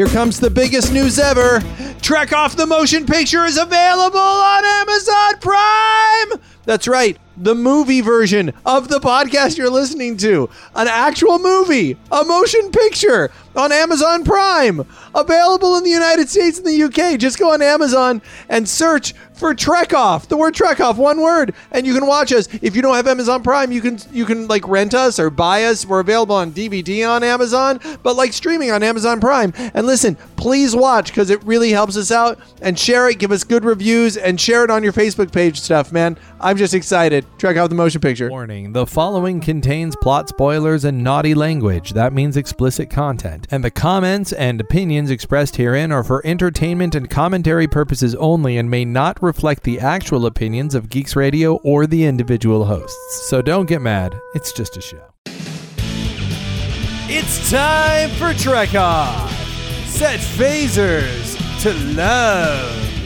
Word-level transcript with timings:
Here 0.00 0.08
comes 0.08 0.40
the 0.40 0.48
biggest 0.48 0.94
news 0.94 1.18
ever. 1.18 1.62
Trek 2.00 2.32
Off 2.32 2.56
the 2.56 2.64
Motion 2.64 3.04
Picture 3.04 3.44
is 3.44 3.58
available 3.58 4.18
on 4.18 4.64
Amazon 4.64 5.38
Prime. 5.42 6.40
That's 6.64 6.88
right, 6.88 7.18
the 7.40 7.54
movie 7.54 8.02
version 8.02 8.52
of 8.66 8.88
the 8.88 9.00
podcast 9.00 9.56
you're 9.56 9.70
listening 9.70 10.16
to. 10.18 10.48
An 10.74 10.86
actual 10.86 11.38
movie, 11.38 11.96
a 12.12 12.22
motion 12.24 12.70
picture 12.70 13.32
on 13.56 13.72
Amazon 13.72 14.24
Prime. 14.24 14.86
Available 15.14 15.76
in 15.76 15.84
the 15.84 15.90
United 15.90 16.28
States 16.28 16.58
and 16.58 16.66
the 16.66 16.82
UK. 16.84 17.18
Just 17.18 17.38
go 17.38 17.52
on 17.52 17.62
Amazon 17.62 18.22
and 18.48 18.68
search 18.68 19.14
for 19.40 19.54
Trek 19.54 19.94
Off. 19.94 20.28
The 20.28 20.36
word 20.36 20.54
Trek 20.54 20.80
Off, 20.80 20.98
one 20.98 21.20
word, 21.20 21.54
and 21.72 21.86
you 21.86 21.94
can 21.94 22.06
watch 22.06 22.30
us. 22.32 22.46
If 22.60 22.76
you 22.76 22.82
don't 22.82 22.94
have 22.94 23.08
Amazon 23.08 23.42
Prime, 23.42 23.72
you 23.72 23.80
can 23.80 23.98
you 24.12 24.26
can 24.26 24.46
like 24.46 24.68
rent 24.68 24.94
us 24.94 25.18
or 25.18 25.30
buy 25.30 25.64
us. 25.64 25.86
We're 25.86 26.00
available 26.00 26.36
on 26.36 26.52
DVD 26.52 27.08
on 27.08 27.24
Amazon, 27.24 27.80
but 28.02 28.16
like 28.16 28.34
streaming 28.34 28.70
on 28.70 28.82
Amazon 28.82 29.18
Prime. 29.18 29.52
And 29.74 29.86
listen, 29.86 30.16
please 30.36 30.76
watch 30.76 31.08
because 31.08 31.30
it 31.30 31.42
really 31.44 31.70
helps 31.70 31.96
us 31.96 32.12
out. 32.12 32.38
And 32.60 32.78
share 32.78 33.08
it, 33.08 33.18
give 33.18 33.32
us 33.32 33.42
good 33.42 33.64
reviews, 33.64 34.18
and 34.18 34.38
share 34.38 34.62
it 34.64 34.70
on 34.70 34.82
your 34.82 34.92
Facebook 34.92 35.32
page 35.32 35.58
stuff, 35.58 35.90
man. 35.90 36.18
I'm 36.38 36.58
just 36.58 36.74
excited. 36.74 37.24
Trek 37.38 37.56
Off 37.56 37.70
the 37.70 37.74
motion 37.74 38.02
picture. 38.02 38.28
Warning 38.28 38.72
the 38.72 38.86
following 38.86 39.40
contains 39.40 39.96
plot 39.96 40.28
spoilers 40.28 40.84
and 40.84 41.02
naughty 41.02 41.34
language. 41.34 41.94
That 41.94 42.12
means 42.12 42.36
explicit 42.36 42.90
content. 42.90 43.46
And 43.50 43.64
the 43.64 43.70
comments 43.70 44.32
and 44.34 44.60
opinions 44.60 45.10
expressed 45.10 45.56
herein 45.56 45.90
are 45.90 46.04
for 46.04 46.20
entertainment 46.26 46.94
and 46.94 47.08
commentary 47.08 47.66
purposes 47.66 48.14
only 48.16 48.58
and 48.58 48.70
may 48.70 48.84
not 48.84 49.22
reflect 49.22 49.62
the 49.62 49.80
actual 49.80 50.26
opinions 50.26 50.74
of 50.74 50.90
Geeks 50.90 51.16
Radio 51.16 51.54
or 51.56 51.86
the 51.86 52.04
individual 52.04 52.66
hosts. 52.66 53.28
So 53.30 53.40
don't 53.40 53.66
get 53.66 53.80
mad, 53.80 54.14
it's 54.34 54.52
just 54.52 54.76
a 54.76 54.82
show. 54.82 55.02
It's 57.12 57.50
time 57.50 58.10
for 58.10 58.34
Trek 58.34 58.74
Off! 58.74 59.32
Set 59.86 60.20
phasers 60.20 61.36
to 61.62 61.72
love! 61.96 62.99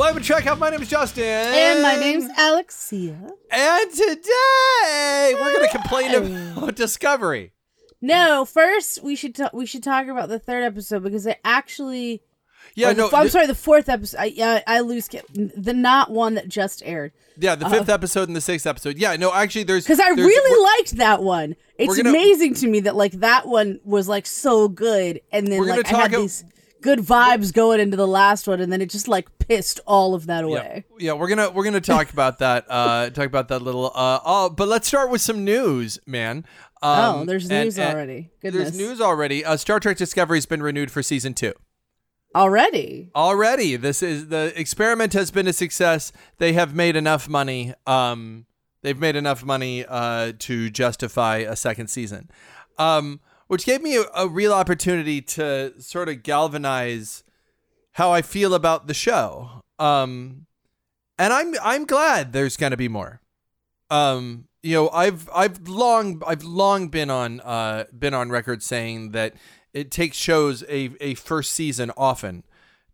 Welcome 0.00 0.22
to 0.22 0.26
Trek 0.26 0.46
Off. 0.46 0.58
My 0.58 0.70
name 0.70 0.80
is 0.80 0.88
Justin. 0.88 1.24
And 1.24 1.82
my 1.82 1.94
name's 1.96 2.24
Alexia. 2.38 3.18
And 3.50 3.90
today 3.90 5.34
we're 5.34 5.52
going 5.52 5.68
to 5.68 5.78
complain 5.78 6.14
about 6.56 6.74
Discovery. 6.74 7.52
No, 8.00 8.46
first 8.46 9.02
we 9.02 9.14
should 9.14 9.34
ta- 9.34 9.50
we 9.52 9.66
should 9.66 9.82
talk 9.82 10.06
about 10.06 10.30
the 10.30 10.38
third 10.38 10.64
episode 10.64 11.02
because 11.02 11.26
it 11.26 11.38
actually. 11.44 12.22
Yeah, 12.74 12.92
no. 12.92 13.08
f- 13.08 13.14
I'm 13.14 13.28
sorry, 13.28 13.46
the 13.46 13.54
fourth 13.54 13.90
episode. 13.90 14.16
I 14.18 14.32
I, 14.66 14.76
I 14.78 14.80
lose 14.80 15.06
ca- 15.06 15.20
the 15.34 15.74
not 15.74 16.10
one 16.10 16.32
that 16.36 16.48
just 16.48 16.82
aired 16.86 17.12
Yeah, 17.36 17.54
the 17.54 17.68
fifth 17.68 17.90
episode 17.90 18.26
and 18.28 18.34
the 18.34 18.40
sixth 18.40 18.66
episode. 18.66 18.96
Yeah, 18.96 19.16
no, 19.16 19.30
actually, 19.34 19.64
there's 19.64 19.84
because 19.84 20.00
I 20.00 20.14
there's- 20.14 20.26
really 20.26 20.78
liked 20.78 20.96
that 20.96 21.22
one. 21.22 21.56
It's 21.76 21.94
gonna- 21.94 22.08
amazing 22.08 22.54
to 22.54 22.68
me 22.68 22.80
that 22.80 22.96
like 22.96 23.12
that 23.20 23.46
one 23.46 23.80
was 23.84 24.08
like 24.08 24.24
so 24.24 24.66
good, 24.66 25.20
and 25.30 25.46
then 25.46 25.60
We're 25.60 25.66
like 25.66 25.92
I 25.92 25.98
had 25.98 26.14
a- 26.14 26.20
these 26.20 26.42
good 26.80 27.00
vibes 27.00 27.52
going 27.52 27.80
into 27.80 27.96
the 27.96 28.06
last 28.06 28.46
one, 28.48 28.60
and 28.60 28.72
then 28.72 28.80
it 28.80 28.90
just 28.90 29.08
like 29.08 29.28
pissed 29.38 29.80
all 29.86 30.14
of 30.14 30.26
that 30.26 30.44
Yeah, 30.44 30.50
away. 30.50 30.84
yeah, 30.98 31.12
we're 31.12 31.28
gonna 31.28 31.50
we're 31.50 31.64
gonna 31.64 31.80
talk 31.80 32.12
about 32.12 32.38
that. 32.40 32.64
Uh, 32.68 33.10
talk 33.10 33.26
about 33.26 33.48
that 33.48 33.62
little. 33.62 33.86
Uh, 33.94 34.20
oh, 34.24 34.50
but 34.50 34.68
let's 34.68 34.86
start 34.88 35.10
with 35.10 35.20
some 35.20 35.44
news, 35.44 35.98
man. 36.06 36.44
Um, 36.82 37.14
oh, 37.20 37.24
there's 37.26 37.48
news 37.48 37.78
and- 37.78 37.94
already. 37.94 38.30
Goodness, 38.40 38.70
There's 38.70 38.76
news 38.78 39.00
already. 39.00 39.44
Uh, 39.44 39.56
Star 39.56 39.78
Trek 39.80 39.96
Discovery's 39.98 40.46
been 40.46 40.62
renewed 40.62 40.90
for 40.90 41.02
season 41.02 41.34
two. 41.34 41.52
already. 42.34 43.10
Already, 43.14 43.76
this 43.76 44.02
is 44.02 44.28
the 44.28 44.52
experiment 44.56 45.12
has 45.12 45.30
been 45.30 45.46
a 45.48 45.52
success. 45.52 46.12
They 46.38 46.52
have 46.54 46.74
made 46.74 46.96
enough 46.96 47.28
money. 47.28 47.74
Um, 47.86 48.46
they've 48.82 48.98
made 48.98 49.16
enough 49.16 49.44
money 49.44 49.84
uh, 49.86 50.32
to 50.40 50.70
justify 50.70 51.38
a 51.38 51.56
second 51.56 51.88
season, 51.88 52.30
um, 52.78 53.20
which 53.50 53.66
gave 53.66 53.82
me 53.82 53.96
a, 53.96 54.04
a 54.14 54.28
real 54.28 54.52
opportunity 54.52 55.20
to 55.20 55.72
sort 55.82 56.08
of 56.08 56.22
galvanize 56.22 57.24
how 57.94 58.12
I 58.12 58.22
feel 58.22 58.54
about 58.54 58.86
the 58.86 58.94
show. 58.94 59.64
Um, 59.76 60.46
and 61.18 61.32
I'm 61.32 61.56
I'm 61.60 61.84
glad 61.84 62.32
there's 62.32 62.56
going 62.56 62.70
to 62.70 62.76
be 62.76 62.86
more. 62.86 63.20
Um, 63.90 64.44
you 64.62 64.74
know, 64.74 64.88
I've 64.90 65.28
I've 65.34 65.66
long 65.66 66.22
I've 66.24 66.44
long 66.44 66.90
been 66.90 67.10
on 67.10 67.40
uh 67.40 67.86
been 67.98 68.14
on 68.14 68.30
record 68.30 68.62
saying 68.62 69.10
that 69.10 69.34
it 69.74 69.90
takes 69.90 70.16
shows 70.16 70.62
a 70.68 70.92
a 71.00 71.14
first 71.14 71.50
season 71.50 71.90
often 71.96 72.44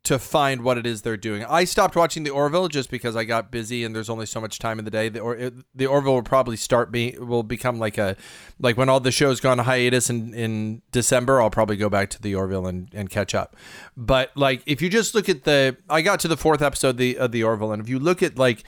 to 0.06 0.18
find 0.20 0.62
what 0.62 0.78
it 0.78 0.86
is 0.86 1.02
they're 1.02 1.16
doing. 1.16 1.44
I 1.44 1.64
stopped 1.64 1.96
watching 1.96 2.22
the 2.22 2.30
Orville 2.30 2.68
just 2.68 2.90
because 2.90 3.16
I 3.16 3.24
got 3.24 3.50
busy 3.50 3.82
and 3.82 3.94
there's 3.94 4.08
only 4.08 4.26
so 4.26 4.40
much 4.40 4.58
time 4.60 4.78
in 4.78 4.84
the 4.84 4.90
day. 4.90 5.08
The 5.08 5.20
or 5.20 5.36
it, 5.36 5.54
the 5.74 5.86
Orville 5.86 6.14
will 6.14 6.22
probably 6.22 6.56
start 6.56 6.92
being 6.92 7.26
will 7.26 7.42
become 7.42 7.78
like 7.78 7.98
a 7.98 8.16
like 8.60 8.76
when 8.76 8.88
all 8.88 9.00
the 9.00 9.10
shows 9.10 9.40
go 9.40 9.50
on 9.50 9.58
hiatus 9.58 10.08
in 10.08 10.32
in 10.32 10.82
December. 10.92 11.42
I'll 11.42 11.50
probably 11.50 11.76
go 11.76 11.90
back 11.90 12.08
to 12.10 12.22
the 12.22 12.34
Orville 12.34 12.66
and 12.66 12.88
and 12.94 13.10
catch 13.10 13.34
up. 13.34 13.56
But 13.96 14.30
like 14.36 14.62
if 14.66 14.80
you 14.80 14.88
just 14.88 15.14
look 15.14 15.28
at 15.28 15.42
the 15.42 15.76
I 15.90 16.02
got 16.02 16.20
to 16.20 16.28
the 16.28 16.36
fourth 16.36 16.62
episode 16.62 16.96
the 16.98 17.18
of 17.18 17.32
the 17.32 17.42
Orville 17.42 17.72
and 17.72 17.82
if 17.82 17.88
you 17.88 17.98
look 17.98 18.22
at 18.22 18.38
like 18.38 18.62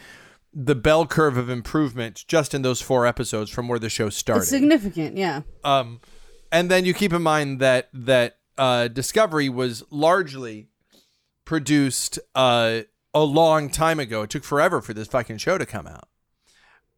the 0.53 0.75
bell 0.75 1.06
curve 1.06 1.37
of 1.37 1.48
improvement 1.48 2.25
just 2.27 2.53
in 2.53 2.62
those 2.62 2.81
four 2.81 3.06
episodes 3.06 3.50
from 3.50 3.69
where 3.69 3.78
the 3.78 3.91
show 3.91 4.09
started. 4.09 4.41
It's 4.41 4.48
significant, 4.48 5.16
yeah. 5.16 5.43
Um, 5.62 6.00
and 6.50 6.71
then 6.71 6.84
you 6.84 6.94
keep 6.94 7.12
in 7.12 7.22
mind 7.22 7.60
that 7.60 7.91
that 7.93 8.38
uh, 8.56 8.88
Discovery 8.88 9.48
was 9.48 9.84
largely 9.91 10.67
produced 11.48 12.19
uh, 12.34 12.82
a 13.14 13.25
long 13.25 13.70
time 13.70 13.98
ago. 13.98 14.20
It 14.20 14.28
took 14.28 14.44
forever 14.44 14.82
for 14.82 14.92
this 14.92 15.09
fucking 15.09 15.38
show 15.38 15.56
to 15.56 15.64
come 15.64 15.86
out. 15.86 16.06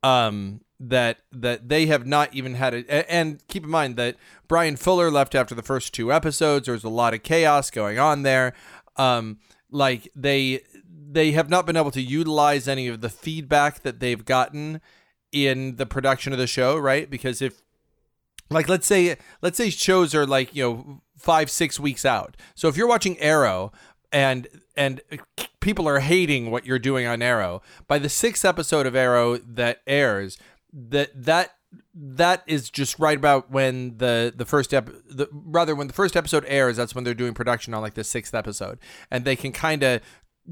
Um, 0.02 0.62
that 0.80 1.18
that 1.30 1.68
they 1.68 1.86
have 1.86 2.04
not 2.04 2.34
even 2.34 2.54
had 2.54 2.74
it. 2.74 2.86
And 2.88 3.46
keep 3.46 3.62
in 3.62 3.70
mind 3.70 3.94
that 3.94 4.16
Brian 4.48 4.74
Fuller 4.74 5.08
left 5.08 5.36
after 5.36 5.54
the 5.54 5.62
first 5.62 5.94
two 5.94 6.12
episodes. 6.12 6.66
There 6.66 6.72
was 6.72 6.82
a 6.82 6.88
lot 6.88 7.14
of 7.14 7.22
chaos 7.22 7.70
going 7.70 8.00
on 8.00 8.24
there. 8.24 8.52
Um, 8.96 9.38
like 9.70 10.10
they 10.16 10.62
they 10.84 11.30
have 11.30 11.48
not 11.48 11.64
been 11.64 11.76
able 11.76 11.92
to 11.92 12.02
utilize 12.02 12.66
any 12.66 12.88
of 12.88 13.02
the 13.02 13.08
feedback 13.08 13.82
that 13.82 14.00
they've 14.00 14.24
gotten 14.24 14.80
in 15.30 15.76
the 15.76 15.86
production 15.86 16.32
of 16.32 16.40
the 16.40 16.48
show, 16.48 16.76
right? 16.76 17.08
Because 17.08 17.40
if 17.40 17.62
like 18.50 18.68
let's 18.68 18.86
say 18.86 19.16
let's 19.42 19.56
say 19.56 19.70
shows 19.70 20.14
are 20.14 20.26
like 20.26 20.54
you 20.54 20.62
know 20.62 21.02
five 21.16 21.50
six 21.50 21.78
weeks 21.78 22.04
out 22.04 22.36
so 22.54 22.68
if 22.68 22.76
you're 22.76 22.88
watching 22.88 23.18
arrow 23.18 23.72
and 24.12 24.48
and 24.76 25.00
people 25.60 25.88
are 25.88 26.00
hating 26.00 26.50
what 26.50 26.66
you're 26.66 26.78
doing 26.78 27.06
on 27.06 27.22
arrow 27.22 27.62
by 27.86 27.98
the 27.98 28.08
sixth 28.08 28.44
episode 28.44 28.86
of 28.86 28.96
arrow 28.96 29.36
that 29.38 29.80
airs 29.86 30.38
that 30.72 31.10
that 31.14 31.54
that 31.94 32.42
is 32.46 32.70
just 32.70 32.98
right 32.98 33.16
about 33.16 33.50
when 33.50 33.96
the 33.98 34.32
the 34.34 34.44
first 34.44 34.72
ep 34.74 34.90
the, 35.08 35.28
rather 35.32 35.74
when 35.74 35.86
the 35.86 35.92
first 35.92 36.16
episode 36.16 36.44
airs 36.48 36.76
that's 36.76 36.94
when 36.94 37.04
they're 37.04 37.14
doing 37.14 37.34
production 37.34 37.74
on 37.74 37.82
like 37.82 37.94
the 37.94 38.04
sixth 38.04 38.34
episode 38.34 38.78
and 39.10 39.24
they 39.24 39.36
can 39.36 39.52
kind 39.52 39.82
of 39.82 40.00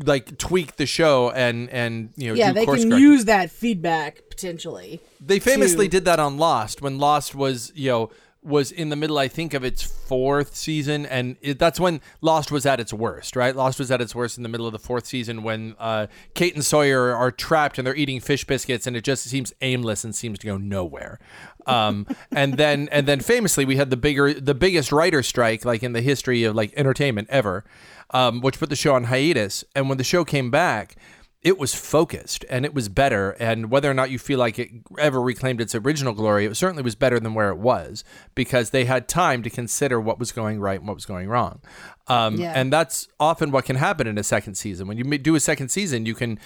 like 0.04 0.38
tweak 0.38 0.76
the 0.76 0.86
show 0.86 1.30
and 1.30 1.68
and 1.70 2.10
you 2.16 2.28
know 2.28 2.34
yeah, 2.34 2.52
do 2.52 2.54
they 2.54 2.66
can 2.66 2.91
use 2.92 3.24
that 3.24 3.50
feedback 3.50 4.22
potentially. 4.30 5.00
They 5.20 5.38
famously 5.38 5.86
to- 5.86 5.91
did 5.91 6.04
that 6.04 6.20
on 6.20 6.36
Lost 6.36 6.80
when 6.80 6.98
Lost 6.98 7.34
was, 7.34 7.72
you 7.74 7.91
know, 7.91 8.10
was 8.43 8.71
in 8.71 8.88
the 8.88 8.97
middle, 8.97 9.19
I 9.19 9.28
think, 9.28 9.53
of 9.53 9.65
its 9.65 9.82
fourth 9.82 10.54
season, 10.54 11.04
and 11.06 11.37
it, 11.41 11.59
that's 11.59 11.81
when 11.81 12.00
Lost 12.21 12.53
was 12.53 12.65
at 12.66 12.78
its 12.78 12.93
worst, 12.93 13.37
right? 13.37 13.54
Lost 13.54 13.78
was 13.78 13.91
at 13.91 14.00
its 14.00 14.15
worst 14.15 14.37
in 14.37 14.43
the 14.43 14.49
middle 14.49 14.66
of 14.66 14.72
the 14.72 14.78
fourth 14.78 15.06
season 15.06 15.43
when 15.43 15.75
uh, 15.78 16.06
Kate 16.34 16.54
and 16.54 16.65
Sawyer 16.65 17.15
are 17.15 17.31
trapped 17.31 17.78
and 17.78 17.87
they're 17.87 17.97
eating 17.97 18.21
fish 18.21 18.44
biscuits, 18.44 18.87
and 18.87 18.97
it 18.97 19.03
just 19.03 19.25
seems 19.25 19.53
aimless 19.60 20.04
and 20.04 20.15
seems 20.15 20.38
to 20.38 20.47
go 20.47 20.56
nowhere. 20.56 21.19
Um, 21.66 22.06
and 22.31 22.56
then, 22.56 22.88
and 22.93 23.06
then, 23.06 23.21
famously, 23.21 23.65
we 23.65 23.77
had 23.77 23.91
the 23.91 23.97
bigger, 23.97 24.32
the 24.32 24.54
biggest 24.54 24.93
writer 24.93 25.22
strike, 25.22 25.65
like 25.65 25.82
in 25.82 25.93
the 25.93 26.03
history 26.03 26.44
of 26.44 26.54
like 26.54 26.72
entertainment 26.77 27.28
ever, 27.31 27.65
um, 28.10 28.41
which 28.41 28.59
put 28.59 28.71
the 28.71 28.77
show 28.77 28.94
on 28.94 29.04
hiatus. 29.04 29.65
And 29.75 29.88
when 29.88 29.98
the 29.98 30.04
show 30.04 30.25
came 30.25 30.50
back 30.50 30.97
it 31.43 31.56
was 31.56 31.72
focused 31.75 32.44
and 32.50 32.65
it 32.65 32.75
was 32.75 32.88
better. 32.88 33.31
And 33.38 33.71
whether 33.71 33.88
or 33.91 33.94
not 33.94 34.10
you 34.10 34.19
feel 34.19 34.38
like 34.41 34.59
it 34.59 34.71
ever 34.99 35.21
reclaimed 35.21 35.60
its 35.60 35.75
original 35.75 36.12
glory, 36.12 36.47
it 36.47 36.56
certainly 36.56 36.82
was 36.82 36.97
better 36.97 37.21
than 37.21 37.32
where 37.34 37.50
it 37.50 37.59
was 37.59 38.03
because 38.34 38.71
they 38.71 38.84
had 38.87 39.06
time 39.09 39.43
to 39.44 39.50
consider 39.50 40.01
what 40.01 40.18
was 40.18 40.33
going 40.33 40.59
right 40.60 40.78
and 40.80 40.89
what 40.89 40.95
was 40.95 41.07
going 41.07 41.28
wrong. 41.28 41.60
Um, 42.09 42.36
Yeah. 42.36 42.53
And 42.57 42.72
that's 42.72 43.07
often 43.21 43.51
what 43.53 43.65
can 43.66 43.77
happen 43.77 44.07
in 44.09 44.18
a 44.18 44.24
second 44.24 44.57
season. 44.57 44.89
When 44.89 44.98
you 44.98 45.04
do 45.18 45.36
a 45.36 45.41
second 45.41 45.68
season, 45.68 46.07
you 46.07 46.15
can, 46.15 46.41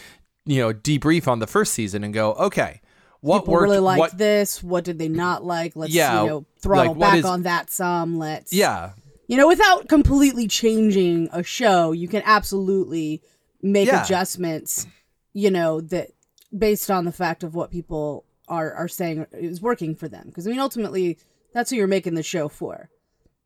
you 0.45 0.61
know, 0.61 0.73
debrief 0.75 1.27
on 1.27 1.39
the 1.39 1.47
first 1.47 1.73
season 1.73 2.05
and 2.05 2.13
go, 2.13 2.35
okay, 2.35 2.83
what 3.21 3.41
People 3.43 3.53
worked? 3.55 3.63
really 3.71 3.79
liked 3.79 3.99
what, 3.99 4.19
this. 4.19 4.63
What 4.63 4.85
did 4.85 4.99
they 4.99 5.09
not 5.09 5.43
like? 5.45 5.75
Let's 5.75 5.95
Yeah, 5.95 6.23
you 6.23 6.29
know 6.29 6.47
throttle 6.59 6.95
like, 6.95 7.01
back 7.13 7.19
is- 7.21 7.25
on 7.25 7.45
that 7.45 7.71
some. 7.71 8.19
Let's 8.19 8.53
yeah, 8.53 8.91
you 9.29 9.37
know 9.37 9.47
without 9.47 9.89
completely 9.89 10.49
changing 10.49 11.29
a 11.33 11.43
show, 11.45 11.93
you 11.93 12.09
can 12.09 12.23
absolutely 12.27 13.23
make 13.63 13.89
Yeah. 13.89 14.05
adjustments. 14.05 14.87
You 15.33 15.51
know 15.51 15.81
that 15.81 16.11
based 16.57 16.91
on 16.91 17.05
the 17.07 17.13
fact 17.13 17.43
of 17.43 17.55
what 17.55 17.71
people 17.71 18.25
are 18.49 18.73
are 18.75 18.89
saying 18.89 19.27
is 19.33 19.63
working 19.63 19.95
for 19.95 20.09
them. 20.09 20.25
Because 20.27 20.47
I 20.47 20.51
mean, 20.51 20.59
ultimately, 20.61 21.19
that's 21.55 21.71
who 21.71 21.77
you're 21.77 21.87
making 21.87 22.15
the 22.15 22.23
show 22.23 22.49
for. 22.49 22.91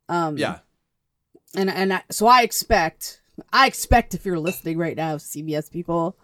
Um, 0.09 0.37
yeah. 0.37 0.59
and 1.55 1.71
and 1.71 1.93
I, 1.95 2.03
so 2.11 2.27
I 2.27 2.43
expect 2.43 3.21
I 3.53 3.67
expect 3.67 4.15
if 4.15 4.25
you're 4.25 4.39
listening 4.39 4.79
right 4.79 4.97
now, 4.97 5.17
CBS 5.17 5.71
people, 5.71 6.17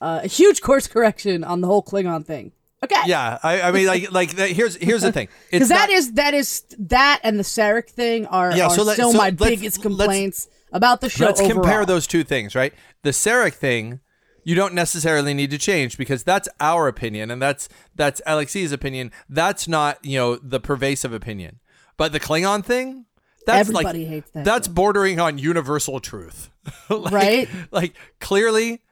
uh, 0.00 0.20
a 0.24 0.26
huge 0.28 0.60
course 0.60 0.86
correction 0.86 1.44
on 1.44 1.60
the 1.60 1.66
whole 1.66 1.82
Klingon 1.82 2.24
thing. 2.26 2.52
Okay. 2.84 3.00
Yeah, 3.06 3.38
I, 3.42 3.62
I 3.62 3.72
mean, 3.72 3.86
like, 3.86 4.12
like 4.12 4.32
here's 4.32 4.76
here's 4.76 5.00
the 5.02 5.12
thing. 5.12 5.28
It's 5.50 5.50
Because 5.50 5.68
that 5.70 5.88
not- 5.88 5.96
is 5.96 6.12
that 6.12 6.34
is 6.34 6.62
that 6.78 7.20
and 7.22 7.38
the 7.38 7.42
Sarek 7.42 7.88
thing 7.88 8.26
are, 8.26 8.54
Yeah, 8.54 8.66
are 8.66 8.70
so 8.70 8.82
let- 8.82 8.94
still 8.94 9.12
so 9.12 9.18
my 9.18 9.30
biggest 9.30 9.80
complaints 9.80 10.48
about 10.72 11.00
the 11.00 11.08
show. 11.08 11.24
Let's 11.26 11.40
compare 11.40 11.86
those 11.86 12.06
two 12.06 12.22
things, 12.24 12.54
right? 12.54 12.74
The 13.06 13.12
Sarek 13.12 13.54
thing, 13.54 14.00
you 14.42 14.56
don't 14.56 14.74
necessarily 14.74 15.32
need 15.32 15.50
to 15.52 15.58
change 15.58 15.96
because 15.96 16.24
that's 16.24 16.48
our 16.58 16.88
opinion 16.88 17.30
and 17.30 17.40
that's 17.40 17.68
that's 17.94 18.20
Alexia's 18.26 18.72
opinion. 18.72 19.12
That's 19.28 19.68
not 19.68 20.04
you 20.04 20.18
know 20.18 20.36
the 20.36 20.58
pervasive 20.58 21.12
opinion. 21.12 21.60
But 21.96 22.10
the 22.12 22.18
Klingon 22.18 22.64
thing, 22.64 23.06
that's 23.46 23.60
Everybody 23.68 24.00
like 24.00 24.08
hates 24.08 24.30
that 24.32 24.44
that's 24.44 24.66
bordering 24.66 25.20
on 25.20 25.38
universal 25.38 26.00
truth, 26.00 26.50
Like- 26.90 27.12
Right? 27.12 27.48
Like 27.70 27.94
clearly, 28.20 28.82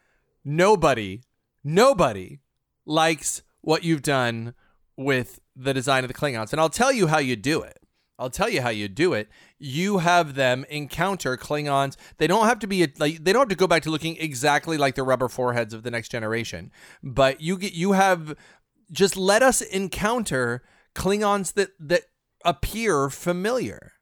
nobody, 0.45 1.23
nobody 1.65 2.39
likes 2.87 3.43
what 3.61 3.83
you've 3.83 4.03
done 4.03 4.55
with 4.97 5.41
the 5.57 5.75
design 5.75 6.05
of 6.05 6.09
the 6.09 6.15
Klingons, 6.15 6.53
and 6.53 6.61
I'll 6.61 6.71
tell 6.71 6.93
you 6.93 7.09
how 7.09 7.19
you 7.19 7.35
do 7.35 7.63
it. 7.63 7.79
I'll 8.19 8.31
tell 8.31 8.49
you 8.49 8.63
how 8.63 8.69
you 8.69 8.89
do 8.89 9.13
it. 9.13 9.29
You 9.59 9.99
have 9.99 10.35
them 10.35 10.65
encounter 10.69 11.37
Klingons. 11.37 11.97
They 12.19 12.27
don't 12.27 12.47
have 12.47 12.61
to 12.61 12.67
be 12.67 12.87
like 12.99 13.25
they 13.25 13.33
don't 13.33 13.43
have 13.43 13.49
to 13.49 13.57
go 13.57 13.67
back 13.67 13.83
to 13.85 13.91
looking 13.91 14.17
exactly 14.19 14.77
like 14.77 14.95
the 14.95 15.03
rubber 15.03 15.29
foreheads 15.29 15.75
of 15.75 15.83
the 15.83 15.91
next 15.91 16.11
generation, 16.11 16.71
but 17.03 17.41
you 17.41 17.59
get 17.59 17.73
you 17.73 17.93
have 17.93 18.37
just 18.93 19.17
let 19.17 19.43
us 19.43 19.61
encounter 19.61 20.63
Klingons 20.95 21.55
that 21.55 21.71
that 21.81 22.03
appear 22.45 23.11
familiar. 23.11 23.93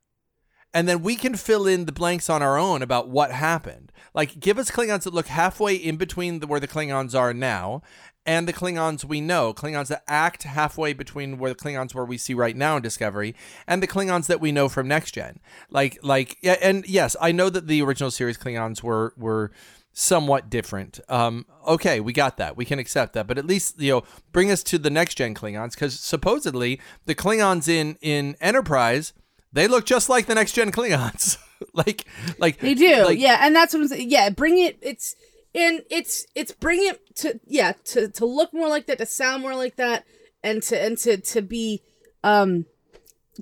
And 0.75 0.89
then 0.89 1.03
we 1.03 1.17
can 1.17 1.37
fill 1.37 1.67
in 1.67 1.85
the 1.85 1.93
blanks 1.93 2.31
on 2.31 2.43
our 2.43 2.57
own 2.57 2.81
about 2.81 3.09
what 3.09 3.31
happened. 3.31 3.93
Like, 4.15 4.41
give 4.41 4.59
us 4.59 4.71
Klingons 4.71 5.03
that 5.03 5.13
look 5.13 5.27
halfway 5.27 5.75
in 5.75 5.99
between 5.99 6.41
the, 6.41 6.47
where 6.47 6.61
the 6.61 6.69
Klingons 6.69 7.15
are 7.15 7.35
now 7.35 7.83
and 8.27 8.47
the 8.47 8.53
Klingons 8.53 9.05
we 9.05 9.21
know. 9.21 9.53
Klingons 9.53 9.89
that 9.89 10.05
act 10.07 10.45
halfway 10.45 10.93
between 10.93 11.39
where 11.39 11.53
the 11.53 11.59
Klingons 11.59 11.95
where 11.95 12.05
we 12.05 12.19
see 12.19 12.35
right 12.35 12.57
now 12.57 12.77
in 12.77 12.83
Discovery 12.83 13.35
and 13.67 13.83
the 13.83 13.89
Klingons 13.89 14.27
that 14.27 14.41
we 14.41 14.53
know 14.53 14.69
from 14.69 14.89
Next 14.89 15.13
Gen. 15.13 15.41
Like, 15.71 15.99
like, 16.03 16.39
yeah, 16.43 16.57
and 16.63 16.87
yes, 16.89 17.17
I 17.21 17.33
know 17.33 17.51
that 17.51 17.67
the 17.67 17.83
original 17.83 18.11
series 18.11 18.39
Klingons 18.39 18.83
were 18.83 19.15
were 19.17 19.51
somewhat 19.93 20.49
different. 20.49 21.01
Um, 21.09 21.45
okay, 21.67 22.01
we 22.01 22.13
got 22.13 22.39
that. 22.39 22.57
We 22.57 22.65
can 22.65 22.79
accept 22.79 23.13
that. 23.13 23.27
But 23.27 23.39
at 23.39 23.45
least 23.45 23.81
you 23.81 23.93
know, 23.93 24.03
bring 24.33 24.51
us 24.51 24.63
to 24.65 24.79
the 24.79 24.91
Next 24.91 25.17
Gen 25.17 25.35
Klingons 25.35 25.73
because 25.73 25.99
supposedly 25.99 26.81
the 27.07 27.15
Klingons 27.15 27.69
in 27.69 27.97
in 28.01 28.37
Enterprise 28.41 29.13
they 29.53 29.69
look 29.69 29.85
just 29.85 30.09
like 30.09 30.27
the 30.27 30.35
next 30.35 30.53
gen 30.53 30.73
Klingons. 30.73 31.37
like, 31.75 32.07
like 32.39 32.59
They 32.59 32.75
do, 32.75 33.05
like- 33.05 33.19
yeah, 33.19 33.39
and 33.43 33.55
that's 33.55 33.75
what 33.75 33.81
I'm 33.81 33.89
saying. 33.89 34.11
Yeah, 34.11 34.31
bring 34.31 34.59
it. 34.59 34.79
It's 34.81 35.15
and 35.55 35.83
it's 35.91 36.27
it's 36.35 36.53
bring 36.53 36.81
it 36.87 37.15
to 37.17 37.41
yeah 37.47 37.73
to 37.85 38.09
to 38.09 38.25
look 38.27 38.53
more 38.53 38.69
like 38.69 38.87
that, 38.87 38.99
to 38.99 39.07
sound 39.07 39.43
more 39.43 39.55
like 39.55 39.77
that, 39.77 40.05
and 40.43 40.63
to 40.65 40.81
and 40.81 40.99
to 40.99 41.17
to 41.17 41.43
be 41.43 41.83
um 42.25 42.67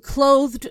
clothed 0.01 0.69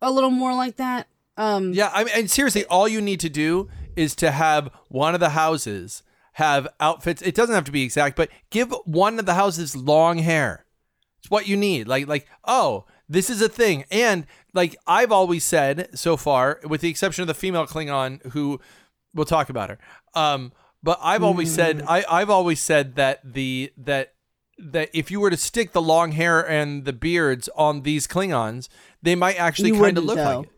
a 0.00 0.10
little 0.10 0.30
more 0.30 0.54
like 0.54 0.76
that. 0.76 1.08
Um, 1.36 1.72
Yeah, 1.72 1.90
I 1.92 2.04
mean, 2.04 2.14
and 2.16 2.30
seriously, 2.30 2.64
all 2.66 2.88
you 2.88 3.00
need 3.00 3.20
to 3.20 3.28
do 3.28 3.68
is 3.94 4.14
to 4.16 4.30
have 4.30 4.70
one 4.88 5.14
of 5.14 5.20
the 5.20 5.30
houses 5.30 6.02
have 6.34 6.68
outfits. 6.80 7.22
It 7.22 7.34
doesn't 7.34 7.54
have 7.54 7.64
to 7.64 7.72
be 7.72 7.82
exact, 7.82 8.16
but 8.16 8.28
give 8.50 8.74
one 8.84 9.18
of 9.18 9.26
the 9.26 9.34
houses 9.34 9.74
long 9.74 10.18
hair. 10.18 10.66
It's 11.18 11.30
what 11.30 11.48
you 11.48 11.56
need. 11.56 11.88
Like, 11.88 12.06
like, 12.06 12.26
oh, 12.44 12.84
this 13.08 13.30
is 13.30 13.40
a 13.40 13.48
thing. 13.48 13.84
And 13.90 14.26
like 14.52 14.76
I've 14.86 15.12
always 15.12 15.44
said 15.44 15.88
so 15.94 16.16
far, 16.16 16.60
with 16.64 16.82
the 16.82 16.90
exception 16.90 17.22
of 17.22 17.28
the 17.28 17.34
female 17.34 17.66
Klingon 17.66 18.32
who 18.32 18.60
we'll 19.14 19.26
talk 19.26 19.48
about 19.48 19.70
her. 19.70 19.78
Um, 20.14 20.52
but 20.86 20.98
I've 21.02 21.22
always 21.22 21.52
said 21.52 21.80
mm. 21.80 21.84
I, 21.88 22.04
I've 22.08 22.30
always 22.30 22.60
said 22.60 22.94
that 22.94 23.20
the 23.34 23.72
that 23.76 24.14
that 24.58 24.88
if 24.94 25.10
you 25.10 25.20
were 25.20 25.28
to 25.30 25.36
stick 25.36 25.72
the 25.72 25.82
long 25.82 26.12
hair 26.12 26.40
and 26.40 26.84
the 26.86 26.92
beards 26.94 27.48
on 27.56 27.82
these 27.82 28.06
Klingons, 28.06 28.68
they 29.02 29.14
might 29.14 29.38
actually 29.38 29.72
kind 29.72 29.98
of 29.98 30.04
look 30.04 30.16
though. 30.16 30.38
like 30.38 30.46
it. 30.46 30.52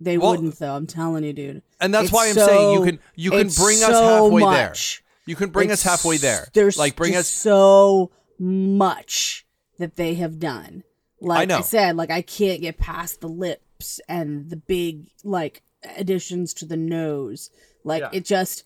They 0.00 0.18
Well- 0.18 0.32
wouldn't 0.32 0.58
though. 0.58 0.74
I'm 0.74 0.86
telling 0.88 1.22
you, 1.22 1.32
dude. 1.32 1.62
And 1.80 1.94
that's 1.94 2.04
It's 2.06 2.12
why 2.12 2.28
I'm 2.28 2.34
saying 2.34 2.72
you 2.72 2.84
can 2.84 2.98
you 3.14 3.30
can 3.30 3.46
it's 3.46 3.58
bring 3.62 3.76
us 3.82 3.90
halfway 3.92 4.40
much. 4.40 5.02
there. 5.04 5.04
You 5.26 5.36
can 5.36 5.50
bring 5.50 5.70
us 5.70 5.82
halfway 5.82 6.16
there. 6.16 6.48
There's 6.52 6.76
like 6.76 6.96
bring 6.96 7.14
us 7.14 7.28
so 7.28 8.10
much 8.38 9.46
that 9.78 9.96
they 9.96 10.14
have 10.14 10.38
done. 10.38 10.82
Like 11.20 11.42
I, 11.42 11.44
know. 11.44 11.62
said, 11.62 11.96
like 11.96 12.10
I 12.10 12.22
can't 12.22 12.60
get 12.60 12.78
past 12.78 13.20
the 13.20 13.28
lips 13.28 14.00
and 14.08 14.50
the 14.50 14.56
big 14.56 15.08
like 15.22 15.62
additions 15.96 16.52
to 16.54 16.66
the 16.66 16.76
nose. 16.76 17.50
Like 17.84 18.00
Yeah. 18.02 18.10
it 18.12 18.24
just 18.24 18.64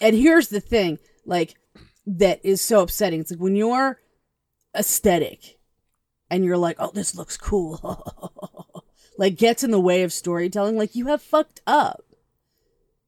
and 0.00 0.16
here's 0.16 0.48
the 0.48 0.60
thing, 0.60 0.98
like 1.24 1.56
that 2.06 2.40
is 2.44 2.60
so 2.60 2.82
upsetting. 2.82 3.20
It's 3.20 3.30
like 3.30 3.40
when 3.40 3.56
you're 3.56 4.00
aesthetic 4.76 5.58
and 6.30 6.44
you're 6.44 6.58
like, 6.58 6.76
oh, 6.78 6.90
this 6.92 7.14
looks 7.14 7.36
cool. 7.36 8.84
like 9.18 9.36
gets 9.36 9.64
in 9.64 9.70
the 9.70 9.80
way 9.80 10.02
of 10.02 10.12
storytelling, 10.12 10.76
like 10.76 10.94
you 10.94 11.06
have 11.06 11.22
fucked 11.22 11.60
up. 11.66 12.02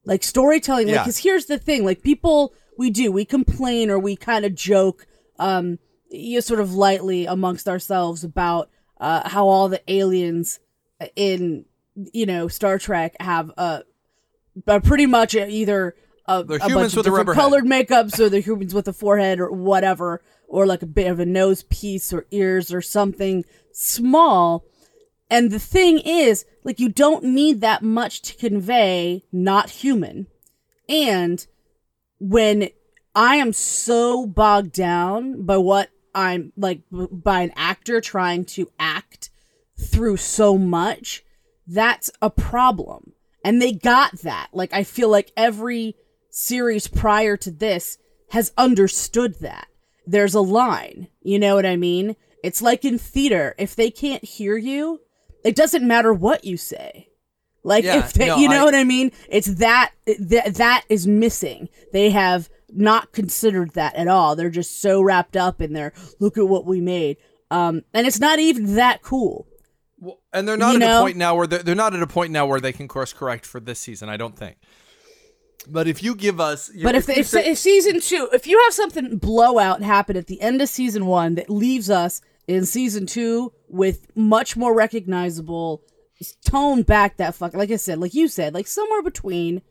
Like 0.04 0.22
storytelling, 0.22 0.88
like 0.88 1.00
because 1.00 1.18
here's 1.18 1.46
the 1.46 1.58
thing, 1.58 1.84
like 1.84 2.02
people 2.02 2.54
we 2.78 2.88
do, 2.88 3.12
we 3.12 3.24
complain 3.24 3.90
or 3.90 3.98
we 3.98 4.16
kind 4.16 4.44
of 4.44 4.54
joke, 4.54 5.06
um, 5.38 5.78
you 6.10 6.40
sort 6.40 6.60
of 6.60 6.74
lightly 6.74 7.26
amongst 7.26 7.68
ourselves 7.68 8.24
about 8.24 8.70
uh 9.00 9.28
how 9.28 9.46
all 9.46 9.68
the 9.68 9.82
aliens 9.86 10.60
in 11.14 11.66
you 11.94 12.24
know 12.24 12.48
Star 12.48 12.78
Trek 12.78 13.16
have 13.20 13.50
uh, 13.58 13.80
uh 14.66 14.80
pretty 14.80 15.06
much 15.06 15.34
either 15.34 15.94
a, 16.28 16.44
They're 16.44 16.58
a 16.58 16.64
humans 16.64 16.74
bunch 16.74 16.96
with 16.96 16.98
of 16.98 17.04
different 17.04 17.28
rubber 17.28 17.34
head. 17.34 17.40
colored 17.40 17.64
makeups 17.64 18.20
or 18.20 18.28
they're 18.28 18.40
humans 18.40 18.74
with 18.74 18.86
a 18.86 18.92
forehead 18.92 19.40
or 19.40 19.50
whatever 19.50 20.22
or 20.46 20.66
like 20.66 20.82
a 20.82 20.86
bit 20.86 21.10
of 21.10 21.18
a 21.18 21.26
nose 21.26 21.64
piece 21.64 22.12
or 22.12 22.26
ears 22.30 22.72
or 22.72 22.80
something 22.80 23.44
small. 23.72 24.64
And 25.30 25.50
the 25.50 25.58
thing 25.58 25.98
is 25.98 26.44
like 26.64 26.78
you 26.80 26.88
don't 26.88 27.24
need 27.24 27.60
that 27.60 27.82
much 27.82 28.22
to 28.22 28.36
convey 28.36 29.24
not 29.32 29.70
human. 29.70 30.26
And 30.88 31.46
when 32.20 32.68
i 33.14 33.36
am 33.36 33.52
so 33.52 34.26
bogged 34.26 34.72
down 34.72 35.44
by 35.44 35.56
what 35.56 35.88
i'm 36.14 36.52
like 36.56 36.80
by 36.90 37.42
an 37.42 37.52
actor 37.56 38.00
trying 38.00 38.44
to 38.44 38.68
act 38.78 39.30
through 39.80 40.16
so 40.16 40.58
much 40.58 41.22
that's 41.70 42.10
a 42.22 42.30
problem. 42.30 43.12
And 43.44 43.60
they 43.60 43.72
got 43.72 44.18
that. 44.20 44.48
Like 44.52 44.72
i 44.72 44.82
feel 44.84 45.08
like 45.08 45.32
every 45.36 45.94
series 46.30 46.88
prior 46.88 47.36
to 47.38 47.50
this 47.50 47.98
has 48.30 48.52
understood 48.58 49.40
that. 49.40 49.66
There's 50.06 50.34
a 50.34 50.40
line 50.40 51.08
you 51.22 51.38
know 51.38 51.54
what 51.56 51.66
i 51.66 51.76
mean? 51.76 52.16
It's 52.42 52.62
like 52.62 52.84
in 52.84 52.98
theater 52.98 53.54
if 53.58 53.76
they 53.76 53.90
can't 53.90 54.24
hear 54.24 54.56
you 54.56 55.00
it 55.44 55.54
doesn't 55.54 55.86
matter 55.86 56.12
what 56.12 56.44
you 56.44 56.56
say. 56.56 57.08
Like 57.62 57.84
Yeah, 57.84 57.98
if 57.98 58.12
they, 58.14 58.26
no, 58.28 58.36
you 58.36 58.48
know 58.48 58.62
I- 58.62 58.64
what 58.64 58.74
i 58.74 58.84
mean? 58.84 59.12
It's 59.28 59.46
that 59.56 59.92
that 60.06 60.54
that 60.54 60.84
is 60.88 61.06
missing. 61.06 61.68
They 61.92 62.10
have 62.10 62.48
not 62.70 63.12
considered 63.12 63.72
that 63.74 63.94
at 63.96 64.08
all. 64.08 64.36
They're 64.36 64.50
just 64.50 64.80
so 64.80 65.00
wrapped 65.02 65.36
up 65.36 65.60
in 65.60 65.72
their 65.74 65.92
look 66.20 66.38
at 66.38 66.48
what 66.48 66.64
we 66.66 66.80
made. 66.80 67.18
Um 67.50 67.82
and 67.92 68.06
it's 68.06 68.20
not 68.20 68.38
even 68.38 68.76
that 68.76 69.02
cool. 69.02 69.46
Well, 69.98 70.20
and 70.32 70.46
they're 70.48 70.56
not 70.56 70.70
You 70.70 70.76
at 70.76 70.86
know? 70.86 70.98
a 71.00 71.02
point 71.02 71.16
now 71.16 71.34
where 71.34 71.46
they're, 71.46 71.62
they're 71.62 71.74
not 71.74 71.94
at 71.94 72.02
a 72.02 72.06
point 72.06 72.30
now 72.32 72.46
where 72.46 72.60
they 72.60 72.72
can 72.72 72.88
course 72.88 73.12
correct 73.12 73.44
for 73.44 73.58
this 73.60 73.80
season. 73.80 74.08
I 74.08 74.16
don't 74.16 74.36
think. 74.36 74.56
But 75.66 75.88
if 75.88 76.02
you 76.02 76.14
give 76.14 76.40
us, 76.40 76.70
But 76.82 76.94
if, 76.94 77.08
you 77.08 77.14
if, 77.14 77.26
say- 77.26 77.50
if 77.50 77.58
season 77.58 78.00
two, 78.00 78.28
if 78.32 78.46
you 78.46 78.62
have 78.66 78.74
something 78.74 79.18
blowout 79.18 79.82
happen 79.82 80.16
at 80.16 80.26
the 80.26 80.40
end 80.40 80.62
of 80.62 80.68
season 80.68 81.06
one 81.06 81.34
that 81.34 81.50
leaves 81.50 81.90
us 81.90 82.20
in 82.46 82.64
season 82.64 83.06
two 83.06 83.52
with 83.68 84.06
much 84.16 84.56
more 84.56 84.74
recognizable 84.74 85.82
tone 86.44 86.82
back 86.82 87.16
that 87.18 87.34
fuck, 87.34 87.54
like 87.54 87.70
I 87.70 87.76
said, 87.76 87.98
like 87.98 88.14
you 88.14 88.28
said, 88.28 88.54
like 88.54 88.66
somewhere 88.66 89.02
between, 89.02 89.62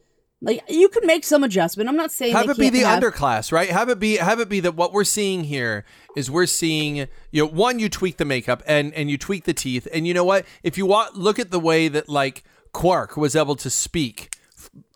like 0.41 0.61
you 0.69 0.87
can 0.89 1.07
make 1.07 1.23
some 1.23 1.43
adjustment. 1.43 1.89
I'm 1.89 1.95
not 1.95 2.11
saying 2.11 2.33
have 2.33 2.49
it 2.49 2.57
be 2.59 2.69
the 2.69 2.81
have- 2.81 3.01
underclass, 3.01 3.51
right? 3.51 3.69
Have 3.69 3.89
it 3.89 3.97
be 3.97 4.17
have 4.17 4.39
it 4.39 4.49
be 4.49 4.59
that 4.59 4.75
what 4.75 4.93
we're 4.93 5.03
seeing 5.03 5.45
here 5.45 5.83
is 6.15 6.29
we're 6.29 6.45
seeing 6.45 7.07
you 7.31 7.43
know 7.43 7.47
one 7.47 7.79
you 7.79 7.89
tweak 7.89 8.17
the 8.17 8.25
makeup 8.25 8.61
and 8.67 8.93
and 8.93 9.09
you 9.09 9.17
tweak 9.17 9.45
the 9.45 9.53
teeth 9.53 9.87
and 9.91 10.05
you 10.05 10.13
know 10.13 10.23
what 10.23 10.45
if 10.61 10.77
you 10.77 10.85
want 10.85 11.15
look 11.15 11.39
at 11.39 11.49
the 11.49 11.59
way 11.59 11.87
that 11.87 12.07
like 12.07 12.43
Quark 12.71 13.17
was 13.17 13.35
able 13.35 13.55
to 13.55 13.69
speak 13.71 14.35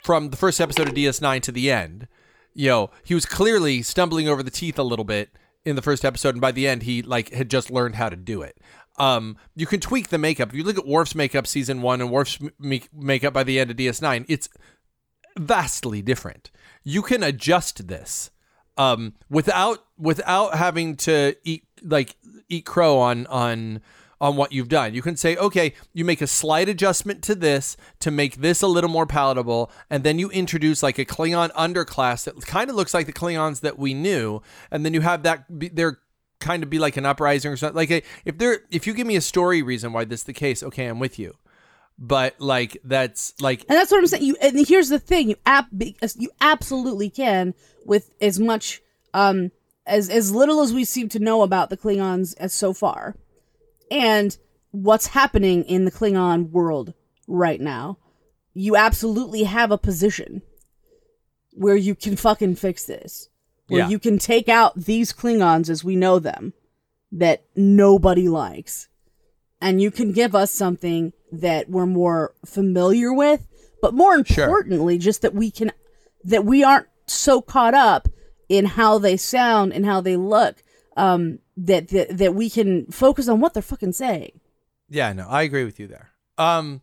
from 0.01 0.29
the 0.29 0.37
first 0.37 0.59
episode 0.59 0.87
of 0.87 0.93
DS9 0.93 1.41
to 1.41 1.51
the 1.51 1.71
end, 1.71 2.07
you 2.53 2.67
know 2.67 2.91
he 3.03 3.13
was 3.13 3.25
clearly 3.25 3.81
stumbling 3.81 4.27
over 4.27 4.43
the 4.43 4.51
teeth 4.51 4.77
a 4.77 4.83
little 4.83 5.05
bit 5.05 5.29
in 5.63 5.75
the 5.75 5.81
first 5.81 6.03
episode 6.03 6.35
and 6.35 6.41
by 6.41 6.51
the 6.51 6.67
end 6.67 6.83
he 6.83 7.01
like 7.01 7.31
had 7.31 7.49
just 7.49 7.69
learned 7.69 7.95
how 7.95 8.09
to 8.09 8.15
do 8.15 8.41
it. 8.41 8.57
Um, 8.97 9.37
you 9.55 9.65
can 9.65 9.79
tweak 9.79 10.09
the 10.09 10.17
makeup. 10.17 10.49
If 10.49 10.55
you 10.55 10.63
look 10.63 10.77
at 10.77 10.85
Worf's 10.85 11.15
makeup 11.15 11.47
season 11.47 11.81
one 11.81 12.01
and 12.01 12.11
Worf's 12.11 12.39
makeup 12.59 13.33
by 13.33 13.43
the 13.43 13.59
end 13.59 13.71
of 13.71 13.77
DS9, 13.77 14.25
it's 14.27 14.49
vastly 15.37 16.01
different. 16.01 16.51
You 16.83 17.01
can 17.01 17.23
adjust 17.23 17.87
this 17.87 18.31
um, 18.77 19.13
without 19.29 19.85
without 19.97 20.55
having 20.55 20.97
to 20.97 21.35
eat 21.43 21.63
like 21.83 22.15
eat 22.49 22.65
crow 22.65 22.97
on 22.97 23.27
on 23.27 23.81
on 24.21 24.35
what 24.35 24.51
you've 24.53 24.69
done. 24.69 24.93
You 24.93 25.01
can 25.01 25.17
say, 25.17 25.35
okay, 25.35 25.73
you 25.93 26.05
make 26.05 26.21
a 26.21 26.27
slight 26.27 26.69
adjustment 26.69 27.23
to 27.23 27.35
this 27.35 27.75
to 27.99 28.11
make 28.11 28.37
this 28.37 28.61
a 28.61 28.67
little 28.67 28.89
more 28.89 29.07
palatable, 29.07 29.71
and 29.89 30.03
then 30.03 30.19
you 30.19 30.29
introduce 30.29 30.83
like 30.83 30.99
a 30.99 31.05
Klingon 31.05 31.51
underclass 31.53 32.23
that 32.25 32.39
kind 32.45 32.69
of 32.69 32.75
looks 32.75 32.93
like 32.93 33.07
the 33.07 33.13
Klingons 33.13 33.61
that 33.61 33.79
we 33.79 33.95
knew, 33.95 34.41
and 34.69 34.85
then 34.85 34.93
you 34.93 35.01
have 35.01 35.23
that 35.23 35.45
they're 35.49 35.99
kind 36.39 36.63
of 36.63 36.69
be 36.69 36.79
like 36.79 36.97
an 36.97 37.05
uprising 37.05 37.51
or 37.51 37.57
something. 37.57 37.75
Like 37.75 37.91
a, 37.91 38.03
if 38.23 38.37
there, 38.37 38.59
if 38.69 38.85
you 38.85 38.93
give 38.93 39.07
me 39.07 39.15
a 39.15 39.21
story 39.21 39.63
reason 39.63 39.91
why 39.91 40.05
this 40.05 40.21
is 40.21 40.25
the 40.25 40.33
case, 40.33 40.61
okay, 40.63 40.85
I'm 40.85 40.99
with 40.99 41.17
you. 41.17 41.35
But 41.97 42.39
like 42.39 42.77
that's 42.83 43.33
like 43.41 43.61
And 43.69 43.77
that's 43.77 43.91
what 43.91 43.99
I'm 43.99 44.07
saying. 44.07 44.23
You 44.23 44.35
and 44.41 44.67
here's 44.67 44.89
the 44.89 44.97
thing: 44.99 45.29
you 45.29 45.93
you 46.17 46.31
absolutely 46.39 47.09
can 47.09 47.53
with 47.85 48.11
as 48.19 48.39
much 48.39 48.81
um 49.13 49.51
as 49.85 50.09
as 50.09 50.31
little 50.31 50.61
as 50.61 50.73
we 50.73 50.83
seem 50.83 51.09
to 51.09 51.19
know 51.19 51.43
about 51.43 51.69
the 51.69 51.77
Klingons 51.77 52.33
as 52.37 52.53
so 52.53 52.73
far, 52.73 53.15
and 53.91 54.35
what's 54.71 55.07
happening 55.07 55.63
in 55.65 55.85
the 55.85 55.91
Klingon 55.91 56.49
world 56.49 56.93
right 57.27 57.59
now. 57.61 57.97
You 58.53 58.75
absolutely 58.75 59.43
have 59.43 59.69
a 59.71 59.77
position 59.77 60.41
where 61.53 61.75
you 61.75 61.93
can 61.95 62.15
fucking 62.15 62.55
fix 62.55 62.85
this. 62.85 63.29
Where 63.67 63.81
Yeah. 63.81 63.89
you 63.89 63.99
can 63.99 64.17
take 64.17 64.49
out 64.49 64.75
these 64.75 65.13
Klingons 65.13 65.69
as 65.69 65.83
we 65.83 65.95
know 65.95 66.19
them 66.19 66.53
that 67.11 67.43
nobody 67.55 68.27
likes 68.29 68.87
and 69.61 69.81
you 69.81 69.91
can 69.91 70.11
give 70.13 70.33
us 70.33 70.49
something 70.51 71.11
that 71.31 71.69
we're 71.69 71.85
more 71.85 72.33
familiar 72.45 73.13
with 73.13 73.47
but 73.81 73.93
more 73.93 74.23
Sure. 74.25 74.45
importantly 74.45 74.97
just 74.97 75.21
that 75.21 75.33
we 75.35 75.51
can 75.51 75.71
that 76.23 76.45
we 76.45 76.63
aren't 76.63 76.87
so 77.07 77.41
caught 77.41 77.73
up 77.73 78.07
in 78.47 78.63
how 78.65 78.97
they 78.97 79.17
sound 79.17 79.73
and 79.73 79.85
how 79.85 79.99
they 79.99 80.15
look 80.15 80.63
um 80.97 81.39
that 81.57 81.87
that, 81.89 82.17
that 82.17 82.35
we 82.35 82.49
can 82.49 82.85
focus 82.87 83.27
on 83.27 83.39
what 83.39 83.53
they're 83.53 83.63
fucking 83.63 83.93
saying 83.93 84.39
Yeah, 84.89 85.13
no, 85.13 85.27
I 85.29 85.43
agree 85.43 85.63
with 85.65 85.79
you 85.79 85.87
there. 85.87 86.09
Um, 86.37 86.81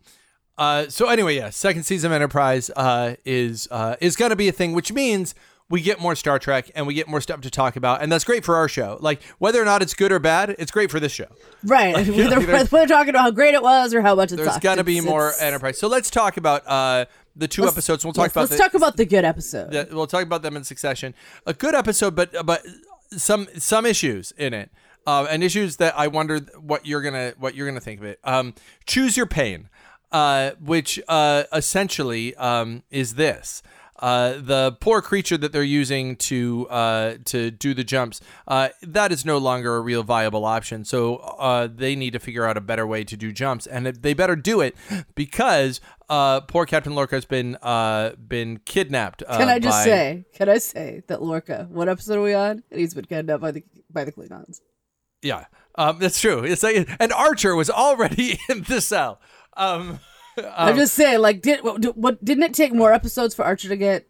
uh, 0.57 0.89
so 0.89 1.09
anyway, 1.09 1.37
yeah, 1.37 1.51
second 1.51 1.85
season 1.85 2.11
of 2.11 2.17
Enterprise 2.17 2.71
uh, 2.75 3.15
is 3.25 3.69
uh, 3.71 3.97
is 4.01 4.17
going 4.17 4.31
to 4.31 4.37
be 4.37 4.49
a 4.49 4.53
thing, 4.53 4.73
which 4.73 4.93
means 4.93 5.35
we 5.71 5.81
get 5.83 6.01
more 6.01 6.17
Star 6.17 6.39
Trek 6.39 6.71
and 6.75 6.87
we 6.87 6.95
get 6.95 7.07
more 7.09 7.21
stuff 7.21 7.43
to 7.43 7.51
talk 7.51 7.77
about, 7.77 8.03
and 8.03 8.11
that's 8.11 8.25
great 8.25 8.45
for 8.45 8.57
our 8.57 8.69
show. 8.69 8.99
Like 9.01 9.23
whether 9.39 9.61
or 9.61 9.65
not 9.65 9.83
it's 9.83 9.95
good 9.95 10.11
or 10.11 10.19
bad, 10.19 10.57
it's 10.59 10.71
great 10.73 10.91
for 10.91 10.99
this 10.99 11.13
show. 11.13 11.27
right 11.65 11.95
Like, 11.95 12.07
whether, 12.09 12.41
there's- 12.41 12.73
whether 12.73 12.87
talking 12.87 13.11
about 13.11 13.23
how 13.23 13.31
great 13.31 13.55
it 13.55 13.63
was 13.63 13.93
or 13.95 14.01
how 14.01 14.15
much 14.15 14.33
it 14.33 14.37
There's 14.37 14.49
sucked. 14.49 14.63
got 14.65 14.77
to 14.77 14.85
be 14.85 14.97
It's- 14.99 15.09
more 15.09 15.29
it's- 15.29 15.43
Enterprise. 15.43 15.79
So 15.79 15.87
let's 15.87 16.11
talk 16.11 16.37
about 16.39 16.67
uh, 16.67 17.05
the 17.37 17.47
2 17.47 17.63
let's- 17.63 17.75
episodes. 17.75 18.05
We'll 18.05 18.15
talk 18.15 18.25
yes, 18.25 18.33
about 18.33 18.41
let's 18.43 18.53
the, 18.53 18.59
talk 18.59 18.75
about 18.75 18.97
the 18.97 19.07
good 19.07 19.25
episode 19.25 19.71
the- 19.71 19.89
we'll 19.93 20.07
talk 20.09 20.23
about 20.25 20.43
them 20.43 20.57
in 20.57 20.65
succession. 20.65 21.15
A 21.47 21.55
good 21.55 21.75
episode, 21.75 22.17
but 22.17 22.35
but 22.47 22.63
some 23.11 23.49
some 23.57 23.87
issues 23.87 24.33
in 24.33 24.55
it, 24.55 24.71
uh, 25.07 25.27
and 25.31 25.43
issues 25.43 25.77
that 25.77 25.99
I 25.99 26.09
wonder 26.09 26.39
what 26.61 26.87
you're 26.87 27.03
gonna 27.03 27.35
what 27.39 27.55
you're 27.55 27.67
gonna 27.67 27.81
think 27.81 28.01
of 28.01 28.07
it. 28.07 28.21
Um, 28.25 28.55
choose 28.87 29.17
your 29.17 29.27
pain, 29.27 29.69
uh, 30.13 30.53
which 30.61 31.01
uh, 31.09 31.45
essentially 31.53 32.35
um, 32.37 32.83
is 32.91 33.15
this. 33.15 33.63
Uh, 33.99 34.35
the 34.41 34.77
poor 34.81 35.03
creature 35.03 35.37
that 35.37 35.53
they're 35.53 35.63
using 35.63 36.15
to 36.17 36.67
uh, 36.71 37.15
to 37.25 37.51
do 37.51 37.75
the 37.75 37.83
jumps 37.83 38.21
uh, 38.47 38.69
that 38.83 39.11
is 39.11 39.25
no 39.25 39.39
longer 39.39 39.77
a 39.77 39.81
real 39.81 40.03
viable 40.03 40.45
option. 40.45 40.85
So 40.85 41.17
uh, 41.17 41.69
they 41.73 41.97
need 41.97 42.13
to 42.13 42.19
figure 42.21 42.45
out 42.47 42.57
a 42.57 42.61
better 42.61 42.87
way 42.87 43.03
to 43.05 43.17
do 43.17 43.33
jumps, 43.33 43.67
and 43.67 43.87
they 43.87 44.15
better 44.15 44.37
do 44.37 44.61
it 44.61 44.77
because 45.15 45.81
uh, 46.09 46.41
poor 46.43 46.65
Captain 46.65 46.95
Lorca 46.95 47.17
has 47.17 47.25
been 47.25 47.57
uh, 47.63 48.13
been 48.17 48.59
kidnapped. 48.65 49.23
Uh, 49.27 49.39
can 49.39 49.49
I 49.49 49.59
just 49.59 49.79
by- 49.79 49.85
say? 49.85 50.25
Can 50.33 50.49
I 50.49 50.59
say 50.59 51.03
that 51.09 51.23
Lorca? 51.23 51.67
What 51.71 51.89
episode 51.89 52.19
are 52.19 52.23
we 52.23 52.35
on? 52.35 52.63
And 52.71 52.81
he's 52.81 52.95
been 52.95 53.05
kidnapped 53.05 53.43
by 53.43 53.51
the 53.51 53.65
by 53.91 54.05
the 54.05 54.13
Klingons. 54.13 54.61
Yeah, 55.23 55.47
um, 55.75 55.99
that's 55.99 56.21
true. 56.21 56.45
It's 56.45 56.63
like, 56.63 56.89
and 57.01 57.13
Archer 57.13 57.57
was 57.57 57.69
already 57.71 58.39
in 58.49 58.63
the 58.63 58.81
cell. 58.81 59.21
Um, 59.57 59.99
I'm 60.57 60.73
um, 60.73 60.77
just 60.77 60.95
saying, 60.95 61.21
like, 61.21 61.43
did 61.43 61.63
what, 61.63 61.97
what 61.97 62.25
didn't 62.25 62.45
it 62.45 62.55
take 62.55 62.73
more 62.73 62.93
episodes 62.93 63.35
for 63.35 63.45
Archer 63.45 63.69
to 63.69 63.77
get? 63.77 64.08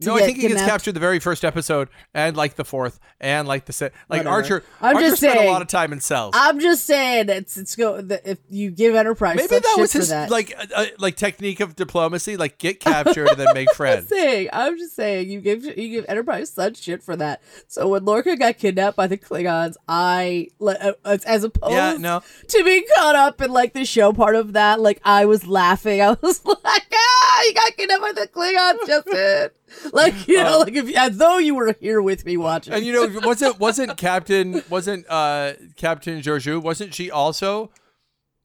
No, 0.00 0.16
I 0.16 0.22
think 0.22 0.38
he 0.38 0.48
gets 0.48 0.62
captured 0.62 0.92
the 0.92 1.00
very 1.00 1.18
first 1.20 1.44
episode, 1.44 1.88
and 2.12 2.36
like 2.36 2.56
the 2.56 2.64
fourth, 2.64 2.98
and 3.20 3.46
like 3.48 3.64
the 3.66 3.72
se- 3.72 3.90
like 4.08 4.20
Whatever. 4.20 4.28
Archer. 4.30 4.64
I'm 4.80 4.96
Archer 4.96 5.08
just 5.08 5.22
spent 5.22 5.34
a 5.36 5.38
saying- 5.38 5.52
lot 5.52 5.62
of 5.62 5.68
time 5.68 5.92
in 5.92 6.00
cells. 6.00 6.34
I'm 6.36 6.60
just 6.60 6.84
saying 6.84 7.28
it's 7.28 7.56
it's 7.56 7.76
go 7.76 8.00
that 8.02 8.22
if 8.26 8.38
you 8.50 8.70
give 8.70 8.94
Enterprise 8.94 9.36
Maybe 9.36 9.48
that 9.60 9.76
was 9.78 9.92
his 9.92 10.08
that. 10.08 10.30
like 10.30 10.54
uh, 10.74 10.86
like 10.98 11.16
technique 11.16 11.60
of 11.60 11.76
diplomacy, 11.76 12.36
like 12.36 12.58
get 12.58 12.80
captured 12.80 13.28
and 13.28 13.38
then 13.38 13.48
make 13.54 13.68
I'm 13.70 13.74
friends. 13.74 14.08
saying, 14.08 14.48
I'm 14.52 14.78
just 14.78 14.94
saying, 14.96 15.30
you 15.30 15.40
give 15.40 15.64
you 15.64 15.72
give 15.90 16.04
Enterprise 16.08 16.50
such 16.50 16.78
shit 16.78 17.02
for 17.02 17.16
that. 17.16 17.42
So 17.68 17.88
when 17.88 18.04
Lorca 18.04 18.36
got 18.36 18.58
kidnapped 18.58 18.96
by 18.96 19.06
the 19.06 19.16
Klingons, 19.18 19.74
I 19.88 20.48
uh, 20.60 20.92
as, 21.04 21.24
as 21.24 21.44
opposed 21.44 21.72
Yeah, 21.74 21.96
no. 21.98 22.22
to 22.48 22.64
being 22.64 22.84
caught 22.96 23.16
up 23.16 23.40
in 23.40 23.50
like 23.50 23.72
the 23.72 23.84
show 23.84 24.12
part 24.12 24.34
of 24.36 24.52
that, 24.54 24.80
like 24.80 25.00
I 25.04 25.24
was 25.26 25.46
laughing. 25.46 26.00
I 26.02 26.16
was 26.20 26.44
like, 26.44 26.92
ah, 26.94 27.42
you 27.46 27.54
got 27.54 27.76
kidnapped 27.76 28.00
by 28.02 28.12
the 28.12 28.28
Klingons, 28.28 28.86
Justin. 28.86 29.50
Like 29.92 30.26
you 30.26 30.42
know, 30.42 30.58
like 30.60 30.74
if 30.74 30.94
as 30.96 31.16
though 31.18 31.38
you 31.38 31.54
were 31.54 31.76
here 31.80 32.00
with 32.02 32.24
me 32.24 32.36
watching. 32.36 32.72
And 32.72 32.84
you 32.84 32.92
know, 32.92 33.20
wasn't 33.20 33.60
wasn't 33.60 33.96
Captain 33.96 34.62
wasn't 34.68 35.06
uh 35.08 35.52
Captain 35.76 36.20
Georgiou 36.20 36.60
wasn't 36.60 36.94
she 36.94 37.10
also 37.10 37.70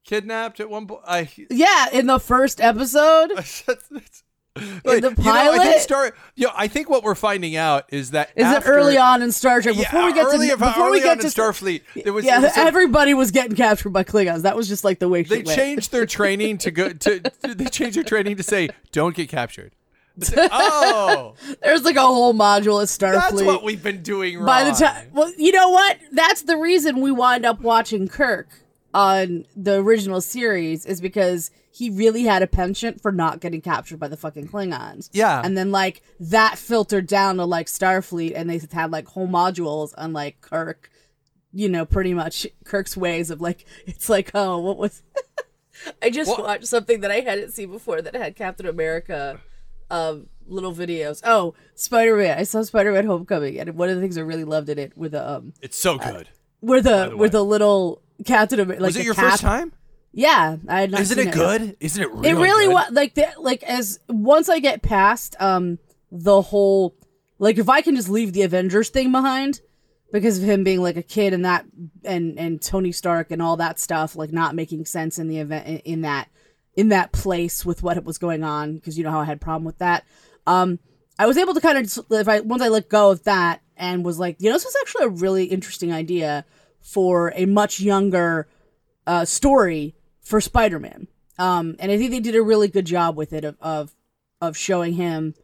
kidnapped 0.04 0.60
at 0.60 0.70
one 0.70 0.86
point? 0.86 1.02
I 1.06 1.28
yeah, 1.50 1.88
in 1.92 2.06
the 2.06 2.20
first 2.20 2.60
episode. 2.60 3.32
Like, 4.84 5.00
the 5.00 5.14
You 5.16 5.24
know, 5.24 5.32
I 5.32 5.50
think 5.50 5.62
pilot? 5.62 5.80
Star. 5.80 6.12
You 6.34 6.48
know, 6.48 6.52
I 6.56 6.66
think 6.66 6.90
what 6.90 7.04
we're 7.04 7.14
finding 7.14 7.54
out 7.54 7.84
is 7.90 8.10
that 8.10 8.30
Is 8.34 8.44
after, 8.44 8.72
it 8.72 8.74
early 8.74 8.98
on 8.98 9.22
in 9.22 9.30
Star 9.30 9.62
Trek 9.62 9.76
before 9.76 10.00
yeah, 10.00 10.06
we 10.06 10.12
get 10.12 10.26
early, 10.26 10.48
to 10.48 10.56
before 10.56 10.90
we 10.90 11.00
get 11.00 11.20
to 11.20 11.28
Starfleet? 11.28 11.82
There 12.02 12.12
was, 12.12 12.24
yeah, 12.24 12.40
was 12.40 12.52
everybody 12.56 13.14
was 13.14 13.30
getting 13.30 13.56
captured 13.56 13.90
by 13.90 14.02
Klingons. 14.02 14.42
That 14.42 14.56
was 14.56 14.66
just 14.66 14.82
like 14.82 14.98
the 14.98 15.08
way 15.08 15.22
they 15.22 15.36
shit 15.36 15.46
went. 15.46 15.58
changed 15.58 15.92
their 15.92 16.04
training 16.04 16.58
to 16.58 16.72
go 16.72 16.88
to. 16.92 17.20
to- 17.20 17.54
They 17.54 17.66
changed 17.66 17.96
their 17.96 18.02
training 18.04 18.36
to 18.36 18.42
say, 18.42 18.70
"Don't 18.90 19.14
get 19.14 19.28
captured." 19.28 19.72
Oh, 20.36 21.34
There's 21.62 21.82
like 21.84 21.96
a 21.96 22.00
whole 22.00 22.34
module 22.34 22.82
of 22.82 22.88
Starfleet. 22.88 23.12
that's 23.12 23.42
what 23.42 23.62
we've 23.62 23.82
been 23.82 24.02
doing 24.02 24.36
wrong. 24.36 24.46
By 24.46 24.64
the 24.64 24.72
time, 24.72 25.08
well, 25.12 25.32
you 25.36 25.52
know 25.52 25.70
what? 25.70 25.98
That's 26.12 26.42
the 26.42 26.56
reason 26.56 27.00
we 27.00 27.10
wind 27.12 27.44
up 27.46 27.60
watching 27.60 28.08
Kirk 28.08 28.48
on 28.92 29.46
the 29.56 29.76
original 29.76 30.20
series 30.20 30.84
is 30.84 31.00
because 31.00 31.50
he 31.72 31.88
really 31.90 32.24
had 32.24 32.42
a 32.42 32.46
penchant 32.46 33.00
for 33.00 33.12
not 33.12 33.40
getting 33.40 33.60
captured 33.60 33.98
by 34.00 34.08
the 34.08 34.16
fucking 34.16 34.48
Klingons. 34.48 35.08
Yeah. 35.12 35.40
and 35.44 35.56
then 35.56 35.70
like 35.70 36.02
that 36.18 36.58
filtered 36.58 37.06
down 37.06 37.36
to 37.36 37.44
like 37.44 37.66
Starfleet, 37.68 38.32
and 38.34 38.50
they 38.50 38.60
had 38.72 38.90
like 38.90 39.06
whole 39.08 39.28
modules 39.28 39.94
on 39.96 40.12
like 40.12 40.40
Kirk. 40.40 40.90
You 41.52 41.68
know, 41.68 41.84
pretty 41.84 42.14
much 42.14 42.46
Kirk's 42.64 42.96
ways 42.96 43.30
of 43.30 43.40
like 43.40 43.64
it's 43.86 44.08
like 44.08 44.30
oh, 44.34 44.58
what 44.58 44.76
was? 44.76 45.02
I 46.02 46.10
just 46.10 46.28
What? 46.30 46.42
watched 46.42 46.66
something 46.66 47.00
that 47.00 47.10
I 47.10 47.20
hadn't 47.20 47.52
seen 47.52 47.70
before 47.70 48.02
that 48.02 48.14
had 48.14 48.36
Captain 48.36 48.66
America 48.66 49.40
um 49.90 50.26
little 50.46 50.74
videos. 50.74 51.20
Oh, 51.24 51.54
Spider 51.74 52.16
Man! 52.16 52.38
I 52.38 52.42
saw 52.42 52.62
Spider 52.62 52.92
Man 52.92 53.06
Homecoming, 53.06 53.58
and 53.58 53.74
one 53.76 53.88
of 53.88 53.96
the 53.96 54.02
things 54.02 54.18
I 54.18 54.22
really 54.22 54.44
loved 54.44 54.68
in 54.68 54.78
it 54.78 54.96
were 54.96 55.08
the 55.08 55.28
um 55.28 55.52
it's 55.60 55.78
so 55.78 55.98
good. 55.98 56.28
were 56.60 56.80
the, 56.80 57.10
the 57.10 57.16
were 57.16 57.28
the 57.28 57.44
little 57.44 58.02
Captain 58.26 58.60
America. 58.60 58.82
Like 58.82 58.88
was 58.90 58.96
it 58.96 59.04
your 59.04 59.14
cap- 59.14 59.32
first 59.32 59.42
time? 59.42 59.72
Yeah, 60.12 60.56
I 60.68 60.80
had 60.80 60.90
not 60.90 61.00
Isn't 61.02 61.18
it 61.18 61.32
good? 61.32 61.76
Isn't 61.78 62.02
it 62.02 62.10
really? 62.10 62.28
It 62.30 62.34
really 62.34 62.66
good? 62.66 62.74
was 62.74 62.90
like 62.90 63.14
the, 63.14 63.28
like 63.38 63.62
as 63.62 64.00
once 64.08 64.48
I 64.48 64.58
get 64.58 64.82
past 64.82 65.36
um 65.38 65.78
the 66.10 66.42
whole 66.42 66.96
like 67.38 67.58
if 67.58 67.68
I 67.68 67.80
can 67.80 67.94
just 67.94 68.08
leave 68.08 68.32
the 68.32 68.42
Avengers 68.42 68.90
thing 68.90 69.12
behind 69.12 69.60
because 70.12 70.38
of 70.38 70.44
him 70.44 70.64
being 70.64 70.82
like 70.82 70.96
a 70.96 71.02
kid 71.02 71.32
and 71.32 71.44
that 71.44 71.64
and 72.04 72.36
and 72.38 72.60
Tony 72.60 72.90
Stark 72.90 73.30
and 73.30 73.40
all 73.40 73.56
that 73.58 73.78
stuff 73.78 74.16
like 74.16 74.32
not 74.32 74.56
making 74.56 74.84
sense 74.84 75.18
in 75.18 75.28
the 75.28 75.38
event 75.38 75.66
in, 75.68 75.78
in 75.78 76.00
that 76.00 76.28
in 76.74 76.88
that 76.90 77.12
place 77.12 77.64
with 77.64 77.82
what 77.82 78.02
was 78.04 78.18
going 78.18 78.44
on 78.44 78.74
because 78.76 78.96
you 78.96 79.04
know 79.04 79.10
how 79.10 79.20
I 79.20 79.24
had 79.24 79.36
a 79.36 79.40
problem 79.40 79.64
with 79.64 79.78
that. 79.78 80.04
Um, 80.46 80.78
I 81.18 81.26
was 81.26 81.36
able 81.36 81.54
to 81.54 81.60
kind 81.60 81.78
of 81.78 81.98
if 82.12 82.28
I 82.28 82.40
once 82.40 82.62
I 82.62 82.68
let 82.68 82.88
go 82.88 83.10
of 83.10 83.24
that 83.24 83.60
and 83.76 84.04
was 84.04 84.18
like, 84.18 84.36
you 84.40 84.48
know, 84.48 84.54
this 84.54 84.64
is 84.64 84.76
actually 84.80 85.04
a 85.04 85.08
really 85.08 85.44
interesting 85.44 85.92
idea 85.92 86.44
for 86.80 87.32
a 87.36 87.46
much 87.46 87.80
younger 87.80 88.48
uh, 89.06 89.24
story 89.24 89.94
for 90.20 90.40
Spider-Man. 90.40 91.08
Um, 91.38 91.76
and 91.78 91.90
I 91.90 91.98
think 91.98 92.10
they 92.10 92.20
did 92.20 92.36
a 92.36 92.42
really 92.42 92.68
good 92.68 92.84
job 92.86 93.16
with 93.16 93.32
it 93.32 93.44
of 93.44 93.56
of, 93.60 93.94
of 94.40 94.56
showing 94.56 94.94
him 94.94 95.34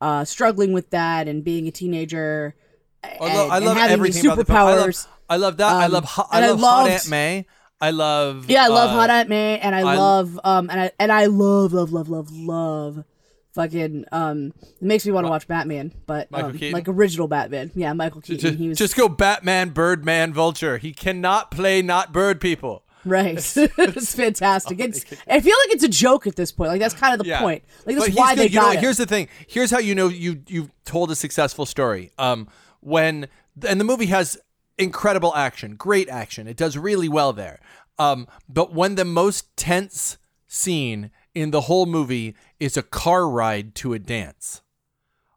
uh, 0.00 0.24
struggling 0.24 0.72
with 0.72 0.90
that 0.90 1.28
and 1.28 1.42
being 1.42 1.66
a 1.66 1.70
teenager. 1.70 2.54
I 3.02 3.16
love, 3.20 3.50
I 3.50 3.56
and 3.56 3.66
love 3.66 3.76
having 3.76 3.92
everything 3.92 4.22
these 4.22 4.32
about 4.32 4.38
the 4.38 4.44
film. 4.44 4.58
I 4.58 4.62
love, 4.74 4.88
superpowers. 4.90 5.06
I 5.28 5.36
love 5.36 5.56
that. 5.58 5.72
I 5.72 5.84
Um, 5.86 5.92
love. 5.92 6.04
I 6.30 6.36
and 6.36 6.44
I 6.44 6.50
love 6.50 6.60
Hot 6.60 6.88
Aunt 6.90 7.08
May. 7.10 7.46
I 7.84 7.90
love. 7.90 8.48
Yeah, 8.48 8.64
I 8.64 8.68
love 8.68 8.90
uh, 8.90 8.94
Hot 8.94 9.10
Aunt 9.10 9.28
May, 9.28 9.58
and 9.58 9.74
I, 9.74 9.80
I- 9.80 9.96
love 9.96 10.40
um, 10.44 10.70
and 10.70 10.80
I 10.80 10.90
and 10.98 11.12
I 11.12 11.26
love 11.26 11.72
love 11.72 11.92
love 11.92 12.08
love 12.08 12.30
love, 12.32 13.04
fucking 13.52 14.04
um, 14.12 14.52
it 14.62 14.82
makes 14.82 15.04
me 15.06 15.12
want 15.12 15.26
to 15.26 15.30
watch 15.30 15.46
Batman, 15.46 15.92
but 16.06 16.28
um, 16.32 16.58
like 16.72 16.88
original 16.88 17.28
Batman. 17.28 17.70
Yeah, 17.74 17.92
Michael 17.92 18.20
Keaton. 18.20 18.38
Just, 18.40 18.58
he 18.58 18.68
was 18.68 18.78
just 18.78 18.96
go 18.96 19.08
Batman, 19.08 19.70
Birdman, 19.70 20.32
Vulture. 20.32 20.78
He 20.78 20.92
cannot 20.92 21.50
play 21.50 21.82
not 21.82 22.12
bird 22.12 22.40
people. 22.40 22.82
right. 23.04 23.34
it's 23.56 24.14
fantastic. 24.14 24.80
It's 24.80 25.04
I 25.28 25.40
feel 25.40 25.56
like 25.66 25.74
it's 25.74 25.84
a 25.84 25.88
joke 25.88 26.26
at 26.26 26.36
this 26.36 26.50
point. 26.52 26.70
Like 26.70 26.80
that's 26.80 26.94
kind 26.94 27.12
of 27.12 27.20
the 27.20 27.26
Yeah. 27.28 27.40
point. 27.40 27.62
Like 27.86 27.98
that's 27.98 28.16
why 28.16 28.34
good. 28.34 28.38
they 28.40 28.46
you 28.48 28.54
got 28.60 28.68
what? 28.68 28.76
it. 28.76 28.80
here's 28.80 28.96
the 28.96 29.06
thing. 29.06 29.28
Here's 29.46 29.70
how 29.70 29.78
you 29.78 29.94
know 29.94 30.08
you 30.08 30.42
you've 30.48 30.70
told 30.84 31.10
a 31.10 31.14
successful 31.14 31.66
story. 31.66 32.12
Um, 32.18 32.48
when 32.80 33.28
and 33.68 33.78
the 33.78 33.84
movie 33.84 34.06
has 34.06 34.38
incredible 34.78 35.34
action, 35.34 35.76
great 35.76 36.08
action. 36.08 36.46
It 36.46 36.56
does 36.56 36.76
really 36.76 37.08
well 37.08 37.32
there. 37.32 37.60
Um, 37.98 38.26
but 38.48 38.72
when 38.72 38.96
the 38.96 39.04
most 39.04 39.56
tense 39.56 40.18
scene 40.46 41.10
in 41.34 41.50
the 41.50 41.62
whole 41.62 41.86
movie 41.86 42.34
is 42.58 42.76
a 42.76 42.82
car 42.82 43.28
ride 43.28 43.74
to 43.76 43.92
a 43.92 43.98
dance, 43.98 44.62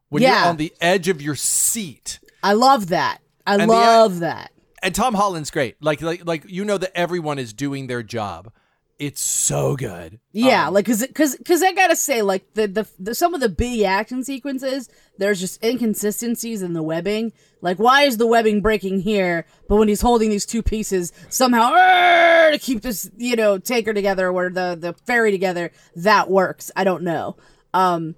when 0.08 0.22
Yeah. 0.22 0.40
you're 0.40 0.48
on 0.50 0.56
the 0.56 0.72
edge 0.80 1.08
of 1.08 1.20
your 1.22 1.34
seat, 1.36 2.18
I 2.42 2.52
love 2.54 2.88
that. 2.88 3.18
I 3.46 3.56
the- 3.58 3.66
love 3.66 4.20
that. 4.20 4.52
and 4.82 4.94
Tom 4.94 5.14
Holland's 5.14 5.50
great. 5.50 5.76
Like 5.82 6.00
like 6.02 6.24
like 6.24 6.44
you 6.48 6.64
know 6.64 6.78
that 6.78 6.96
everyone 6.96 7.38
is 7.38 7.52
doing 7.52 7.86
their 7.88 8.02
job. 8.02 8.52
It's 8.98 9.20
so 9.20 9.76
good. 9.76 10.18
Yeah, 10.32 10.66
Um, 10.66 10.74
like 10.74 10.86
cause, 10.86 11.06
cause, 11.14 11.36
cause 11.44 11.62
I 11.62 11.72
gotta 11.72 11.94
say, 11.94 12.22
like 12.22 12.54
the, 12.54 12.66
the 12.66 12.88
the 12.98 13.14
some 13.14 13.32
of 13.32 13.40
the 13.40 13.48
big 13.48 13.82
action 13.82 14.24
sequences, 14.24 14.88
there's 15.18 15.38
just 15.38 15.62
inconsistencies 15.62 16.62
in 16.62 16.72
the 16.72 16.82
webbing. 16.82 17.32
Like, 17.60 17.78
why 17.78 18.02
is 18.02 18.16
the 18.16 18.26
webbing 18.26 18.60
breaking 18.60 19.00
here, 19.00 19.46
but 19.68 19.76
when 19.76 19.86
he's 19.86 20.00
holding 20.00 20.30
these 20.30 20.46
two 20.46 20.64
pieces 20.64 21.12
somehow 21.28 21.70
to 22.50 22.58
keep 22.60 22.82
this, 22.82 23.08
you 23.16 23.36
know, 23.36 23.58
tanker 23.58 23.94
together 23.94 24.30
or 24.30 24.50
the 24.50 24.76
the 24.78 24.94
ferry 25.06 25.30
together, 25.30 25.70
that 25.94 26.28
works. 26.28 26.72
I 26.74 26.82
don't 26.82 27.04
know. 27.04 27.36
Um, 27.72 28.16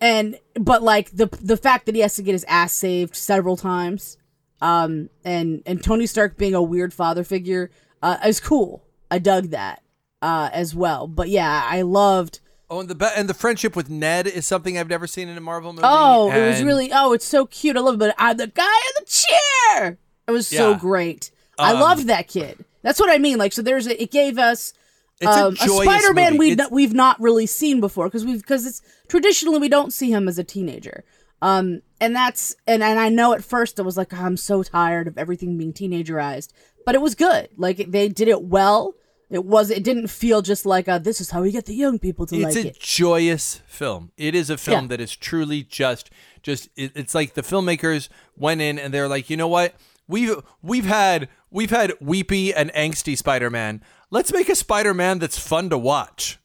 and 0.00 0.36
but 0.54 0.82
like 0.82 1.12
the 1.12 1.26
the 1.40 1.56
fact 1.56 1.86
that 1.86 1.94
he 1.94 2.00
has 2.00 2.16
to 2.16 2.22
get 2.22 2.32
his 2.32 2.44
ass 2.48 2.72
saved 2.72 3.14
several 3.14 3.56
times, 3.56 4.16
um, 4.60 5.10
and 5.24 5.62
and 5.64 5.80
Tony 5.80 6.06
Stark 6.06 6.36
being 6.36 6.54
a 6.56 6.62
weird 6.62 6.92
father 6.92 7.22
figure, 7.22 7.70
uh, 8.02 8.18
is 8.26 8.40
cool. 8.40 8.82
I 9.08 9.18
dug 9.20 9.50
that 9.50 9.81
uh, 10.22 10.48
as 10.52 10.74
well. 10.74 11.06
But 11.06 11.28
yeah, 11.28 11.62
I 11.68 11.82
loved. 11.82 12.40
Oh, 12.70 12.80
and 12.80 12.88
the 12.88 12.94
be- 12.94 13.08
and 13.14 13.28
the 13.28 13.34
friendship 13.34 13.76
with 13.76 13.90
Ned 13.90 14.26
is 14.26 14.46
something 14.46 14.78
I've 14.78 14.88
never 14.88 15.06
seen 15.06 15.28
in 15.28 15.36
a 15.36 15.40
Marvel 15.42 15.72
movie. 15.74 15.82
Oh, 15.86 16.30
it 16.32 16.46
was 16.48 16.62
really. 16.62 16.90
Oh, 16.94 17.12
it's 17.12 17.26
so 17.26 17.44
cute. 17.44 17.76
I 17.76 17.80
love 17.80 17.96
it. 17.96 17.98
But 17.98 18.14
I'm 18.16 18.36
the 18.38 18.46
guy 18.46 18.62
in 18.64 19.04
the 19.04 19.06
chair. 19.06 19.98
It 20.26 20.30
was 20.30 20.46
so 20.46 20.70
Yeah. 20.70 20.78
great. 20.78 21.30
I 21.58 21.72
Um, 21.74 21.80
loved 21.80 22.06
that 22.06 22.28
kid. 22.28 22.64
That's 22.82 22.98
what 22.98 23.10
I 23.10 23.18
mean. 23.18 23.36
Like, 23.36 23.52
so 23.52 23.60
there's 23.60 23.86
a, 23.86 24.02
it 24.02 24.10
gave 24.10 24.38
us 24.38 24.72
a 25.20 25.26
um, 25.28 25.52
a, 25.52 25.56
joyous 25.66 25.82
Spider-Man 25.84 26.38
we 26.38 26.56
we've 26.70 26.94
not 26.94 27.20
really 27.20 27.46
seen 27.46 27.80
before 27.80 28.06
because 28.06 28.24
we've 28.24 28.40
because 28.40 28.64
it's 28.64 28.80
traditionally 29.08 29.58
we 29.58 29.68
don't 29.68 29.92
see 29.92 30.10
him 30.10 30.26
as 30.26 30.38
a 30.38 30.44
teenager. 30.44 31.04
Um, 31.42 31.82
and 32.00 32.14
that's 32.16 32.56
and 32.66 32.82
and 32.82 32.98
I 32.98 33.08
know 33.08 33.34
at 33.34 33.44
first 33.44 33.78
it 33.78 33.82
was 33.82 33.96
like 33.96 34.12
I'm 34.14 34.36
so 34.36 34.62
tired 34.62 35.06
of 35.08 35.18
everything 35.18 35.58
being 35.58 35.72
teenagerized, 35.72 36.48
but 36.86 36.94
it 36.94 37.02
was 37.02 37.14
good. 37.14 37.48
Like 37.56 37.90
they 37.90 38.08
did 38.08 38.28
it 38.28 38.42
well. 38.42 38.94
It 39.32 39.44
was. 39.46 39.70
It 39.70 39.82
didn't 39.82 40.08
feel 40.08 40.42
just 40.42 40.66
like 40.66 40.86
a, 40.88 41.00
this 41.02 41.20
is 41.20 41.30
how 41.30 41.40
we 41.42 41.50
get 41.52 41.64
the 41.66 41.74
young 41.74 41.98
people 41.98 42.26
to 42.26 42.36
it's 42.36 42.54
like 42.54 42.66
a 42.66 42.72
joyous 42.78 43.62
film. 43.66 44.12
It 44.18 44.34
is 44.34 44.50
a 44.50 44.58
film 44.58 44.84
Yeah. 44.84 44.88
that 44.88 45.00
is 45.00 45.16
truly 45.16 45.62
just 45.62 46.10
just 46.42 46.68
it, 46.76 46.92
it's 46.94 47.14
like 47.14 47.32
the 47.34 47.42
filmmakers 47.42 48.08
went 48.36 48.60
in 48.60 48.78
and 48.78 48.92
they're 48.92 49.08
like, 49.08 49.30
"You 49.30 49.36
know 49.38 49.48
what? 49.48 49.74
We've 50.06 50.36
we've 50.62 50.84
had 50.84 51.28
we've 51.50 51.70
had 51.70 51.94
weepy 52.00 52.52
and 52.52 52.70
angsty 52.74 53.16
Spider-Man. 53.16 53.82
Let's 54.10 54.32
make 54.32 54.50
a 54.50 54.54
Spider-Man 54.54 55.18
that's 55.18 55.38
fun 55.38 55.70
to 55.70 55.78
watch." 55.78 56.38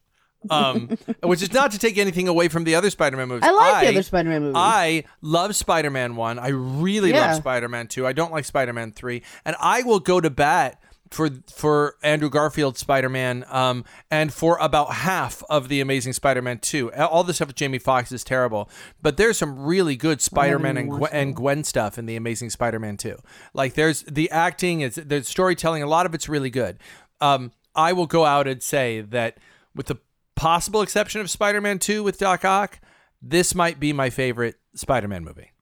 Um 0.48 0.96
which 1.24 1.42
is 1.42 1.52
not 1.52 1.72
to 1.72 1.78
take 1.78 1.98
anything 1.98 2.26
away 2.28 2.48
from 2.48 2.64
the 2.64 2.74
other 2.76 2.88
Spider-Man 2.90 3.28
movies. 3.28 3.46
I 3.46 3.50
like 3.50 3.82
the 3.82 3.88
other 3.90 4.02
Spider-Man 4.02 4.40
movies. 4.42 4.54
I 4.56 5.04
love 5.20 5.54
Spider-Man 5.56 6.16
1. 6.16 6.38
I 6.38 6.48
really 6.48 7.10
Yeah. 7.10 7.26
love 7.32 7.36
Spider-Man 7.36 7.88
2. 7.88 8.06
I 8.06 8.12
don't 8.12 8.32
like 8.32 8.44
Spider-Man 8.44 8.92
3. 8.92 9.22
And 9.44 9.56
I 9.60 9.82
will 9.82 9.98
go 10.00 10.20
to 10.20 10.30
bat 10.30 10.80
for 11.10 11.30
for 11.52 11.96
Andrew 12.02 12.28
Garfield's 12.30 12.80
Spider-Man 12.80 13.44
um 13.48 13.84
and 14.10 14.32
for 14.32 14.58
about 14.58 14.92
half 14.92 15.42
of 15.48 15.68
the 15.68 15.80
Amazing 15.80 16.12
Spider-Man 16.12 16.58
2. 16.58 16.92
All 16.92 17.24
the 17.24 17.32
stuff 17.34 17.48
with 17.48 17.56
Jamie 17.56 17.78
Foxx 17.78 18.12
is 18.12 18.22
terrible, 18.24 18.68
but 19.00 19.16
there's 19.16 19.38
some 19.38 19.58
really 19.58 19.96
good 19.96 20.20
Spider-Man 20.20 20.76
and 20.76 20.90
Gwen, 20.90 21.10
and 21.12 21.34
Gwen 21.36 21.64
stuff 21.64 21.98
in 21.98 22.06
the 22.06 22.16
Amazing 22.16 22.50
Spider-Man 22.50 22.96
2. 22.96 23.16
Like 23.54 23.74
there's 23.74 24.02
the 24.02 24.30
acting, 24.30 24.82
is 24.82 24.96
the 24.96 25.22
storytelling, 25.24 25.82
a 25.82 25.86
lot 25.86 26.06
of 26.06 26.14
it's 26.14 26.28
really 26.28 26.50
good. 26.50 26.78
Um 27.20 27.52
I 27.74 27.92
will 27.92 28.06
go 28.06 28.24
out 28.24 28.46
and 28.48 28.62
say 28.62 29.00
that 29.02 29.38
with 29.74 29.86
the 29.86 29.96
possible 30.34 30.82
exception 30.82 31.20
of 31.20 31.30
Spider-Man 31.30 31.78
2 31.78 32.02
with 32.02 32.18
Doc 32.18 32.44
Ock, 32.44 32.80
this 33.22 33.54
might 33.54 33.80
be 33.80 33.92
my 33.92 34.10
favorite 34.10 34.56
Spider-Man 34.74 35.24
movie. 35.24 35.52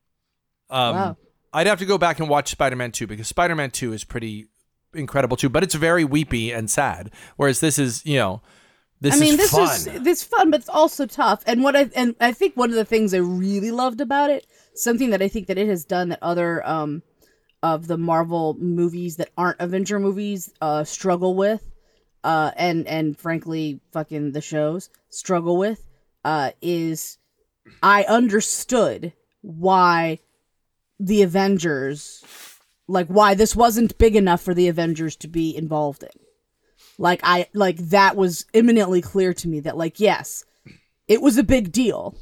Um, 0.71 0.95
Wow. 0.95 1.17
I'd 1.53 1.67
have 1.67 1.79
to 1.79 1.87
go 1.87 1.97
back 1.97 2.19
and 2.21 2.29
watch 2.29 2.51
Spider-Man 2.51 2.93
2 2.93 3.07
because 3.07 3.29
Spider-Man 3.29 3.71
2 3.71 3.93
is 3.95 4.05
pretty 4.05 4.49
incredible 4.95 5.37
too, 5.37 5.49
but 5.49 5.63
it's 5.63 5.75
very 5.75 6.05
weepy 6.05 6.53
and 6.53 6.71
sad. 6.71 7.11
Whereas 7.37 7.61
this 7.61 7.79
is, 7.79 8.05
you 8.05 8.17
know, 8.17 8.43
this 9.01 9.15
I 9.15 9.19
mean, 9.19 9.35
is 9.35 9.39
this 9.39 9.51
fun. 9.51 9.95
is 9.95 10.03
this 10.03 10.23
fun, 10.25 10.51
but 10.51 10.61
it's 10.61 10.69
also 10.69 11.07
tough. 11.07 11.43
And 11.47 11.63
what 11.63 11.77
I 11.77 11.91
and 11.95 12.15
I 12.21 12.33
think 12.33 12.57
one 12.57 12.71
of 12.71 12.77
the 12.77 12.85
things 12.85 13.13
I 13.13 13.19
really 13.19 13.71
loved 13.71 14.01
about 14.01 14.31
it, 14.31 14.47
something 14.75 15.11
that 15.11 15.21
I 15.23 15.29
think 15.29 15.49
that 15.49 15.59
it 15.59 15.69
has 15.69 15.85
done 15.85 16.09
that 16.11 16.23
other 16.23 16.67
um 16.67 17.03
of 17.63 17.89
the 17.89 17.99
Marvel 17.99 18.57
movies 18.59 19.17
that 19.17 19.31
aren't 19.37 19.61
Avenger 19.61 19.99
movies 19.99 20.51
uh 20.61 20.85
struggle 20.85 21.35
with, 21.35 21.63
uh 22.25 22.53
and 22.57 22.87
and 22.87 23.19
frankly 23.19 23.81
fucking 23.93 24.33
the 24.33 24.41
shows 24.41 24.89
struggle 25.11 25.59
with, 25.59 25.85
uh 26.25 26.53
is 26.63 27.19
I 27.83 28.05
understood 28.05 29.13
why 29.43 30.21
the 30.99 31.23
Avengers 31.23 32.25
like 32.89 33.07
why 33.09 33.35
this 33.35 33.55
wasn't 33.57 33.99
big 33.99 34.15
enough 34.17 34.41
for 34.43 34.55
the 34.55 34.69
Avengers 34.69 35.17
to 35.17 35.29
be 35.29 35.57
involved 35.57 36.03
in. 36.03 36.09
Like 36.99 37.21
I 37.23 37.47
like 37.53 37.77
that 37.91 38.17
was 38.17 38.47
imminently 38.53 39.03
clear 39.03 39.35
to 39.35 39.49
me 39.49 39.61
that 39.61 39.77
like 39.77 40.01
yes, 40.01 40.45
it 41.09 41.21
was 41.21 41.37
a 41.37 41.43
big 41.43 41.73
deal, 41.73 42.17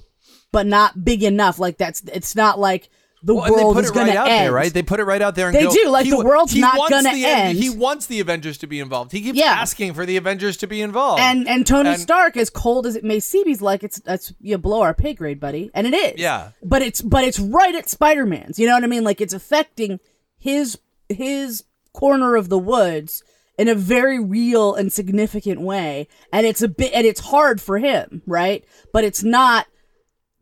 but 0.53 0.67
not 0.67 1.05
big 1.05 1.23
enough. 1.23 1.59
Like 1.59 1.79
that's 1.79 2.03
it's 2.13 2.35
not 2.35 2.59
like 2.59 2.89
the 3.23 3.35
Well, 3.35 3.51
world 3.53 3.75
put 3.77 3.85
is 3.85 3.91
it 3.91 3.95
going 3.95 4.07
right 4.09 4.13
to 4.15 4.19
out 4.19 4.29
end. 4.29 4.45
there, 4.47 4.53
right? 4.53 4.71
They 4.73 4.83
put 4.83 5.01
it 5.01 5.05
right 5.05 5.23
out 5.23 5.35
there. 5.35 5.47
And 5.47 5.57
They 5.57 5.63
go, 5.63 5.73
do, 5.73 5.89
like, 5.89 6.05
he 6.05 6.11
the 6.11 6.23
world's 6.23 6.55
not 6.55 6.91
gonna 6.91 7.11
the, 7.11 7.25
end. 7.25 7.57
He 7.57 7.71
wants 7.71 8.05
the 8.05 8.21
Avengers 8.21 8.59
to 8.59 8.67
be 8.67 8.81
involved. 8.81 9.13
He 9.13 9.23
keeps 9.23 9.39
Yeah. 9.39 9.47
asking 9.47 9.95
for 9.95 10.05
the 10.05 10.19
Avengers 10.19 10.59
to 10.59 10.67
be 10.67 10.83
involved. 10.83 11.23
and 11.23 11.49
and 11.49 11.67
Tony 11.67 11.91
And- 11.91 12.01
Stark, 12.01 12.37
as 12.37 12.51
cold 12.51 12.85
as 12.87 12.97
it 12.97 13.05
may 13.05 13.21
seem, 13.21 13.47
he's 13.47 13.63
like 13.63 13.83
it's 13.83 13.99
that's 14.01 14.35
you 14.41 14.59
blow 14.59 14.83
our 14.83 14.93
pay 14.93 15.15
grade, 15.15 15.41
buddy, 15.41 15.71
and 15.73 15.87
it 15.87 15.95
is. 15.95 16.21
Yeah. 16.21 16.51
but 16.63 16.83
it's 16.83 17.01
but 17.01 17.25
it's 17.25 17.39
right 17.41 17.75
at 17.75 17.89
Spider 17.89 18.27
Man's. 18.27 18.59
You 18.59 18.67
know 18.67 18.75
what 18.75 18.85
I 18.85 18.89
mean? 18.89 19.05
Like 19.05 19.21
it's 19.23 19.33
affecting 19.35 20.01
his 20.45 20.79
his 21.09 21.65
corner 21.95 22.37
of 22.37 22.51
the 22.51 22.59
woods 22.59 23.25
in 23.57 23.67
a 23.67 23.75
very 23.75 24.23
real 24.23 24.75
and 24.75 24.93
significant 24.93 25.59
way, 25.63 26.07
and 26.31 26.47
it's 26.47 26.61
a 26.61 26.69
bit 26.69 26.93
and 26.93 27.07
it's 27.07 27.21
hard 27.21 27.63
for 27.63 27.79
him, 27.79 28.21
right? 28.27 28.63
But 28.93 29.05
it's 29.05 29.23
not 29.23 29.67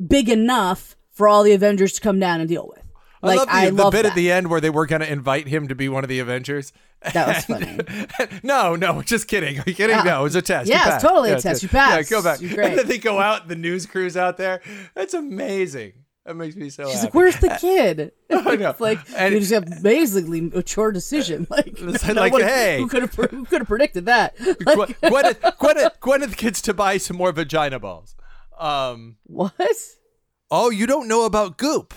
big 0.04 0.28
enough 0.28 0.96
for 1.12 1.28
all 1.28 1.44
the 1.44 1.52
Avengers 1.52 1.92
to 1.92 2.00
come 2.00 2.18
down 2.18 2.40
and 2.40 2.48
deal 2.48 2.66
with. 2.68 2.82
Like 3.22 3.38
I 3.38 3.38
love 3.38 3.46
the, 3.46 3.54
I 3.54 3.70
the 3.70 3.76
love 3.76 3.92
bit 3.92 4.02
that. 4.02 4.08
at 4.08 4.14
the 4.16 4.32
end 4.32 4.50
where 4.50 4.60
they 4.60 4.70
were 4.70 4.86
going 4.86 5.02
to 5.02 5.12
invite 5.12 5.46
him 5.46 5.68
to 5.68 5.76
be 5.76 5.88
one 5.88 6.02
of 6.02 6.08
the 6.08 6.18
Avengers. 6.18 6.72
That 7.12 7.28
was 7.28 7.44
funny. 8.18 8.40
no, 8.42 8.74
no, 8.74 9.02
just 9.02 9.28
kidding. 9.28 9.60
Are 9.60 9.64
you 9.68 9.74
kidding? 9.74 9.94
Yeah. 9.94 10.02
No, 10.02 10.20
it 10.20 10.24
was 10.24 10.34
a 10.34 10.40
uh, 10.40 10.42
test. 10.42 10.68
You 10.68 10.74
Yeah, 10.74 10.94
it's 10.94 11.04
totally 11.04 11.30
a 11.30 11.40
test. 11.40 11.62
You 11.62 11.68
passed. 11.68 12.10
Yeah, 12.10 12.16
go 12.16 12.24
back. 12.24 12.40
And 12.40 12.76
then 12.76 12.86
they 12.88 12.98
go 12.98 13.20
out, 13.20 13.46
the 13.46 13.54
news 13.54 13.86
crew's 13.86 14.16
out 14.16 14.36
there. 14.36 14.62
That's 14.96 15.14
amazing. 15.14 15.92
That 16.24 16.36
makes 16.36 16.54
me 16.54 16.70
so 16.70 16.84
She's 16.84 16.94
happy. 17.00 17.06
like, 17.06 17.14
"Where's 17.14 17.36
the 17.38 17.56
kid?" 17.60 18.12
I 18.30 18.54
know. 18.56 18.74
Like 18.80 18.98
And- 19.16 19.34
you 19.34 19.40
just 19.40 19.52
have 19.52 19.66
amazingly 19.80 20.40
mature 20.40 20.92
decision. 20.92 21.46
Like, 21.50 21.80
no 21.80 21.92
like, 22.14 22.32
one- 22.32 22.42
hey. 22.42 22.78
who 22.78 22.88
could 22.88 23.02
have 23.02 23.14
who 23.14 23.44
could 23.44 23.60
have 23.62 23.68
predicted 23.68 24.06
that? 24.06 24.38
Like, 24.40 24.58
Gwyneth, 25.00 25.40
Gwyneth, 25.58 25.98
Gwyneth 25.98 26.36
gets 26.36 26.60
to 26.62 26.74
buy 26.74 26.96
some 26.98 27.16
more 27.16 27.32
vagina 27.32 27.78
balls. 27.80 28.14
Um, 28.58 29.16
what? 29.24 29.52
oh, 30.50 30.70
you 30.70 30.86
don't 30.86 31.08
know 31.08 31.24
about 31.24 31.58
Goop. 31.58 31.92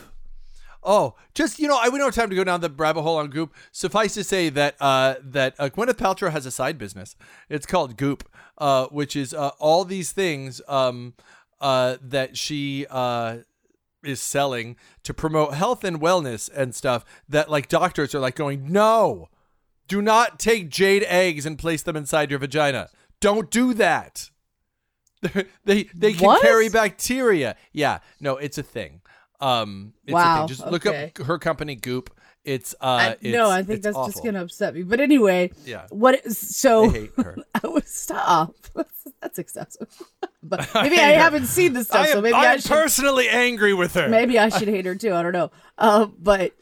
Oh, 0.87 1.15
just 1.33 1.57
you 1.59 1.67
know, 1.67 1.77
I 1.81 1.89
we 1.89 1.97
don't 1.99 2.07
have 2.07 2.15
time 2.15 2.29
to 2.29 2.35
go 2.35 2.43
down 2.43 2.61
the 2.61 2.69
rabbit 2.69 3.01
hole 3.03 3.17
on 3.17 3.29
Goop. 3.29 3.53
Suffice 3.71 4.13
to 4.15 4.23
say 4.23 4.49
that 4.49 4.75
uh, 4.79 5.15
that 5.23 5.53
uh, 5.59 5.69
Gwyneth 5.69 5.93
Paltrow 5.97 6.31
has 6.31 6.45
a 6.45 6.51
side 6.51 6.77
business. 6.77 7.15
It's 7.49 7.65
called 7.65 7.97
Goop, 7.97 8.27
uh, 8.57 8.85
which 8.87 9.15
is 9.15 9.33
uh, 9.33 9.49
all 9.59 9.83
these 9.85 10.11
things 10.11 10.61
um, 10.67 11.13
uh, 11.61 11.97
that 12.01 12.37
she 12.37 12.85
uh, 12.89 13.37
is 14.05 14.21
selling 14.21 14.75
to 15.03 15.13
promote 15.13 15.53
health 15.53 15.83
and 15.83 15.99
wellness 15.99 16.49
and 16.53 16.73
stuff. 16.75 17.03
That 17.27 17.49
like 17.49 17.67
doctors 17.67 18.13
are 18.15 18.19
like 18.19 18.35
going, 18.35 18.71
no, 18.71 19.29
do 19.87 20.01
not 20.01 20.39
take 20.39 20.69
jade 20.69 21.03
eggs 21.07 21.45
and 21.45 21.57
place 21.57 21.81
them 21.83 21.95
inside 21.95 22.29
your 22.29 22.39
vagina. 22.39 22.89
Don't 23.19 23.49
do 23.51 23.73
that. 23.75 24.29
they 25.65 25.83
they 25.93 26.13
can 26.13 26.25
What? 26.25 26.41
carry 26.41 26.69
bacteria. 26.69 27.55
Yeah, 27.71 27.99
no, 28.19 28.37
it's 28.37 28.57
a 28.57 28.63
thing. 28.63 29.01
Um, 29.41 29.93
it's 30.05 30.11
a 30.11 30.15
Wow, 30.15 30.37
thing. 30.39 30.55
Just 30.55 30.67
look 30.67 30.85
okay. 30.85 31.11
up 31.19 31.25
her 31.25 31.37
company 31.37 31.75
Goop. 31.75 32.14
It's 32.45 32.75
uh, 32.79 32.85
I, 32.85 33.07
it's, 33.21 33.23
no, 33.23 33.49
I 33.49 33.63
think 33.63 33.81
that's 33.81 33.97
awful. 33.97 34.11
just 34.11 34.23
gonna 34.23 34.43
upset 34.43 34.75
me. 34.75 34.83
But 34.83 34.99
anyway, 34.99 35.51
Yeah. 35.65 35.87
What 35.89 36.23
is 36.25 36.37
so? 36.37 36.85
I 36.89 36.93
hate 36.93 37.11
her. 37.17 37.37
I 37.55 37.67
would 37.67 37.87
stop. 37.87 38.55
that's 39.21 39.39
excessive. 39.39 39.87
but 40.43 40.69
maybe 40.75 40.95
hate 40.97 41.05
I 41.05 41.11
haven't 41.13 41.47
seen 41.47 41.73
this 41.73 41.87
stuff, 41.87 42.05
I 42.05 42.07
am, 42.09 42.13
so 42.13 42.21
maybe 42.21 42.35
I 42.35 42.51
I, 42.51 42.53
am 42.53 42.59
should. 42.59 42.71
personally 42.71 43.27
angry 43.27 43.73
with 43.73 43.95
her. 43.95 44.07
maybe 44.07 44.37
I 44.37 44.49
should 44.49 44.67
hate 44.67 44.85
her 44.85 44.93
too. 44.95 45.13
I 45.13 45.23
don't 45.23 45.33
know. 45.33 45.51
Uh, 45.77 46.05
but 46.05 46.53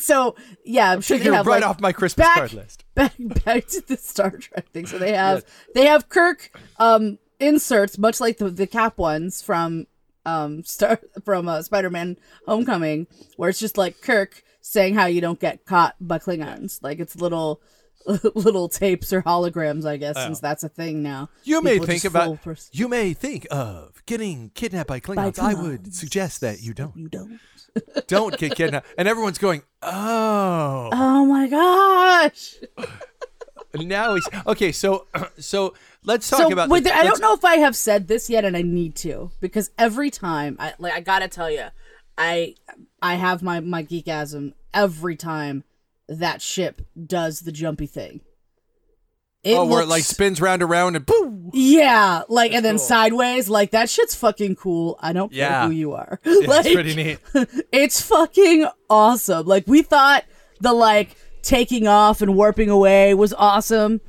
so 0.00 0.34
yeah, 0.64 0.90
I'm 0.90 1.00
sure 1.00 1.16
they 1.18 1.30
have 1.30 1.46
right 1.46 1.62
like, 1.62 1.70
off 1.70 1.80
my 1.80 1.92
Christmas 1.92 2.26
back, 2.26 2.38
card 2.38 2.52
list. 2.52 2.84
Back 2.94 3.14
back 3.18 3.66
to 3.68 3.80
the 3.86 3.96
Star 3.96 4.30
Trek 4.30 4.68
thing. 4.70 4.86
So 4.86 4.98
they 4.98 5.12
have 5.12 5.44
they 5.74 5.86
have 5.86 6.08
Kirk 6.08 6.50
um 6.78 7.18
inserts, 7.38 7.98
much 7.98 8.20
like 8.20 8.38
the 8.38 8.50
the 8.50 8.66
Cap 8.66 8.98
ones 8.98 9.42
from 9.42 9.86
um 10.26 10.64
Star 10.64 11.00
from 11.24 11.48
uh, 11.48 11.62
Spider-Man 11.62 12.16
Homecoming, 12.46 13.06
where 13.36 13.48
it's 13.48 13.60
just 13.60 13.78
like 13.78 14.00
Kirk 14.00 14.42
saying 14.64 14.94
how 14.94 15.04
you 15.04 15.20
don't 15.20 15.38
get 15.38 15.66
caught 15.66 15.94
by 16.00 16.18
Klingons. 16.18 16.82
Like 16.82 16.98
it's 16.98 17.16
little 17.16 17.60
little 18.34 18.68
tapes 18.68 19.12
or 19.12 19.22
holograms, 19.22 19.84
I 19.84 19.98
guess, 19.98 20.16
since 20.16 20.40
that's 20.40 20.64
a 20.64 20.68
thing 20.68 21.02
now. 21.02 21.28
Oh. 21.30 21.38
You 21.44 21.62
may 21.62 21.78
think 21.78 22.04
about. 22.04 22.42
pers- 22.42 22.70
You 22.72 22.88
may 22.88 23.12
think 23.12 23.46
of 23.50 24.02
getting 24.06 24.50
kidnapped 24.54 24.88
by 24.88 25.00
Klingons. 25.00 25.38
I 25.38 25.54
would 25.54 25.94
suggest 25.94 26.40
that 26.40 26.62
you 26.62 26.74
don't. 26.74 26.96
you 26.96 27.08
don't. 27.08 27.38
Don't 28.06 28.38
get 28.38 28.54
kidnapped. 28.54 28.86
And 28.96 29.08
everyone's 29.08 29.38
going, 29.38 29.62
oh. 29.82 30.90
Oh 30.92 31.26
my 31.26 31.48
gosh. 31.48 32.54
Now 33.76 34.14
he's 34.14 34.28
okay. 34.46 34.70
So, 34.70 35.08
so 35.40 35.74
let's 36.04 36.30
talk 36.30 36.42
so 36.42 36.52
about. 36.52 36.68
wait, 36.68 36.86
I 36.86 37.02
don't 37.02 37.20
know 37.20 37.34
if 37.34 37.44
I 37.44 37.56
have 37.56 37.74
said 37.74 38.06
this 38.06 38.30
yet, 38.30 38.44
and 38.44 38.56
I 38.56 38.62
need 38.62 38.94
to 38.96 39.32
because 39.40 39.72
every 39.76 40.10
time 40.10 40.56
I 40.60 40.74
like 40.78 40.92
I 40.92 41.00
gotta 41.00 41.26
tell 41.26 41.50
you, 41.50 41.64
I 42.16 42.54
I 43.04 43.14
have 43.16 43.42
my 43.42 43.60
my 43.60 43.82
geekasm 43.84 44.54
every 44.72 45.14
time 45.14 45.62
that 46.08 46.40
ship 46.40 46.80
does 47.06 47.40
the 47.40 47.52
jumpy 47.52 47.86
thing. 47.86 48.22
It 49.42 49.56
Oh, 49.56 49.66
where 49.66 49.82
it 49.82 49.88
like 49.88 50.04
spins 50.04 50.40
round 50.40 50.62
and 50.62 50.70
round 50.70 50.96
and 50.96 51.04
boom. 51.04 51.50
yeah, 51.52 52.22
like 52.30 52.52
and 52.54 52.64
then 52.64 52.78
sideways, 52.78 53.50
like 53.50 53.72
that 53.72 53.90
shit's 53.90 54.14
fucking 54.14 54.56
cool. 54.56 54.98
I 55.02 55.12
don't 55.12 55.30
Yeah. 55.32 55.48
care 55.60 55.68
who 55.68 55.74
you 55.74 55.92
are. 55.92 56.18
Yeah, 56.24 56.46
like, 56.46 56.64
it's 56.64 56.74
pretty 56.74 56.94
neat. 56.94 57.18
it's 57.72 58.00
fucking 58.00 58.66
awesome. 58.88 59.46
Like 59.46 59.66
we 59.66 59.82
thought 59.82 60.24
the 60.60 60.72
like 60.72 61.14
taking 61.42 61.86
off 61.86 62.22
and 62.22 62.34
warping 62.34 62.70
away 62.70 63.12
was 63.12 63.34
awesome. 63.34 64.00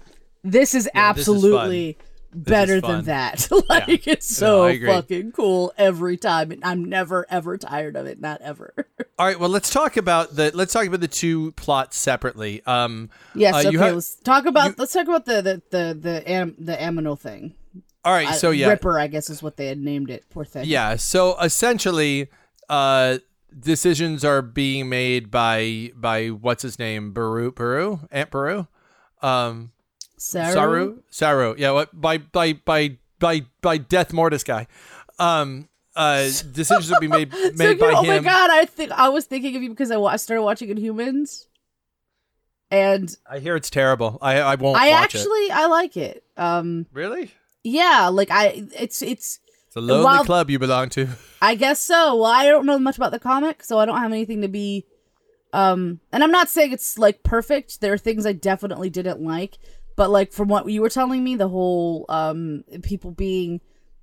This 0.41 0.73
is 0.73 0.85
this 0.85 0.85
is 0.85 0.89
absolutely 0.95 1.97
better 2.35 2.81
than 2.81 3.05
that. 3.05 3.47
like 3.69 4.07
it's 4.07 4.27
so 4.27 4.65
agree. 4.65 4.87
fucking 4.87 5.31
cool 5.31 5.73
every 5.77 6.17
time 6.17 6.51
and 6.51 6.63
I'm 6.63 6.85
never 6.85 7.25
ever 7.29 7.57
tired 7.57 7.95
of 7.95 8.05
it, 8.05 8.19
not 8.19 8.41
ever. 8.41 8.73
All 9.19 9.25
right. 9.25 9.39
Well, 9.39 9.49
let's 9.49 9.69
talk 9.69 9.97
about 9.97 10.35
the 10.35 10.51
let's 10.53 10.73
talk 10.73 10.85
about 10.85 10.99
the 10.99 11.07
two 11.07 11.51
plots 11.53 11.97
separately. 11.97 12.61
Um. 12.65 13.09
yes, 13.33 13.55
uh, 13.55 13.59
okay, 13.59 13.71
you 13.71 13.79
have- 13.79 13.95
let's 13.95 14.15
talk 14.15 14.45
about 14.45 14.69
you- 14.71 14.75
let's 14.77 14.93
talk 14.93 15.07
about 15.07 15.25
the 15.25 15.41
the 15.41 15.61
the 15.69 15.93
the 15.99 16.29
am, 16.29 16.55
the 16.59 16.75
amino 16.75 17.17
thing. 17.19 17.55
All 18.03 18.13
right. 18.13 18.27
Uh, 18.27 18.33
So 18.33 18.51
yeah. 18.51 18.67
Ripper, 18.67 18.99
I 18.99 19.07
guess 19.07 19.29
is 19.29 19.41
what 19.41 19.57
they 19.57 19.67
had 19.67 19.79
named 19.79 20.09
it. 20.11 20.25
Poor 20.29 20.45
thing. 20.45 20.65
Yeah. 20.65 20.95
So 20.97 21.39
essentially, 21.39 22.27
uh, 22.69 23.17
decisions 23.57 24.23
are 24.25 24.41
being 24.41 24.89
made 24.89 25.31
by 25.31 25.91
by 25.95 26.27
what's 26.27 26.61
his 26.61 26.77
name, 26.77 27.13
Baru, 27.13 27.51
Baru, 27.51 28.01
Aunt 28.11 28.29
Baru, 28.29 28.67
um, 29.21 29.71
Saru? 30.17 30.53
Saru, 30.53 31.01
Saru. 31.09 31.55
Yeah. 31.57 31.71
What 31.71 31.99
by 31.99 32.17
by 32.19 32.53
by 32.53 32.97
by 33.19 33.45
by 33.61 33.77
Death 33.77 34.13
Mortis 34.13 34.43
guy. 34.43 34.67
Um. 35.19 35.69
Uh. 35.95 36.23
Decisions 36.51 36.91
are 36.91 36.99
be 36.99 37.07
made 37.07 37.31
made 37.55 37.71
you- 37.73 37.77
by 37.77 37.93
oh 37.95 38.01
him. 38.03 38.23
my 38.23 38.29
god! 38.29 38.49
I 38.51 38.65
think 38.65 38.91
I 38.91 39.09
was 39.09 39.25
thinking 39.25 39.55
of 39.55 39.63
you 39.63 39.69
because 39.69 39.91
I, 39.91 39.99
I 39.99 40.17
started 40.17 40.43
watching 40.43 40.69
Inhumans, 40.75 41.45
and 42.71 43.15
I 43.29 43.39
hear 43.39 43.55
it's 43.55 43.69
terrible. 43.69 44.17
I 44.21 44.39
I 44.41 44.55
won't 44.55 44.77
I 44.77 44.89
actually 44.89 45.51
I 45.51 45.65
like 45.67 45.95
it. 45.97 46.23
Um. 46.37 46.85
Really? 46.93 47.31
yeah, 47.63 48.09
like 48.11 48.29
I 48.31 48.63
it's 48.77 49.01
it's 49.01 49.39
It's 49.67 49.75
a 49.75 49.81
lonely 49.81 50.03
While- 50.05 50.25
club 50.25 50.49
you 50.49 50.59
belong 50.59 50.89
to. 50.89 51.07
I 51.41 51.55
guess 51.55 51.79
so. 51.81 52.15
Well, 52.15 52.25
I 52.31 52.45
don't 52.47 52.65
know 52.65 52.79
much 52.79 52.97
about 52.97 53.11
the 53.11 53.19
comic, 53.19 53.63
so 53.63 53.79
I 53.79 53.85
don't 53.85 53.97
have 53.99 54.11
anything 54.11 54.41
to 54.41 54.47
be. 54.47 54.85
Um, 55.53 56.01
and 56.11 56.21
I'm 56.23 56.31
not 56.31 56.49
saying 56.49 56.73
it's 56.73 56.97
like 56.97 57.23
perfect. 57.23 57.79
There 57.79 57.93
are 57.93 57.97
things 57.97 58.25
I 58.25 58.33
definitely 58.33 58.89
didn't 58.89 59.21
like, 59.21 59.57
but 59.95 60.09
like 60.09 60.31
from 60.31 60.47
what 60.47 60.69
you 60.69 60.81
were 60.81 60.89
telling 60.89 61.23
me, 61.23 61.35
the 61.35 61.47
whole 61.47 62.05
um 62.09 62.63
people 62.83 63.11
being, 63.11 63.61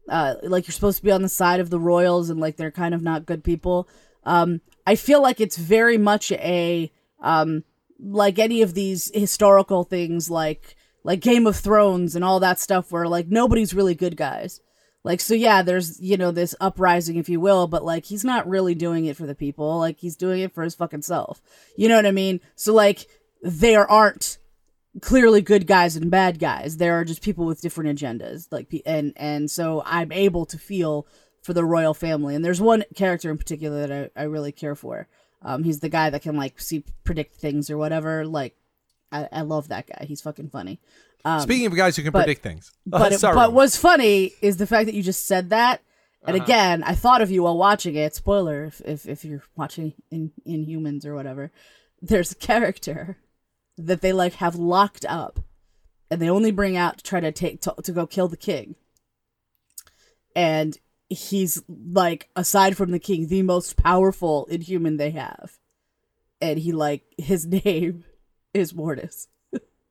uh, 0.08 0.34
like 0.42 0.66
you're 0.66 0.72
supposed 0.72 0.98
to 0.98 1.04
be 1.04 1.12
on 1.12 1.22
the 1.22 1.28
side 1.28 1.60
of 1.60 1.70
the 1.70 1.80
royals 1.80 2.30
and 2.30 2.40
like 2.40 2.56
they're 2.56 2.70
kind 2.70 2.94
of 2.94 3.02
not 3.02 3.26
good 3.26 3.44
people. 3.44 3.88
Um, 4.24 4.60
I 4.86 4.94
feel 4.96 5.22
like 5.22 5.40
it's 5.40 5.56
very 5.56 5.98
much 5.98 6.32
a 6.32 6.90
um 7.20 7.64
like 7.98 8.38
any 8.38 8.62
of 8.62 8.74
these 8.74 9.10
historical 9.14 9.84
things 9.84 10.28
like 10.30 10.76
like 11.04 11.20
Game 11.20 11.46
of 11.46 11.56
Thrones 11.56 12.14
and 12.14 12.24
all 12.24 12.40
that 12.40 12.58
stuff 12.58 12.90
where 12.92 13.06
like 13.06 13.28
nobody's 13.28 13.74
really 13.74 13.94
good 13.94 14.16
guys. 14.16 14.60
Like 15.04 15.20
so 15.20 15.34
yeah, 15.34 15.62
there's 15.62 16.00
you 16.00 16.16
know 16.16 16.30
this 16.30 16.54
uprising 16.60 17.16
if 17.16 17.28
you 17.28 17.40
will, 17.40 17.66
but 17.66 17.84
like 17.84 18.06
he's 18.06 18.24
not 18.24 18.48
really 18.48 18.74
doing 18.74 19.06
it 19.06 19.16
for 19.16 19.26
the 19.26 19.34
people. 19.34 19.78
Like 19.78 19.98
he's 19.98 20.16
doing 20.16 20.40
it 20.40 20.52
for 20.54 20.62
his 20.62 20.74
fucking 20.74 21.02
self. 21.02 21.42
You 21.76 21.88
know 21.88 21.96
what 21.96 22.06
I 22.06 22.12
mean? 22.12 22.40
So 22.54 22.72
like 22.72 23.06
there 23.42 23.88
aren't 23.90 24.38
clearly 25.00 25.40
good 25.40 25.66
guys 25.66 25.96
and 25.96 26.10
bad 26.10 26.38
guys. 26.38 26.76
There 26.76 26.98
are 26.98 27.04
just 27.04 27.22
people 27.22 27.46
with 27.46 27.60
different 27.60 27.98
agendas. 27.98 28.48
Like 28.50 28.72
and 28.86 29.12
and 29.16 29.50
so 29.50 29.82
I'm 29.86 30.12
able 30.12 30.46
to 30.46 30.58
feel 30.58 31.06
for 31.42 31.52
the 31.54 31.64
royal 31.64 31.94
family. 31.94 32.34
And 32.34 32.44
there's 32.44 32.60
one 32.60 32.84
character 32.94 33.30
in 33.30 33.38
particular 33.38 33.86
that 33.86 34.10
I, 34.16 34.20
I 34.20 34.24
really 34.24 34.52
care 34.52 34.74
for. 34.74 35.08
Um, 35.42 35.64
he's 35.64 35.80
the 35.80 35.88
guy 35.88 36.10
that 36.10 36.22
can 36.22 36.36
like 36.36 36.60
see 36.60 36.84
predict 37.04 37.36
things 37.36 37.68
or 37.70 37.76
whatever. 37.76 38.24
Like 38.26 38.54
I, 39.10 39.28
I 39.32 39.40
love 39.42 39.68
that 39.68 39.86
guy. 39.86 40.04
He's 40.06 40.20
fucking 40.20 40.50
funny. 40.50 40.80
Um, 41.24 41.40
Speaking 41.40 41.66
of 41.66 41.74
guys 41.76 41.96
who 41.96 42.02
can 42.02 42.12
but- 42.12 42.24
predict 42.24 42.42
things, 42.42 42.72
but 42.86 43.12
it, 43.12 43.20
but 43.22 43.52
what's 43.52 43.76
funny 43.76 44.32
is 44.40 44.56
the 44.56 44.66
fact 44.66 44.86
that 44.86 44.94
you 44.94 45.02
just 45.02 45.26
said 45.26 45.50
that. 45.50 45.80
And 46.24 46.36
Uh-huh. 46.36 46.44
again, 46.44 46.82
I 46.84 46.94
thought 46.94 47.20
of 47.22 47.30
you 47.32 47.42
while 47.42 47.56
watching 47.58 47.96
it. 47.96 48.14
Spoiler 48.14 48.64
if, 48.66 48.80
if 48.84 49.08
if 49.08 49.24
you're 49.24 49.42
watching 49.56 49.94
in 50.10 50.30
Inhumans 50.46 51.04
or 51.04 51.14
whatever. 51.16 51.50
There's 52.00 52.30
a 52.32 52.36
character 52.36 53.16
that 53.76 54.00
they 54.00 54.12
like 54.12 54.34
have 54.34 54.56
locked 54.56 55.04
up, 55.06 55.40
and 56.10 56.20
they 56.20 56.30
only 56.30 56.50
bring 56.50 56.76
out 56.76 56.98
to 56.98 57.04
try 57.04 57.20
to 57.20 57.32
take 57.32 57.60
to, 57.62 57.74
to 57.82 57.92
go 57.92 58.06
kill 58.06 58.28
the 58.28 58.36
king. 58.36 58.76
And 60.34 60.78
he's 61.08 61.62
like, 61.68 62.30
aside 62.34 62.76
from 62.76 62.90
the 62.90 62.98
king, 62.98 63.28
the 63.28 63.42
most 63.42 63.76
powerful 63.76 64.46
Inhuman 64.46 64.96
they 64.96 65.10
have. 65.10 65.58
And 66.40 66.58
he 66.58 66.72
like 66.72 67.04
his 67.18 67.46
name 67.46 68.04
is 68.54 68.74
Mortis. 68.74 69.28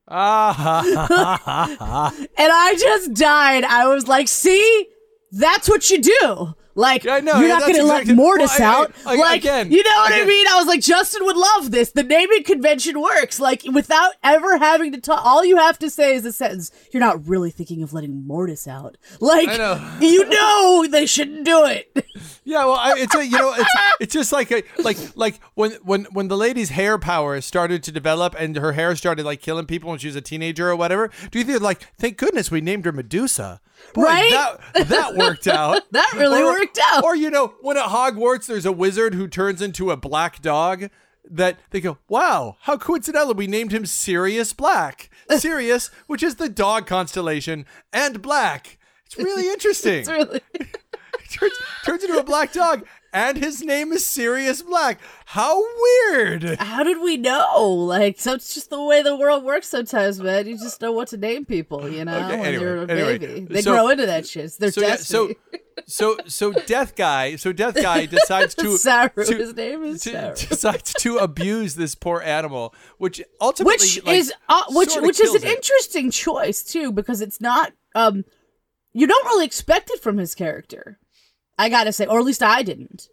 Ah, 0.08 2.12
And 2.16 2.52
I 2.52 2.74
just 2.74 3.14
died. 3.14 3.64
I 3.64 3.86
was 3.86 4.08
like, 4.08 4.28
see, 4.28 4.88
that's 5.30 5.68
what 5.68 5.90
you 5.90 6.02
do. 6.02 6.54
Like, 6.74 7.04
Yeah, 7.04 7.18
know. 7.20 7.34
you're 7.38 7.48
Yeah, 7.48 7.54
not 7.54 7.60
going 7.62 7.74
to 7.74 7.80
exactly- 7.82 8.14
let 8.14 8.16
Mortis 8.16 8.58
Well, 8.58 8.82
out. 8.82 8.92
I- 9.04 9.12
I- 9.12 9.16
like, 9.16 9.40
again, 9.42 9.70
you 9.70 9.82
know 9.82 9.90
what 9.96 10.12
I 10.12 10.24
mean? 10.24 10.46
I 10.48 10.56
was 10.56 10.66
like, 10.66 10.80
Justin 10.80 11.24
would 11.26 11.36
love 11.36 11.70
this. 11.70 11.90
The 11.90 12.02
naming 12.02 12.44
convention 12.44 13.00
works. 13.00 13.38
Like, 13.38 13.62
without 13.72 14.14
ever 14.24 14.58
having 14.58 14.92
to 14.92 15.00
talk, 15.00 15.24
all 15.24 15.44
you 15.44 15.56
have 15.58 15.78
to 15.80 15.90
say 15.90 16.14
is 16.14 16.24
a 16.24 16.32
sentence. 16.32 16.70
You're 16.92 17.00
not 17.02 17.26
really 17.28 17.50
thinking 17.50 17.82
of 17.82 17.92
letting 17.92 18.26
Mortis 18.26 18.66
out. 18.66 18.96
Like, 19.20 19.48
know. 19.48 19.96
you 20.00 20.24
know 20.28 20.86
they 20.90 21.04
shouldn't 21.06 21.44
do 21.44 21.64
it. 21.66 22.06
yeah. 22.44 22.64
Well, 22.64 22.74
I, 22.76 22.94
it's 22.96 23.14
a, 23.14 23.24
you 23.24 23.36
know, 23.38 23.52
it's 23.56 23.70
it's 24.00 24.12
just 24.14 24.32
like 24.32 24.50
a 24.50 24.62
like 24.78 24.96
like 25.14 25.40
when 25.54 25.72
when 25.82 26.04
when 26.06 26.28
the 26.28 26.36
lady's 26.36 26.70
hair 26.70 26.98
power 26.98 27.40
started 27.40 27.82
to 27.84 27.92
develop 27.92 28.34
and 28.38 28.56
her 28.56 28.72
hair 28.72 28.96
started 28.96 29.24
like 29.26 29.40
killing 29.42 29.66
people 29.66 29.90
when 29.90 29.98
she 29.98 30.06
was 30.06 30.16
a 30.16 30.20
teenager 30.20 30.70
or 30.70 30.76
whatever. 30.76 31.10
Do 31.30 31.38
you 31.38 31.44
think 31.44 31.60
like, 31.60 31.86
thank 31.98 32.16
goodness 32.16 32.50
we 32.50 32.60
named 32.60 32.84
her 32.84 32.92
Medusa? 32.92 33.60
Boy, 33.94 34.02
Right? 34.02 34.58
That 34.74 34.88
that 34.88 35.14
worked 35.16 35.46
out. 35.48 35.82
That 35.92 36.12
really 36.14 36.42
worked 36.44 36.61
out. 36.90 37.04
Or 37.04 37.14
you 37.14 37.30
know, 37.30 37.54
when 37.60 37.76
at 37.76 37.86
Hogwarts 37.88 38.46
there's 38.46 38.66
a 38.66 38.72
wizard 38.72 39.14
who 39.14 39.28
turns 39.28 39.62
into 39.62 39.90
a 39.90 39.96
black 39.96 40.40
dog. 40.40 40.90
That 41.30 41.60
they 41.70 41.80
go, 41.80 41.98
wow, 42.08 42.56
how 42.62 42.76
coincidental 42.76 43.32
we 43.34 43.46
named 43.46 43.70
him 43.70 43.86
Sirius 43.86 44.52
Black. 44.52 45.08
Sirius, 45.38 45.88
which 46.08 46.22
is 46.22 46.34
the 46.34 46.48
dog 46.48 46.86
constellation, 46.86 47.64
and 47.92 48.20
black. 48.20 48.76
It's 49.06 49.16
really 49.16 49.48
interesting. 49.52 50.00
It's 50.00 50.08
really. 50.08 50.40
turns, 51.30 51.52
turns 51.84 52.04
into 52.04 52.18
a 52.18 52.24
black 52.24 52.52
dog, 52.52 52.84
and 53.12 53.36
his 53.38 53.62
name 53.62 53.92
is 53.92 54.06
Sirius 54.06 54.62
Black. 54.62 54.98
How 55.26 55.62
weird! 56.10 56.56
How 56.58 56.82
did 56.82 57.00
we 57.00 57.16
know? 57.16 57.68
Like, 57.68 58.18
so 58.20 58.34
it's 58.34 58.54
just 58.54 58.70
the 58.70 58.82
way 58.82 59.02
the 59.02 59.16
world 59.16 59.44
works 59.44 59.68
sometimes, 59.68 60.20
man. 60.20 60.46
You 60.46 60.58
just 60.58 60.80
know 60.80 60.92
what 60.92 61.08
to 61.08 61.16
name 61.16 61.44
people, 61.44 61.88
you 61.88 62.04
know, 62.04 62.16
Okay, 62.16 62.36
when 62.36 62.40
anyway, 62.46 62.62
you're 62.62 62.76
a 62.84 62.88
anyway. 62.90 63.18
baby. 63.18 63.40
They 63.50 63.62
So- 63.62 63.72
grow 63.72 63.88
into 63.88 64.06
that 64.06 64.26
shit. 64.26 64.44
It's 64.46 64.56
their 64.56 64.72
So 64.72 64.80
yeah, 64.80 64.86
destiny. 64.88 65.34
so 65.86 66.16
so 66.16 66.16
so 66.26 66.52
Death 66.52 66.94
Guy, 66.96 67.36
so 67.36 67.52
Death 67.52 67.74
Guy 67.74 68.06
decides 68.18 68.54
to 68.56 68.76
Saru. 68.76 69.24
to- 69.24 69.36
His 69.36 69.54
name 69.54 69.82
is 69.84 70.02
to- 70.02 70.10
Saru. 70.10 70.34
decides 70.48 70.92
to 70.94 71.16
abuse 71.18 71.74
this 71.74 71.94
poor 71.94 72.20
animal, 72.22 72.74
which 72.98 73.22
ultimately 73.40 73.72
Which 73.74 74.04
like, 74.04 74.16
is 74.18 74.32
uh, 74.48 74.62
which 74.70 74.94
which 74.96 75.20
is 75.20 75.34
an 75.34 75.44
it. 75.44 75.50
interesting 75.56 76.10
choice 76.10 76.62
too, 76.62 76.92
because 76.92 77.20
it's 77.20 77.40
not 77.40 77.72
um 77.94 78.24
you 78.94 79.06
don't 79.06 79.24
really 79.26 79.46
expect 79.46 79.90
it 79.90 80.02
from 80.02 80.18
his 80.18 80.34
character. 80.34 80.98
I 81.58 81.68
gotta 81.68 81.92
say, 81.92 82.06
or 82.06 82.18
at 82.18 82.24
least 82.24 82.42
I 82.42 82.62
didn't. 82.62 83.08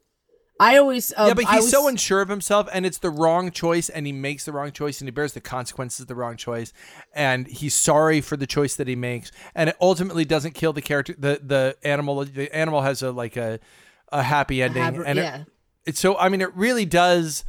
I 0.61 0.75
always 0.77 1.13
um, 1.15 1.27
yeah, 1.29 1.33
but 1.35 1.45
he's 1.45 1.61
was- 1.63 1.71
so 1.71 1.87
unsure 1.87 2.21
of 2.21 2.27
himself, 2.27 2.67
and 2.73 2.85
it's 2.85 2.97
the 2.97 3.09
wrong 3.09 3.49
choice, 3.49 3.87
and 3.87 4.05
he 4.05 4.11
makes 4.11 4.43
the 4.43 4.51
wrong 4.51 4.71
choice, 4.73 4.99
and 4.99 5.07
he 5.07 5.11
bears 5.11 5.31
the 5.31 5.39
consequences 5.39 6.01
of 6.01 6.07
the 6.07 6.15
wrong 6.15 6.35
choice, 6.35 6.73
and 7.13 7.47
he's 7.47 7.73
sorry 7.73 8.19
for 8.19 8.35
the 8.35 8.45
choice 8.47 8.75
that 8.75 8.87
he 8.87 8.95
makes, 8.95 9.31
and 9.55 9.69
it 9.69 9.77
ultimately 9.79 10.25
doesn't 10.25 10.55
kill 10.55 10.73
the 10.73 10.81
character. 10.81 11.15
the 11.17 11.39
The 11.41 11.77
animal, 11.83 12.25
the 12.25 12.53
animal 12.53 12.81
has 12.81 13.01
a 13.01 13.11
like 13.11 13.37
a 13.37 13.59
a 14.11 14.23
happy 14.23 14.61
ending, 14.61 14.83
Hab- 14.83 14.95
and 15.05 15.19
it- 15.19 15.21
yeah. 15.23 15.43
it's 15.85 15.99
so. 15.99 16.17
I 16.17 16.27
mean, 16.27 16.41
it 16.41 16.53
really 16.55 16.85
does. 16.85 17.45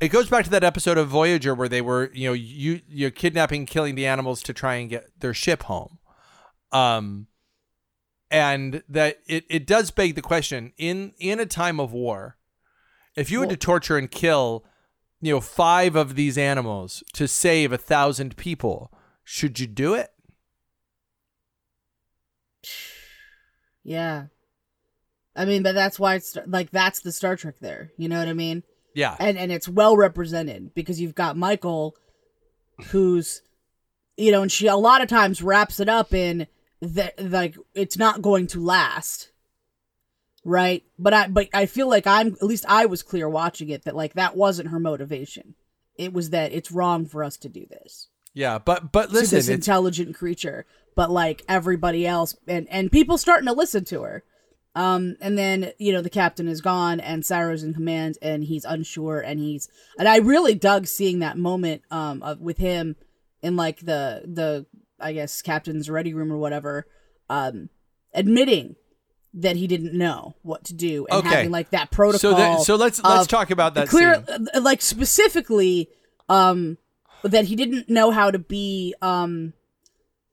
It 0.00 0.08
goes 0.08 0.28
back 0.30 0.44
to 0.44 0.50
that 0.50 0.64
episode 0.64 0.96
of 0.96 1.08
Voyager 1.08 1.54
where 1.54 1.68
they 1.68 1.82
were, 1.82 2.10
you 2.14 2.28
know, 2.28 2.32
you 2.34 2.80
you're 2.88 3.10
kidnapping, 3.10 3.66
killing 3.66 3.94
the 3.94 4.06
animals 4.06 4.42
to 4.44 4.54
try 4.54 4.76
and 4.76 4.88
get 4.88 5.08
their 5.20 5.34
ship 5.34 5.64
home. 5.64 5.98
Um, 6.72 7.26
and 8.30 8.82
that 8.88 9.18
it, 9.26 9.44
it 9.48 9.66
does 9.66 9.90
beg 9.90 10.14
the 10.14 10.22
question 10.22 10.72
in 10.76 11.12
in 11.18 11.40
a 11.40 11.46
time 11.46 11.78
of 11.78 11.92
war 11.92 12.36
if 13.16 13.30
you 13.30 13.40
had 13.40 13.50
to 13.50 13.56
torture 13.56 13.96
and 13.96 14.10
kill 14.10 14.64
you 15.20 15.32
know 15.32 15.40
five 15.40 15.94
of 15.96 16.14
these 16.14 16.36
animals 16.36 17.02
to 17.12 17.28
save 17.28 17.72
a 17.72 17.78
thousand 17.78 18.36
people 18.36 18.92
should 19.24 19.58
you 19.60 19.66
do 19.66 19.94
it 19.94 20.10
Yeah. 23.84 24.24
I 25.36 25.44
mean, 25.44 25.62
but 25.62 25.74
that's 25.74 25.98
why 25.98 26.14
it's 26.14 26.36
like 26.46 26.70
that's 26.70 27.00
the 27.00 27.12
Star 27.12 27.36
Trek 27.36 27.56
there. 27.60 27.90
You 27.98 28.08
know 28.08 28.18
what 28.18 28.28
I 28.28 28.32
mean? 28.32 28.62
Yeah. 28.94 29.16
and 29.18 29.36
and 29.36 29.50
it's 29.50 29.68
well 29.68 29.96
represented 29.96 30.72
because 30.74 31.00
you've 31.00 31.16
got 31.16 31.36
Michael, 31.36 31.96
who's, 32.86 33.42
you 34.16 34.30
know, 34.30 34.42
and 34.42 34.50
she 34.50 34.68
a 34.68 34.76
lot 34.76 35.02
of 35.02 35.08
times 35.08 35.42
wraps 35.42 35.80
it 35.80 35.88
up 35.88 36.14
in 36.14 36.46
that 36.84 37.18
like 37.30 37.56
it's 37.74 37.98
not 37.98 38.22
going 38.22 38.46
to 38.48 38.60
last, 38.60 39.30
right? 40.44 40.84
But 40.98 41.14
I 41.14 41.28
but 41.28 41.48
I 41.52 41.66
feel 41.66 41.88
like 41.88 42.06
I'm 42.06 42.28
at 42.34 42.42
least 42.42 42.64
I 42.68 42.86
was 42.86 43.02
clear 43.02 43.28
watching 43.28 43.68
it 43.70 43.84
that 43.84 43.96
like 43.96 44.14
that 44.14 44.36
wasn't 44.36 44.70
her 44.70 44.80
motivation. 44.80 45.54
It 45.96 46.12
was 46.12 46.30
that 46.30 46.52
it's 46.52 46.72
wrong 46.72 47.06
for 47.06 47.22
us 47.22 47.36
to 47.38 47.48
do 47.48 47.66
this 47.66 48.08
yeah. 48.34 48.58
But 48.58 48.92
but 48.92 49.08
to 49.08 49.14
listen, 49.14 49.36
this 49.36 49.48
it's, 49.48 49.54
intelligent 49.54 50.14
creature, 50.16 50.66
but 50.94 51.10
like 51.10 51.42
everybody 51.48 52.06
else 52.06 52.36
and 52.46 52.68
and 52.68 52.92
people 52.92 53.16
starting 53.16 53.46
to 53.46 53.52
listen 53.52 53.84
to 53.86 54.02
her. 54.02 54.24
Um, 54.76 55.16
and 55.20 55.38
then 55.38 55.72
you 55.78 55.92
know 55.92 56.02
the 56.02 56.10
captain 56.10 56.48
is 56.48 56.60
gone 56.60 56.98
and 56.98 57.22
Saru's 57.22 57.62
in 57.62 57.74
command 57.74 58.18
and 58.20 58.42
he's 58.42 58.64
unsure 58.64 59.20
and 59.20 59.38
he's 59.38 59.68
and 59.96 60.08
I 60.08 60.18
really 60.18 60.56
dug 60.56 60.88
seeing 60.88 61.20
that 61.20 61.38
moment 61.38 61.82
um 61.92 62.22
of 62.24 62.40
with 62.40 62.58
him 62.58 62.96
in 63.40 63.54
like 63.54 63.78
the 63.78 64.22
the 64.24 64.66
I 65.00 65.12
guess 65.12 65.42
captain's 65.42 65.90
ready 65.90 66.14
room 66.14 66.32
or 66.32 66.38
whatever, 66.38 66.86
um, 67.28 67.68
admitting 68.12 68.76
that 69.34 69.56
he 69.56 69.66
didn't 69.66 69.92
know 69.92 70.36
what 70.42 70.64
to 70.64 70.74
do 70.74 71.06
and 71.10 71.18
Okay. 71.20 71.28
having 71.28 71.50
like 71.50 71.70
that 71.70 71.90
protocol. 71.90 72.20
so 72.20 72.34
that, 72.34 72.60
so 72.60 72.76
let's 72.76 73.02
let's 73.02 73.26
talk 73.26 73.50
about 73.50 73.74
that 73.74 73.88
clear 73.88 74.14
scene. 74.26 74.46
uh, 74.54 74.60
like 74.60 74.80
specifically 74.80 75.88
um 76.28 76.78
that 77.24 77.46
he 77.46 77.56
didn't 77.56 77.88
know 77.88 78.12
how 78.12 78.30
to 78.30 78.38
be 78.38 78.94
um 79.02 79.52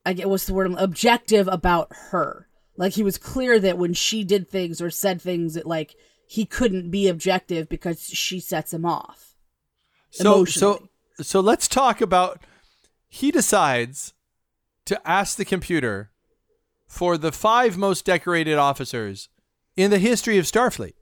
i 0.06 0.14
get 0.14 0.30
what's 0.30 0.46
the 0.46 0.54
word 0.54 0.72
objective 0.78 1.48
about 1.48 1.88
her 2.12 2.48
like 2.78 2.94
he 2.94 3.02
was 3.02 3.18
clear 3.18 3.60
that 3.60 3.78
when 3.80 3.94
she 3.94 4.24
did 4.24 4.48
things 4.48 4.80
or 4.82 4.92
said 4.92 5.20
things 5.20 5.56
that 5.56 5.66
like 5.66 5.96
he 6.28 6.46
couldn't 6.46 6.92
be 6.92 7.08
objective 7.08 7.68
because 7.68 8.04
she 8.04 8.40
sets 8.40 8.72
him 8.72 8.86
off 8.86 9.36
So 10.12 10.46
so 10.46 10.90
so 11.20 11.40
let's 11.40 11.68
talk 11.68 12.02
about 12.02 12.40
he 13.08 13.32
decides 13.32 14.14
to 14.92 15.08
ask 15.10 15.38
the 15.38 15.46
computer 15.46 16.12
for 16.86 17.18
the 17.18 17.32
five 17.32 17.78
most 17.78 18.04
decorated 18.04 18.58
officers 18.58 19.30
in 19.78 19.90
the 19.90 19.98
history 19.98 20.38
of 20.38 20.44
Starfleet 20.44 20.96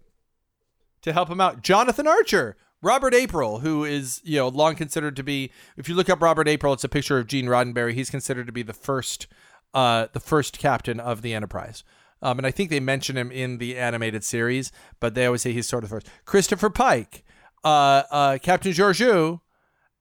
to 1.02 1.12
help 1.12 1.28
him 1.28 1.42
out. 1.42 1.64
Jonathan 1.64 2.08
Archer, 2.08 2.56
Robert 2.84 3.16
April, 3.16 3.62
who 3.62 3.84
is, 3.84 4.22
you 4.24 4.38
know, 4.38 4.48
long 4.48 4.76
considered 4.76 5.16
to 5.16 5.24
be 5.24 5.50
if 5.76 5.90
you 5.90 5.96
look 5.96 6.08
up 6.08 6.22
Robert 6.22 6.48
April, 6.48 6.72
it's 6.72 6.84
a 6.84 6.90
picture 6.90 7.18
of 7.18 7.26
Gene 7.26 7.48
Roddenberry. 7.48 7.94
He's 7.94 8.12
considered 8.12 8.46
to 8.46 8.54
be 8.54 8.62
the 8.62 8.74
first 8.74 9.26
uh 9.74 10.06
the 10.14 10.20
first 10.20 10.60
captain 10.60 11.00
of 11.00 11.24
the 11.24 11.34
Enterprise. 11.34 11.84
Um, 12.22 12.38
and 12.38 12.46
I 12.46 12.52
think 12.52 12.70
they 12.70 12.80
mention 12.80 13.18
him 13.18 13.32
in 13.32 13.58
the 13.58 13.76
animated 13.76 14.24
series, 14.24 14.72
but 15.00 15.16
they 15.16 15.26
always 15.26 15.42
say 15.42 15.52
he's 15.52 15.68
sort 15.68 15.84
of 15.84 15.90
first. 15.90 16.08
Christopher 16.26 16.70
Pike, 16.70 17.24
uh, 17.64 18.04
uh, 18.12 18.38
Captain 18.40 18.72
Georgiou, 18.72 19.40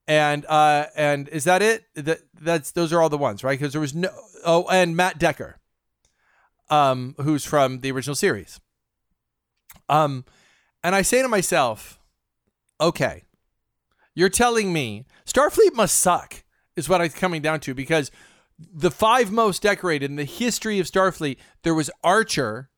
and 0.09 0.43
uh, 0.47 0.87
and 0.95 1.29
is 1.29 1.43
that 1.43 1.61
it? 1.61 1.85
That 1.93 2.21
that's 2.41 2.71
those 2.71 2.91
are 2.91 2.99
all 2.99 3.09
the 3.09 3.17
ones, 3.17 3.43
right? 3.43 3.57
Because 3.57 3.73
there 3.73 3.79
was 3.79 3.93
no 3.93 4.09
oh, 4.43 4.67
and 4.69 4.97
Matt 4.97 5.19
Decker, 5.19 5.59
um, 6.69 7.13
who's 7.21 7.45
from 7.45 7.81
the 7.81 7.91
original 7.91 8.15
series. 8.15 8.59
Um, 9.87 10.25
and 10.83 10.95
I 10.95 11.03
say 11.03 11.21
to 11.21 11.27
myself, 11.27 11.99
okay, 12.81 13.23
you're 14.15 14.29
telling 14.29 14.73
me 14.73 15.05
Starfleet 15.27 15.75
must 15.75 15.99
suck, 15.99 16.43
is 16.75 16.89
what 16.89 17.01
I'm 17.01 17.09
coming 17.09 17.43
down 17.43 17.59
to, 17.61 17.75
because 17.75 18.09
the 18.57 18.91
five 18.91 19.31
most 19.31 19.61
decorated 19.61 20.09
in 20.09 20.15
the 20.15 20.23
history 20.23 20.79
of 20.79 20.87
Starfleet, 20.87 21.37
there 21.61 21.75
was 21.75 21.91
Archer, 22.03 22.71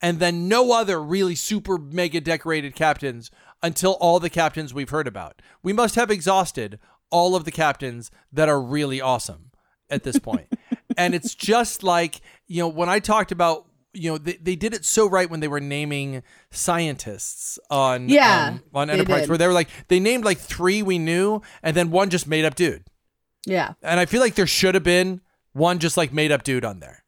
and 0.00 0.18
then 0.18 0.48
no 0.48 0.72
other 0.72 1.02
really 1.02 1.34
super 1.34 1.76
mega 1.76 2.22
decorated 2.22 2.74
captains 2.74 3.30
until 3.64 3.92
all 3.94 4.20
the 4.20 4.30
captains 4.30 4.74
we've 4.74 4.90
heard 4.90 5.08
about. 5.08 5.40
We 5.62 5.72
must 5.72 5.94
have 5.94 6.10
exhausted 6.10 6.78
all 7.10 7.34
of 7.34 7.44
the 7.44 7.50
captains 7.50 8.10
that 8.30 8.48
are 8.48 8.60
really 8.60 9.00
awesome 9.00 9.50
at 9.88 10.02
this 10.02 10.18
point. 10.18 10.52
and 10.98 11.14
it's 11.14 11.34
just 11.34 11.82
like, 11.82 12.20
you 12.46 12.60
know, 12.60 12.68
when 12.68 12.88
I 12.88 12.98
talked 13.00 13.32
about 13.32 13.66
you 13.96 14.10
know 14.10 14.18
they, 14.18 14.32
they 14.42 14.56
did 14.56 14.74
it 14.74 14.84
so 14.84 15.08
right 15.08 15.30
when 15.30 15.38
they 15.38 15.46
were 15.46 15.60
naming 15.60 16.24
scientists 16.50 17.60
on 17.70 18.08
Yeah, 18.08 18.48
um, 18.54 18.62
on 18.74 18.90
Enterprise 18.90 19.28
where 19.28 19.38
they 19.38 19.46
were 19.46 19.52
like 19.52 19.68
they 19.86 20.00
named 20.00 20.24
like 20.24 20.38
three 20.38 20.82
we 20.82 20.98
knew 20.98 21.40
and 21.62 21.76
then 21.76 21.92
one 21.92 22.10
just 22.10 22.26
made 22.26 22.44
up 22.44 22.56
dude 22.56 22.82
yeah 23.46 23.74
and 23.82 24.00
I 24.00 24.06
feel 24.06 24.20
like 24.20 24.34
there 24.34 24.48
should 24.48 24.74
have 24.74 24.82
been 24.82 25.20
one 25.52 25.78
just 25.78 25.96
like 25.96 26.12
made 26.12 26.32
up 26.32 26.42
dude 26.42 26.64
on 26.64 26.80
there, 26.80 27.04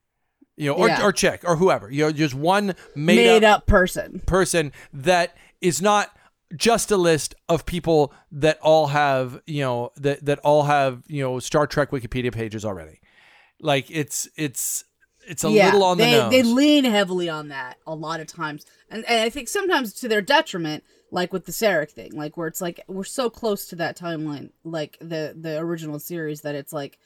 you 0.57 0.71
know, 0.71 0.75
or, 0.77 0.87
Yeah. 0.87 1.03
or 1.03 1.11
chick 1.13 1.41
or 1.45 1.57
whoever, 1.57 1.91
you 1.91 2.05
know, 2.05 2.13
just 2.13 2.35
one 2.35 2.77
made, 2.95 3.17
made, 3.17 3.43
up, 3.43 3.63
up 3.63 3.67
person 3.67 4.23
person 4.25 4.71
that 4.93 5.37
is 5.61 5.83
not 5.83 6.16
just 6.57 6.91
a 6.91 6.97
list 6.97 7.35
of 7.49 7.67
people 7.67 8.13
that 8.33 8.59
all 8.61 8.89
have, 8.89 9.41
you 9.47 9.63
know, 9.63 9.93
that 9.97 10.25
that 10.25 10.39
all 10.41 10.65
have, 10.65 11.03
you 11.07 11.23
know, 11.23 11.39
Star 11.39 11.67
Trek 11.67 11.91
Wikipedia 11.91 12.33
pages 12.33 12.65
already. 12.65 13.01
Like 13.61 13.91
it's 13.91 14.29
it's 14.37 14.85
it's 15.29 15.45
a 15.45 15.49
little 15.49 15.83
on 15.83 15.99
the 15.99 16.05
they, 16.05 16.13
nose. 16.13 16.31
They 16.31 16.43
lean 16.43 16.85
heavily 16.85 17.29
on 17.29 17.49
that 17.49 17.79
a 17.87 17.95
lot 17.95 18.21
of 18.21 18.27
times, 18.27 18.65
and, 18.91 19.05
and 19.07 19.23
I 19.23 19.31
think 19.31 19.49
sometimes 19.49 19.93
to 19.95 20.09
their 20.09 20.23
detriment, 20.23 20.85
like 21.11 21.33
with 21.33 21.47
the 21.47 21.53
Sarek 21.53 21.91
thing, 21.91 22.13
like 22.13 22.37
where 22.37 22.47
it's 22.47 22.61
like 22.61 22.81
we're 22.87 23.05
so 23.05 23.29
close 23.29 23.67
to 23.69 23.77
that 23.77 23.99
timeline, 23.99 24.51
like 24.65 24.99
the 25.01 25.35
the 25.39 25.59
original 25.59 25.99
series, 25.99 26.43
that 26.43 26.55
it's 26.55 26.73
like, 26.73 26.99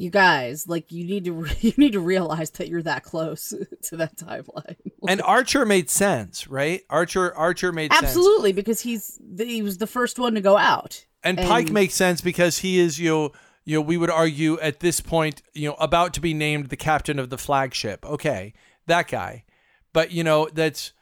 you 0.00 0.08
guys, 0.08 0.66
like 0.66 0.90
you 0.90 1.04
need 1.04 1.26
to 1.26 1.46
you 1.60 1.74
need 1.76 1.92
to 1.92 2.00
realize 2.00 2.50
that 2.52 2.68
you're 2.68 2.82
that 2.82 3.04
close 3.04 3.52
to 3.82 3.96
that 3.98 4.16
timeline. 4.16 4.76
and 5.08 5.20
Archer 5.20 5.66
made 5.66 5.90
sense, 5.90 6.48
right? 6.48 6.82
Archer 6.88 7.36
Archer 7.36 7.70
made 7.70 7.92
sense. 7.92 8.04
Absolutely, 8.04 8.52
because 8.52 8.80
he's 8.80 9.20
the, 9.20 9.44
he 9.44 9.60
was 9.60 9.76
the 9.76 9.86
first 9.86 10.18
one 10.18 10.34
to 10.34 10.40
go 10.40 10.56
out. 10.56 11.04
And 11.22 11.36
Pike 11.36 11.70
makes 11.70 11.92
sense 11.92 12.22
because 12.22 12.60
he 12.60 12.78
is, 12.78 12.98
you 12.98 13.10
know, 13.10 13.32
you 13.66 13.76
know, 13.76 13.82
we 13.82 13.98
would 13.98 14.08
argue 14.08 14.58
at 14.60 14.80
this 14.80 15.02
point, 15.02 15.42
you 15.52 15.68
know, 15.68 15.74
about 15.74 16.14
to 16.14 16.20
be 16.22 16.32
named 16.32 16.70
the 16.70 16.78
captain 16.78 17.18
of 17.18 17.28
the 17.28 17.36
flagship. 17.36 18.06
Okay, 18.06 18.54
that 18.86 19.06
guy. 19.06 19.44
But 19.92 20.12
you 20.12 20.24
know, 20.24 20.48
that's 20.50 20.92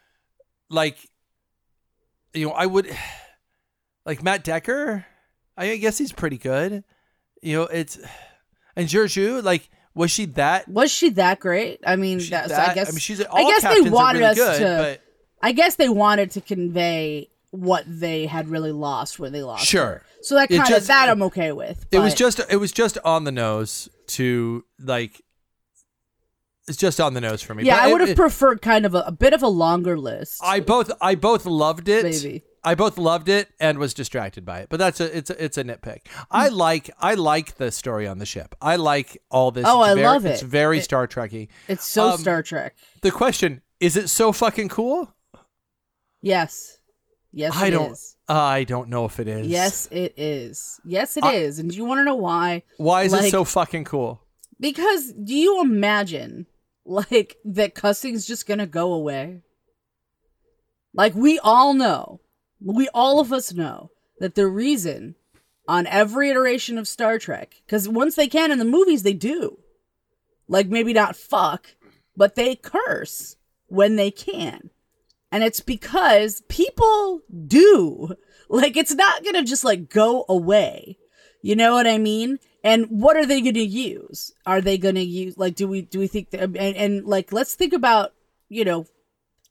like, 0.70 0.98
you 2.34 2.48
know, 2.48 2.52
I 2.52 2.66
would 2.66 2.90
like 4.04 4.24
Matt 4.24 4.42
Decker. 4.42 5.06
I 5.56 5.76
guess 5.76 5.98
he's 5.98 6.12
pretty 6.12 6.38
good. 6.38 6.82
You 7.42 7.58
know, 7.58 7.62
it's 7.64 7.98
and 8.78 8.88
Georgiou, 8.88 9.42
like, 9.42 9.68
was 9.94 10.10
she 10.10 10.26
that? 10.26 10.68
Was 10.68 10.90
she 10.90 11.10
that 11.10 11.40
great? 11.40 11.80
I 11.86 11.96
mean, 11.96 12.18
that's, 12.18 12.48
that- 12.48 12.70
I 12.70 12.74
guess 12.74 12.88
I 12.88 12.92
mean, 12.92 13.00
she's. 13.00 13.20
All 13.22 13.36
I 13.38 13.50
guess 13.50 13.62
they 13.62 13.90
wanted 13.90 14.20
really 14.20 14.30
us 14.30 14.36
good, 14.36 14.58
to. 14.60 14.76
but 14.78 15.02
I 15.42 15.52
guess 15.52 15.74
they 15.74 15.88
wanted 15.88 16.30
to 16.32 16.40
convey 16.40 17.28
what 17.50 17.84
they 17.86 18.26
had 18.26 18.48
really 18.48 18.72
lost 18.72 19.18
when 19.18 19.32
they 19.32 19.42
lost. 19.42 19.66
Sure. 19.66 19.84
her. 19.84 20.02
So 20.22 20.34
that 20.34 20.48
kind 20.48 20.72
of 20.72 20.86
that 20.86 21.08
I'm 21.08 21.22
okay 21.22 21.52
with. 21.52 21.86
it 21.90 21.98
was 21.98 22.14
just 22.14 22.40
it 22.50 22.56
was 22.56 22.72
just 22.72 22.98
on 23.04 23.24
the 23.24 23.32
nose 23.32 23.88
to 24.08 24.64
like. 24.78 25.20
It's 26.66 26.76
just 26.76 27.00
on 27.00 27.14
the 27.14 27.20
nose 27.22 27.40
for 27.40 27.54
me. 27.54 27.64
yeah. 27.64 27.76
But 27.76 27.82
I 27.82 27.92
would 27.92 28.00
have 28.08 28.16
preferred 28.16 28.60
kind 28.60 28.84
of 28.84 28.94
a, 28.94 29.00
a 29.06 29.12
bit 29.12 29.32
of 29.32 29.42
a 29.42 29.48
longer 29.48 29.98
list. 29.98 30.40
I 30.44 30.60
both 30.60 30.90
I 31.00 31.14
both 31.14 31.46
loved 31.46 31.88
it. 31.88 32.04
Maybe. 32.04 32.42
I 32.70 32.74
both 32.74 32.98
loved 32.98 33.28
it 33.30 33.48
and 33.58 33.78
was 33.78 33.94
distracted 33.94 34.44
by 34.44 34.60
it. 34.60 34.68
But 34.68 34.78
that's 34.78 35.00
a 35.00 35.16
it's 35.16 35.30
a, 35.30 35.42
it's 35.44 35.56
a 35.56 35.64
nitpick. 35.64 36.00
I 36.30 36.48
like 36.48 36.90
I 37.00 37.14
like 37.14 37.56
the 37.56 37.70
story 37.72 38.06
on 38.06 38.18
the 38.18 38.26
ship. 38.26 38.54
I 38.60 38.76
like 38.76 39.16
all 39.30 39.50
this. 39.50 39.64
Oh, 39.66 39.82
It's 39.82 39.90
I 39.92 39.94
very- 39.94 40.06
love 40.06 40.26
it. 40.26 40.30
It's 40.32 40.42
very 40.42 40.78
It- 40.78 40.82
Star 40.84 41.08
Trekky. 41.08 41.48
it's 41.66 41.86
so 41.86 42.10
um, 42.10 42.18
Star 42.18 42.42
Trek. 42.42 42.76
The 43.00 43.10
question 43.10 43.62
is: 43.80 43.96
It 43.96 44.08
so 44.08 44.32
fucking 44.32 44.68
cool? 44.68 45.14
Yes. 46.20 46.78
Yes, 47.32 47.54
I 47.56 47.68
it 47.68 47.70
don't. 47.70 47.92
is. 47.92 48.16
I 48.28 48.64
don't 48.64 48.88
know 48.90 49.04
if 49.06 49.18
it 49.20 49.28
is. 49.28 49.46
Yes, 49.46 49.86
it 49.90 50.14
is. 50.18 50.80
Yes, 50.84 51.16
it 51.16 51.24
is. 51.24 51.58
I- 51.58 51.62
And 51.62 51.70
do 51.70 51.76
you 51.76 51.86
want 51.86 52.00
to 52.00 52.04
know 52.04 52.16
why? 52.16 52.64
Why 52.76 53.04
is 53.04 53.12
it 53.14 53.30
so 53.30 53.44
fucking 53.44 53.84
cool? 53.84 54.20
Because 54.60 55.12
do 55.12 55.34
you 55.34 55.62
imagine 55.62 56.46
like 56.84 57.36
that 57.44 57.74
cussing's 57.74 58.26
just 58.26 58.46
gonna 58.46 58.66
go 58.66 58.92
away? 58.92 59.40
Like 60.94 61.14
we 61.14 61.38
all 61.38 61.74
know, 61.74 62.20
we 62.60 62.88
all 62.94 63.20
of 63.20 63.32
us 63.32 63.52
know 63.52 63.90
that 64.18 64.34
the 64.34 64.46
reason 64.46 65.14
on 65.66 65.86
every 65.86 66.30
iteration 66.30 66.78
of 66.78 66.88
Star 66.88 67.18
Trek, 67.18 67.62
because 67.66 67.88
once 67.88 68.14
they 68.14 68.28
can 68.28 68.50
in 68.50 68.58
the 68.58 68.64
movies, 68.64 69.02
they 69.02 69.12
do. 69.12 69.58
Like 70.48 70.68
maybe 70.68 70.92
not 70.92 71.16
fuck, 71.16 71.74
but 72.16 72.34
they 72.34 72.56
curse 72.56 73.36
when 73.66 73.96
they 73.96 74.10
can. 74.10 74.70
And 75.30 75.44
it's 75.44 75.60
because 75.60 76.42
people 76.48 77.20
do. 77.46 78.14
Like 78.50 78.78
it's 78.78 78.94
not 78.94 79.22
gonna 79.22 79.44
just 79.44 79.62
like 79.62 79.90
go 79.90 80.24
away. 80.26 80.96
You 81.42 81.54
know 81.54 81.74
what 81.74 81.86
I 81.86 81.98
mean? 81.98 82.38
And 82.64 82.86
what 82.86 83.14
are 83.14 83.26
they 83.26 83.42
going 83.42 83.54
to 83.54 83.60
use? 83.60 84.32
Are 84.46 84.62
they 84.62 84.78
going 84.78 84.94
to 84.94 85.02
use 85.02 85.36
like 85.36 85.54
do 85.54 85.68
we 85.68 85.82
do 85.82 85.98
we 85.98 86.06
think 86.06 86.30
that 86.30 86.40
and, 86.40 86.56
and 86.56 87.04
like 87.04 87.30
let's 87.30 87.54
think 87.54 87.74
about 87.74 88.14
you 88.48 88.64
know 88.64 88.86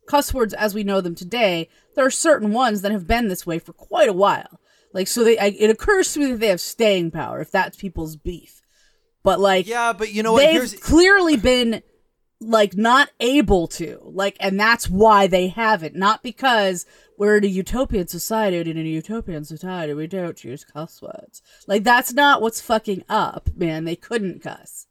cuss 0.08 0.34
words 0.34 0.54
as 0.54 0.74
we 0.74 0.84
know 0.84 1.02
them 1.02 1.14
today. 1.14 1.70
There 1.98 2.06
are 2.06 2.12
certain 2.12 2.54
ones 2.54 2.84
that 2.84 2.92
have 2.92 3.08
been 3.08 3.28
this 3.28 3.48
way 3.48 3.58
for 3.58 3.74
quite 3.74 4.08
a 4.08 4.14
while. 4.14 4.60
Like 4.94 5.08
so, 5.08 5.24
they 5.24 5.40
I, 5.40 5.48
it 5.48 5.72
occurs 5.72 6.14
to 6.14 6.20
me 6.20 6.28
that 6.28 6.38
they 6.40 6.50
have 6.50 6.62
staying 6.62 7.10
power 7.10 7.42
if 7.42 7.50
that's 7.50 7.76
people's 7.76 8.16
beef. 8.16 8.62
But 9.24 9.40
like 9.40 9.66
Yeah, 9.66 9.94
but 9.94 10.14
you 10.14 10.22
know 10.22 10.34
what? 10.34 10.42
they've 10.42 10.54
Here's 10.54 10.76
clearly 10.76 11.38
been 11.38 11.82
like 12.40 12.78
not 12.78 13.10
able 13.20 13.68
to 13.68 14.00
like 14.04 14.38
and 14.40 14.60
that's 14.60 14.88
why 14.88 15.26
they 15.26 15.48
haven't 15.48 15.96
not 15.96 16.22
because 16.22 16.86
we're 17.18 17.38
in 17.38 17.44
a 17.44 17.48
utopian 17.48 18.08
society 18.08 18.60
and 18.60 18.68
in 18.68 18.78
a 18.78 18.90
utopian 18.90 19.44
society 19.44 19.92
we 19.96 20.06
don't 20.06 20.44
use 20.44 20.64
cuss 20.64 21.02
words 21.02 21.42
like 21.66 21.84
that's 21.84 22.14
not 22.14 22.40
what's 22.40 22.62
fucking 22.62 23.04
up 23.10 23.50
man 23.56 23.86
they 23.86 23.96
couldn't 23.96 24.44
cuss 24.44 24.86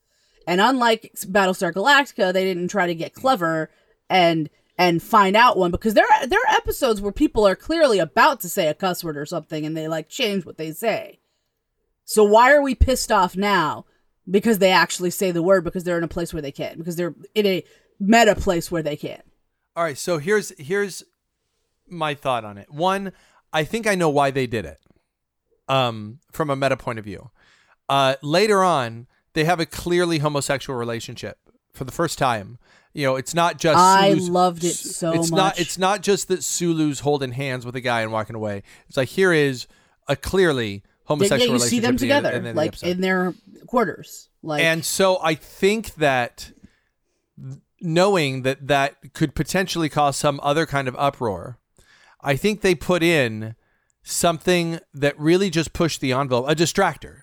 and 0.45 0.61
unlike 0.61 1.12
battlestar 1.29 1.73
galactica 1.73 2.33
they 2.33 2.42
didn't 2.42 2.66
try 2.66 2.88
to 2.88 2.97
get 2.97 3.14
clever 3.14 3.71
and 4.11 4.51
and 4.79 5.03
find 5.03 5.37
out 5.37 5.57
one 5.57 5.71
because 5.71 5.95
there 5.95 6.07
are, 6.11 6.27
there 6.27 6.41
are 6.41 6.57
episodes 6.57 7.01
where 7.01 7.12
people 7.12 7.47
are 7.47 7.57
clearly 7.57 7.99
about 7.99 8.41
to 8.41 8.49
say 8.49 8.69
a 8.69 8.75
cuss 8.75 9.03
word 9.03 9.17
or 9.17 9.27
something 9.27 9.65
and 9.65 9.77
they 9.77 9.89
like 9.89 10.09
change 10.09 10.45
what 10.45 10.59
they 10.59 10.73
say 10.73 11.19
so 12.05 12.23
why 12.25 12.53
are 12.53 12.62
we 12.62 12.75
pissed 12.75 13.11
off 13.11 13.37
now 13.37 13.85
because 14.31 14.59
they 14.59 14.71
actually 14.71 15.11
say 15.11 15.31
the 15.31 15.43
word 15.43 15.65
because 15.65 15.85
they're 15.85 15.99
in 15.99 16.05
a 16.05 16.09
place 16.09 16.33
where 16.33 16.43
they 16.43 16.53
can 16.53 16.77
because 16.79 16.97
they're 16.97 17.15
in 17.35 17.47
a 17.47 17.65
meta 17.99 18.35
place 18.35 18.71
where 18.71 18.83
they 18.83 18.97
can. 18.97 19.23
All 19.75 19.85
right, 19.85 19.99
so 19.99 20.19
here's 20.19 20.53
here's 20.59 21.05
my 21.89 22.15
thought 22.15 22.45
on 22.45 22.59
it. 22.59 22.71
One, 22.71 23.12
I 23.53 23.65
think 23.65 23.87
I 23.87 23.95
know 23.95 24.09
why 24.09 24.31
they 24.31 24.47
did 24.47 24.65
it. 24.65 24.81
Um, 25.69 26.21
from 26.31 26.49
a 26.49 26.57
meta 26.57 26.77
point 26.77 27.01
of 27.01 27.05
view. 27.05 27.31
Uh, 27.89 28.15
later 28.23 28.62
on, 28.62 29.09
they 29.33 29.45
have 29.45 29.59
a 29.59 29.67
clearly 29.67 30.19
homosexual 30.19 30.79
relationship 30.79 31.39
for 31.73 31.83
the 31.83 31.93
first 31.93 32.19
time. 32.19 32.59
You 32.97 33.03
know, 33.05 33.17
it's 33.17 33.35
not 33.35 33.59
just 33.59 33.77
I 33.79 34.11
Sulu's- 34.15 34.31
loved 34.31 34.65
it 34.65 34.73
so 34.75 35.13
it's 35.13 35.31
much. 35.31 35.37
not 35.37 35.61
it's 35.61 35.77
not 35.77 36.01
just 36.03 36.29
that 36.29 36.43
Sulu's 36.43 37.01
holding 37.01 37.33
hands 37.33 37.67
with 37.67 37.77
a 37.77 37.81
guy 37.83 38.01
and 38.01 38.11
walking 38.11 38.35
away. 38.35 38.63
It's 38.89 38.97
like 38.97 39.09
here 39.11 39.33
is 39.33 39.67
a 40.09 40.17
clearly 40.17 40.83
homosexual 41.05 41.41
yeah, 41.41 41.47
you 41.47 41.53
relationship 41.53 41.71
see 41.71 41.81
them 41.81 41.95
at 41.95 42.01
the 42.01 42.11
end- 42.11 42.25
together, 42.25 42.41
the 42.41 42.49
of 42.49 42.55
the 42.55 42.59
like 42.59 42.83
in 42.83 43.01
their 43.03 43.35
quarters. 43.67 44.31
Like, 44.43 44.63
and 44.63 44.85
so 44.85 45.19
I 45.23 45.35
think 45.35 45.95
that 45.97 46.53
knowing 47.81 48.43
that 48.43 48.67
that 48.67 49.13
could 49.13 49.35
potentially 49.35 49.89
cause 49.89 50.17
some 50.17 50.41
other 50.43 50.65
kind 50.67 50.89
of 50.89 50.97
uproar, 50.99 51.59
I 52.23 52.37
think 52.37 52.61
they 52.63 52.75
put 52.75 53.03
in 53.03 53.55
something 54.03 54.79
that 54.95 55.19
really 55.19 55.51
just 55.51 55.73
pushed 55.73 56.01
the 56.01 56.13
envelope, 56.13 56.49
a 56.49 56.55
distractor, 56.55 57.23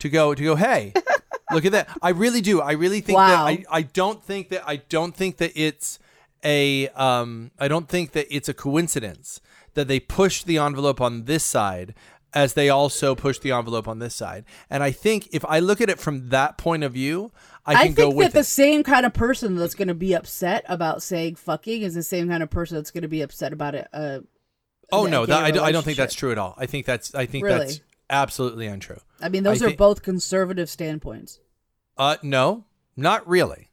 to 0.00 0.08
go 0.08 0.34
to 0.34 0.42
go. 0.42 0.56
Hey, 0.56 0.92
look 1.54 1.64
at 1.64 1.72
that! 1.72 1.88
I 2.02 2.10
really 2.10 2.40
do. 2.40 2.60
I 2.60 2.72
really 2.72 3.00
think 3.00 3.16
that 3.18 3.34
Wow. 3.34 3.46
I, 3.46 3.64
I 3.70 3.82
don't 3.82 4.22
think 4.22 4.50
that 4.50 4.62
I 4.66 4.76
don't 4.76 5.14
think 5.14 5.38
that 5.38 5.52
it's 5.54 5.98
a 6.44 6.88
um 6.90 7.50
I 7.58 7.68
don't 7.68 7.88
think 7.88 8.12
that 8.12 8.26
it's 8.34 8.48
a 8.48 8.54
coincidence 8.54 9.40
that 9.74 9.88
they 9.88 9.98
pushed 10.00 10.46
the 10.46 10.58
envelope 10.58 11.00
on 11.00 11.24
this 11.24 11.42
side 11.44 11.94
as 12.32 12.54
they 12.54 12.68
also 12.68 13.14
push 13.14 13.38
the 13.38 13.52
envelope 13.52 13.86
on 13.86 14.00
this 14.00 14.14
side. 14.14 14.44
And 14.68 14.82
I 14.82 14.90
think 14.90 15.28
if 15.32 15.44
I 15.44 15.60
look 15.60 15.80
at 15.80 15.88
it 15.88 16.00
from 16.00 16.30
that 16.30 16.58
point 16.58 16.82
of 16.82 16.92
view, 16.92 17.30
I 17.64 17.74
I 17.74 17.84
can 17.86 17.94
go 17.94 18.02
think 18.08 18.16
with 18.16 18.32
that 18.32 18.38
the 18.40 18.44
same 18.44 18.82
kind 18.82 19.06
of 19.06 19.14
person 19.14 19.54
that's 19.56 19.74
going 19.76 19.88
to 19.88 19.94
be 19.94 20.14
upset 20.14 20.64
about 20.68 21.02
saying 21.02 21.36
fucking 21.36 21.82
is 21.82 21.94
the 21.94 22.02
same 22.02 22.28
kind 22.28 22.42
of 22.42 22.50
person 22.50 22.76
that's 22.76 22.90
going 22.90 23.02
to 23.02 23.08
be 23.08 23.22
upset 23.22 23.52
about 23.52 23.74
it. 23.74 23.88
Uh, 23.92 24.18
Oh 24.92 25.06
no, 25.06 25.24
that, 25.26 25.42
I, 25.42 25.50
don't- 25.50 25.64
I 25.64 25.72
don't 25.72 25.82
think 25.82 25.96
that's 25.96 26.14
true 26.14 26.30
at 26.30 26.38
all. 26.38 26.54
I 26.58 26.66
think 26.66 26.84
that's 26.86 27.14
I 27.14 27.24
think 27.26 27.44
Really? 27.44 27.58
that's 27.60 27.80
absolutely 28.10 28.66
untrue. 28.66 28.98
I 29.20 29.28
mean, 29.30 29.42
those 29.44 29.62
I 29.62 29.66
are 29.66 29.70
thi- 29.70 29.76
both 29.76 30.02
conservative 30.02 30.68
standpoints. 30.68 31.38
Uh 31.96 32.16
no, 32.22 32.64
not 32.96 33.26
really. 33.28 33.70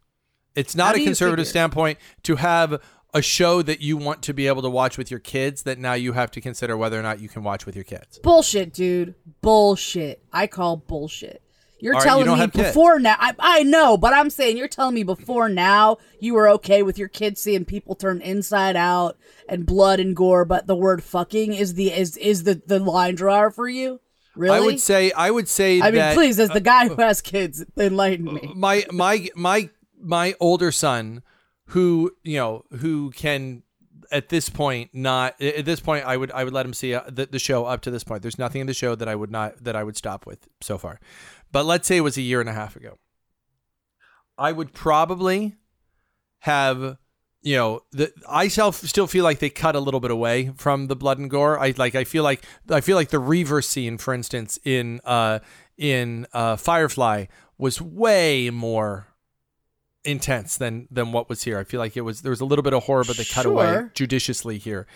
It's 0.55 0.75
not 0.75 0.95
a 0.95 1.03
conservative 1.03 1.47
standpoint 1.47 1.97
to 2.23 2.35
have 2.35 2.81
a 3.13 3.21
show 3.21 3.61
that 3.61 3.81
you 3.81 3.97
want 3.97 4.21
to 4.23 4.33
be 4.33 4.47
able 4.47 4.61
to 4.61 4.69
watch 4.69 4.97
with 4.97 5.11
your 5.11 5.19
kids 5.19 5.63
that 5.63 5.77
now 5.77 5.93
you 5.93 6.13
have 6.13 6.31
to 6.31 6.41
consider 6.41 6.77
whether 6.77 6.99
or 6.99 7.03
not 7.03 7.19
you 7.19 7.29
can 7.29 7.43
watch 7.43 7.65
with 7.65 7.75
your 7.75 7.83
kids. 7.83 8.19
Bullshit, 8.19 8.73
dude. 8.73 9.15
Bullshit. 9.41 10.23
I 10.31 10.47
call 10.47 10.77
bullshit. 10.77 11.41
You're 11.79 11.93
right, 11.93 12.03
you 12.03 12.09
telling 12.09 12.25
don't 12.25 12.35
me 12.35 12.41
have 12.41 12.53
kids. 12.53 12.67
before 12.69 12.99
now. 12.99 13.15
I, 13.17 13.33
I 13.39 13.63
know, 13.63 13.97
but 13.97 14.13
I'm 14.13 14.29
saying 14.29 14.55
you're 14.55 14.67
telling 14.67 14.93
me 14.93 15.03
before 15.03 15.49
now 15.49 15.97
you 16.19 16.35
were 16.35 16.47
okay 16.49 16.83
with 16.83 16.99
your 16.99 17.07
kids 17.07 17.41
seeing 17.41 17.65
people 17.65 17.95
turn 17.95 18.21
inside 18.21 18.75
out 18.75 19.17
and 19.49 19.65
blood 19.65 19.99
and 19.99 20.15
gore, 20.15 20.45
but 20.45 20.67
the 20.67 20.75
word 20.75 21.03
fucking 21.03 21.53
is 21.53 21.73
the 21.73 21.91
is 21.91 22.17
is 22.17 22.43
the 22.43 22.61
the 22.65 22.79
line 22.79 23.15
drawer 23.15 23.49
for 23.49 23.67
you. 23.67 23.99
Really? 24.35 24.55
I 24.55 24.59
would 24.59 24.79
say 24.79 25.11
I 25.11 25.31
would 25.31 25.47
say 25.47 25.81
I 25.81 25.85
mean, 25.85 25.95
that 25.95 26.15
please, 26.15 26.39
as 26.39 26.49
the 26.49 26.61
guy 26.61 26.87
who 26.87 26.95
has 26.95 27.21
kids, 27.21 27.65
enlighten 27.77 28.33
me. 28.33 28.51
my 28.55 28.85
my 28.91 29.29
my 29.35 29.69
my 29.99 30.35
older 30.39 30.71
son 30.71 31.21
who 31.67 32.11
you 32.23 32.37
know 32.37 32.65
who 32.79 33.11
can 33.11 33.63
at 34.11 34.29
this 34.29 34.49
point 34.49 34.89
not 34.93 35.39
at 35.41 35.65
this 35.65 35.79
point 35.79 36.05
I 36.05 36.17
would 36.17 36.31
I 36.31 36.43
would 36.43 36.53
let 36.53 36.65
him 36.65 36.73
see 36.73 36.93
uh, 36.93 37.03
the, 37.07 37.27
the 37.27 37.39
show 37.39 37.65
up 37.65 37.81
to 37.81 37.91
this 37.91 38.03
point 38.03 38.21
there's 38.21 38.39
nothing 38.39 38.61
in 38.61 38.67
the 38.67 38.73
show 38.73 38.95
that 38.95 39.07
I 39.07 39.15
would 39.15 39.31
not 39.31 39.63
that 39.63 39.75
I 39.75 39.83
would 39.83 39.95
stop 39.95 40.25
with 40.25 40.47
so 40.59 40.77
far 40.77 40.99
but 41.51 41.65
let's 41.65 41.87
say 41.87 41.97
it 41.97 42.01
was 42.01 42.17
a 42.17 42.21
year 42.21 42.41
and 42.41 42.49
a 42.49 42.53
half 42.53 42.75
ago 42.75 42.97
I 44.37 44.51
would 44.51 44.73
probably 44.73 45.55
have 46.39 46.97
you 47.41 47.55
know 47.55 47.81
the 47.91 48.11
I 48.29 48.47
self 48.47 48.75
still 48.77 49.07
feel 49.07 49.23
like 49.23 49.39
they 49.39 49.49
cut 49.49 49.75
a 49.75 49.79
little 49.79 49.99
bit 49.99 50.11
away 50.11 50.51
from 50.55 50.87
the 50.87 50.95
blood 50.95 51.17
and 51.19 51.29
gore 51.29 51.59
I 51.59 51.73
like 51.77 51.95
I 51.95 52.03
feel 52.03 52.23
like 52.23 52.43
I 52.69 52.81
feel 52.81 52.95
like 52.95 53.09
the 53.09 53.21
Reavers 53.21 53.65
scene 53.65 53.97
for 53.97 54.13
instance 54.13 54.59
in 54.63 55.01
uh 55.05 55.39
in 55.77 56.27
uh 56.33 56.55
Firefly 56.55 57.25
was 57.57 57.81
way 57.81 58.49
more 58.49 59.07
intense 60.03 60.57
than 60.57 60.87
than 60.91 61.11
what 61.11 61.29
was 61.29 61.43
here. 61.43 61.59
I 61.59 61.63
feel 61.63 61.79
like 61.79 61.95
it 61.95 62.01
was 62.01 62.21
there 62.21 62.31
was 62.31 62.41
a 62.41 62.45
little 62.45 62.63
bit 62.63 62.73
of 62.73 62.83
horror, 62.83 63.03
but 63.05 63.17
they 63.17 63.25
cut 63.25 63.45
away 63.45 63.89
judiciously 63.93 64.57
here. 64.57 64.87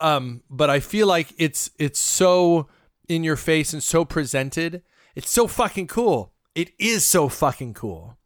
Um, 0.00 0.42
but 0.50 0.70
I 0.70 0.80
feel 0.80 1.06
like 1.06 1.32
it's 1.38 1.70
it's 1.78 1.98
so 1.98 2.68
in 3.08 3.24
your 3.24 3.36
face 3.36 3.72
and 3.72 3.82
so 3.82 4.04
presented. 4.04 4.82
It's 5.14 5.30
so 5.30 5.46
fucking 5.46 5.86
cool. 5.86 6.32
It 6.54 6.70
is 6.78 7.04
so 7.04 7.28
fucking 7.28 7.74
cool. 7.74 8.16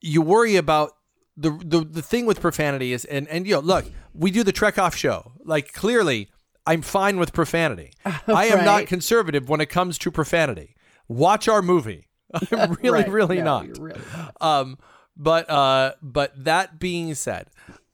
You 0.00 0.22
worry 0.22 0.56
about 0.56 0.92
the 1.40 1.50
the 1.64 1.80
the 1.84 2.02
thing 2.02 2.26
with 2.26 2.40
profanity 2.40 2.92
is 2.92 3.04
and 3.06 3.26
and 3.28 3.46
you 3.46 3.54
know 3.54 3.60
look 3.60 3.86
we 4.12 4.30
do 4.30 4.42
the 4.44 4.52
Trek 4.52 4.78
off 4.78 4.94
show 4.94 5.32
like 5.44 5.72
clearly 5.72 6.28
I'm 6.66 6.82
fine 6.82 7.18
with 7.18 7.32
profanity. 7.32 7.92
I 8.26 8.46
am 8.46 8.64
not 8.64 8.86
conservative 8.86 9.48
when 9.48 9.60
it 9.60 9.66
comes 9.70 9.96
to 9.98 10.10
profanity. 10.10 10.76
Watch 11.08 11.48
our 11.48 11.62
movie. 11.62 12.08
I'm 12.52 12.72
really 12.82 12.90
Right. 13.02 13.08
really 13.10 13.36
No, 13.38 13.62
not. 13.62 13.78
really 13.78 14.00
not. 14.16 14.36
Um, 14.40 14.78
but 15.16 15.48
uh, 15.50 15.94
but 16.02 16.32
that 16.44 16.78
being 16.78 17.14
said, 17.14 17.48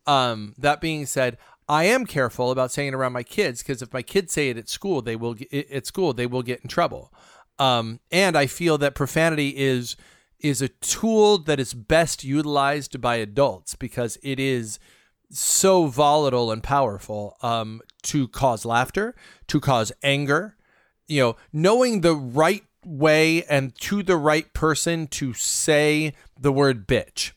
um, 0.07 0.55
that 0.59 0.81
being 0.81 1.07
said, 1.07 1.39
I 1.69 1.85
am 1.85 2.07
careful 2.07 2.51
about 2.51 2.73
saying 2.73 2.89
it 2.89 2.95
around 2.95 3.13
my 3.13 3.23
kids 3.23 3.63
because 3.63 3.83
if 3.83 3.93
my 3.93 4.03
kids 4.03 4.33
say 4.33 4.51
it 4.51 4.59
at 4.59 4.69
school, 4.69 5.01
they 5.01 5.17
will 5.17 5.35
get, 5.35 5.53
at 5.71 5.87
school 5.87 6.13
they 6.13 6.27
will 6.27 6.43
get 6.43 6.61
in 6.61 6.69
trouble. 6.69 7.13
Um, 7.59 8.01
and 8.13 8.37
I 8.37 8.47
feel 8.47 8.77
that 8.79 8.95
profanity 8.95 9.51
is 9.57 9.97
is 10.41 10.63
a 10.63 10.69
tool 10.69 11.39
that 11.39 11.59
is 11.61 11.75
best 11.75 12.25
utilized 12.25 13.01
by 13.01 13.17
adults 13.17 13.75
because 13.75 14.19
it 14.23 14.39
is 14.39 14.79
so 15.31 15.87
volatile 15.87 16.53
and 16.53 16.63
powerful 16.63 17.37
um, 17.43 17.81
to 18.03 18.29
cause 18.29 18.65
laughter, 18.65 19.15
to 19.49 19.61
cause 19.61 19.93
anger. 20.03 20.57
You 21.09 21.23
know, 21.23 21.37
knowing 21.53 22.01
the 22.01 22.15
right 22.15 22.65
way 22.85 23.45
and 23.45 23.75
to 23.77 24.03
the 24.03 24.17
right 24.17 24.53
person 24.53 25.07
to 25.09 25.35
say 25.35 26.15
the 26.39 26.53
word 26.53 26.87
bitch. 26.87 27.33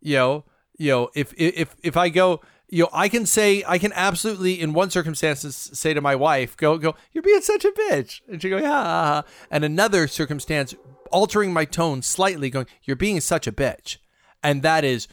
You 0.00 0.16
know, 0.16 0.44
you 0.78 0.90
know, 0.90 1.10
if 1.14 1.32
if 1.36 1.74
if 1.82 1.96
I 1.96 2.08
go, 2.08 2.40
you 2.68 2.84
know, 2.84 2.90
I 2.92 3.08
can 3.08 3.26
say 3.26 3.64
I 3.66 3.78
can 3.78 3.92
absolutely 3.94 4.60
in 4.60 4.72
one 4.72 4.90
circumstances 4.90 5.56
say 5.72 5.94
to 5.94 6.00
my 6.00 6.14
wife, 6.14 6.56
go 6.56 6.78
go, 6.78 6.94
you're 7.12 7.22
being 7.22 7.40
such 7.40 7.64
a 7.64 7.70
bitch, 7.70 8.20
and 8.28 8.40
she 8.40 8.50
go, 8.50 8.58
yeah, 8.58 8.68
ha, 8.68 9.04
ha." 9.04 9.24
and 9.50 9.64
another 9.64 10.06
circumstance 10.08 10.74
altering 11.14 11.52
my 11.52 11.64
tone 11.64 12.02
slightly, 12.02 12.50
going, 12.50 12.66
you're 12.82 12.96
being 12.96 13.20
such 13.20 13.46
a 13.46 13.52
bitch, 13.52 13.98
and 14.42 14.62
that 14.62 14.84
is 14.84 15.06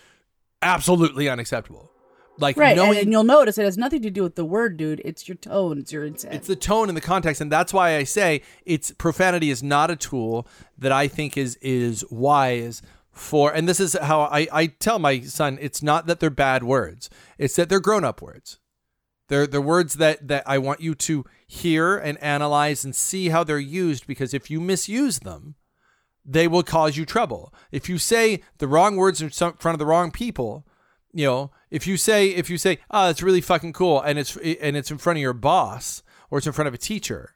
absolutely 0.61 1.29
unacceptable. 1.29 1.91
Like 2.39 2.57
Right, 2.57 2.69
and, 2.69 2.77
knowing 2.77 2.97
and 2.97 3.11
you'll 3.11 3.23
notice 3.23 3.59
it 3.59 3.65
has 3.65 3.77
nothing 3.77 4.01
to 4.01 4.09
do 4.09 4.23
with 4.23 4.35
the 4.35 4.45
word, 4.45 4.77
dude. 4.77 4.99
It's 5.05 5.27
your 5.27 5.35
tone. 5.35 5.77
It's 5.77 5.93
your 5.93 6.05
intent. 6.05 6.33
it's 6.33 6.47
the 6.47 6.55
tone 6.55 6.87
and 6.89 6.97
the 6.97 7.01
context, 7.01 7.39
and 7.39 7.51
that's 7.51 7.71
why 7.71 7.97
I 7.97 8.03
say 8.03 8.41
it's 8.65 8.91
profanity 8.91 9.51
is 9.51 9.61
not 9.61 9.91
a 9.91 9.95
tool 9.95 10.47
that 10.77 10.91
I 10.91 11.07
think 11.07 11.37
is 11.37 11.57
is 11.61 12.03
wise 12.09 12.81
for. 13.11 13.53
And 13.53 13.69
this 13.69 13.79
is 13.79 13.95
how 14.01 14.21
I 14.21 14.47
I 14.51 14.67
tell 14.67 14.97
my 14.97 15.19
son: 15.21 15.59
it's 15.61 15.83
not 15.83 16.07
that 16.07 16.19
they're 16.19 16.31
bad 16.31 16.63
words; 16.63 17.11
it's 17.37 17.55
that 17.57 17.69
they're 17.69 17.79
grown 17.79 18.03
up 18.03 18.23
words. 18.23 18.57
They're 19.27 19.45
they're 19.45 19.61
words 19.61 19.95
that 19.95 20.27
that 20.27 20.43
I 20.47 20.57
want 20.57 20.81
you 20.81 20.95
to 20.95 21.25
hear 21.45 21.97
and 21.97 22.17
analyze 22.23 22.83
and 22.83 22.95
see 22.95 23.29
how 23.29 23.43
they're 23.43 23.59
used. 23.59 24.07
Because 24.07 24.33
if 24.33 24.49
you 24.49 24.59
misuse 24.59 25.19
them, 25.19 25.55
they 26.25 26.47
will 26.47 26.63
cause 26.63 26.97
you 26.97 27.05
trouble. 27.05 27.53
If 27.71 27.89
you 27.89 27.97
say 27.97 28.41
the 28.59 28.67
wrong 28.67 28.95
words 28.95 29.21
in 29.21 29.29
front 29.29 29.65
of 29.65 29.79
the 29.79 29.85
wrong 29.85 30.11
people, 30.11 30.65
you 31.13 31.25
know, 31.25 31.51
if 31.69 31.87
you 31.87 31.97
say 31.97 32.29
if 32.29 32.49
you 32.49 32.57
say, 32.57 32.79
"Oh, 32.89 33.09
it's 33.09 33.23
really 33.23 33.41
fucking 33.41 33.73
cool," 33.73 33.99
and 34.01 34.17
it's 34.19 34.35
and 34.37 34.77
it's 34.77 34.91
in 34.91 34.97
front 34.97 35.17
of 35.17 35.21
your 35.21 35.33
boss 35.33 36.03
or 36.29 36.37
it's 36.37 36.47
in 36.47 36.53
front 36.53 36.67
of 36.69 36.73
a 36.73 36.77
teacher, 36.77 37.35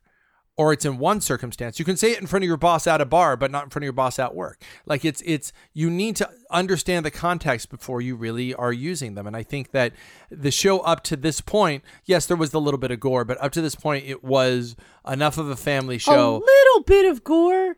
or 0.58 0.72
it's 0.72 0.86
in 0.86 0.98
one 0.98 1.20
circumstance, 1.20 1.80
you 1.80 1.84
can 1.84 1.98
say 1.98 2.12
it 2.12 2.22
in 2.22 2.28
front 2.28 2.44
of 2.44 2.48
your 2.48 2.56
boss 2.56 2.88
at 2.88 3.02
a 3.02 3.06
bar, 3.06 3.36
but 3.36 3.52
not 3.52 3.66
in 3.66 3.70
front 3.70 3.84
of 3.84 3.86
your 3.86 3.94
boss 3.94 4.18
at 4.20 4.34
work. 4.34 4.62
Like 4.86 5.04
it's 5.04 5.22
it's 5.26 5.52
you 5.74 5.90
need 5.90 6.16
to 6.18 6.30
understand 6.50 7.06
the 7.06 7.12
context 7.12 7.70
before 7.70 8.00
you 8.00 8.16
really 8.16 8.54
are 8.54 8.72
using 8.72 9.16
them. 9.16 9.28
And 9.28 9.36
I 9.36 9.44
think 9.44 9.72
that 9.72 9.92
the 10.30 10.52
show 10.52 10.80
up 10.80 11.04
to 11.06 11.18
this 11.18 11.42
point, 11.42 11.84
yes, 12.06 12.26
there 12.26 12.38
was 12.38 12.54
a 12.54 12.60
little 12.60 12.78
bit 12.78 12.92
of 12.92 13.02
gore, 13.02 13.26
but 13.26 13.42
up 13.44 13.52
to 13.54 13.62
this 13.62 13.76
point, 13.76 14.06
it 14.06 14.24
was 14.24 14.78
enough 15.06 15.38
of 15.38 15.50
a 15.50 15.58
family 15.58 15.98
show. 15.98 16.38
a 16.38 16.46
little 16.46 16.84
bit 16.86 17.06
of 17.12 17.24
gore. 17.24 17.76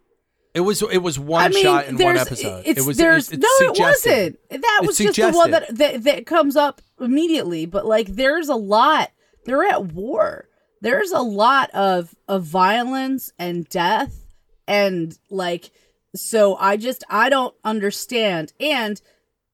It 0.53 0.61
was 0.61 0.81
it 0.81 0.99
was 0.99 1.19
one 1.19 1.43
I 1.43 1.49
mean, 1.49 1.63
shot 1.63 1.87
in 1.87 1.97
one 1.97 2.17
episode. 2.17 2.63
It 2.65 2.83
was 2.85 2.97
there's 2.97 3.31
it, 3.31 3.39
no, 3.39 3.67
suggested. 3.67 4.37
it 4.49 4.51
wasn't. 4.51 4.61
That 4.63 4.83
was 4.85 4.97
just 4.97 5.15
the 5.15 5.31
one 5.31 5.51
that, 5.51 5.75
that 5.77 6.03
that 6.03 6.25
comes 6.25 6.55
up 6.55 6.81
immediately. 6.99 7.65
But 7.65 7.85
like, 7.85 8.07
there's 8.07 8.49
a 8.49 8.55
lot. 8.55 9.11
They're 9.45 9.63
at 9.63 9.93
war. 9.93 10.47
There's 10.81 11.11
a 11.11 11.21
lot 11.21 11.69
of 11.71 12.15
of 12.27 12.43
violence 12.43 13.31
and 13.37 13.67
death, 13.69 14.25
and 14.67 15.17
like, 15.29 15.71
so 16.15 16.55
I 16.55 16.77
just 16.77 17.03
I 17.09 17.29
don't 17.29 17.55
understand. 17.63 18.53
And 18.59 18.99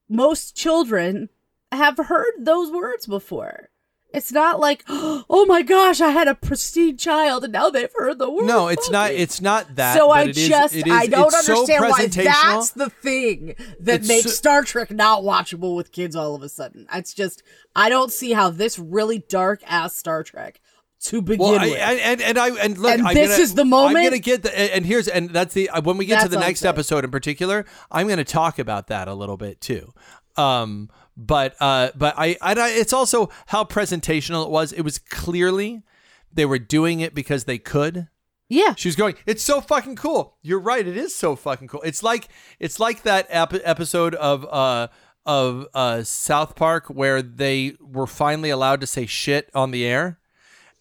most 0.10 0.56
children 0.56 1.30
have 1.72 1.98
heard 1.98 2.34
those 2.40 2.72
words 2.72 3.08
before. 3.08 3.70
It's 4.14 4.32
not 4.32 4.60
like, 4.60 4.84
oh 4.88 5.46
my 5.48 5.64
gosh, 5.64 6.00
I 6.00 6.12
had 6.12 6.28
a 6.28 6.36
pristine 6.36 6.98
child 6.98 7.44
and 7.44 7.52
now 7.54 7.70
they've 7.70 7.92
heard 7.98 8.20
the 8.20 8.30
word. 8.30 8.46
No, 8.46 8.68
it's 8.68 8.90
not. 8.92 9.12
It's 9.12 9.42
not 9.42 9.76
that. 9.76 9.98
so 9.98 10.12
I 10.12 10.26
is- 10.26 10.36
just 10.38 10.76
it 10.76 10.86
is- 10.86 10.94
I 10.94 11.08
don't 11.08 11.34
it's 11.34 11.46
so 11.46 11.62
understand 11.62 11.82
why 11.90 12.08
that's 12.08 12.72
the 12.72 12.90
thing 12.90 13.56
that 13.80 14.02
It's 14.02 14.08
makes 14.08 14.24
so- 14.26 14.30
Star 14.30 14.64
Trek 14.64 14.92
not 14.92 15.24
watchable 15.24 15.76
with 15.76 15.92
kids 15.92 16.16
all 16.16 16.36
of 16.36 16.44
a 16.44 16.50
sudden. 16.50 16.86
It's 16.94 17.14
just 17.14 17.42
I 17.76 17.90
don't 17.90 18.12
see 18.12 18.34
how 18.34 18.50
this 18.52 18.78
really 18.78 19.20
dark 19.28 19.62
ass 19.66 19.96
Star 19.96 20.24
Trek 20.24 20.62
to 21.06 21.22
begin 21.22 21.40
Well, 21.46 21.60
I, 21.60 21.66
with. 21.70 21.80
and, 21.80 22.22
and 22.22 22.38
I 22.38 22.50
and 22.64 22.78
look, 22.78 22.94
And 22.94 23.08
I'm 23.08 23.14
this 23.16 23.32
gonna- 23.32 23.44
is 23.44 23.56
the 23.56 23.66
moment. 23.66 23.98
I'm 23.98 24.04
gonna 24.06 24.20
get 24.20 24.44
the 24.44 24.58
and 24.76 24.86
here's 24.86 25.08
and 25.08 25.32
that's 25.32 25.54
the 25.54 25.70
uh, 25.70 25.82
when 25.82 25.98
we 25.98 26.06
get 26.06 26.22
to 26.22 26.30
the 26.30 26.40
next 26.40 26.64
episode 26.64 27.04
in 27.04 27.10
particular, 27.12 27.66
I'm 27.92 28.08
gonna 28.08 28.24
talk 28.24 28.60
about 28.60 28.88
that 28.88 29.08
a 29.08 29.14
little 29.14 29.38
bit 29.38 29.60
too. 29.60 29.92
Um, 30.38 30.90
but 31.16 31.56
uh, 31.60 31.92
but 31.96 32.16
I, 32.18 32.38
I 32.42 32.54
it's 32.72 32.94
also 32.94 33.30
how 33.48 33.64
presentational 33.64 34.46
it 34.46 34.50
was. 34.52 34.72
It 34.72 34.82
was 34.82 34.98
clearly 34.98 35.84
they 36.34 36.46
were 36.46 36.60
doing 36.60 37.00
it 37.00 37.14
because 37.14 37.44
they 37.44 37.58
could. 37.58 38.08
yeah, 38.50 38.74
She 38.76 38.88
was 38.88 38.96
going, 38.96 39.16
"It's 39.26 39.44
so 39.44 39.62
fucking 39.62 39.96
cool." 39.96 40.38
You're 40.42 40.60
right. 40.60 40.86
It 40.88 40.98
is 40.98 41.16
so 41.16 41.36
fucking 41.36 41.68
cool. 41.68 41.82
It's 41.84 42.04
like 42.04 42.28
it's 42.60 42.80
like 42.80 43.04
that 43.04 43.28
ep- 43.30 43.54
episode 43.64 44.16
of 44.16 44.46
uh 44.46 44.88
of 45.26 45.68
uh 45.74 46.04
South 46.04 46.56
Park 46.56 46.88
where 46.88 47.22
they 47.22 47.76
were 47.80 48.08
finally 48.08 48.50
allowed 48.50 48.82
to 48.82 48.88
say 48.88 49.06
shit 49.06 49.50
on 49.54 49.72
the 49.72 49.86
air. 49.86 50.20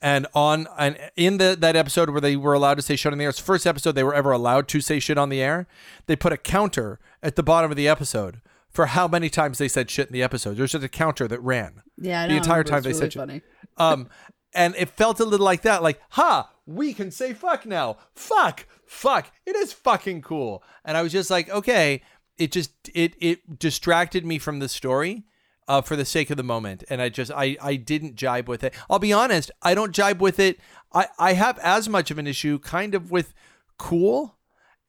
And 0.04 0.26
on 0.34 0.66
and 0.76 0.98
in 1.14 1.36
the 1.38 1.56
that 1.60 1.76
episode 1.76 2.10
where 2.10 2.20
they 2.20 2.34
were 2.34 2.54
allowed 2.54 2.74
to 2.74 2.82
say 2.82 2.96
shit 2.96 3.12
on 3.12 3.18
the 3.18 3.24
air, 3.24 3.30
it's 3.30 3.38
the 3.38 3.44
first 3.44 3.66
episode 3.68 3.92
they 3.92 4.02
were 4.02 4.14
ever 4.14 4.32
allowed 4.32 4.66
to 4.68 4.80
say 4.80 4.98
shit 4.98 5.16
on 5.16 5.28
the 5.28 5.40
air. 5.40 5.68
They 6.06 6.16
put 6.16 6.32
a 6.32 6.36
counter 6.36 6.98
at 7.22 7.36
the 7.36 7.42
bottom 7.44 7.70
of 7.70 7.76
the 7.76 7.86
episode 7.86 8.40
for 8.72 8.86
how 8.86 9.06
many 9.06 9.28
times 9.28 9.58
they 9.58 9.68
said 9.68 9.90
shit 9.90 10.08
in 10.08 10.12
the 10.12 10.22
episode. 10.22 10.56
There's 10.56 10.72
just 10.72 10.84
a 10.84 10.88
counter 10.88 11.28
that 11.28 11.40
ran 11.40 11.82
yeah. 11.98 12.26
The 12.26 12.36
entire 12.36 12.64
time 12.64 12.82
they 12.82 12.90
really 12.90 13.00
said 13.00 13.12
shit. 13.12 13.20
funny. 13.20 13.42
Um, 13.78 14.10
and 14.54 14.74
it 14.76 14.90
felt 14.90 15.18
a 15.18 15.24
little 15.24 15.46
like 15.46 15.62
that, 15.62 15.82
like, 15.82 15.98
ha, 16.10 16.50
we 16.66 16.92
can 16.92 17.10
say 17.10 17.32
fuck 17.32 17.64
now. 17.64 17.96
Fuck, 18.14 18.66
fuck. 18.84 19.32
It 19.46 19.56
is 19.56 19.72
fucking 19.72 20.20
cool. 20.20 20.62
And 20.84 20.94
I 20.94 21.00
was 21.00 21.10
just 21.10 21.30
like, 21.30 21.48
okay, 21.48 22.02
it 22.36 22.52
just 22.52 22.72
it 22.94 23.14
it 23.18 23.58
distracted 23.58 24.26
me 24.26 24.38
from 24.38 24.58
the 24.58 24.68
story. 24.68 25.24
Uh, 25.68 25.80
for 25.80 25.94
the 25.94 26.04
sake 26.04 26.28
of 26.28 26.36
the 26.36 26.42
moment, 26.42 26.82
and 26.90 27.00
I 27.00 27.08
just 27.08 27.30
I 27.30 27.56
I 27.62 27.76
didn't 27.76 28.16
jibe 28.16 28.48
with 28.48 28.64
it. 28.64 28.74
I'll 28.90 28.98
be 28.98 29.12
honest, 29.12 29.50
I 29.62 29.74
don't 29.74 29.92
jibe 29.92 30.20
with 30.20 30.40
it. 30.40 30.58
I 30.92 31.06
I 31.20 31.32
have 31.34 31.56
as 31.60 31.88
much 31.88 32.10
of 32.10 32.18
an 32.18 32.26
issue, 32.26 32.58
kind 32.58 32.96
of 32.96 33.12
with 33.12 33.32
cool, 33.78 34.36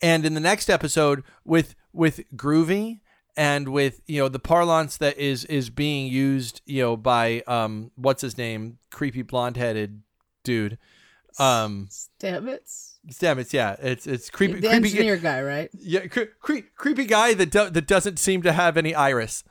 and 0.01 0.25
in 0.25 0.33
the 0.33 0.39
next 0.39 0.71
episode 0.71 1.23
with 1.45 1.75
with 1.93 2.21
groovy 2.35 3.01
and 3.35 3.69
with 3.69 4.01
you 4.07 4.19
know 4.21 4.29
the 4.29 4.39
parlance 4.39 4.97
that 4.97 5.17
is 5.17 5.45
is 5.45 5.69
being 5.69 6.07
used 6.07 6.61
you 6.65 6.81
know 6.81 6.97
by 6.97 7.41
um 7.47 7.91
what's 7.95 8.21
his 8.21 8.37
name? 8.37 8.77
Creepy 8.91 9.21
blonde 9.21 9.57
headed 9.57 10.01
dude. 10.43 10.77
Um 11.39 11.89
damn 13.19 13.39
it 13.39 13.53
yeah. 13.53 13.75
It's 13.79 14.05
it's 14.07 14.29
creepy 14.29 14.59
the 14.59 14.69
creepy 14.69 14.89
engineer 14.89 15.17
guy, 15.17 15.41
right? 15.41 15.69
yeah 15.73 16.07
cre- 16.07 16.33
cre- 16.39 16.67
creepy 16.75 17.05
guy 17.05 17.33
that 17.33 17.49
do- 17.51 17.69
that 17.69 17.87
doesn't 17.87 18.19
seem 18.19 18.41
to 18.43 18.51
have 18.53 18.77
any 18.77 18.93
iris. 18.93 19.43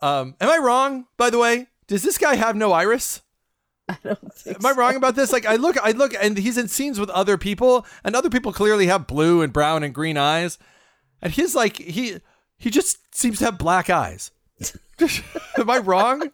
Um 0.00 0.36
am 0.40 0.48
i 0.48 0.58
wrong 0.58 1.06
by 1.16 1.30
the 1.30 1.38
way? 1.38 1.66
Does 1.88 2.02
this 2.02 2.18
guy 2.18 2.36
have 2.36 2.56
no 2.56 2.72
iris? 2.72 3.22
I 3.88 3.96
don't 4.02 4.34
think. 4.34 4.56
Am 4.56 4.66
I 4.66 4.72
wrong 4.72 4.96
about 4.96 5.14
this? 5.14 5.32
Like 5.32 5.46
I 5.46 5.56
look, 5.56 5.76
I 5.80 5.92
look, 5.92 6.12
and 6.20 6.36
he's 6.36 6.58
in 6.58 6.66
scenes 6.66 6.98
with 6.98 7.08
other 7.10 7.38
people, 7.38 7.86
and 8.02 8.16
other 8.16 8.30
people 8.30 8.52
clearly 8.52 8.86
have 8.88 9.06
blue 9.06 9.42
and 9.42 9.52
brown 9.52 9.84
and 9.84 9.94
green 9.94 10.16
eyes, 10.18 10.58
and 11.22 11.32
he's 11.32 11.54
like 11.54 11.76
he 11.76 12.16
he 12.58 12.70
just 12.70 12.98
seems 13.14 13.38
to 13.38 13.46
have 13.46 13.58
black 13.58 13.90
eyes. 13.90 14.30
Am 15.58 15.70
I 15.70 15.78
wrong? 15.78 16.30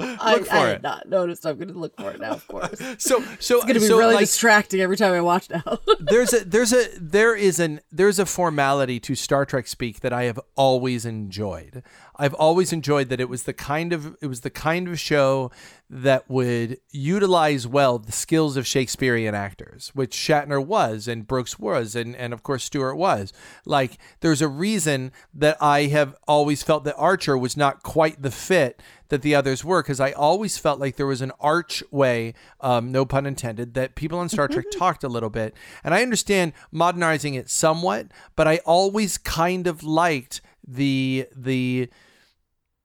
I, 0.00 0.34
Look 0.34 0.46
for 0.46 0.54
I 0.54 0.70
it. 0.70 0.82
not 0.82 1.08
noticed. 1.08 1.46
I'm 1.46 1.56
going 1.56 1.72
to 1.72 1.78
look 1.78 1.96
for 1.96 2.10
it 2.10 2.20
now. 2.20 2.32
Of 2.32 2.48
course, 2.48 2.80
it's 2.80 3.04
So 3.08 3.22
so 3.38 3.60
going 3.62 3.74
to 3.74 3.80
be 3.80 3.86
so, 3.86 3.98
really 3.98 4.14
like, 4.14 4.22
distracting 4.22 4.80
every 4.80 4.96
time 4.96 5.12
I 5.12 5.20
watch 5.20 5.48
now. 5.48 5.78
there's 6.00 6.32
a 6.32 6.44
there's 6.44 6.72
a 6.72 6.86
there 6.98 7.36
is 7.36 7.60
an 7.60 7.80
there's 7.92 8.18
a 8.18 8.26
formality 8.26 8.98
to 9.00 9.14
Star 9.14 9.44
Trek 9.44 9.68
speak 9.68 10.00
that 10.00 10.12
I 10.12 10.24
have 10.24 10.40
always 10.56 11.06
enjoyed. 11.06 11.84
I've 12.16 12.34
always 12.34 12.72
enjoyed 12.72 13.10
that 13.10 13.20
it 13.20 13.28
was 13.28 13.44
the 13.44 13.52
kind 13.52 13.92
of 13.92 14.16
it 14.20 14.26
was 14.26 14.40
the 14.40 14.50
kind 14.50 14.88
of 14.88 14.98
show 14.98 15.52
that 15.88 16.28
would 16.28 16.78
utilize 16.90 17.66
well 17.66 17.98
the 17.98 18.12
skills 18.12 18.56
of 18.56 18.66
Shakespearean 18.66 19.34
actors, 19.34 19.92
which 19.94 20.16
Shatner 20.16 20.64
was 20.64 21.06
and 21.06 21.28
Brooks 21.28 21.60
was 21.60 21.94
and 21.94 22.16
and 22.16 22.32
of 22.32 22.42
course 22.42 22.64
Stewart 22.64 22.96
was. 22.96 23.32
Like 23.64 23.98
there's 24.20 24.42
a 24.42 24.48
reason 24.48 25.12
that 25.32 25.56
I 25.60 25.82
have 25.82 26.16
always 26.26 26.64
felt 26.64 26.82
that 26.84 26.96
Archer 26.96 27.38
was 27.38 27.56
not 27.56 27.84
quite 27.84 28.01
the 28.10 28.30
fit 28.30 28.80
that 29.08 29.22
the 29.22 29.34
others 29.34 29.64
were 29.64 29.82
because 29.82 30.00
I 30.00 30.12
always 30.12 30.58
felt 30.58 30.80
like 30.80 30.96
there 30.96 31.06
was 31.06 31.20
an 31.20 31.32
archway, 31.38 32.34
um, 32.60 32.90
no 32.90 33.04
pun 33.04 33.26
intended, 33.26 33.74
that 33.74 33.94
people 33.94 34.18
on 34.18 34.28
Star 34.28 34.48
Trek 34.48 34.66
talked 34.72 35.04
a 35.04 35.08
little 35.08 35.30
bit. 35.30 35.54
And 35.84 35.94
I 35.94 36.02
understand 36.02 36.52
modernizing 36.70 37.34
it 37.34 37.50
somewhat, 37.50 38.08
but 38.36 38.48
I 38.48 38.58
always 38.64 39.18
kind 39.18 39.66
of 39.66 39.82
liked 39.82 40.40
the 40.66 41.28
the 41.36 41.90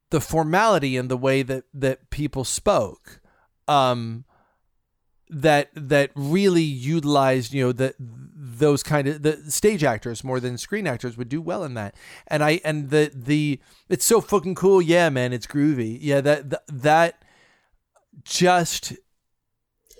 the 0.09 0.21
formality 0.21 0.97
and 0.97 1.09
the 1.09 1.17
way 1.17 1.43
that 1.43 1.65
that 1.73 2.09
people 2.09 2.43
spoke. 2.43 3.21
Um, 3.67 4.25
that 5.29 5.69
that 5.73 6.11
really 6.15 6.63
utilized 6.63 7.53
you 7.53 7.65
know 7.65 7.71
that 7.73 7.95
those 8.39 8.83
kind 8.83 9.07
of 9.07 9.23
the 9.23 9.35
stage 9.49 9.83
actors 9.83 10.23
more 10.23 10.39
than 10.39 10.57
screen 10.59 10.85
actors 10.85 11.17
would 11.17 11.27
do 11.27 11.41
well 11.41 11.63
in 11.63 11.73
that 11.73 11.95
and 12.27 12.43
i 12.43 12.61
and 12.63 12.91
the 12.91 13.11
the 13.11 13.59
it's 13.89 14.05
so 14.05 14.21
fucking 14.21 14.53
cool 14.53 14.79
yeah 14.79 15.09
man 15.09 15.33
it's 15.33 15.47
groovy 15.47 15.97
yeah 15.99 16.21
that 16.21 16.51
that, 16.51 16.61
that 16.67 17.25
just 18.23 18.93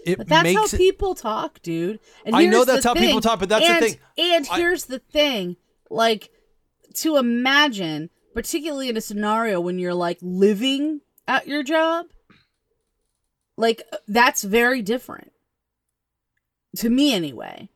it 0.05 0.17
But 0.19 0.27
that's 0.29 0.43
makes 0.43 0.71
how 0.71 0.75
it, 0.75 0.77
people 0.77 1.15
talk, 1.15 1.61
dude. 1.61 1.99
And 2.25 2.33
I 2.35 2.45
know 2.45 2.63
that's 2.63 2.85
how 2.85 2.93
people 2.93 3.19
talk, 3.19 3.39
but 3.39 3.49
that's 3.49 3.67
the 3.67 3.88
thing. 3.88 3.99
And 4.17 4.47
I- 4.49 4.57
here's 4.57 4.85
the 4.85 4.99
thing: 4.99 5.57
like 5.89 6.29
to 6.95 7.17
imagine, 7.17 8.09
particularly 8.33 8.88
in 8.89 8.95
a 8.95 9.01
scenario 9.01 9.59
when 9.59 9.79
you're 9.79 9.93
like 9.93 10.17
living 10.21 11.01
at 11.27 11.47
your 11.47 11.61
job, 11.61 12.05
like 13.57 13.83
that's 14.07 14.43
very 14.43 14.81
different 14.81 15.33
to 16.77 16.89
me, 16.89 17.13
anyway. 17.13 17.69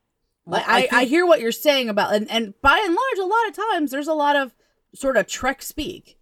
Like 0.46 0.66
Well, 0.68 0.76
I 0.76 0.88
I, 0.92 1.02
I, 1.02 1.06
hear 1.06 1.26
what 1.26 1.39
you're 1.42 1.52
saying 1.52 1.89
about, 1.89 2.14
and 2.16 2.30
and 2.32 2.54
by 2.62 2.78
and 2.84 2.96
large, 2.96 3.18
a 3.20 3.26
lot 3.30 3.48
of 3.48 3.56
times 3.56 3.92
there's 3.92 4.08
a 4.08 4.14
lot 4.14 4.36
of 4.36 4.54
sort 4.96 5.18
of 5.18 5.28
Trek 5.28 5.62
speak. 5.62 6.18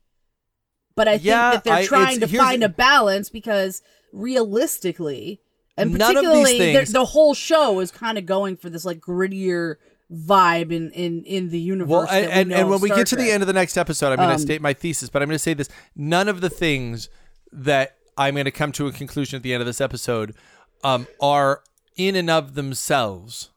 But 0.96 1.08
I 1.08 1.14
think 1.14 1.26
that 1.26 1.64
they're 1.64 1.86
trying 1.86 2.20
to 2.20 2.28
find 2.28 2.62
a 2.64 2.70
balance 2.70 3.30
because 3.30 3.82
realistically, 4.12 5.42
and 5.78 5.94
None 5.94 6.18
of 6.18 6.24
these 6.24 6.32
particularly 6.32 6.60
the- 6.74 6.80
things- 6.80 6.92
the 6.92 7.06
whole 7.06 7.34
show 7.34 7.80
is 7.80 7.92
kind 7.92 8.18
of 8.18 8.26
going 8.26 8.58
for 8.58 8.70
this 8.70 8.86
like 8.86 9.00
grittier 9.00 9.76
vibe 10.12 10.72
in 10.72 10.90
in 10.92 11.24
in 11.24 11.50
the 11.50 11.60
universe. 11.60 11.90
well 11.90 12.08
and, 12.10 12.26
we 12.26 12.32
and, 12.32 12.52
and 12.54 12.70
when 12.70 12.82
we 12.82 12.90
get 12.90 13.06
to 13.06 13.16
the 13.16 13.30
end 13.30 13.44
of 13.44 13.48
the 13.48 13.54
next 13.54 13.78
episode 13.78 14.08
i'm 14.10 14.16
going 14.18 14.30
to 14.30 14.34
Um, 14.34 14.40
state 14.42 14.60
my 14.60 14.74
thesis 14.74 15.08
but 15.08 15.22
i'm 15.22 15.28
going 15.30 15.36
to 15.36 15.40
say 15.40 15.54
this 15.54 15.70
none 15.96 16.28
of 16.28 16.42
the 16.42 16.50
things 16.50 17.10
that 17.52 17.96
i'm 18.18 18.34
going 18.34 18.46
to 18.46 18.52
come 18.52 18.72
to 18.72 18.88
a 18.88 18.92
conclusion 18.92 19.38
at 19.38 19.44
the 19.44 19.54
end 19.54 19.62
of 19.62 19.68
this 19.68 19.80
episode 19.80 20.34
um, 20.84 21.06
are 21.22 21.62
in 21.96 22.16
and 22.16 22.28
of 22.28 22.56
themselves 22.56 23.52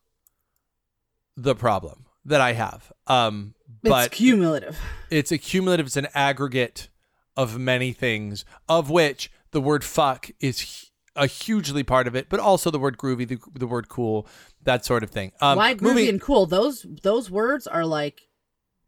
the 1.36 1.54
problem 1.54 2.04
that 2.24 2.40
i 2.40 2.52
have 2.52 2.92
um, 3.06 3.54
but 3.82 4.06
it's 4.06 4.14
cumulative. 4.16 4.78
it's 5.10 5.32
a 5.32 5.38
cumulative 5.38 5.86
it's 5.86 5.96
an 5.96 6.08
aggregate 6.14 6.88
of 7.36 7.58
many 7.58 7.92
things 7.92 8.44
of 8.68 8.90
which 8.90 9.30
the 9.50 9.60
word 9.60 9.82
fuck 9.84 10.30
is 10.40 10.90
a 11.16 11.26
hugely 11.26 11.82
part 11.82 12.06
of 12.06 12.14
it 12.14 12.28
but 12.28 12.38
also 12.40 12.70
the 12.70 12.78
word 12.78 12.96
groovy 12.96 13.26
the, 13.26 13.38
the 13.58 13.66
word 13.66 13.88
cool 13.88 14.26
that 14.64 14.84
sort 14.84 15.02
of 15.02 15.10
thing 15.10 15.32
um, 15.40 15.56
Why 15.58 15.74
groovy 15.74 15.82
moving- 15.82 16.08
and 16.08 16.20
cool? 16.20 16.46
Those 16.46 16.86
those 17.02 17.30
words 17.30 17.66
are 17.66 17.84
like 17.84 18.28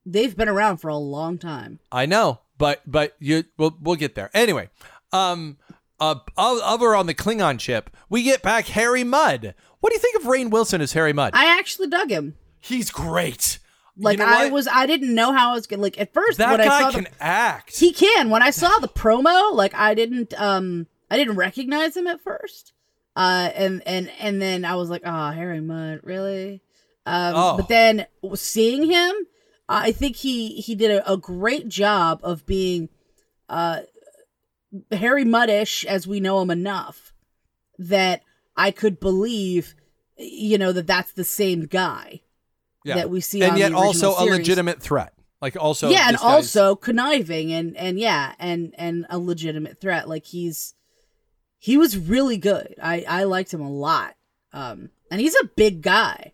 they've 0.06 0.36
been 0.36 0.48
around 0.48 0.76
for 0.78 0.88
a 0.88 0.96
long 0.96 1.36
time. 1.38 1.80
I 1.90 2.06
know, 2.06 2.40
but 2.58 2.80
but 2.86 3.16
you 3.18 3.44
we'll 3.58 3.76
we'll 3.80 3.96
get 3.96 4.14
there. 4.14 4.30
Anyway, 4.34 4.68
um 5.12 5.56
uh 6.00 6.16
over 6.36 6.94
on 6.94 7.06
the 7.06 7.14
Klingon 7.14 7.60
ship, 7.60 7.90
we 8.08 8.22
get 8.22 8.42
back 8.42 8.66
Harry 8.66 9.04
Mudd. 9.04 9.54
What 9.80 9.90
do 9.90 9.94
you 9.96 10.00
think 10.00 10.16
of 10.16 10.22
Rainn 10.24 10.50
Wilson 10.50 10.80
as 10.80 10.92
Harry 10.92 11.12
Mudd? 11.12 11.32
I 11.34 11.58
actually 11.58 11.88
dug 11.88 12.10
him. 12.10 12.36
He's 12.60 12.90
great. 12.90 13.58
You 13.96 14.04
Like 14.04 14.18
know 14.18 14.24
I 14.26 14.44
what? 14.44 14.52
was, 14.52 14.66
I 14.66 14.86
didn't 14.86 15.14
know 15.14 15.32
how 15.32 15.50
I 15.50 15.54
was 15.54 15.66
gonna 15.66 15.82
like 15.82 16.00
at 16.00 16.12
first 16.12 16.38
that 16.38 16.50
when 16.50 16.60
I 16.60 16.64
guy 16.64 16.80
saw 16.80 16.90
can 16.90 17.04
the 17.04 17.22
act. 17.22 17.76
He 17.78 17.92
can. 17.92 18.30
When 18.30 18.42
I 18.42 18.50
saw 18.50 18.78
the 18.80 18.88
promo, 18.88 19.52
like 19.54 19.74
I 19.74 19.94
didn't 19.94 20.34
um 20.40 20.86
I 21.10 21.16
didn't 21.16 21.36
recognize 21.36 21.96
him 21.96 22.06
at 22.06 22.20
first. 22.20 22.72
Uh 23.14 23.50
and 23.54 23.82
and 23.86 24.10
and 24.18 24.42
then 24.42 24.64
I 24.64 24.74
was 24.74 24.90
like, 24.90 25.02
"Oh, 25.04 25.30
Harry 25.30 25.60
Mudd, 25.60 26.00
really?" 26.02 26.60
Um, 27.06 27.32
Oh. 27.36 27.56
But 27.58 27.68
then 27.68 28.06
seeing 28.34 28.90
him, 28.90 29.14
I 29.68 29.92
think 29.92 30.16
he 30.16 30.56
he 30.60 30.74
did 30.74 30.90
a, 30.90 31.12
a 31.12 31.16
great 31.16 31.68
job 31.68 32.18
of 32.24 32.44
being 32.46 32.88
uh, 33.48 33.82
Harry 34.90 35.24
Muddish 35.24 35.84
as 35.84 36.06
we 36.06 36.20
know 36.20 36.40
him 36.40 36.50
enough 36.50 37.12
that 37.78 38.22
I 38.56 38.70
could 38.70 39.00
believe, 39.00 39.74
you 40.16 40.58
know, 40.58 40.72
that 40.72 40.86
that's 40.86 41.12
the 41.12 41.24
same 41.24 41.66
guy 41.66 42.20
Yeah. 42.84 42.96
that 42.96 43.10
we 43.10 43.20
see, 43.20 43.42
and 43.42 43.58
yet 43.58 43.72
also 43.72 44.12
a 44.18 44.24
legitimate 44.24 44.80
threat. 44.80 45.12
Like 45.40 45.56
also 45.56 45.90
yeah, 45.90 46.08
and 46.08 46.16
also 46.16 46.74
conniving 46.76 47.52
and 47.52 47.76
and 47.76 47.98
yeah, 47.98 48.34
and 48.38 48.74
and 48.78 49.06
a 49.10 49.18
legitimate 49.18 49.80
threat. 49.80 50.08
Like 50.08 50.24
he's 50.26 50.74
he 51.58 51.76
was 51.76 51.98
really 51.98 52.36
good. 52.36 52.74
I 52.82 53.04
I 53.08 53.24
liked 53.24 53.52
him 53.52 53.60
a 53.60 53.70
lot. 53.70 54.14
Um, 54.52 54.90
and 55.10 55.20
he's 55.20 55.34
a 55.34 55.50
big 55.56 55.82
guy. 55.82 56.32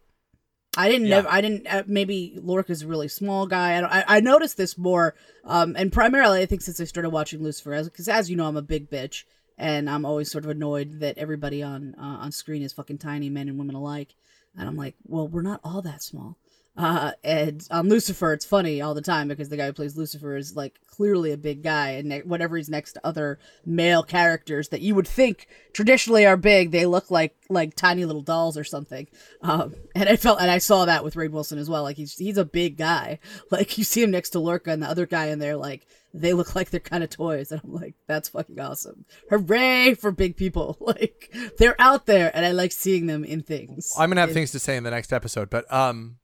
I 0.77 0.89
didn't 0.89 1.09
Yeah. 1.09 1.23
know. 1.23 1.29
I 1.29 1.41
didn't. 1.41 1.67
Uh, 1.67 1.83
maybe 1.87 2.39
Lorca's 2.41 2.83
a 2.83 2.87
really 2.87 3.09
small 3.09 3.47
guy. 3.47 3.77
I, 3.77 3.81
don't, 3.81 3.91
I 3.93 4.05
I 4.07 4.21
noticed 4.21 4.57
this 4.57 4.79
more. 4.79 5.15
Um, 5.45 5.75
and 5.77 5.93
primarily 5.93 6.41
I 6.43 6.47
think 6.47 6.63
since 6.63 6.81
I 6.81 6.85
started 6.85 7.11
watching 7.11 7.43
Lucifer, 7.43 7.83
because 7.85 8.09
as 8.09 8.31
you 8.31 8.37
know, 8.37 8.47
I'm 8.47 8.57
a 8.57 8.63
big 8.63 8.89
bitch, 8.91 9.25
and 9.59 9.91
I'm 9.91 10.05
always 10.05 10.31
sort 10.31 10.45
of 10.45 10.51
annoyed 10.51 11.01
that 11.01 11.19
everybody 11.19 11.63
on 11.63 11.95
uh, 11.99 12.03
on 12.23 12.31
screen 12.33 12.63
is 12.63 12.73
fucking 12.73 12.99
tiny, 12.99 13.29
men 13.31 13.49
and 13.49 13.59
women 13.59 13.75
alike. 13.75 14.15
And 14.57 14.69
I'm 14.69 14.77
like, 14.77 14.95
well, 15.07 15.27
we're 15.29 15.43
not 15.43 15.61
all 15.65 15.83
that 15.83 16.03
small. 16.03 16.37
Uh, 16.77 17.13
and 17.25 17.67
on 17.71 17.89
Lucifer, 17.89 18.33
it's 18.33 18.45
funny 18.45 18.81
all 18.81 18.95
the 18.95 19.03
time 19.03 19.29
because 19.29 19.49
the 19.49 19.57
guy 19.57 19.67
who 19.67 19.73
plays 19.73 19.97
Lucifer 19.97 20.37
is 20.37 20.57
like 20.57 20.79
clearly 20.87 21.33
a 21.33 21.37
big 21.37 21.63
guy, 21.63 21.91
and 21.91 22.09
ne- 22.09 22.23
whenever 22.23 22.57
he's 22.57 22.71
next 22.71 22.93
to 22.93 23.07
other 23.07 23.39
male 23.67 24.03
characters 24.03 24.69
that 24.69 24.81
you 24.81 24.95
would 24.95 25.09
think 25.09 25.47
traditionally 25.73 26.25
are 26.27 26.37
big, 26.37 26.71
they 26.71 26.87
look 26.87 27.11
like 27.11 27.35
like 27.51 27.75
tiny 27.75 28.05
little 28.05 28.23
dolls 28.23 28.57
or 28.57 28.65
something. 28.65 29.09
Um, 29.43 29.75
and 29.95 30.09
I 30.09 30.17
felt, 30.17 30.41
and 30.41 30.51
I 30.51 30.59
saw 30.59 30.85
that 30.85 31.05
with 31.05 31.15
Rainn 31.15 31.33
Wilson 31.33 31.59
as 31.59 31.69
well. 31.69 31.83
Like 31.83 31.97
he's 31.97 32.17
he's 32.17 32.39
a 32.39 32.45
big 32.45 32.77
guy. 32.77 33.19
Like 33.51 33.77
you 33.79 33.85
see 33.85 34.03
him 34.03 34.13
next 34.13 34.31
to 34.31 34.39
Lorca 34.39 34.71
and 34.71 34.83
the 34.83 34.89
other 34.89 35.07
guy 35.07 35.27
in 35.27 35.39
there, 35.41 35.57
like 35.57 35.87
they 36.15 36.33
look 36.35 36.55
like 36.55 36.71
they're 36.71 36.79
kind 36.81 37.03
of 37.03 37.11
toys, 37.11 37.51
and 37.51 37.61
I'm 37.65 37.75
like, 37.75 37.95
that's 38.07 38.29
fucking 38.29 38.61
awesome. 38.61 39.05
Hooray 39.29 39.95
for 39.95 40.13
big 40.13 40.37
people! 40.37 40.77
Like 40.91 41.35
they're 41.59 41.81
out 41.81 42.07
there, 42.07 42.31
and 42.35 42.45
I 42.47 42.53
like 42.53 42.73
seeing 42.73 43.07
them 43.07 43.25
in 43.25 43.43
things. 43.43 43.93
I'm 43.99 44.11
gonna 44.11 44.21
have 44.21 44.31
In- 44.31 44.35
things 44.35 44.53
to 44.53 44.59
say 44.59 44.77
in 44.77 44.85
the 44.85 44.91
next 44.91 45.13
episode, 45.13 45.51
but 45.51 45.71
um, 45.73 46.17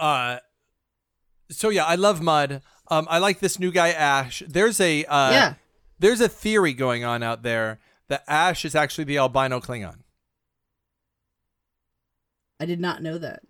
uh, 0.00 0.38
so 1.50 1.68
yeah, 1.68 1.84
I 1.84 1.94
love 1.94 2.20
Mudd. 2.20 2.62
Um, 2.88 3.06
I 3.08 3.18
like 3.18 3.38
this 3.40 3.58
new 3.60 3.70
guy 3.70 3.90
Ash. 3.90 4.42
There's 4.48 4.80
a 4.80 5.04
uh, 5.04 5.30
Yeah. 5.30 5.54
there's 6.00 6.20
a 6.20 6.28
theory 6.28 6.72
going 6.72 7.04
on 7.04 7.22
out 7.22 7.42
there 7.42 7.78
that 8.08 8.24
Ash 8.26 8.64
is 8.64 8.74
actually 8.74 9.04
the 9.04 9.18
albino 9.18 9.60
Klingon. 9.60 9.98
I 12.58 12.66
did 12.66 12.80
not 12.80 13.02
know 13.02 13.18
that. 13.18 13.40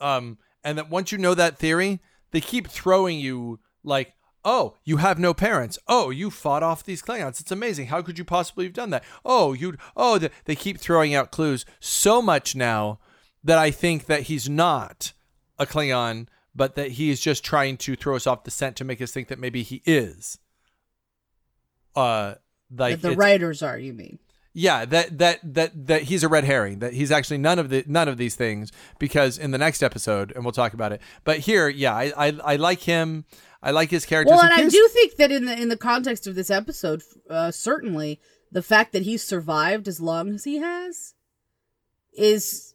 Um, 0.00 0.38
and 0.64 0.78
that 0.78 0.90
once 0.90 1.12
you 1.12 1.18
know 1.18 1.34
that 1.34 1.58
theory, 1.58 2.00
they 2.32 2.40
keep 2.40 2.68
throwing 2.68 3.18
you 3.20 3.60
like, 3.84 4.14
oh, 4.44 4.76
you 4.84 4.96
have 4.98 5.18
no 5.18 5.32
parents. 5.34 5.78
Oh, 5.86 6.10
you 6.10 6.30
fought 6.30 6.62
off 6.62 6.84
these 6.84 7.02
Klingons. 7.02 7.40
It's 7.40 7.52
amazing. 7.52 7.86
How 7.88 8.02
could 8.02 8.18
you 8.18 8.24
possibly 8.24 8.64
have 8.64 8.72
done 8.74 8.90
that? 8.90 9.04
Oh, 9.24 9.52
you. 9.52 9.76
Oh, 9.96 10.18
th- 10.18 10.32
they 10.44 10.56
keep 10.56 10.78
throwing 10.78 11.14
out 11.14 11.30
clues 11.30 11.64
so 11.80 12.20
much 12.20 12.54
now 12.56 12.98
that 13.44 13.58
I 13.58 13.70
think 13.70 14.06
that 14.06 14.22
he's 14.22 14.48
not 14.48 15.12
a 15.58 15.66
Klingon, 15.66 16.26
but 16.54 16.74
that 16.74 16.92
he 16.92 17.10
is 17.10 17.20
just 17.20 17.44
trying 17.44 17.76
to 17.78 17.96
throw 17.96 18.16
us 18.16 18.26
off 18.26 18.44
the 18.44 18.50
scent 18.50 18.76
to 18.76 18.84
make 18.84 19.00
us 19.00 19.12
think 19.12 19.28
that 19.28 19.38
maybe 19.38 19.62
he 19.62 19.82
is. 19.84 20.38
Uh, 21.94 22.34
like 22.74 23.00
that 23.00 23.10
the 23.10 23.16
writers 23.16 23.62
are, 23.62 23.78
you 23.78 23.92
mean? 23.92 24.18
yeah, 24.58 24.86
that 24.86 25.18
that 25.18 25.40
that 25.54 25.86
that 25.86 26.02
he's 26.04 26.24
a 26.24 26.28
red 26.28 26.44
herring. 26.44 26.78
That 26.78 26.94
he's 26.94 27.12
actually 27.12 27.36
none 27.36 27.58
of 27.58 27.68
the 27.68 27.84
none 27.86 28.08
of 28.08 28.16
these 28.16 28.36
things 28.36 28.72
because 28.98 29.36
in 29.36 29.50
the 29.50 29.58
next 29.58 29.82
episode, 29.82 30.32
and 30.34 30.46
we'll 30.46 30.52
talk 30.52 30.72
about 30.72 30.92
it. 30.92 31.02
But 31.24 31.40
here, 31.40 31.68
yeah, 31.68 31.94
I 31.94 32.12
I, 32.16 32.38
I 32.42 32.56
like 32.56 32.80
him. 32.80 33.26
I 33.62 33.72
like 33.72 33.90
his 33.90 34.06
character. 34.06 34.32
Well, 34.32 34.42
and 34.42 34.54
I 34.54 34.66
do 34.66 34.88
think 34.94 35.16
that 35.16 35.30
in 35.30 35.44
the 35.44 35.60
in 35.60 35.68
the 35.68 35.76
context 35.76 36.26
of 36.26 36.36
this 36.36 36.50
episode, 36.50 37.02
uh, 37.28 37.50
certainly 37.50 38.18
the 38.50 38.62
fact 38.62 38.94
that 38.94 39.02
he's 39.02 39.22
survived 39.22 39.88
as 39.88 40.00
long 40.00 40.30
as 40.30 40.44
he 40.44 40.56
has 40.56 41.12
is 42.14 42.74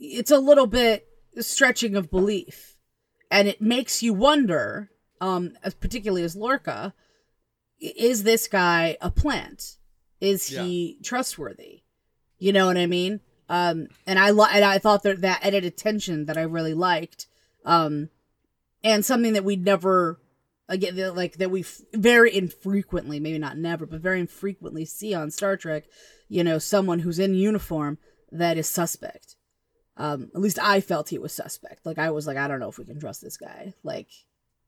it's 0.00 0.32
a 0.32 0.38
little 0.38 0.66
bit 0.66 1.06
stretching 1.38 1.96
of 1.96 2.10
belief, 2.10 2.76
and 3.30 3.48
it 3.48 3.60
makes 3.62 4.02
you 4.02 4.12
wonder, 4.12 4.90
um, 5.20 5.52
as 5.62 5.74
particularly 5.74 6.22
as 6.24 6.36
Lorca, 6.36 6.94
is 7.80 8.24
this 8.24 8.48
guy 8.48 8.96
a 9.00 9.10
plant? 9.10 9.76
Is 10.20 10.50
he 10.64 10.98
trustworthy? 11.02 11.82
You 12.38 12.52
know 12.52 12.66
what 12.66 12.76
I 12.76 12.86
mean? 12.86 13.20
Um, 13.48 13.88
and 14.06 14.18
I 14.18 14.30
li- 14.30 14.48
and 14.52 14.64
I 14.64 14.78
thought 14.78 15.02
that 15.04 15.22
that 15.22 15.44
added 15.44 15.64
a 15.64 15.70
tension 15.70 16.26
that 16.26 16.36
I 16.36 16.42
really 16.42 16.74
liked. 16.74 17.26
Um, 17.64 18.10
and 18.84 19.04
something 19.04 19.32
that 19.34 19.44
we'd 19.44 19.64
never 19.64 20.20
again 20.68 20.96
like 21.14 21.36
that 21.38 21.50
we 21.50 21.60
f- 21.62 21.80
very 21.92 22.34
infrequently 22.34 23.18
maybe 23.20 23.38
not 23.38 23.58
never 23.58 23.84
but 23.86 24.00
very 24.00 24.20
infrequently 24.20 24.84
see 24.84 25.12
on 25.12 25.30
star 25.30 25.56
trek 25.56 25.84
you 26.28 26.44
know 26.44 26.58
someone 26.58 27.00
who's 27.00 27.18
in 27.18 27.34
uniform 27.34 27.98
that 28.30 28.56
is 28.56 28.68
suspect 28.68 29.34
um 30.00 30.30
at 30.34 30.40
least 30.40 30.58
i 30.60 30.80
felt 30.80 31.08
he 31.08 31.18
was 31.18 31.32
suspect 31.32 31.84
like 31.86 31.98
i 31.98 32.10
was 32.10 32.26
like 32.26 32.36
i 32.36 32.48
don't 32.48 32.60
know 32.60 32.68
if 32.68 32.78
we 32.78 32.84
can 32.84 32.98
trust 32.98 33.20
this 33.22 33.36
guy 33.36 33.72
like 33.82 34.08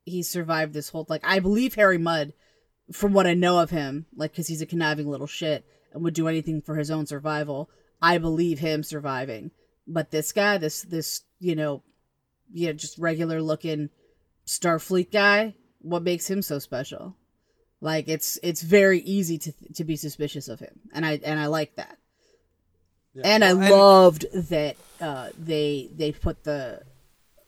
he 0.04 0.22
survived 0.22 0.72
this 0.72 0.88
whole 0.88 1.06
like 1.08 1.22
i 1.24 1.38
believe 1.38 1.74
harry 1.74 1.98
mudd 1.98 2.32
from 2.92 3.12
what 3.12 3.26
i 3.26 3.34
know 3.34 3.58
of 3.58 3.70
him 3.70 4.06
like 4.14 4.32
because 4.32 4.48
he's 4.48 4.62
a 4.62 4.66
conniving 4.66 5.08
little 5.08 5.26
shit 5.26 5.64
and 5.92 6.02
would 6.02 6.14
do 6.14 6.28
anything 6.28 6.60
for 6.60 6.76
his 6.76 6.90
own 6.90 7.06
survival 7.06 7.70
i 8.00 8.18
believe 8.18 8.58
him 8.58 8.82
surviving 8.82 9.50
but 9.86 10.10
this 10.10 10.32
guy 10.32 10.58
this 10.58 10.82
this 10.82 11.22
you 11.38 11.54
know 11.54 11.82
you 12.52 12.66
know 12.66 12.72
just 12.72 12.98
regular 12.98 13.40
looking 13.40 13.88
Starfleet 14.46 15.12
guy, 15.12 15.54
what 15.80 16.02
makes 16.02 16.28
him 16.28 16.42
so 16.42 16.58
special? 16.58 17.16
Like 17.80 18.08
it's 18.08 18.38
it's 18.42 18.62
very 18.62 19.00
easy 19.00 19.38
to 19.38 19.52
to 19.74 19.84
be 19.84 19.96
suspicious 19.96 20.48
of 20.48 20.60
him, 20.60 20.80
and 20.92 21.04
I 21.04 21.20
and 21.24 21.38
I 21.38 21.46
like 21.46 21.76
that. 21.76 21.98
And 23.22 23.44
I 23.44 23.52
well, 23.52 23.62
and- 23.62 23.70
loved 23.70 24.26
that 24.50 24.76
uh, 25.00 25.30
they 25.38 25.90
they 25.94 26.12
put 26.12 26.44
the 26.44 26.82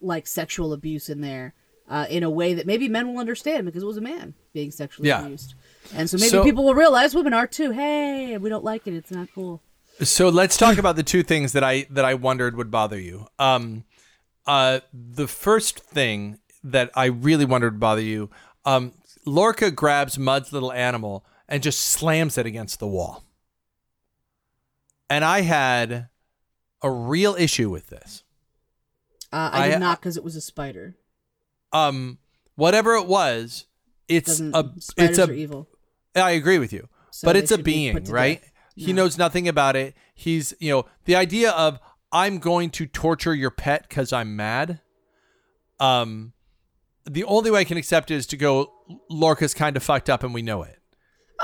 like 0.00 0.26
sexual 0.26 0.72
abuse 0.72 1.08
in 1.08 1.20
there 1.22 1.54
uh, 1.88 2.06
in 2.10 2.22
a 2.22 2.30
way 2.30 2.54
that 2.54 2.66
maybe 2.66 2.88
men 2.88 3.08
will 3.08 3.18
understand 3.18 3.64
because 3.66 3.82
it 3.82 3.86
was 3.86 3.96
a 3.96 4.02
man 4.02 4.34
being 4.52 4.70
sexually 4.70 5.08
Yeah. 5.08 5.24
abused, 5.24 5.54
and 5.94 6.08
so 6.10 6.16
maybe 6.18 6.28
So- 6.30 6.44
people 6.44 6.64
will 6.64 6.74
realize 6.74 7.14
women 7.14 7.32
are 7.32 7.46
too. 7.46 7.70
Hey, 7.70 8.36
we 8.38 8.48
don't 8.50 8.64
like 8.64 8.86
it; 8.86 8.94
it's 8.94 9.10
not 9.10 9.28
cool. 9.34 9.62
So 10.02 10.28
let's 10.28 10.56
talk 10.56 10.76
about 10.76 10.96
the 10.96 11.02
two 11.04 11.22
things 11.22 11.52
that 11.52 11.62
I 11.64 11.86
that 11.90 12.04
I 12.04 12.14
wondered 12.14 12.56
would 12.56 12.70
bother 12.70 12.98
you. 13.00 13.26
Um, 13.38 13.84
uh, 14.46 14.80
the 14.92 15.28
first 15.28 15.78
thing 15.80 16.38
that 16.62 16.90
I 16.94 17.06
really 17.06 17.44
wondered 17.44 17.74
would 17.74 17.80
bother 17.80 18.02
you. 18.02 18.28
Um, 18.66 18.92
Lorca 19.24 19.70
grabs 19.70 20.18
Mudd's 20.18 20.52
little 20.52 20.72
animal 20.72 21.24
and 21.48 21.62
just 21.62 21.80
slams 21.80 22.36
it 22.36 22.44
against 22.44 22.78
the 22.80 22.86
wall. 22.88 23.24
And 25.14 25.24
I 25.24 25.42
had 25.42 26.08
a 26.82 26.90
real 26.90 27.36
issue 27.36 27.70
with 27.70 27.86
this. 27.86 28.24
Uh, 29.32 29.48
I 29.52 29.68
did 29.68 29.76
I- 29.76 29.78
not 29.78 30.00
because 30.00 30.16
it 30.16 30.24
was 30.24 30.34
a 30.34 30.40
spider. 30.40 30.96
Um, 31.72 32.18
whatever 32.56 32.94
it 32.94 33.06
was, 33.06 33.66
it's 34.08 34.26
Doesn't 34.26 34.56
a 34.56 34.72
spiders 34.80 35.18
it's 35.18 35.28
are 35.28 35.32
a 35.32 35.34
evil? 35.36 35.68
I 36.16 36.32
agree 36.32 36.58
with 36.58 36.72
you. 36.72 36.88
So 37.12 37.26
but 37.26 37.36
it's 37.36 37.52
a 37.52 37.56
should 37.56 37.64
be 37.64 37.72
being, 37.92 38.04
right? 38.06 38.42
He 38.74 38.92
No. 38.92 39.04
knows 39.04 39.16
nothing 39.16 39.46
about 39.46 39.76
it. 39.76 39.94
He's, 40.16 40.52
you 40.58 40.72
know, 40.72 40.86
the 41.04 41.14
idea 41.14 41.52
of 41.52 41.78
I'm 42.10 42.38
going 42.40 42.70
to 42.70 42.86
torture 42.86 43.34
your 43.34 43.52
pet 43.52 43.88
cuz 43.88 44.12
I'm 44.12 44.34
mad. 44.34 44.80
Um 45.78 46.32
the 47.08 47.22
only 47.24 47.52
way 47.52 47.60
I 47.60 47.64
can 47.64 47.76
accept 47.76 48.10
is 48.10 48.26
to 48.28 48.36
go 48.36 48.72
Lorca's 49.08 49.54
kind 49.54 49.76
of 49.76 49.82
fucked 49.84 50.10
up 50.10 50.24
and 50.24 50.34
we 50.34 50.42
know 50.42 50.64
it. 50.64 50.73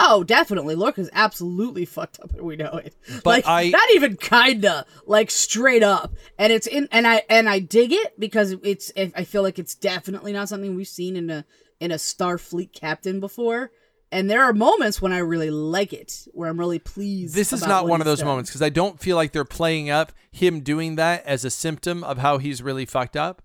Oh, 0.03 0.25
definitely. 0.25 0.75
Lorca's 0.77 1.11
absolutely 1.13 1.85
fucked 1.85 2.19
up, 2.21 2.33
and 2.33 2.43
we 2.43 2.57
know 2.57 2.73
it. 2.85 2.95
But 3.23 3.45
like 3.45 3.47
I- 3.47 3.69
not 3.69 3.91
even 3.95 4.17
kinda, 4.17 4.87
like 5.07 5.31
straight 5.31 5.83
up. 5.83 6.15
And 6.39 6.53
it's 6.53 6.67
in, 6.67 6.89
and 6.91 7.07
I 7.07 7.23
and 7.29 7.49
I 7.49 7.59
dig 7.59 7.93
it 7.93 8.19
because 8.19 8.57
it's. 8.63 8.91
I 8.97 9.25
feel 9.25 9.43
like 9.43 9.59
it's 9.59 9.75
definitely 9.75 10.33
not 10.33 10.49
something 10.49 10.75
we've 10.75 10.89
seen 10.89 11.17
in 11.17 11.29
a 11.31 11.45
in 11.81 11.91
a 11.91 11.97
Starfleet 11.97 12.73
captain 12.73 13.21
before. 13.21 13.71
And 14.13 14.29
there 14.29 14.43
are 14.43 14.53
moments 14.53 15.01
when 15.01 15.13
I 15.13 15.19
really 15.19 15.51
like 15.51 15.93
it, 15.93 16.27
where 16.33 16.49
I'm 16.49 16.59
really 16.59 16.81
pleased. 16.81 17.35
This 17.37 17.53
is 17.53 17.65
not 17.65 17.87
one 17.87 18.01
of 18.01 18.07
those 18.07 18.19
done. 18.19 18.27
moments 18.27 18.51
because 18.51 18.63
I 18.63 18.69
don't 18.69 18.99
feel 18.99 19.15
like 19.17 19.31
they're 19.33 19.45
playing 19.45 19.89
up 19.89 20.13
him 20.33 20.61
doing 20.61 20.97
that 20.97 21.25
as 21.27 21.45
a 21.45 21.51
symptom 21.51 22.03
of 22.03 22.19
how 22.19 22.39
he's 22.39 22.61
really 22.63 22.87
fucked 22.87 23.17
up. 23.17 23.41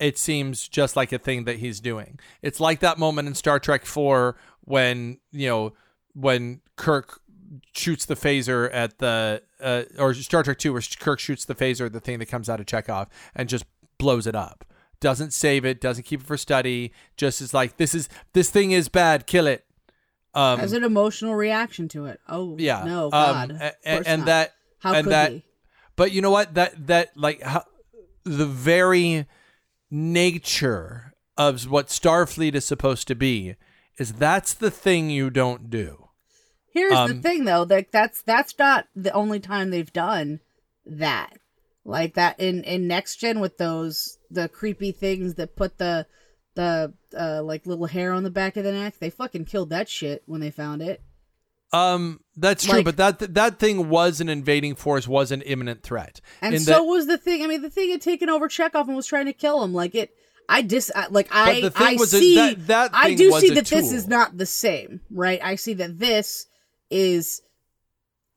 It 0.00 0.18
seems 0.18 0.66
just 0.66 0.96
like 0.96 1.12
a 1.12 1.18
thing 1.18 1.44
that 1.44 1.58
he's 1.58 1.78
doing. 1.78 2.18
It's 2.42 2.58
like 2.58 2.80
that 2.80 2.98
moment 2.98 3.28
in 3.28 3.34
Star 3.34 3.60
Trek 3.60 3.86
4 3.86 4.36
when, 4.64 5.18
you 5.30 5.46
know, 5.48 5.72
when 6.14 6.60
Kirk 6.76 7.20
shoots 7.74 8.06
the 8.06 8.14
phaser 8.16 8.70
at 8.72 8.98
the 8.98 9.42
uh, 9.60 9.82
or 9.98 10.14
Star 10.14 10.42
Trek 10.42 10.58
2 10.58 10.72
where 10.72 10.82
Kirk 10.98 11.20
shoots 11.20 11.44
the 11.44 11.54
phaser 11.54 11.90
the 11.92 12.00
thing 12.00 12.18
that 12.18 12.26
comes 12.26 12.48
out 12.48 12.60
of 12.60 12.66
Chekov 12.66 13.08
and 13.34 13.48
just 13.48 13.64
blows 13.98 14.26
it 14.26 14.34
up. 14.34 14.64
Doesn't 15.00 15.32
save 15.32 15.64
it, 15.64 15.80
doesn't 15.80 16.04
keep 16.04 16.20
it 16.20 16.26
for 16.26 16.36
study, 16.36 16.92
just 17.16 17.40
is 17.40 17.52
like 17.52 17.76
this 17.76 17.94
is 17.94 18.08
this 18.32 18.50
thing 18.50 18.70
is 18.72 18.88
bad, 18.88 19.26
kill 19.26 19.46
it. 19.46 19.64
Um 20.34 20.58
Has 20.60 20.72
an 20.72 20.84
emotional 20.84 21.34
reaction 21.34 21.88
to 21.88 22.06
it. 22.06 22.20
Oh 22.28 22.56
yeah. 22.58 22.84
no, 22.84 23.04
um, 23.06 23.10
God, 23.10 23.50
a- 23.50 23.54
Of 23.54 23.60
a- 23.84 23.94
course 23.96 24.06
and 24.06 24.26
that 24.26 24.52
how 24.78 24.94
and 24.94 25.04
could 25.04 25.12
that 25.12 25.32
he? 25.32 25.44
but 25.96 26.12
you 26.12 26.22
know 26.22 26.30
what? 26.30 26.54
That 26.54 26.86
that 26.86 27.16
like 27.16 27.42
how, 27.42 27.64
the 28.24 28.46
very 28.46 29.26
nature 29.90 31.14
of 31.36 31.70
what 31.70 31.88
Starfleet 31.88 32.54
is 32.54 32.64
supposed 32.64 33.06
to 33.08 33.14
be 33.14 33.54
is 33.98 34.12
that's 34.14 34.54
the 34.54 34.70
thing 34.70 35.10
you 35.10 35.30
don't 35.30 35.70
do. 35.70 36.01
Here's 36.72 36.90
the 36.92 36.96
Um, 37.16 37.22
thing 37.22 37.44
though, 37.44 37.64
that 37.66 37.92
that's 37.92 38.22
that's 38.22 38.58
not 38.58 38.86
the 38.96 39.12
only 39.12 39.40
time 39.40 39.70
they've 39.70 39.92
done 39.92 40.40
that. 40.86 41.34
Like 41.84 42.14
that 42.14 42.38
in 42.40 42.62
in 42.64 42.86
next 42.86 43.16
gen 43.16 43.40
with 43.40 43.58
those 43.58 44.18
the 44.30 44.48
creepy 44.48 44.92
things 44.92 45.34
that 45.34 45.56
put 45.56 45.78
the 45.78 46.06
the 46.54 46.92
uh 47.18 47.42
like 47.42 47.66
little 47.66 47.86
hair 47.86 48.12
on 48.12 48.22
the 48.22 48.30
back 48.30 48.56
of 48.56 48.64
the 48.64 48.72
neck. 48.72 48.94
They 48.98 49.10
fucking 49.10 49.44
killed 49.46 49.70
that 49.70 49.88
shit 49.88 50.22
when 50.26 50.40
they 50.40 50.50
found 50.50 50.80
it. 50.82 51.02
Um, 51.74 52.20
that's 52.36 52.64
true, 52.66 52.76
Like- 52.76 52.84
but 52.84 52.96
that 52.98 53.34
that 53.34 53.58
thing 53.58 53.88
was 53.88 54.20
an 54.20 54.28
invading 54.28 54.74
force, 54.74 55.08
was 55.08 55.32
an 55.32 55.40
imminent 55.42 55.82
threat. 55.82 56.20
And 56.42 56.54
In 56.54 56.60
so 56.60 56.72
that- 56.72 56.82
was 56.84 57.06
the 57.06 57.16
thing. 57.18 57.42
I 57.42 57.46
mean, 57.46 57.62
the 57.62 57.70
thing 57.70 57.90
had 57.90 58.02
taken 58.02 58.28
over 58.28 58.48
Chekov 58.48 58.86
and 58.88 58.96
was 58.96 59.06
trying 59.06 59.24
to 59.26 59.32
kill 59.32 59.62
him. 59.64 59.72
Like 59.72 59.94
it, 59.94 60.14
I 60.48 60.60
dis, 60.62 60.92
I, 60.94 61.06
like 61.08 61.28
I, 61.32 61.62
the 61.62 61.70
thing 61.70 61.86
I 61.86 61.94
was 61.96 62.12
a- 62.12 62.18
see, 62.18 62.34
that- 62.36 62.66
that 62.66 62.90
I 62.92 63.14
do 63.14 63.32
see 63.40 63.50
that 63.50 63.66
this 63.66 63.90
is 63.90 64.06
not 64.06 64.36
the 64.36 64.44
same, 64.46 65.00
right? 65.10 65.40
I 65.42 65.54
see 65.54 65.72
that 65.74 65.98
this 65.98 66.46
is 66.92 67.40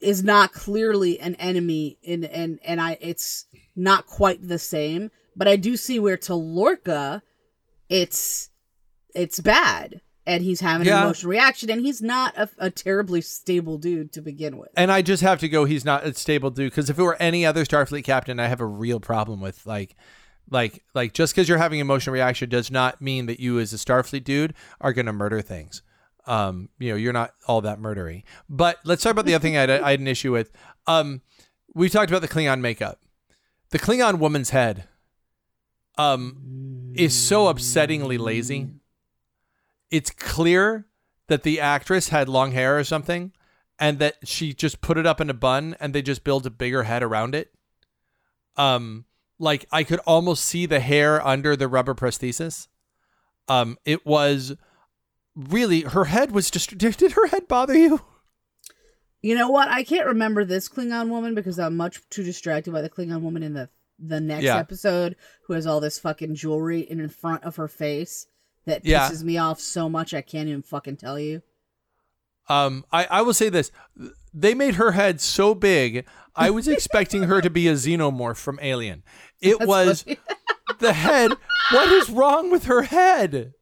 is 0.01 0.23
not 0.23 0.51
clearly 0.53 1.19
an 1.19 1.35
enemy, 1.35 1.97
in 2.01 2.23
and 2.23 2.59
and 2.65 2.79
I, 2.81 2.97
it's 3.01 3.45
not 3.75 4.05
quite 4.07 4.47
the 4.47 4.59
same. 4.59 5.11
But 5.35 5.47
I 5.47 5.57
do 5.57 5.75
see 5.77 5.99
where 5.99 6.17
to 6.17 6.35
Lorca, 6.35 7.21
it's 7.89 8.49
it's 9.13 9.39
bad, 9.39 10.01
and 10.25 10.43
he's 10.43 10.59
having 10.61 10.87
Yeah. 10.87 10.99
an 10.99 11.03
emotional 11.05 11.31
reaction, 11.31 11.69
and 11.69 11.81
he's 11.85 12.01
not 12.01 12.37
a, 12.37 12.49
a 12.57 12.69
terribly 12.69 13.21
stable 13.21 13.77
dude 13.77 14.11
to 14.13 14.21
begin 14.21 14.57
with. 14.57 14.69
and 14.77 14.91
I 14.91 15.01
just 15.01 15.23
have 15.23 15.39
to 15.41 15.49
go. 15.49 15.65
He's 15.65 15.85
not 15.85 16.05
a 16.05 16.13
stable 16.13 16.51
dude 16.51 16.71
because 16.71 16.89
if 16.89 16.97
it 16.99 17.03
were 17.03 17.17
any 17.21 17.45
other 17.45 17.65
Starfleet 17.65 18.03
captain, 18.03 18.39
I 18.39 18.47
have 18.47 18.61
a 18.61 18.65
real 18.65 18.99
problem 18.99 19.39
with 19.41 19.65
like, 19.65 19.95
like, 20.49 20.83
like 20.93 21.13
just 21.13 21.33
because 21.33 21.47
you're 21.49 21.57
having 21.57 21.79
emotional 21.79 22.13
reaction 22.13 22.49
does 22.49 22.69
not 22.69 23.01
mean 23.01 23.25
that 23.27 23.39
you 23.39 23.59
as 23.59 23.73
a 23.73 23.77
Starfleet 23.77 24.23
dude 24.23 24.53
are 24.81 24.93
gonna 24.93 25.13
murder 25.13 25.41
things. 25.41 25.81
Um, 26.27 26.69
you 26.79 26.89
know, 26.89 26.95
you're 26.95 27.13
not 27.13 27.33
all 27.47 27.61
that 27.61 27.79
murdery. 27.79 28.23
But 28.49 28.79
let's 28.83 29.03
talk 29.03 29.11
about 29.11 29.25
the 29.25 29.35
other 29.35 29.41
thing 29.41 29.57
I 29.57 29.61
had, 29.61 29.69
I 29.69 29.91
had 29.91 29.99
an 29.99 30.07
issue 30.07 30.31
with. 30.31 30.51
Um, 30.87 31.21
we 31.73 31.89
talked 31.89 32.09
about 32.09 32.21
the 32.21 32.27
Klingon 32.27 32.61
makeup. 32.61 33.01
The 33.69 33.79
Klingon 33.79 34.19
woman's 34.19 34.51
head, 34.51 34.87
um, 35.97 36.93
is 36.95 37.13
so 37.13 37.53
upsettingly 37.53 38.19
lazy. 38.19 38.69
It's 39.91 40.09
clear 40.09 40.87
that 41.27 41.43
the 41.43 41.59
actress 41.59 42.09
had 42.09 42.29
long 42.29 42.51
hair 42.51 42.77
or 42.77 42.83
something 42.83 43.31
and 43.79 43.99
that 43.99 44.15
she 44.23 44.53
just 44.53 44.81
put 44.81 44.97
it 44.97 45.05
up 45.05 45.19
in 45.19 45.29
a 45.29 45.33
bun 45.33 45.75
and 45.79 45.93
they 45.93 46.01
just 46.01 46.23
built 46.23 46.45
a 46.45 46.49
bigger 46.49 46.83
head 46.83 47.03
around 47.03 47.35
it. 47.35 47.51
Um 48.55 49.05
like 49.37 49.65
I 49.71 49.83
could 49.83 49.99
almost 49.99 50.45
see 50.45 50.65
the 50.65 50.79
hair 50.79 51.25
under 51.25 51.55
the 51.55 51.67
rubber 51.67 51.93
prosthesis. 51.93 52.67
Um 53.47 53.77
it 53.85 54.05
was 54.05 54.55
really 55.35 55.81
her 55.81 56.05
head 56.05 56.31
was 56.31 56.49
just 56.49 56.77
did, 56.77 56.97
did 56.97 57.13
her 57.13 57.27
head 57.27 57.47
bother 57.47 57.75
you? 57.75 58.01
You 59.21 59.33
know 59.35 59.49
what? 59.49 59.67
I 59.69 59.83
can't 59.83 60.05
remember 60.07 60.45
this 60.45 60.69
Klingon 60.69 61.09
woman 61.09 61.33
because 61.33 61.57
I'm 61.57 61.75
much 61.75 61.99
too 62.09 62.23
distracted 62.23 62.71
by 62.71 62.81
the 62.81 62.89
Klingon 62.89 63.21
woman 63.21 63.43
in 63.43 63.53
the 63.53 63.69
the 63.97 64.19
next 64.19 64.43
Yeah. 64.43 64.57
episode 64.57 65.15
who 65.47 65.53
has 65.53 65.65
all 65.65 65.79
this 65.79 65.97
fucking 65.99 66.35
jewelry 66.35 66.81
in 66.81 67.07
front 67.09 67.43
of 67.43 67.55
her 67.55 67.67
face 67.69 68.27
that 68.65 68.85
Yeah. 68.85 69.09
pisses 69.09 69.23
me 69.23 69.37
off 69.37 69.59
so 69.61 69.87
much 69.89 70.13
I 70.13 70.21
can't 70.21 70.49
even 70.49 70.61
fucking 70.63 70.97
tell 70.97 71.17
you. 71.19 71.41
Um 72.47 72.85
I 72.91 73.05
I 73.05 73.21
will 73.21 73.33
say 73.33 73.49
this. 73.49 73.71
They 74.33 74.53
made 74.53 74.75
her 74.75 74.91
head 74.91 75.21
so 75.21 75.55
big, 75.55 76.05
I 76.35 76.49
was 76.51 76.67
expecting 76.67 77.23
her 77.23 77.41
to 77.41 77.49
be 77.49 77.67
a 77.69 77.73
xenomorph 77.73 78.37
from 78.37 78.59
Alien. 78.61 79.03
It 79.41 79.57
That's 79.59 79.67
was 79.67 80.05
the 80.79 80.93
head. 80.93 81.31
What 81.71 81.87
is 81.91 82.09
wrong 82.09 82.51
with 82.51 82.65
her 82.65 82.83
head? 82.83 83.53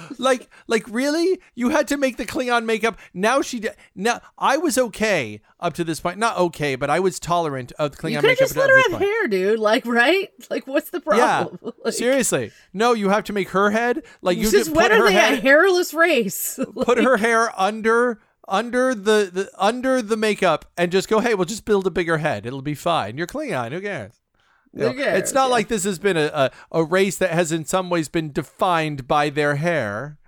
Like, 0.18 0.48
like 0.66 0.84
really? 0.88 1.40
You 1.54 1.70
had 1.70 1.88
to 1.88 1.96
make 1.96 2.16
the 2.16 2.24
Klingon 2.26 2.64
makeup. 2.64 2.98
Now 3.14 3.42
she. 3.42 3.60
d- 3.60 3.70
Now 3.94 4.20
I 4.38 4.56
was 4.56 4.78
okay 4.78 5.40
up 5.58 5.74
to 5.74 5.84
this 5.84 6.00
point. 6.00 6.18
Not 6.18 6.36
okay, 6.38 6.76
but 6.76 6.90
I 6.90 7.00
was 7.00 7.18
tolerant 7.18 7.72
of 7.78 7.92
the 7.92 7.96
Klingon 7.96 8.10
you 8.12 8.16
could 8.18 8.26
makeup 8.28 8.38
just 8.38 8.56
let 8.56 8.70
her 8.70 8.76
have 8.76 8.90
point. 8.92 9.02
hair, 9.02 9.28
dude. 9.28 9.58
Like, 9.58 9.84
right? 9.86 10.28
Like, 10.50 10.66
what's 10.66 10.90
the 10.90 11.02
Yeah, 11.12 11.44
problem? 11.44 11.72
Like, 11.84 11.94
seriously. 11.94 12.52
No, 12.72 12.92
you 12.92 13.08
have 13.08 13.24
to 13.24 13.32
make 13.32 13.48
her 13.50 13.70
head 13.70 14.04
like 14.20 14.38
you 14.38 14.50
when 14.50 14.64
put 14.90 14.92
are 14.92 15.08
they 15.08 15.16
a 15.16 15.36
hairless 15.40 15.92
race? 15.94 16.58
Put 16.74 16.98
her 16.98 17.16
hair 17.16 17.50
under 17.58 18.20
under 18.48 18.94
the, 18.94 19.30
the 19.32 19.50
under 19.58 20.02
the 20.02 20.16
makeup 20.16 20.66
and 20.76 20.92
just 20.92 21.08
go. 21.08 21.18
Hey, 21.20 21.34
we'll 21.34 21.46
just 21.46 21.64
build 21.64 21.86
a 21.86 21.90
bigger 21.90 22.18
head. 22.18 22.44
It'll 22.46 22.62
be 22.62 22.74
fine. 22.74 23.16
You're 23.18 23.26
Klingon. 23.26 23.72
Who 23.72 23.80
cares? 23.80 24.20
You 24.74 24.80
know? 24.84 24.90
It's 24.96 25.32
not 25.32 25.46
Yeah. 25.48 25.52
like 25.52 25.68
this 25.68 25.84
has 25.84 25.98
been 25.98 26.16
a, 26.16 26.30
a, 26.34 26.50
a 26.72 26.84
race 26.84 27.18
that 27.18 27.30
has 27.30 27.52
in 27.52 27.64
some 27.64 27.90
ways 27.90 28.08
been 28.08 28.32
defined 28.32 29.06
by 29.06 29.28
their 29.30 29.56
hair. 29.56 30.18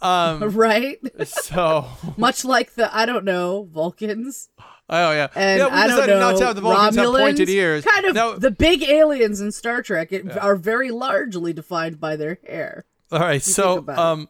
Um, 0.00 0.40
right? 0.56 0.98
so 1.26 1.86
Much 2.16 2.44
like 2.44 2.74
the 2.74 2.94
I 2.96 3.04
don't 3.06 3.24
know 3.24 3.64
Vulcans 3.72 4.48
oh 4.90 5.10
yeah, 5.12 5.26
and 5.34 5.58
yeah. 5.58 5.66
We 5.66 5.72
I 5.72 5.86
don't 5.88 6.06
know 6.06 6.20
not 6.20 6.38
to 6.38 6.46
have 6.46 6.54
the 6.54 6.60
Vulcans 6.62 6.96
have 6.96 7.06
pointed 7.06 7.48
ears. 7.48 7.84
Kind 7.84 8.06
of 8.06 8.14
Now- 8.14 8.34
the 8.34 8.50
big 8.52 8.82
aliens 8.84 9.40
in 9.40 9.50
Star 9.52 9.82
Trek 9.82 10.12
it, 10.12 10.36
are 10.38 10.54
very 10.56 10.90
largely 10.90 11.52
defined 11.52 11.98
by 12.00 12.14
their 12.16 12.38
hair. 12.46 12.84
all 13.12 13.18
right, 13.20 13.42
so 13.42 13.78
about 13.78 13.92
it. 13.92 13.98
um, 13.98 14.28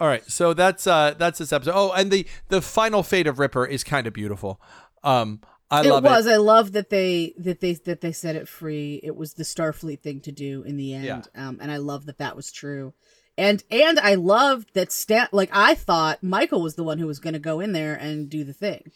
all 0.00 0.06
right, 0.06 0.22
so 0.30 0.54
that's 0.54 0.86
uh 0.86 1.14
that's 1.18 1.38
this 1.40 1.52
episode. 1.52 1.72
Oh, 1.74 1.92
and 1.92 2.10
the 2.12 2.24
the 2.48 2.62
final 2.62 3.02
fate 3.02 3.26
of 3.26 3.38
Ripper 3.40 3.66
is 3.66 3.82
kind 3.82 4.06
of 4.06 4.12
beautiful. 4.12 4.60
Um, 5.02 5.40
I 5.70 5.84
it 5.86 6.02
was. 6.02 6.26
it. 6.26 6.32
I 6.32 6.36
love 6.36 6.72
that 6.72 6.88
they 6.90 7.34
that 7.38 7.60
they 7.60 7.74
that 7.74 8.00
they 8.00 8.12
set 8.12 8.36
it 8.36 8.48
free. 8.48 9.00
It 9.02 9.14
was 9.16 9.34
the 9.34 9.42
Starfleet 9.44 10.00
thing 10.00 10.20
to 10.22 10.32
do 10.32 10.62
in 10.62 10.76
the 10.76 10.94
end, 10.94 11.04
Yeah. 11.04 11.22
um, 11.34 11.58
and 11.60 11.70
I 11.70 11.76
love 11.76 12.06
that 12.06 12.18
that 12.18 12.36
was 12.36 12.50
true. 12.50 12.94
And 13.36 13.62
and 13.70 14.00
I 14.00 14.14
loved 14.14 14.74
that 14.74 14.90
Stan. 14.92 15.28
Like 15.30 15.50
I 15.52 15.74
thought 15.74 16.22
Michael 16.22 16.62
was 16.62 16.74
the 16.76 16.82
one 16.84 16.98
who 16.98 17.06
was 17.06 17.18
going 17.20 17.34
to 17.34 17.38
go 17.38 17.60
in 17.60 17.72
there 17.72 17.94
and 17.94 18.28
do 18.30 18.44
the 18.44 18.52
thing 18.54 18.90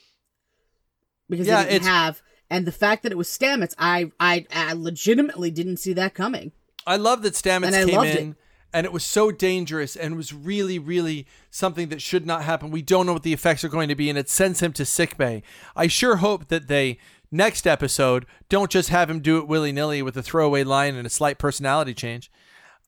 because 1.28 1.46
Yeah, 1.46 1.62
he 1.64 1.70
didn't 1.70 1.86
have. 1.88 2.22
And 2.50 2.66
the 2.66 2.72
fact 2.72 3.02
that 3.04 3.12
it 3.12 3.18
was 3.18 3.28
Stamets, 3.28 3.74
I, 3.78 4.10
I 4.20 4.46
I 4.54 4.72
legitimately 4.72 5.50
didn't 5.50 5.76
see 5.78 5.92
that 5.94 6.14
coming. 6.14 6.52
I 6.86 6.96
love 6.96 7.22
that 7.22 7.34
Stamets 7.34 7.86
came 7.86 8.00
in. 8.00 8.30
it. 8.30 8.36
And 8.74 8.86
it 8.86 8.92
was 8.92 9.04
so 9.04 9.30
dangerous 9.30 9.96
and 9.96 10.16
was 10.16 10.32
really, 10.32 10.78
really 10.78 11.26
something 11.50 11.88
that 11.90 12.00
should 12.00 12.24
not 12.26 12.42
happen. 12.44 12.70
We 12.70 12.80
don't 12.82 13.04
know 13.06 13.12
what 13.12 13.22
the 13.22 13.34
effects 13.34 13.64
are 13.64 13.68
going 13.68 13.88
to 13.88 13.94
be, 13.94 14.08
and 14.08 14.18
it 14.18 14.28
sends 14.30 14.60
him 14.60 14.72
to 14.74 14.84
sickbay. 14.86 15.42
I 15.76 15.88
sure 15.88 16.16
hope 16.16 16.48
that 16.48 16.68
they 16.68 16.98
next 17.30 17.66
episode 17.66 18.24
don't 18.48 18.70
just 18.70 18.88
have 18.88 19.10
him 19.10 19.20
do 19.20 19.38
it 19.38 19.46
willy 19.48 19.72
nilly 19.72 20.00
with 20.02 20.16
a 20.16 20.22
throwaway 20.22 20.64
line 20.64 20.94
and 20.94 21.06
a 21.06 21.10
slight 21.10 21.38
personality 21.38 21.92
change. 21.94 22.30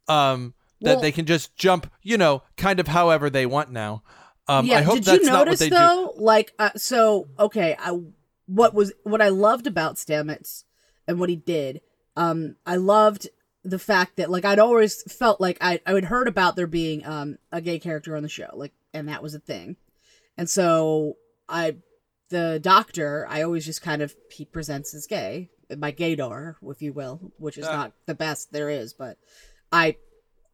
Um, 0.08 0.54
that 0.80 0.94
Well- 0.94 1.00
they 1.00 1.12
can 1.12 1.24
just 1.26 1.54
jump, 1.56 1.90
you 2.02 2.16
know, 2.18 2.42
kind 2.56 2.80
of 2.80 2.88
however 2.88 3.30
they 3.30 3.46
want 3.46 3.70
now. 3.70 4.02
Um, 4.48 4.66
yeah, 4.66 4.78
I 4.78 4.82
hope 4.82 4.96
did 4.96 5.04
that's 5.04 5.24
you 5.24 5.30
not 5.30 5.38
what 5.40 5.44
notice 5.46 5.60
they 5.60 5.68
do. 5.70 5.74
though? 5.76 6.12
Like, 6.16 6.52
uh, 6.58 6.70
so 6.76 7.28
okay, 7.38 7.74
I 7.78 7.98
what 8.46 8.74
was 8.74 8.92
what 9.02 9.22
I 9.22 9.30
loved 9.30 9.66
about 9.66 9.96
Stamets 9.96 10.64
and 11.08 11.18
what 11.18 11.30
he 11.30 11.36
did. 11.36 11.80
Um, 12.16 12.56
I 12.66 12.76
loved 12.76 13.28
the 13.64 13.78
fact 13.78 14.16
that 14.16 14.30
like 14.30 14.44
I'd 14.44 14.58
always 14.58 15.02
felt 15.12 15.40
like 15.40 15.58
I 15.60 15.80
I 15.86 15.92
had 15.94 16.04
heard 16.04 16.28
about 16.28 16.54
there 16.56 16.66
being 16.66 17.04
um 17.06 17.38
a 17.50 17.60
gay 17.60 17.78
character 17.78 18.16
on 18.16 18.22
the 18.22 18.28
show, 18.28 18.50
like, 18.54 18.72
and 18.92 19.08
that 19.08 19.22
was 19.22 19.34
a 19.34 19.38
thing, 19.40 19.76
and 20.36 20.48
so 20.48 21.16
I 21.48 21.76
the 22.28 22.58
doctor 22.62 23.26
I 23.28 23.42
always 23.42 23.64
just 23.66 23.82
kind 23.82 24.02
of 24.02 24.14
he 24.30 24.44
presents 24.44 24.94
as 24.94 25.06
gay, 25.06 25.50
my 25.76 25.92
gaydar, 25.92 26.56
if 26.66 26.82
you 26.82 26.92
will, 26.92 27.32
which 27.38 27.58
is 27.58 27.66
Ah. 27.66 27.72
not 27.76 27.92
the 28.06 28.14
best 28.14 28.52
there 28.52 28.68
is, 28.70 28.92
but 28.92 29.16
I 29.72 29.96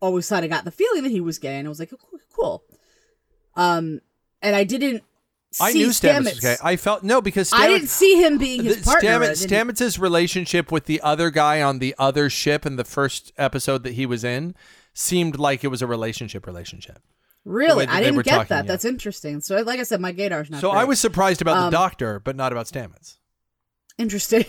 always 0.01 0.29
kind 0.29 0.45
of 0.45 0.51
got 0.51 0.65
the 0.65 0.71
feeling 0.71 1.03
that 1.03 1.11
he 1.11 1.21
was 1.21 1.39
gay, 1.39 1.57
and 1.59 1.67
I 1.67 1.69
was 1.69 1.79
like, 1.81 1.93
"Oh, 1.93 2.19
cool. 2.33 2.65
Um, 3.57 4.01
and 4.43 4.55
I 4.57 4.65
didn't. 4.65 5.03
I 5.61 5.73
knew 5.73 5.89
Stamets, 5.89 6.41
gay. 6.41 6.57
I 6.63 6.77
felt 6.77 7.03
no 7.03 7.21
because 7.21 7.51
Stamets, 7.51 7.59
I 7.59 7.67
didn't 7.69 7.89
see 7.89 8.23
him 8.23 8.39
being 8.39 8.63
his 8.63 8.85
partner. 8.85 9.21
Stamets, 9.33 10.01
relationship 10.01 10.71
with 10.71 10.85
the 10.87 11.01
other 11.01 11.31
guy 11.31 11.61
on 11.63 11.79
the 11.81 11.95
other 11.99 12.31
ship 12.31 12.65
in 12.67 12.77
the 12.77 12.85
first 12.85 13.33
episode 13.37 13.83
that 13.85 13.95
he 13.95 14.07
was 14.07 14.23
in 14.23 14.55
seemed 14.95 15.39
like 15.39 15.65
it 15.65 15.69
was 15.69 15.83
a 15.83 15.87
relationship 15.87 16.47
relationship. 16.47 17.01
really, 17.45 17.87
I 17.87 18.01
didn't 18.01 18.23
get 18.23 18.31
talking, 18.33 18.47
that. 18.51 18.65
yeah. 18.65 18.69
That's 18.69 18.85
interesting. 18.85 19.41
So, 19.41 19.57
like 19.63 19.81
I 19.81 19.85
said, 19.85 20.01
my 20.01 20.13
gaydar's 20.13 20.51
not. 20.51 20.61
so 20.61 20.71
I 20.71 20.85
was 20.85 21.01
surprised 21.01 21.41
about 21.43 21.57
Um, 21.57 21.65
the 21.65 21.71
doctor, 21.77 22.21
but 22.21 22.37
not 22.37 22.53
about 22.53 22.67
Stamets. 22.67 23.17
interesting. 23.99 24.45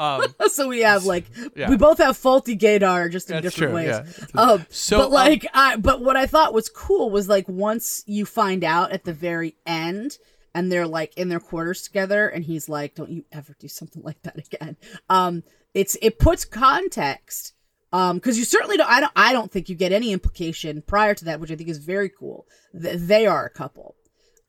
Um, 0.00 0.22
so 0.48 0.68
we 0.68 0.80
have 0.82 1.04
like 1.04 1.24
Yeah. 1.56 1.68
we 1.68 1.76
both 1.76 1.98
have 1.98 2.16
faulty 2.16 2.56
gaydar 2.56 3.10
just 3.10 3.30
in 3.30 3.34
That's 3.42 3.54
different 3.56 3.72
true, 3.72 3.90
ways. 3.90 4.28
yeah. 4.34 4.40
Um, 4.40 4.66
So, 4.70 4.98
but 4.98 5.06
um, 5.06 5.12
like 5.12 5.46
I 5.52 5.76
but 5.76 6.00
what 6.00 6.16
I 6.16 6.26
thought 6.26 6.54
was 6.54 6.68
cool 6.68 7.10
was 7.10 7.28
like 7.28 7.48
once 7.48 8.04
you 8.06 8.24
find 8.24 8.62
out 8.62 8.92
at 8.92 9.02
the 9.04 9.12
very 9.12 9.56
end 9.66 10.16
and 10.54 10.70
they're 10.70 10.86
like 10.86 11.16
in 11.16 11.28
their 11.28 11.40
quarters 11.40 11.82
together 11.82 12.28
and 12.28 12.44
he's 12.44 12.68
like 12.68 12.94
don't 12.94 13.10
you 13.10 13.24
ever 13.32 13.54
do 13.58 13.68
something 13.68 14.02
like 14.08 14.20
that 14.22 14.38
again. 14.38 14.76
Um 15.08 15.42
it's 15.74 15.96
it 16.02 16.18
puts 16.18 16.44
context 16.44 17.54
um 17.92 18.20
cuz 18.20 18.36
you 18.38 18.44
certainly 18.44 18.76
don't 18.76 18.90
I 18.90 19.00
don't 19.00 19.12
I 19.16 19.32
don't 19.32 19.50
think 19.50 19.68
you 19.68 19.74
get 19.74 19.92
any 19.92 20.12
implication 20.12 20.82
prior 20.82 21.14
to 21.14 21.24
that 21.24 21.40
which 21.40 21.50
I 21.50 21.56
think 21.56 21.68
is 21.70 21.78
very 21.78 22.10
cool. 22.10 22.46
that 22.74 23.06
they 23.08 23.26
are 23.26 23.46
a 23.46 23.50
couple. 23.50 23.96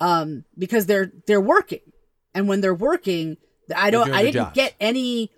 Um 0.02 0.44
because 0.58 0.86
they're 0.88 1.12
they're 1.28 1.40
working. 1.42 1.82
And 2.34 2.48
when 2.50 2.62
they're 2.62 2.74
working 2.76 3.38
I 3.76 3.90
don't 3.92 4.12
I 4.12 4.24
didn't 4.24 4.34
jobs. 4.34 4.56
get 4.56 4.76
any 4.80 5.32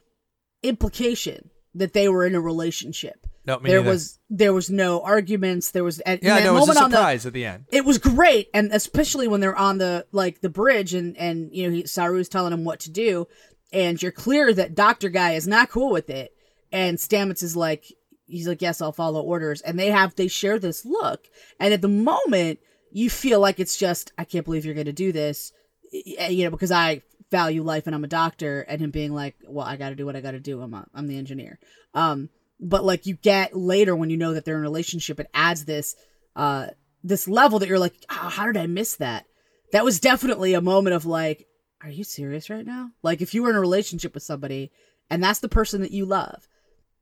implication 0.63 1.50
that 1.75 1.93
they 1.93 2.09
were 2.09 2.25
in 2.25 2.35
a 2.35 2.41
relationship. 2.41 3.27
No, 3.45 3.57
there 3.57 3.79
neither. 3.79 3.89
was 3.89 4.19
there 4.29 4.53
was 4.53 4.69
no 4.69 5.01
arguments. 5.01 5.71
There 5.71 5.83
was 5.83 5.99
and 6.01 6.19
Yeah, 6.21 6.35
that 6.35 6.43
no, 6.43 6.57
it 6.57 6.59
was 6.59 6.77
a 6.77 6.83
on 6.83 6.91
the 6.91 6.97
surprise 6.97 7.25
at 7.25 7.33
the 7.33 7.45
end. 7.45 7.65
it 7.71 7.85
was 7.85 7.97
great 7.97 8.49
and 8.53 8.71
especially 8.71 9.27
when 9.27 9.41
they're 9.41 9.55
on 9.55 9.79
the 9.79 10.05
like 10.11 10.41
the 10.41 10.49
bridge 10.49 10.93
and 10.93 11.17
and 11.17 11.49
you 11.51 11.67
know 11.67 11.73
he, 11.75 11.83
saru's 11.87 12.29
telling 12.29 12.53
him 12.53 12.63
what 12.63 12.79
to 12.81 12.91
do 12.91 13.27
and 13.73 13.99
you're 14.01 14.11
clear 14.11 14.53
that 14.53 14.75
doctor 14.75 15.09
guy 15.09 15.31
is 15.31 15.47
not 15.47 15.69
cool 15.69 15.89
with 15.91 16.09
it 16.11 16.35
and 16.71 16.99
stamets 16.99 17.41
is 17.41 17.55
like 17.55 17.85
he's 18.27 18.47
like 18.47 18.61
yes 18.61 18.79
i'll 18.79 18.91
follow 18.91 19.21
orders 19.23 19.61
and 19.61 19.79
they 19.79 19.89
have 19.89 20.13
they 20.15 20.27
share 20.27 20.59
this 20.59 20.85
look 20.85 21.27
and 21.59 21.73
at 21.73 21.81
the 21.81 21.87
moment 21.87 22.59
you 22.91 23.09
feel 23.09 23.39
like 23.39 23.59
it's 23.59 23.75
just 23.75 24.11
i 24.19 24.23
can't 24.23 24.45
believe 24.45 24.65
you're 24.65 24.75
going 24.75 24.85
to 24.85 24.93
do 24.93 25.11
this 25.11 25.51
you 25.91 26.43
know 26.43 26.51
because 26.51 26.71
i 26.71 27.01
value 27.31 27.63
life 27.63 27.87
and 27.87 27.95
i'm 27.95 28.03
a 28.03 28.09
doctor 28.09 28.61
and 28.61 28.81
him 28.81 28.91
being 28.91 29.13
like 29.13 29.35
well 29.47 29.65
i 29.65 29.77
got 29.77 29.89
to 29.89 29.95
do 29.95 30.05
what 30.05 30.15
i 30.15 30.21
got 30.21 30.31
to 30.31 30.39
do. 30.39 30.61
I'm 30.61 30.73
a, 30.73 30.85
i'm 30.93 31.07
the 31.07 31.17
engineer. 31.17 31.59
Um 31.93 32.29
but 32.59 32.83
like 32.83 33.07
you 33.07 33.15
get 33.15 33.55
later 33.55 33.95
when 33.95 34.11
you 34.11 34.17
know 34.17 34.33
that 34.33 34.45
they're 34.45 34.57
in 34.57 34.61
a 34.61 34.69
relationship 34.69 35.19
it 35.19 35.29
adds 35.33 35.65
this 35.65 35.95
uh 36.35 36.67
this 37.03 37.27
level 37.27 37.59
that 37.59 37.69
you're 37.69 37.79
like 37.79 37.95
oh, 38.09 38.29
how 38.29 38.45
did 38.45 38.57
i 38.57 38.67
miss 38.67 38.97
that? 38.97 39.25
That 39.71 39.85
was 39.85 39.99
definitely 39.99 40.53
a 40.53 40.61
moment 40.61 40.95
of 40.95 41.05
like 41.05 41.47
are 41.83 41.89
you 41.89 42.03
serious 42.03 42.51
right 42.51 42.65
now? 42.65 42.91
Like 43.01 43.21
if 43.21 43.33
you 43.33 43.41
were 43.41 43.49
in 43.49 43.55
a 43.55 43.61
relationship 43.61 44.13
with 44.13 44.21
somebody 44.21 44.71
and 45.09 45.23
that's 45.23 45.39
the 45.39 45.49
person 45.49 45.81
that 45.81 45.91
you 45.91 46.05
love 46.05 46.47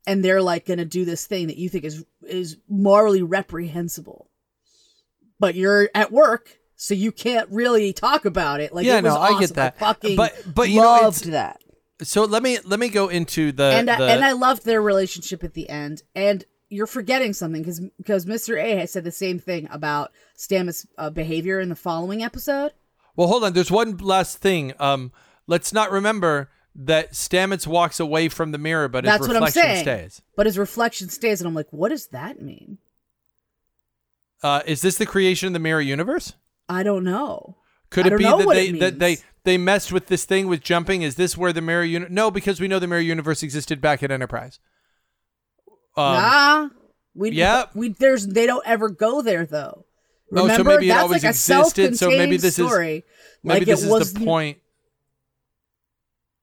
and 0.07 0.23
they're 0.23 0.41
like 0.41 0.65
gonna 0.65 0.86
do 0.86 1.05
this 1.05 1.25
thing 1.25 1.47
that 1.47 1.57
you 1.57 1.69
think 1.69 1.84
is 1.84 2.05
is 2.27 2.57
morally 2.67 3.21
reprehensible 3.21 4.30
but 5.39 5.55
you're 5.55 5.89
at 5.95 6.11
work 6.11 6.59
so 6.82 6.93
you 6.93 7.11
can't 7.11 7.49
really 7.51 7.91
talk 7.91 8.23
about 8.23 8.61
it 8.61 8.73
like 8.73 8.86
Yeah, 8.86 8.99
it 8.99 9.03
was 9.03 9.13
no, 9.13 9.19
I 9.19 9.30
get 9.32 9.36
awesome. 9.43 9.55
that. 9.55 9.80
fucking 9.80 10.15
But- 10.15 10.34
but, 10.55 10.69
you 10.69 10.77
know, 10.80 10.88
loved 10.88 11.27
it's- 11.27 11.32
that 11.34 11.61
So 12.07 12.23
let 12.23 12.41
me 12.41 12.57
let 12.63 12.80
me 12.80 12.88
go 12.88 13.09
into 13.09 13.51
the 13.51 13.65
and 13.65 13.89
I, 13.89 13.97
the, 13.97 14.05
and 14.09 14.23
I 14.23 14.32
loved 14.32 14.63
their 14.65 14.82
relationship 14.82 15.43
at 15.43 15.53
the 15.53 15.67
end. 15.69 16.03
And 16.15 16.45
you're 16.69 16.88
forgetting 16.88 17.34
something 17.34 17.61
because 17.61 17.82
because 17.97 18.25
Mr. 18.25 18.57
A 18.63 18.77
has 18.77 18.91
said 18.93 19.03
the 19.03 19.11
same 19.11 19.39
thing 19.39 19.67
about 19.71 20.11
Stamets' 20.38 20.86
uh, 20.97 21.09
behavior 21.09 21.59
in 21.59 21.67
the 21.67 21.75
following 21.75 22.23
episode. 22.23 22.71
Well, 23.17 23.27
hold 23.27 23.43
on. 23.43 23.51
There's 23.51 23.69
one 23.71 23.97
last 23.97 24.38
thing. 24.38 24.71
Um, 24.80 25.11
let's 25.47 25.73
not 25.73 25.91
remember 25.91 26.49
that 26.75 27.11
Stamets 27.11 27.67
walks 27.67 27.99
away 27.99 28.30
from 28.30 28.51
the 28.53 28.57
mirror, 28.57 28.88
but 28.88 29.03
his 29.03 29.11
That's 29.11 29.27
what 29.27 29.36
I'm 29.36 29.43
reflection 29.43 29.61
saying. 29.63 29.84
stays. 29.84 30.21
But 30.38 30.45
his 30.45 30.57
reflection 30.57 31.09
stays, 31.09 31.41
and 31.41 31.47
I'm 31.49 31.53
like, 31.55 31.67
what 31.71 31.89
does 31.89 32.07
that 32.07 32.41
mean? 32.41 32.77
Uh, 34.41 34.61
is 34.65 34.82
this 34.82 34.97
the 34.97 35.05
creation 35.05 35.47
of 35.47 35.53
the 35.53 35.59
mirror 35.59 35.82
universe? 35.82 36.34
I 36.70 36.84
don't 36.84 37.03
know. 37.03 37.57
Could 37.89 38.05
it 38.05 38.17
be 38.17 38.24
that 38.24 38.47
they 38.47 38.67
it 38.67 38.80
that 38.80 38.99
they 38.99 39.17
they 39.43 39.57
messed 39.57 39.91
with 39.91 40.07
this 40.07 40.24
thing 40.24 40.47
with 40.47 40.61
jumping? 40.61 41.01
Is 41.01 41.15
this 41.15 41.36
where 41.36 41.51
the 41.51 41.61
mirror 41.61 41.84
universe? 41.84 42.13
No, 42.13 42.30
because 42.30 42.61
we 42.61 42.67
know 42.67 42.78
the 42.78 42.88
mirror 42.88 43.01
universe 43.01 43.41
existed 43.41 43.82
back 43.82 44.03
at 44.03 44.11
Enterprise. 44.11 44.59
Um, 45.97 46.13
nah, 46.13 46.70
we 47.15 47.32
yep. 47.32 47.72
we 47.76 47.89
there's 47.89 48.28
they 48.28 48.45
don't 48.45 48.65
ever 48.65 48.89
go 48.89 49.22
there 49.22 49.45
though. 49.45 49.86
Oh, 50.32 50.36
so 50.36 50.41
Remember, 50.43 50.72
maybe 50.76 50.89
it 50.91 50.97
always 50.97 51.24
like 51.24 51.32
existed, 51.32 51.97
so 51.97 52.09
maybe 52.09 52.38
this 52.38 52.59
is- 52.59 52.70
maybe 52.70 53.03
like 53.43 53.65
this 53.65 53.84
is 53.84 54.13
the 54.13 54.26
point. 54.26 54.59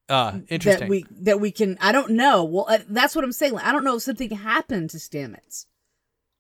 Uh, 0.09 0.39
interesting. 0.49 0.81
that 0.81 0.89
we 0.89 1.05
that 1.11 1.41
we 1.41 1.51
can 1.51 1.77
i 1.81 1.91
don't 1.91 2.13
know 2.13 2.45
well 2.45 2.65
uh, 2.69 2.79
that's 2.89 3.17
what 3.17 3.25
i'm 3.25 3.33
saying 3.33 3.55
like, 3.55 3.65
i 3.65 3.73
don't 3.73 3.83
know 3.83 3.97
if 3.97 4.03
something 4.03 4.31
happened 4.31 4.89
to 4.89 4.99
stamets 4.99 5.67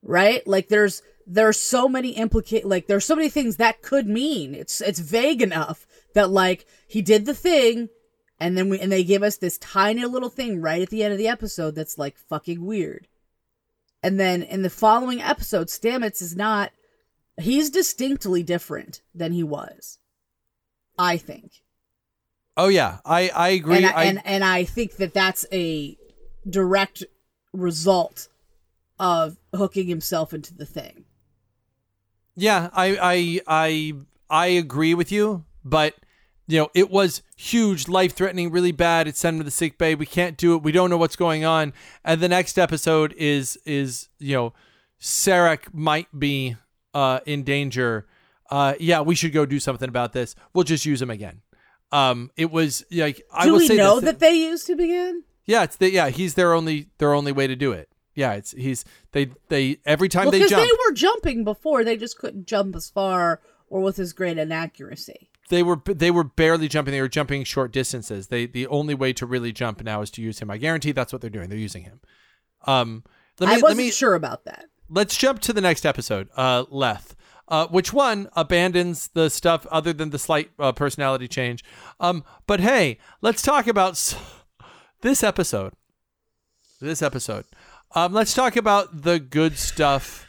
right 0.03 0.47
like 0.47 0.68
there's 0.68 1.03
there's 1.27 1.61
so 1.61 1.89
many 1.89 2.11
implicate 2.11 2.64
like 2.64 2.87
there's 2.87 3.05
so 3.05 3.16
many 3.16 3.29
things 3.29 3.57
that 3.57 3.83
could 3.83 4.07
mean 4.07 4.55
it's 4.55 4.81
it's 4.81 5.01
vague 5.01 5.43
enough 5.43 5.87
that 6.14 6.31
like 6.31 6.66
he 6.87 7.03
did 7.03 7.27
the 7.27 7.35
thing 7.35 7.89
and 8.39 8.57
then 8.57 8.68
we 8.68 8.79
and 8.79 8.93
they 8.93 9.03
give 9.03 9.22
us 9.22 9.37
this 9.37 9.59
tiny 9.59 10.05
little 10.05 10.29
thing 10.29 10.61
right 10.61 10.83
at 10.83 10.91
the 10.91 11.03
end 11.03 11.12
of 11.12 11.18
the 11.18 11.29
episode 11.29 11.74
that's 11.74 11.99
like 11.99 12.16
fucking 12.16 12.64
weird 12.64 13.09
and 14.03 14.20
then 14.20 14.43
in 14.43 14.62
the 14.62 14.70
following 14.70 15.20
episode 15.20 15.66
stamets 15.66 16.22
is 16.22 16.37
not 16.37 16.70
he's 17.39 17.70
distinctly 17.70 18.43
different 18.43 19.01
than 19.14 19.33
he 19.33 19.43
was 19.43 19.99
i 20.99 21.16
think 21.16 21.62
oh 22.57 22.68
yeah, 22.68 22.99
I 23.05 23.31
I 23.35 23.49
agree. 23.51 23.77
and 23.77 23.87
I, 23.87 23.93
I, 23.93 24.05
and 24.05 24.22
and 24.24 24.45
I 24.45 24.64
think 24.64 24.97
that 24.97 25.14
that's 25.14 25.47
a 25.53 25.97
direct 26.49 27.05
result 27.53 28.29
of 28.99 29.37
hooking 29.55 29.89
himself 29.89 30.33
into 30.33 30.55
the 30.55 30.66
thing. 30.66 31.05
Yeah, 32.37 32.68
I 32.72 32.97
I 33.01 33.41
I 33.47 33.93
I 34.28 34.47
agree 34.49 34.95
with 34.95 35.11
you, 35.11 35.45
but 35.64 35.95
you 36.49 36.59
know, 36.61 36.68
it 36.74 36.91
was 36.91 37.22
huge, 37.37 37.89
life 37.89 38.14
threatening, 38.14 38.51
really 38.53 38.70
bad. 38.72 39.09
It's 39.09 39.18
sent 39.18 39.34
him 39.34 39.41
to 39.41 39.45
the 39.45 39.51
sick 39.51 39.78
bay. 39.78 39.95
We 39.97 40.07
can't 40.07 40.37
do 40.37 40.55
it. 40.55 40.62
We 40.62 40.70
don't 40.70 40.91
know 40.91 40.97
what's 40.97 41.16
going 41.16 41.45
on. 41.45 41.72
And 42.05 42.20
the 42.20 42.28
next 42.28 42.59
episode 42.59 43.14
is 43.16 43.59
is 43.64 44.09
you 44.18 44.34
know, 44.37 44.53
Sarek 45.01 45.72
might 45.72 46.09
be 46.18 46.57
uh 46.95 47.20
in 47.26 47.43
danger. 47.43 48.07
Uh 48.51 48.74
yeah, 48.78 49.01
we 49.01 49.14
should 49.14 49.32
go 49.32 49.45
do 49.47 49.59
something 49.59 49.89
about 49.89 50.12
this. 50.12 50.34
We'll 50.55 50.64
just 50.64 50.87
use 50.87 51.01
him 51.03 51.11
again. 51.11 51.43
Um 51.93 52.30
it 52.37 52.51
was 52.51 52.84
like 52.91 53.22
I 53.32 53.47
Do 53.47 53.53
will 53.53 53.59
we 53.59 53.66
say 53.68 53.76
know 53.76 53.97
this, 54.01 54.11
that 54.11 54.18
they 54.20 54.34
used 54.34 54.66
to 54.66 54.76
begin? 54.76 55.24
yeah, 55.47 55.62
it's 55.62 55.76
the, 55.76 55.91
yeah, 55.91 56.09
he's 56.11 56.34
their 56.34 56.53
only 56.55 56.89
their 56.99 57.14
only 57.14 57.32
way 57.32 57.47
to 57.47 57.57
do 57.57 57.72
it. 57.72 57.89
Yeah, 58.16 58.32
it's 58.32 58.50
he's 58.52 58.84
they 59.12 59.30
they 59.48 59.78
every 59.86 60.08
time 60.08 60.24
Well, 60.24 60.32
they 60.32 60.38
because 60.38 60.50
jump 60.50 60.62
they 60.68 60.76
were 60.88 60.92
jumping 60.94 61.44
before, 61.44 61.84
they 61.84 61.96
just 61.96 62.18
couldn't 62.18 62.46
jump 62.46 62.74
as 62.74 62.90
far 62.90 63.40
or 63.68 63.80
with 63.82 63.98
as 64.00 64.12
great 64.12 64.38
an 64.38 64.50
accuracy. 64.50 65.30
they 65.50 65.62
were 65.62 65.80
they 65.86 66.10
were 66.10 66.24
barely 66.24 66.66
jumping. 66.66 66.92
They 66.92 67.00
were 67.00 67.08
jumping 67.08 67.44
short 67.44 67.70
distances. 67.72 68.26
They 68.28 68.46
the 68.46 68.66
only 68.66 68.94
way 68.94 69.12
to 69.12 69.26
really 69.26 69.52
jump 69.52 69.82
now 69.84 70.00
is 70.00 70.10
to 70.12 70.22
use 70.22 70.40
him. 70.40 70.50
I 70.50 70.56
guarantee 70.56 70.92
that's 70.92 71.12
what 71.12 71.20
they're 71.20 71.30
doing. 71.30 71.48
They're 71.50 71.58
using 71.58 71.84
him. 71.84 72.00
Um, 72.66 73.04
let 73.38 73.48
me 73.50 73.54
I 73.54 73.58
wasn't 73.58 73.78
me 73.78 73.90
sure 73.92 74.14
about 74.14 74.44
that. 74.46 74.64
let's 74.88 75.16
jump 75.16 75.40
to 75.42 75.52
the 75.52 75.60
next 75.60 75.84
episode. 75.86 76.28
Uh, 76.36 76.64
Lethe. 76.70 77.12
Uh, 77.48 77.66
which 77.68 77.92
one 77.92 78.28
abandons 78.34 79.06
the 79.08 79.30
stuff 79.30 79.66
other 79.70 79.92
than 79.92 80.10
the 80.10 80.18
slight 80.18 80.50
uh, 80.58 80.72
personality 80.72 81.28
change? 81.28 81.62
Um, 82.00 82.24
but 82.48 82.58
hey, 82.58 82.98
let's 83.20 83.40
talk 83.40 83.68
about 83.68 83.92
s- 83.92 84.16
this 85.02 85.22
episode. 85.22 85.74
This 86.80 87.02
episode. 87.02 87.44
Um, 87.97 88.12
let's 88.12 88.34
talk 88.34 88.57
about 88.57 89.03
the 89.03 89.18
good 89.18 89.57
stuff 89.57 90.26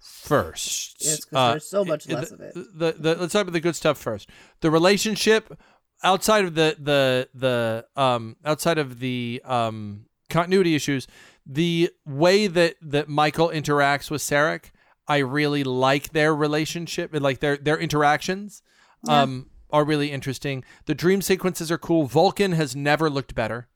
first. 0.00 0.96
Yes, 1.00 1.24
'cause 1.26 1.36
Uh, 1.38 1.50
there's 1.52 1.68
so 1.68 1.84
much 1.84 2.04
the- 2.04 2.14
less 2.14 2.30
of 2.30 2.40
it. 2.40 2.54
The, 2.54 2.92
the, 2.98 3.14
let's 3.16 3.32
talk 3.34 3.42
about 3.42 3.52
the 3.52 3.60
good 3.60 3.76
stuff 3.76 3.98
first. 3.98 4.28
The 4.60 4.70
relationship 4.70 5.56
outside 6.02 6.46
of 6.46 6.54
the 6.54 6.76
the 6.78 7.28
the 7.34 7.84
um 7.94 8.36
outside 8.44 8.78
of 8.78 9.00
the 9.00 9.42
um 9.44 10.06
continuity 10.30 10.74
issues, 10.74 11.06
the 11.44 11.90
way 12.06 12.46
that 12.46 12.76
that 12.80 13.08
Michael 13.08 13.48
interacts 13.50 14.10
with 14.10 14.22
Sarek, 14.22 14.70
I 15.06 15.18
really 15.18 15.62
like 15.62 16.12
their 16.12 16.34
relationship, 16.34 17.12
and 17.12 17.22
like 17.22 17.40
their 17.40 17.56
their 17.58 17.78
interactions. 17.78 18.62
Um 19.06 19.50
are 19.72 19.84
really 19.84 20.10
interesting. 20.10 20.64
The 20.86 20.94
dream 20.96 21.22
sequences 21.22 21.70
are 21.70 21.78
cool. 21.78 22.06
Vulcan 22.06 22.52
has 22.52 22.74
never 22.74 23.08
looked 23.08 23.34
better. 23.36 23.68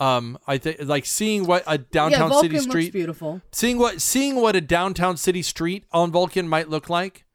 Um, 0.00 0.38
I 0.46 0.58
think 0.58 0.78
like 0.82 1.04
seeing 1.04 1.46
what 1.46 1.64
a 1.66 1.78
downtown 1.78 2.30
Vulcan 2.30 2.50
city 2.50 2.70
street 2.70 2.92
beautiful. 2.92 3.42
seeing 3.52 3.78
what 3.78 4.00
seeing 4.00 4.36
what 4.36 4.56
a 4.56 4.60
downtown 4.60 5.16
city 5.16 5.42
street 5.42 5.84
on 5.92 6.10
Vulcan 6.10 6.48
might 6.48 6.70
look 6.70 6.88
like 6.88 7.26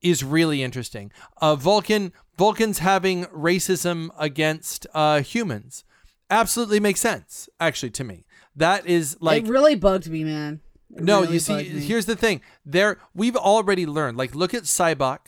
is 0.00 0.22
really 0.22 0.62
interesting. 0.62 1.10
Uh, 1.40 1.56
Vulcan 1.56 2.12
Vulcans 2.38 2.78
having 2.78 3.24
racism 3.26 4.10
against 4.18 4.86
uh, 4.94 5.20
humans 5.20 5.84
absolutely 6.30 6.80
makes 6.80 7.00
sense. 7.00 7.48
Actually, 7.58 7.90
to 7.90 8.04
me, 8.04 8.24
that 8.54 8.86
is 8.86 9.16
like 9.20 9.44
it 9.44 9.50
really 9.50 9.74
bugged 9.74 10.08
me, 10.08 10.24
man. 10.24 10.60
It 10.94 11.02
no. 11.02 11.22
really 11.22 11.34
you 11.34 11.38
see, 11.40 11.62
here's 11.64 12.06
the 12.06 12.16
thing. 12.16 12.40
There, 12.64 12.98
we've 13.14 13.36
already 13.36 13.86
learned. 13.86 14.16
Like, 14.16 14.34
look 14.34 14.54
at 14.54 14.62
Sybok. 14.64 15.18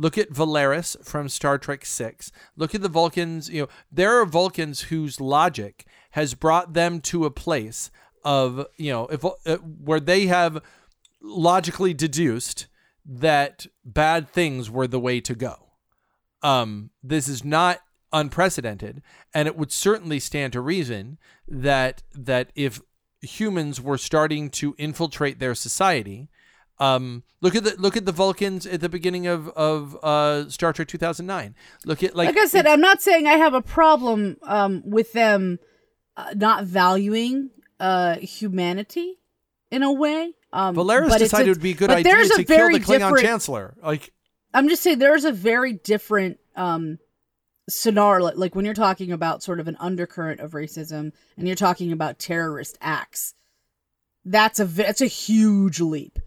Look 0.00 0.16
at 0.16 0.30
Valeris 0.30 0.96
from 1.04 1.28
Star 1.28 1.58
Trek 1.58 1.84
Six. 1.84 2.30
Look 2.56 2.74
at 2.74 2.82
the 2.82 2.88
Vulcans. 2.88 3.50
You 3.50 3.62
know, 3.62 3.68
there 3.90 4.18
are 4.20 4.24
Vulcans 4.24 4.82
whose 4.82 5.20
logic 5.20 5.84
has 6.12 6.34
brought 6.34 6.72
them 6.72 7.00
to 7.02 7.24
a 7.24 7.30
place 7.30 7.90
of 8.24 8.66
you 8.76 8.92
know, 8.92 9.06
if 9.08 9.24
uh, 9.24 9.56
where 9.56 10.00
they 10.00 10.26
have 10.26 10.62
logically 11.20 11.92
deduced 11.92 12.68
that 13.04 13.66
bad 13.84 14.28
things 14.28 14.70
were 14.70 14.86
the 14.86 15.00
way 15.00 15.20
to 15.20 15.34
go. 15.34 15.70
Um, 16.42 16.90
this 17.02 17.26
is 17.26 17.44
not 17.44 17.80
unprecedented, 18.12 19.02
and 19.34 19.48
it 19.48 19.56
would 19.56 19.72
certainly 19.72 20.20
stand 20.20 20.52
to 20.52 20.60
reason 20.60 21.18
that 21.48 22.04
that 22.14 22.52
if 22.54 22.80
humans 23.20 23.80
were 23.80 23.98
starting 23.98 24.48
to 24.48 24.76
infiltrate 24.78 25.40
their 25.40 25.54
society, 25.54 26.28
um, 26.80 27.22
look 27.40 27.54
at 27.54 27.64
the 27.64 27.74
look 27.78 27.96
at 27.96 28.06
the 28.06 28.12
Vulcans 28.12 28.66
at 28.66 28.80
the 28.80 28.88
beginning 28.88 29.26
of 29.26 29.48
of 29.48 29.96
uh, 30.02 30.48
Star 30.48 30.72
Trek 30.72 30.88
2009. 30.88 31.54
Look 31.84 32.02
at 32.02 32.14
like 32.14 32.28
like 32.28 32.36
I 32.38 32.46
said, 32.46 32.66
I'm 32.66 32.80
not 32.80 33.02
saying 33.02 33.26
I 33.26 33.34
have 33.34 33.54
a 33.54 33.62
problem 33.62 34.36
um, 34.42 34.82
with 34.84 35.12
them 35.12 35.58
uh, 36.16 36.34
not 36.34 36.64
valuing 36.64 37.50
uh, 37.80 38.16
humanity 38.16 39.18
in 39.70 39.82
a 39.82 39.92
way. 39.92 40.32
Um, 40.52 40.74
Valeris 40.74 41.18
decided 41.18 41.46
a- 41.46 41.50
it 41.50 41.54
would 41.54 41.62
be 41.62 41.72
a 41.72 41.74
good 41.74 41.90
idea 41.90 42.12
there's 42.12 42.28
to 42.30 42.42
a 42.42 42.44
kill 42.44 42.70
the 42.70 42.80
Klingon 42.80 43.20
chancellor. 43.20 43.74
Like 43.82 44.12
I'm 44.54 44.68
just 44.68 44.82
saying 44.82 44.98
there's 44.98 45.24
a 45.24 45.32
very 45.32 45.74
different 45.74 46.38
um, 46.56 46.98
scenario 47.68 48.24
like, 48.24 48.36
like 48.36 48.54
when 48.54 48.64
you're 48.64 48.74
talking 48.74 49.12
about 49.12 49.42
sort 49.42 49.60
of 49.60 49.68
an 49.68 49.76
undercurrent 49.78 50.40
of 50.40 50.52
racism 50.52 51.12
and 51.36 51.46
you're 51.46 51.56
talking 51.56 51.92
about 51.92 52.18
terrorist 52.18 52.78
acts 52.80 53.34
that's 54.24 54.58
a 54.58 54.64
that's 54.64 55.00
a 55.00 55.06
huge 55.06 55.80
leap 55.80 56.18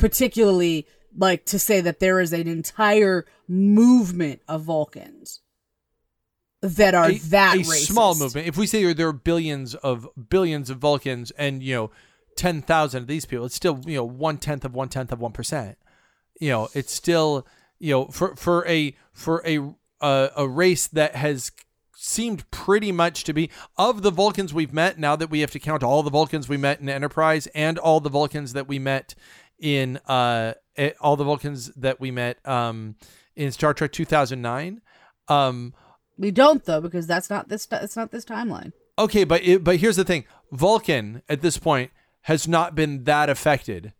particularly 0.00 0.86
like 1.16 1.44
to 1.46 1.58
say 1.58 1.80
that 1.80 2.00
there 2.00 2.20
is 2.20 2.32
an 2.32 2.48
entire 2.48 3.26
movement 3.48 4.40
of 4.48 4.62
vulcans 4.62 5.40
that 6.62 6.94
are 6.94 7.10
a, 7.10 7.18
that 7.18 7.56
a 7.56 7.58
racist. 7.60 7.86
small 7.86 8.14
movement. 8.14 8.46
If 8.46 8.56
we 8.56 8.66
say 8.66 8.92
there 8.92 9.08
are 9.08 9.12
billions 9.12 9.74
of 9.76 10.08
billions 10.28 10.70
of 10.70 10.78
Vulcans 10.78 11.30
and 11.32 11.62
you 11.62 11.74
know 11.74 11.90
ten 12.36 12.62
thousand 12.62 13.02
of 13.02 13.06
these 13.06 13.24
people, 13.24 13.46
it's 13.46 13.54
still 13.54 13.80
you 13.86 13.96
know 13.96 14.04
one 14.04 14.38
tenth 14.38 14.64
of 14.64 14.74
one 14.74 14.88
tenth 14.88 15.12
of 15.12 15.20
one 15.20 15.32
percent. 15.32 15.78
You 16.38 16.50
know, 16.50 16.68
it's 16.74 16.92
still 16.92 17.46
you 17.78 17.92
know 17.92 18.06
for 18.06 18.36
for 18.36 18.66
a 18.66 18.94
for 19.12 19.42
a 19.46 19.74
uh, 20.00 20.28
a 20.36 20.48
race 20.48 20.86
that 20.88 21.16
has 21.16 21.50
seemed 21.96 22.50
pretty 22.50 22.90
much 22.92 23.24
to 23.24 23.34
be 23.34 23.50
of 23.76 24.02
the 24.02 24.10
Vulcans 24.10 24.54
we've 24.54 24.72
met. 24.72 24.98
Now 24.98 25.16
that 25.16 25.30
we 25.30 25.40
have 25.40 25.50
to 25.52 25.58
count 25.58 25.82
all 25.82 26.02
the 26.02 26.10
Vulcans 26.10 26.48
we 26.48 26.56
met 26.56 26.80
in 26.80 26.88
Enterprise 26.88 27.46
and 27.48 27.78
all 27.78 28.00
the 28.00 28.08
Vulcans 28.08 28.52
that 28.54 28.68
we 28.68 28.78
met 28.78 29.14
in 29.60 29.98
uh 30.06 30.54
eh, 30.76 30.90
all 31.00 31.16
the 31.16 31.24
Vulcans 31.24 31.66
that 31.76 32.00
we 32.00 32.10
met 32.10 32.46
um 32.46 32.96
in 33.36 33.52
Star 33.52 33.74
Trek 33.74 33.92
two 33.92 34.04
thousand 34.04 34.42
nine. 34.42 34.80
Um, 35.28 35.74
we 36.18 36.30
don't 36.30 36.64
though 36.64 36.80
because 36.80 37.06
that's 37.06 37.30
not 37.30 37.48
this 37.48 37.68
it's 37.70 37.96
not 37.96 38.10
this 38.10 38.24
timeline 38.24 38.72
Okay, 39.00 39.24
but 39.24 39.42
it, 39.42 39.64
but 39.64 39.76
here's 39.76 39.96
the 39.96 40.04
thing: 40.04 40.26
Vulcan 40.52 41.22
at 41.28 41.40
this 41.40 41.56
point 41.56 41.90
has 42.22 42.46
not 42.46 42.74
been 42.74 43.04
that 43.04 43.30
affected 43.30 43.94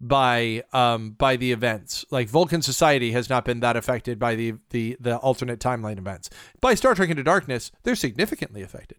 by 0.00 0.62
um 0.72 1.10
by 1.10 1.34
the 1.34 1.50
events. 1.50 2.04
Like 2.10 2.28
Vulcan 2.28 2.62
society 2.62 3.10
has 3.10 3.28
not 3.28 3.44
been 3.44 3.58
that 3.60 3.76
affected 3.76 4.20
by 4.20 4.36
the 4.36 4.54
the 4.70 4.96
the 5.00 5.16
alternate 5.16 5.58
timeline 5.58 5.98
events. 5.98 6.30
By 6.60 6.76
Star 6.76 6.94
Trek 6.94 7.10
Into 7.10 7.24
Darkness, 7.24 7.72
they're 7.82 7.96
significantly 7.96 8.62
affected. 8.62 8.98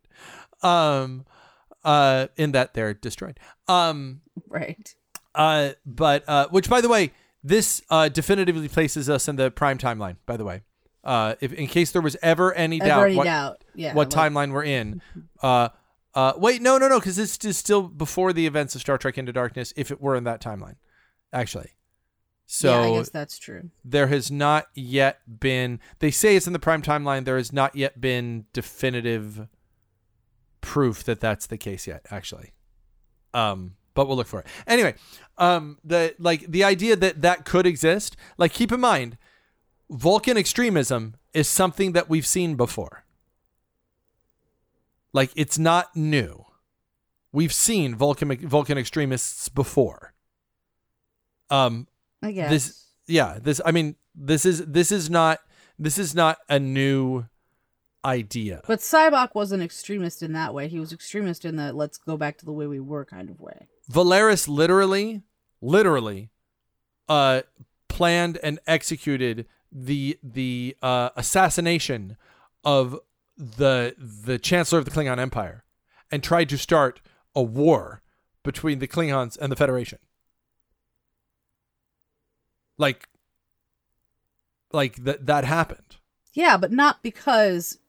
Um, 0.61 1.25
uh, 1.85 2.27
in 2.35 2.51
that 2.51 2.73
they're 2.73 2.93
destroyed. 2.93 3.39
Um, 3.69 4.21
right 4.49 4.95
uh, 5.37 5.71
but 5.85 6.27
uh, 6.27 6.47
which 6.49 6.69
by 6.69 6.81
the 6.81 6.89
way, 6.89 7.13
this 7.43 7.81
uh 7.89 8.09
definitively 8.09 8.67
places 8.67 9.09
us 9.09 9.27
in 9.29 9.37
the 9.37 9.49
prime 9.49 9.77
timeline. 9.77 10.17
By 10.25 10.35
the 10.35 10.43
way, 10.43 10.63
uh, 11.03 11.35
if 11.39 11.53
in 11.53 11.67
case 11.67 11.91
there 11.91 12.01
was 12.01 12.17
ever 12.21 12.53
any 12.53 12.81
Ever 12.81 12.87
doubt, 12.89 13.03
any 13.05 13.15
what, 13.15 13.23
doubt 13.23 13.63
yeah 13.75 13.93
what 13.93 14.13
like- 14.13 14.33
timeline 14.33 14.51
we're 14.51 14.63
in. 14.63 15.01
Uh, 15.41 15.69
uh, 16.15 16.33
wait, 16.35 16.63
no, 16.63 16.79
no, 16.79 16.87
no, 16.87 16.99
because 16.99 17.15
this 17.15 17.37
is 17.45 17.57
still 17.57 17.83
before 17.83 18.33
the 18.33 18.47
events 18.47 18.73
of 18.73 18.81
Star 18.81 18.97
Trek 18.97 19.19
Into 19.19 19.31
Darkness. 19.31 19.71
If 19.77 19.91
it 19.91 20.01
were 20.01 20.15
in 20.15 20.23
that 20.23 20.41
timeline, 20.41 20.77
actually, 21.31 21.69
so 22.47 22.81
yeah 22.81 22.87
i 22.89 22.97
guess 22.97 23.09
that's 23.09 23.37
true 23.37 23.69
there 23.85 24.07
has 24.07 24.31
not 24.31 24.65
yet 24.73 25.19
been. 25.39 25.79
They 25.99 26.09
say 26.09 26.35
it's 26.35 26.47
in 26.47 26.53
the 26.53 26.59
prime 26.59 26.81
timeline. 26.81 27.25
There 27.25 27.37
has 27.37 27.53
not 27.53 27.75
yet 27.75 28.01
been 28.01 28.45
definitive 28.51 29.47
proof 30.61 31.03
that 31.03 31.19
that's 31.19 31.45
the 31.45 31.57
case 31.57 31.85
yet. 31.85 32.05
Actually, 32.09 32.53
um, 33.33 33.75
but 33.97 34.07
we'll 34.07 34.15
look 34.15 34.27
for 34.27 34.41
it 34.41 34.45
anyway. 34.67 34.93
Um, 35.39 35.79
the 35.83 36.15
like 36.19 36.45
the 36.47 36.63
idea 36.63 36.95
that 36.95 37.23
that 37.23 37.45
could 37.45 37.65
exist. 37.65 38.15
Like, 38.37 38.53
keep 38.53 38.71
in 38.71 38.79
mind, 38.79 39.17
Vulcan 39.89 40.37
extremism 40.37 41.15
is 41.33 41.47
something 41.47 41.93
that 41.93 42.07
we've 42.07 42.25
seen 42.25 42.55
before. 42.55 43.03
Like 45.13 45.31
it's 45.35 45.57
not 45.57 45.95
new. 45.95 46.45
We've 47.31 47.53
seen 47.53 47.95
Vulcan 47.95 48.37
Vulcan 48.47 48.77
extremists 48.77 49.49
before. 49.49 50.13
Um 51.49 51.87
i 52.21 52.31
guess 52.31 52.49
this 52.49 52.85
yeah, 53.07 53.39
this 53.41 53.59
I 53.65 53.71
mean 53.71 53.95
this 54.13 54.45
is 54.45 54.65
this 54.65 54.91
is 54.91 55.09
not 55.09 55.39
this 55.79 55.97
is 55.97 56.13
not 56.13 56.37
a 56.49 56.59
new 56.59 57.25
idea. 58.05 58.61
But 58.67 58.79
Sybok 58.79 59.33
wasn't 59.33 59.63
extremist 59.63 60.21
in 60.21 60.33
that 60.33 60.53
way. 60.53 60.67
He 60.67 60.79
was 60.79 60.93
extremist 60.93 61.45
in 61.45 61.55
the 61.55 61.73
let's 61.73 61.97
go 61.97 62.17
back 62.17 62.37
to 62.39 62.45
the 62.45 62.51
way 62.51 62.67
we 62.67 62.79
were 62.79 63.05
kind 63.05 63.29
of 63.29 63.39
way. 63.39 63.67
Valeris 63.91 64.47
literally 64.47 65.21
literally 65.61 66.29
uh 67.09 67.41
planned 67.87 68.37
and 68.43 68.59
executed 68.67 69.47
the 69.71 70.17
the 70.21 70.75
uh 70.81 71.09
assassination 71.15 72.17
of 72.63 72.99
the 73.37 73.95
the 73.97 74.37
chancellor 74.37 74.79
of 74.79 74.85
the 74.85 74.91
Klingon 74.91 75.19
Empire 75.19 75.63
and 76.11 76.23
tried 76.23 76.49
to 76.49 76.57
start 76.57 77.01
a 77.35 77.41
war 77.41 78.01
between 78.43 78.79
the 78.79 78.87
Klingons 78.87 79.37
and 79.39 79.51
the 79.51 79.55
Federation. 79.55 79.99
Like 82.77 83.07
like 84.71 85.03
that 85.03 85.25
that 85.25 85.43
happened. 85.45 85.97
Yeah, 86.33 86.57
but 86.57 86.71
not 86.71 87.01
because 87.01 87.79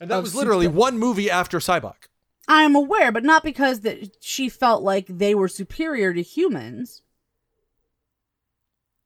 And 0.00 0.10
that 0.10 0.20
was 0.22 0.34
literally 0.34 0.66
super- 0.66 0.76
one 0.76 0.98
movie 0.98 1.30
after 1.30 1.58
Sybok. 1.58 2.08
I'm 2.46 2.74
aware, 2.76 3.10
but 3.10 3.24
not 3.24 3.42
because 3.42 3.80
that 3.80 4.22
she 4.22 4.48
felt 4.48 4.82
like 4.82 5.06
they 5.08 5.34
were 5.34 5.48
superior 5.48 6.12
to 6.12 6.22
humans. 6.22 7.02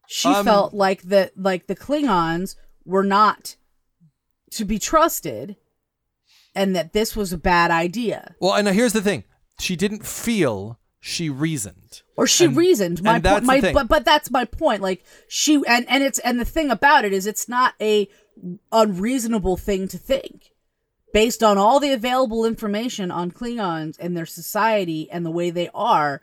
She 0.06 0.28
Um, 0.28 0.44
felt 0.44 0.72
like 0.74 1.02
that 1.02 1.38
like 1.38 1.66
the 1.66 1.76
Klingons 1.76 2.56
were 2.84 3.04
not 3.04 3.56
to 4.52 4.64
be 4.64 4.78
trusted 4.78 5.56
and 6.54 6.74
that 6.74 6.92
this 6.92 7.14
was 7.14 7.32
a 7.32 7.38
bad 7.38 7.70
idea. 7.70 8.34
Well, 8.40 8.54
and 8.54 8.66
here's 8.68 8.94
the 8.94 9.02
thing. 9.02 9.24
She 9.60 9.76
didn't 9.76 10.06
feel, 10.06 10.78
she 10.98 11.28
reasoned. 11.28 12.02
or 12.16 12.26
she 12.26 12.46
And- 12.46 12.56
reasoned 12.56 13.02
my 13.02 13.16
and 13.16 13.22
that's 13.22 13.46
point 13.46 13.60
the 13.62 13.68
my 13.68 13.72
but 13.82 13.88
but 13.88 14.04
that's 14.04 14.30
my 14.30 14.44
point 14.44 14.82
like 14.82 15.04
she 15.28 15.62
and 15.68 15.88
and 15.88 16.02
it's 16.02 16.18
and 16.20 16.40
the 16.40 16.44
thing 16.44 16.68
about 16.70 17.04
it 17.04 17.12
is 17.12 17.26
it's 17.26 17.48
not 17.48 17.74
a 17.80 18.08
unreasonable 18.72 19.56
thing 19.56 19.86
to 19.88 19.98
think 19.98 20.50
based 21.12 21.42
on 21.42 21.56
all 21.58 21.80
the 21.80 21.92
available 21.92 22.44
information 22.44 23.10
on 23.10 23.30
klingons 23.30 23.96
and 23.98 24.16
their 24.16 24.26
society 24.26 25.10
and 25.10 25.24
the 25.24 25.30
way 25.30 25.50
they 25.50 25.68
are 25.74 26.20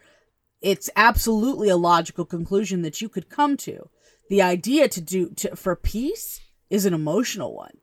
it's 0.61 0.89
absolutely 0.95 1.69
a 1.69 1.77
logical 1.77 2.25
conclusion 2.25 2.81
that 2.81 2.99
you 3.01 3.09
could 3.09 3.29
come 3.29 3.55
to 3.57 3.89
the 4.29 4.41
idea 4.41 4.88
to 4.88 5.01
do 5.01 5.29
to, 5.31 5.55
for 5.55 5.75
peace 5.75 6.39
is 6.69 6.86
an 6.86 6.93
emotional 6.93 7.53
one 7.55 7.77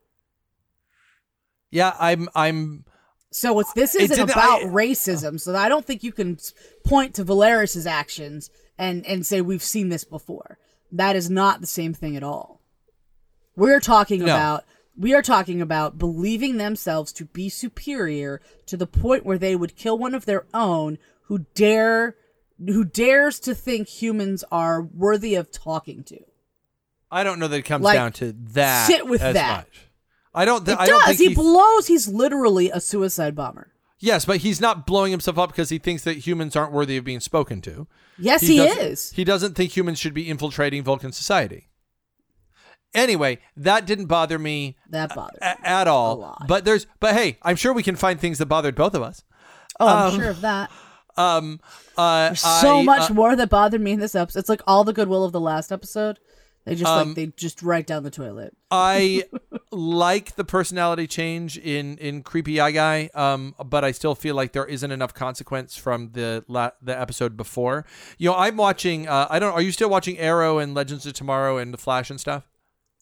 Yeah, 1.71 1.95
I'm 1.99 2.29
I'm 2.35 2.85
So 3.31 3.59
it's 3.61 3.73
this 3.73 3.95
isn't 3.95 4.19
about 4.31 4.63
I- 4.63 4.67
racism. 4.67 5.41
So 5.41 5.55
I 5.55 5.69
don't 5.69 5.87
think 5.87 6.03
you 6.03 6.13
can 6.13 6.39
point 6.85 7.15
to 7.15 7.25
Valeris's 7.25 7.87
actions 7.87 8.51
and 8.79 9.07
and 9.07 9.25
say 9.27 9.41
we've 9.41 9.63
seen 9.63 9.89
this 9.89 10.05
before. 10.05 10.59
That 10.91 11.17
is 11.17 11.31
not 11.31 11.61
the 11.61 11.67
same 11.67 11.95
thing 11.95 12.17
at 12.17 12.23
all. 12.23 12.61
We're 13.57 13.81
talking 13.81 14.21
No. 14.21 14.27
about 14.27 14.65
we 14.97 15.15
are 15.15 15.23
talking 15.23 15.61
about 15.61 15.99
believing 15.99 16.57
themselves 16.59 17.13
to 17.15 17.25
be 17.25 17.49
superior 17.49 18.41
to 18.67 18.77
the 18.77 18.87
point 18.87 19.25
where 19.25 19.39
they 19.39 19.57
would 19.57 19.77
kill 19.77 19.97
one 19.99 20.15
of 20.15 20.27
their 20.27 20.47
own 20.53 20.99
who 21.23 21.47
dare 21.55 22.17
who 22.65 22.85
dares 22.85 23.41
to 23.41 23.55
think 23.55 23.89
humans 23.89 24.45
are 24.53 24.83
worthy 24.83 25.35
of 25.35 25.51
talking 25.51 26.05
to. 26.05 26.19
I 27.11 27.25
don't 27.25 27.39
know 27.39 27.49
that 27.49 27.57
it 27.57 27.63
comes 27.63 27.83
Like, 27.85 27.95
down 27.97 28.13
to 28.13 28.33
that. 28.53 28.87
sit 28.87 29.07
with 29.07 29.21
that. 29.21 29.35
Much. 29.67 29.89
I 30.35 30.45
don't. 30.45 30.65
Th- 30.65 30.77
It 30.77 30.81
I 30.81 30.87
don't 30.87 31.01
does. 31.01 31.09
think 31.09 31.19
He 31.19 31.27
he's- 31.29 31.37
blows. 31.39 31.87
He's 31.89 32.09
literally 32.09 32.71
a 32.71 32.81
suicide 32.81 33.35
bomber. 33.35 33.73
Yes, 33.99 34.25
but 34.25 34.39
he's 34.39 34.61
not 34.61 34.87
blowing 34.87 35.11
himself 35.11 35.39
up 35.39 35.51
because 35.51 35.69
he 35.71 35.79
thinks 35.79 36.05
that 36.05 36.19
humans 36.27 36.57
aren't 36.57 36.73
worthy 36.73 36.97
of 36.97 37.05
being 37.05 37.21
spoken 37.21 37.61
to. 37.63 37.87
Yes, 38.19 38.43
he, 38.43 38.57
doesn't- 38.57 38.79
is. 38.83 39.13
He 39.13 39.25
doesn't 39.25 39.55
think 39.55 39.77
humans 39.77 39.99
should 39.99 40.15
be 40.15 40.29
infiltrating 40.29 40.83
Vulcan 40.85 41.13
society. 41.13 41.69
Anyway, 42.95 43.39
that 43.57 43.87
didn't 43.87 44.07
bother 44.07 44.39
me 44.39 44.77
That 44.91 45.15
bothers. 45.15 45.41
me. 45.41 45.47
a- 45.47 45.69
at 45.69 45.89
all. 45.89 46.37
But 46.47 46.65
there's, 46.65 46.87
but 47.01 47.15
hey, 47.15 47.39
I'm 47.43 47.57
sure 47.57 47.73
we 47.73 47.83
can 47.83 47.97
find 47.97 48.21
things 48.21 48.39
that 48.39 48.47
bothered 48.47 48.75
both 48.75 48.95
of 48.95 49.03
us. 49.03 49.25
Oh, 49.81 49.87
I'm 49.87 50.13
um, 50.15 50.21
sure 50.21 50.31
of 50.31 50.41
that. 50.43 50.71
Um, 51.17 51.61
uh, 51.97 52.29
There's 52.29 52.41
so 52.41 52.79
I, 52.81 52.83
much 52.83 53.11
uh, 53.11 53.15
more 53.15 53.35
that 53.37 53.49
bothered 53.51 53.81
me 53.81 53.93
in 53.93 54.01
this 54.01 54.15
episode. 54.15 54.39
It's 54.41 54.49
like 54.49 54.63
all 54.67 54.85
the 54.85 54.93
goodwill 54.93 55.25
of 55.25 55.33
the 55.33 55.41
last 55.41 55.73
episode. 55.73 56.19
They 56.65 56.75
just 56.77 56.91
Um, 56.91 57.09
like 57.09 57.17
they 57.17 57.27
just 57.27 57.61
right 57.63 57.85
down 57.87 58.03
the 58.05 58.11
toilet. 58.11 58.57
I 58.71 59.25
like 59.73 60.37
the 60.37 60.45
personality 60.45 61.07
change 61.09 61.59
in 61.59 61.99
in 61.99 62.23
creepy 62.23 62.61
eye 62.61 62.71
guy, 62.71 63.11
um, 63.15 63.55
but 63.65 63.85
I 63.85 63.91
still 63.91 64.15
feel 64.15 64.37
like 64.37 64.53
there 64.53 64.65
isn't 64.65 64.91
enough 64.93 65.13
consequence 65.13 65.77
from 65.77 66.11
the 66.13 66.45
la- 66.47 66.71
the 66.81 66.99
episode 66.99 67.37
before. 67.37 67.85
You 68.17 68.31
know, 68.31 68.37
I'm 68.37 68.57
watching. 68.57 69.09
Uh, 69.09 69.27
I 69.29 69.39
don't. 69.41 69.53
Are 69.53 69.63
you 69.63 69.73
still 69.73 69.91
watching 69.91 70.19
Arrow 70.19 70.59
and 70.59 70.73
Legends 70.73 71.05
of 71.05 71.15
Tomorrow 71.15 71.59
and 71.59 71.75
the 71.75 71.79
Flash 71.79 72.11
and 72.11 72.21
stuff? 72.21 72.49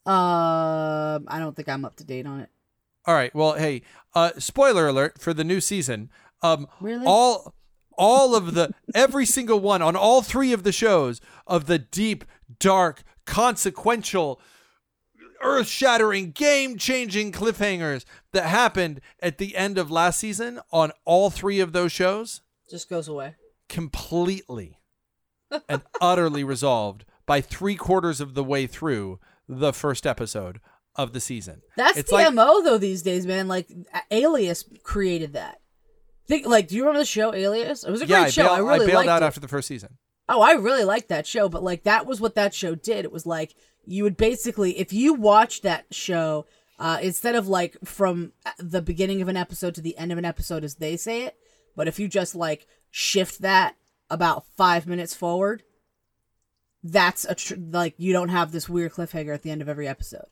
Um, 0.07 1.27
I 1.29 1.39
don't 1.39 1.55
think 1.55 1.69
I'm 1.69 1.85
up 1.85 1.97
to 1.97 2.05
date 2.05 2.27
on 2.27 2.41
it. 2.41 2.49
All 3.07 3.15
right. 3.15 3.35
Well, 3.35 3.55
hey, 3.55 3.83
uh, 4.15 4.33
spoiler 4.39 4.89
alert 4.89 5.21
for 5.21 5.33
the 5.35 5.45
new 5.45 5.61
season. 5.61 6.11
Um, 6.43 6.67
Really? 6.81 7.05
all 7.07 7.55
all 7.99 8.35
of 8.35 8.55
the 8.55 8.73
every 8.95 9.27
single 9.27 9.61
one 9.61 9.83
on 9.83 9.95
all 9.95 10.23
three 10.23 10.53
of 10.55 10.63
the 10.63 10.73
shows 10.73 11.21
of 11.47 11.67
the 11.67 11.79
deep, 11.79 12.25
dark, 12.59 13.03
consequential, 13.27 14.41
earth-shattering, 15.43 16.31
game-changing 16.31 17.31
cliffhangers 17.33 18.05
that 18.33 18.45
happened 18.47 19.01
at 19.23 19.37
the 19.39 19.55
end 19.55 19.77
of 19.77 19.91
last 19.91 20.19
season 20.19 20.61
on 20.73 20.93
all 21.05 21.29
three 21.31 21.61
of 21.61 21.73
those 21.73 21.93
shows 21.93 22.41
Just 22.71 22.89
goes 22.89 23.07
away. 23.07 23.35
completely 23.69 24.79
and 25.69 25.83
utterly 26.01 26.43
resolved 26.45 27.05
by 27.27 27.41
three 27.43 27.77
quarters 27.77 28.21
of 28.21 28.33
the 28.35 28.45
way 28.45 28.67
through 28.67 29.19
the 29.51 29.73
first 29.73 30.07
episode 30.07 30.61
of 30.95 31.13
the 31.13 31.21
season. 31.21 31.63
That's 31.77 31.99
it's 31.99 32.11
the 32.11 32.17
like 32.17 32.33
mo 32.33 32.63
though 32.63 32.79
these 32.79 33.03
days, 33.03 33.27
man. 33.27 33.49
Like 33.49 33.69
Alias 34.11 34.65
created 34.83 35.35
that. 35.35 35.61
Think 36.27 36.47
like, 36.47 36.69
do 36.69 36.77
you 36.77 36.83
remember 36.83 37.01
the 37.01 37.07
show 37.07 37.35
Alias? 37.35 37.83
It 37.83 37.91
was 37.91 38.03
a 38.03 38.07
yeah, 38.07 38.23
great 38.23 38.33
show. 38.33 38.45
bailed, 38.45 38.57
I 38.57 38.61
really 38.61 38.87
bailed 38.87 38.97
liked 38.97 39.09
out 39.09 39.23
it. 39.23 39.27
after 39.27 39.41
the 39.41 39.49
first 39.49 39.67
season. 39.67 39.99
Oh, 40.29 40.41
I 40.41 40.53
really 40.53 40.85
liked 40.85 41.09
that 41.09 41.27
show, 41.27 41.49
but 41.49 41.65
like 41.65 41.83
that 41.83 42.07
was 42.07 42.21
what 42.21 42.37
that 42.37 42.55
show 42.55 42.77
did. 42.77 43.05
It 43.05 43.13
was 43.13 43.27
like 43.27 43.55
you 43.85 44.05
would 44.05 44.17
basically, 44.17 44.79
if 44.79 44.93
you 44.93 45.15
watched 45.15 45.65
that 45.65 45.87
show, 45.91 46.47
uh, 46.79 46.99
instead 47.03 47.35
of 47.35 47.49
like 47.49 47.77
from 47.85 48.33
the 48.59 48.81
beginning 48.81 49.21
of 49.21 49.29
an 49.29 49.37
episode 49.37 49.75
to 49.75 49.81
the 49.81 49.99
end 49.99 50.13
of 50.13 50.19
an 50.19 50.25
episode, 50.25 50.63
as 50.63 50.77
they 50.77 50.97
say 50.97 51.25
it, 51.25 51.37
but 51.75 51.89
if 51.89 51.99
you 51.99 52.07
just 52.07 52.37
like 52.37 52.67
shift 52.91 53.41
that 53.41 53.75
about 54.09 54.47
five 54.57 54.87
minutes 54.87 55.15
forward, 55.15 55.65
that's 56.83 57.25
a 57.25 57.35
tr- 57.35 57.55
like 57.59 57.95
you 57.99 58.13
don't 58.13 58.31
have 58.31 58.53
this 58.53 58.69
weird 58.69 58.93
cliffhanger 58.93 59.35
at 59.35 59.43
the 59.43 59.51
end 59.51 59.63
of 59.63 59.69
every 59.69 59.87
episode. 59.89 60.27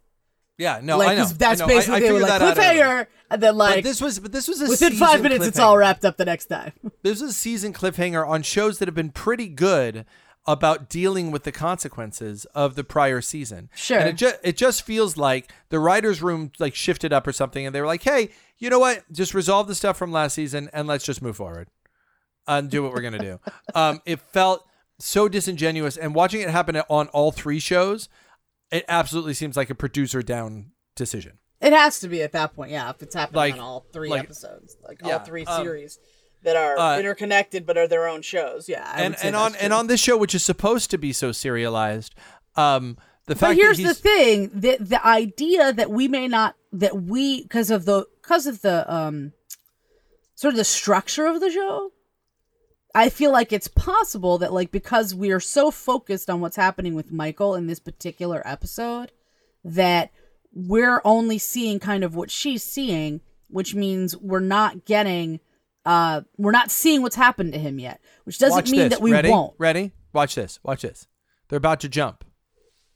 Yeah, 0.59 0.81
no, 0.83 0.99
like 0.99 1.11
I 1.11 1.15
know. 1.15 1.27
that's 1.27 1.61
I 1.61 1.65
know. 1.65 1.69
Basically 1.69 1.97
I 1.97 2.01
they 2.01 2.13
were 2.13 2.21
like 2.21 2.41
that 2.41 2.57
cliffhanger, 2.57 3.07
and 3.31 3.43
then 3.43 3.57
like 3.57 3.77
But 3.77 3.85
this 3.85 4.01
was, 4.01 4.19
but 4.19 4.33
this 4.33 4.49
was 4.49 4.61
a 4.61 4.69
within 4.69 4.95
five 4.95 5.23
minutes, 5.23 5.47
it's 5.47 5.59
all 5.59 5.79
wrapped 5.79 6.05
up 6.05 6.17
the 6.17 6.25
next 6.25 6.47
time. 6.47 6.73
This 7.03 7.23
was 7.23 7.31
a 7.31 7.35
season 7.35 7.73
cliffhanger 7.73 8.27
on 8.29 8.43
shows 8.43 8.79
that 8.79 8.89
have 8.89 8.95
been 8.95 9.11
pretty 9.11 9.47
good 9.47 10.05
about 10.49 10.89
dealing 10.89 11.31
with 11.31 11.45
the 11.45 11.53
consequences 11.53 12.45
of 12.47 12.75
the 12.75 12.83
prior 12.83 13.21
season. 13.21 13.71
Sure. 13.77 13.99
And 13.99 14.09
it 14.09 14.17
just 14.17 14.37
it 14.43 14.57
just 14.57 14.83
feels 14.83 15.17
like 15.17 15.53
the 15.69 15.79
writers' 15.79 16.21
room 16.23 16.51
like 16.59 16.75
shifted 16.75 17.13
up 17.13 17.27
or 17.27 17.33
something, 17.33 17.65
and 17.65 17.73
they 17.75 17.81
were 17.81 17.87
like, 17.87 18.03
"Hey, 18.03 18.31
you 18.59 18.69
know 18.69 18.81
what? 18.81 19.05
Just 19.13 19.35
resolve 19.35 19.69
the 19.69 19.77
stuff 19.77 19.97
from 19.97 20.11
last 20.11 20.35
season, 20.35 20.69
and 20.73 20.89
let's 20.89 21.05
just 21.05 21.23
move 21.23 21.37
forward 21.37 21.69
and 22.49 22.69
do 22.69 22.83
what 22.83 22.93
we're 22.93 23.03
gonna 23.03 23.19
do." 23.19 23.39
um, 23.77 24.01
it 24.07 24.21
felt 24.21 24.68
so 24.99 25.29
disingenuous, 25.29 25.97
and 25.97 26.15
watching 26.15 26.41
it 26.41 26.51
happen 26.51 26.77
on 26.89 27.09
all 27.09 27.31
three 27.33 27.59
shows, 27.59 28.09
it 28.71 28.85
absolutely 28.89 29.35
seems 29.35 29.57
like 29.57 29.71
a 29.71 29.75
producer 29.75 30.23
down 30.23 30.73
decision. 30.97 31.39
It 31.61 31.73
has 31.73 31.99
to 32.01 32.09
be 32.09 32.23
at 32.23 32.33
that 32.33 32.55
point, 32.55 32.71
yeah. 32.71 32.91
If 32.91 33.03
it's 33.03 33.15
happening 33.15 33.37
Like- 33.37 33.55
on 33.55 33.61
all 33.61 33.87
three 33.93 34.11
like- 34.11 34.25
episodes, 34.25 34.77
like 34.87 35.01
Yeah, 35.05 35.15
all 35.19 35.25
three 35.25 35.45
um, 35.45 35.63
series 35.65 35.99
that 36.45 36.55
are 36.57 36.79
uh, 36.79 36.99
interconnected 36.99 37.67
but 37.67 37.77
are 37.77 37.89
their 37.89 38.07
own 38.07 38.23
shows, 38.23 38.69
yeah. 38.69 38.89
I 38.95 39.03
and 39.03 39.17
and 39.23 39.35
on 39.35 39.53
that's 39.53 39.65
and 39.65 39.73
on 39.73 39.87
this 39.89 40.01
show, 40.01 40.17
which 40.17 40.35
is 40.35 40.45
supposed 40.45 40.91
to 40.93 40.99
be 40.99 41.13
so 41.13 41.33
serialized, 41.33 42.15
um, 42.57 42.97
the 43.27 43.35
But 43.35 43.39
fact 43.39 43.61
here's 43.61 43.79
that 43.79 43.89
the 43.89 43.95
thing: 43.95 44.51
the 44.55 44.77
the 44.81 45.05
idea 45.05 45.73
that 45.73 45.91
we 45.91 46.07
may 46.09 46.29
not 46.29 46.55
that 46.73 47.03
we 47.03 47.43
because 47.43 47.71
of 47.71 47.85
the 47.87 48.07
because 48.23 48.47
of 48.47 48.63
the 48.63 48.93
um 48.93 49.33
sort 50.37 50.55
of 50.55 50.59
the 50.59 50.65
structure 50.65 51.27
of 51.27 51.41
the 51.41 51.51
show. 51.51 51.91
I 52.95 53.11
feel 53.11 53.31
like 53.33 53.53
it's 53.53 53.69
possible 53.69 54.39
that 54.39 54.53
like 54.53 54.71
because 54.71 55.15
we 55.15 55.31
are 55.31 55.41
so 55.41 55.71
focused 55.71 56.31
on 56.31 56.41
what's 56.41 56.57
happening 56.57 56.95
with 56.95 57.13
Michael 57.13 57.55
in 57.55 57.67
this 57.67 57.81
particular 57.81 58.43
episode 58.47 59.13
that 59.65 60.11
we're 60.53 61.01
only 61.05 61.39
seeing 61.39 61.79
kind 61.79 62.03
of 62.03 62.17
what 62.17 62.31
she's 62.31 62.63
seeing, 62.63 63.21
which 63.49 63.75
means 63.75 64.17
we're 64.17 64.41
not 64.41 64.85
getting 64.85 65.41
uh 65.85 66.23
we're 66.37 66.51
not 66.53 66.71
seeing 66.71 67.03
what's 67.03 67.17
happened 67.17 67.53
to 67.53 67.59
him 67.59 67.79
yet, 67.79 68.01
which 68.25 68.39
doesn't 68.39 68.57
watch 68.57 68.71
mean 68.71 68.81
this. 68.81 68.91
that 68.95 69.03
we 69.03 69.13
Ready? 69.13 69.31
won't. 69.31 69.55
Ready? 69.59 69.93
Watch 70.13 70.35
this. 70.35 70.59
Watch 70.63 70.83
this. 70.83 71.07
They're 71.49 71.59
about 71.59 71.81
to 71.81 71.89
jump. 71.89 72.25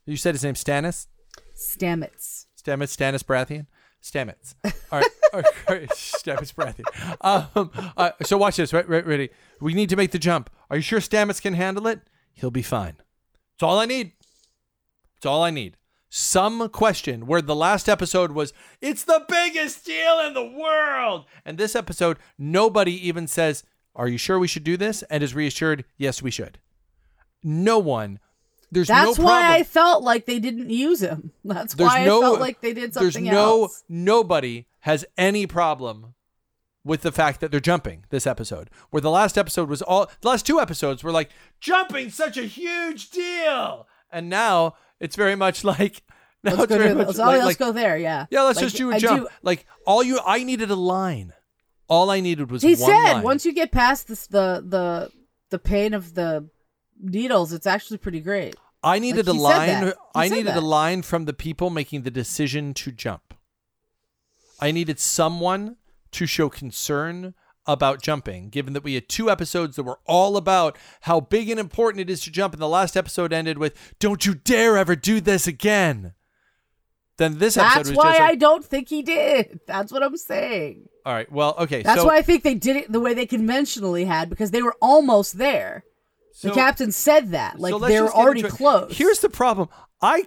You 0.06 0.16
said 0.16 0.34
his 0.34 0.42
name 0.42 0.54
Stannis. 0.54 1.06
Stamets. 1.54 2.46
Stamets. 2.60 2.96
Stannis 2.96 3.22
Baratheon. 3.22 3.66
Stamets. 4.02 4.54
All 4.64 4.98
right. 5.00 5.06
All 5.32 5.42
right. 5.68 5.88
Stamets 5.90 6.52
Baratheon. 6.52 7.16
Um, 7.20 7.70
uh, 7.96 8.10
so 8.22 8.36
watch 8.36 8.56
this. 8.56 8.72
Right, 8.72 8.88
right, 8.88 9.06
ready? 9.06 9.30
We 9.60 9.74
need 9.74 9.88
to 9.90 9.96
make 9.96 10.10
the 10.10 10.18
jump. 10.18 10.50
Are 10.70 10.76
you 10.76 10.82
sure 10.82 10.98
Stamets 10.98 11.40
can 11.40 11.54
handle 11.54 11.86
it? 11.86 12.00
He'll 12.34 12.50
be 12.50 12.62
fine. 12.62 12.96
It's 13.54 13.62
all 13.62 13.78
I 13.78 13.86
need. 13.86 14.12
It's 15.16 15.26
all 15.26 15.42
I 15.42 15.50
need. 15.50 15.76
Some 16.08 16.68
question 16.68 17.26
where 17.26 17.40
the 17.40 17.54
last 17.54 17.88
episode 17.88 18.32
was, 18.32 18.52
it's 18.80 19.04
the 19.04 19.24
biggest 19.28 19.86
deal 19.86 20.20
in 20.20 20.34
the 20.34 20.44
world. 20.44 21.24
And 21.44 21.56
this 21.56 21.74
episode, 21.74 22.18
nobody 22.36 22.92
even 23.06 23.26
says, 23.26 23.64
Are 23.94 24.08
you 24.08 24.18
sure 24.18 24.38
we 24.38 24.48
should 24.48 24.64
do 24.64 24.76
this? 24.76 25.02
And 25.04 25.22
is 25.22 25.34
reassured, 25.34 25.84
Yes, 25.96 26.20
we 26.20 26.30
should. 26.30 26.58
No 27.42 27.78
one. 27.78 28.18
There's 28.72 28.88
That's 28.88 29.18
no 29.18 29.24
why. 29.26 29.54
I 29.56 29.62
felt 29.64 30.02
like 30.02 30.24
they 30.26 30.38
didn't 30.38 30.70
use 30.70 31.00
him. 31.02 31.30
That's 31.44 31.74
There's 31.74 31.88
why 31.90 32.04
no- 32.06 32.18
I 32.18 32.22
felt 32.22 32.40
like 32.40 32.60
they 32.62 32.72
did 32.72 32.94
something 32.94 33.24
There's 33.24 33.34
no 33.34 33.62
else. 33.64 33.84
nobody 33.88 34.66
has 34.80 35.04
any 35.18 35.46
problem 35.46 36.14
with 36.82 37.02
the 37.02 37.12
fact 37.12 37.40
that 37.40 37.50
they're 37.50 37.60
jumping 37.60 38.04
this 38.08 38.26
episode. 38.26 38.70
Where 38.90 39.02
the 39.02 39.10
last 39.10 39.36
episode 39.36 39.68
was 39.68 39.82
all 39.82 40.10
the 40.22 40.28
last 40.28 40.46
two 40.46 40.58
episodes 40.58 41.04
were 41.04 41.12
like 41.12 41.30
jumping 41.60 42.08
such 42.10 42.36
a 42.38 42.42
huge 42.44 43.10
deal. 43.10 43.86
And 44.10 44.28
now 44.30 44.74
it's 44.98 45.16
very 45.16 45.36
much 45.36 45.64
like 45.72 46.02
now 46.42 46.54
Let's 46.54 46.66
go, 46.66 46.78
very 46.78 46.88
to, 46.88 46.94
much 46.96 47.06
let's, 47.08 47.18
oh, 47.18 47.24
like, 47.26 47.34
let's 47.36 47.44
like, 47.46 47.58
go 47.58 47.72
there. 47.72 47.96
Yeah. 47.98 48.26
yeah, 48.30 48.42
let's 48.42 48.56
Like, 48.56 48.64
just 48.64 48.76
do 48.76 48.90
a 48.90 48.98
jump. 48.98 49.28
Like 49.42 49.66
all 49.86 50.02
you 50.02 50.18
I 50.26 50.44
needed 50.44 50.70
a 50.70 50.76
line. 50.76 51.34
All 51.88 52.08
I 52.10 52.20
needed 52.20 52.50
was 52.50 52.62
he 52.62 52.74
said 52.74 52.86
line. 53.12 53.22
once 53.22 53.44
you 53.44 53.52
get 53.52 53.70
past 53.70 54.08
this, 54.08 54.26
the 54.26 54.64
the 54.66 55.10
the 55.50 55.58
pain 55.58 55.92
of 55.92 56.14
the 56.14 56.48
needles, 57.02 57.52
it's 57.52 57.66
actually 57.66 57.98
pretty 57.98 58.20
great. 58.20 58.56
I 58.82 58.98
needed 58.98 59.26
Like, 59.28 59.36
a 59.36 59.40
line. 59.40 59.92
I 60.14 60.28
needed 60.28 60.56
a 60.56 60.60
line 60.60 61.02
from 61.02 61.24
the 61.24 61.32
people 61.32 61.70
making 61.70 62.02
the 62.02 62.10
decision 62.10 62.74
to 62.74 62.90
jump. 62.90 63.34
I 64.60 64.70
needed 64.70 64.98
someone 64.98 65.76
to 66.12 66.26
show 66.26 66.48
concern 66.48 67.34
about 67.64 68.02
jumping, 68.02 68.48
given 68.48 68.72
that 68.72 68.82
we 68.82 68.94
had 68.94 69.08
two 69.08 69.30
episodes 69.30 69.76
that 69.76 69.84
were 69.84 70.00
all 70.06 70.36
about 70.36 70.76
how 71.02 71.20
big 71.20 71.48
and 71.48 71.60
important 71.60 72.00
it 72.00 72.10
is 72.10 72.20
to 72.22 72.30
jump, 72.30 72.52
and 72.54 72.62
the 72.62 72.68
last 72.68 72.96
episode 72.96 73.32
ended 73.32 73.58
with 73.58 73.94
"Don't 74.00 74.26
you 74.26 74.34
dare 74.34 74.76
ever 74.76 74.96
do 74.96 75.20
this 75.20 75.46
again." 75.46 76.14
Then 77.18 77.38
this 77.38 77.56
episode 77.56 77.78
That's 77.78 77.88
was 77.90 77.98
why 77.98 78.10
like, 78.12 78.20
I 78.20 78.34
don't 78.34 78.64
think 78.64 78.88
he 78.88 79.02
did. 79.02 79.60
That's 79.66 79.92
what 79.92 80.02
I'm 80.02 80.16
saying. 80.16 80.88
all 81.06 81.12
right, 81.12 81.30
well, 81.30 81.54
okay, 81.58 81.82
That's 81.82 82.00
so 82.00 82.06
why 82.06 82.16
I 82.16 82.22
think 82.22 82.42
they 82.42 82.54
did 82.54 82.74
it 82.76 82.90
the 82.90 83.00
way 83.00 83.14
they 83.14 83.26
conventionally 83.26 84.06
had 84.06 84.28
because 84.30 84.50
they 84.50 84.62
were 84.62 84.74
almost 84.80 85.38
there. 85.38 85.84
The 86.40 86.50
captain 86.52 86.92
said 86.92 87.32
that. 87.32 87.58
Like 87.58 87.72
So 87.72 87.78
they're 87.78 88.08
already 88.08 88.42
close. 88.42 88.96
Here's 88.96 89.20
the 89.20 89.28
problem. 89.28 89.68
I 90.00 90.26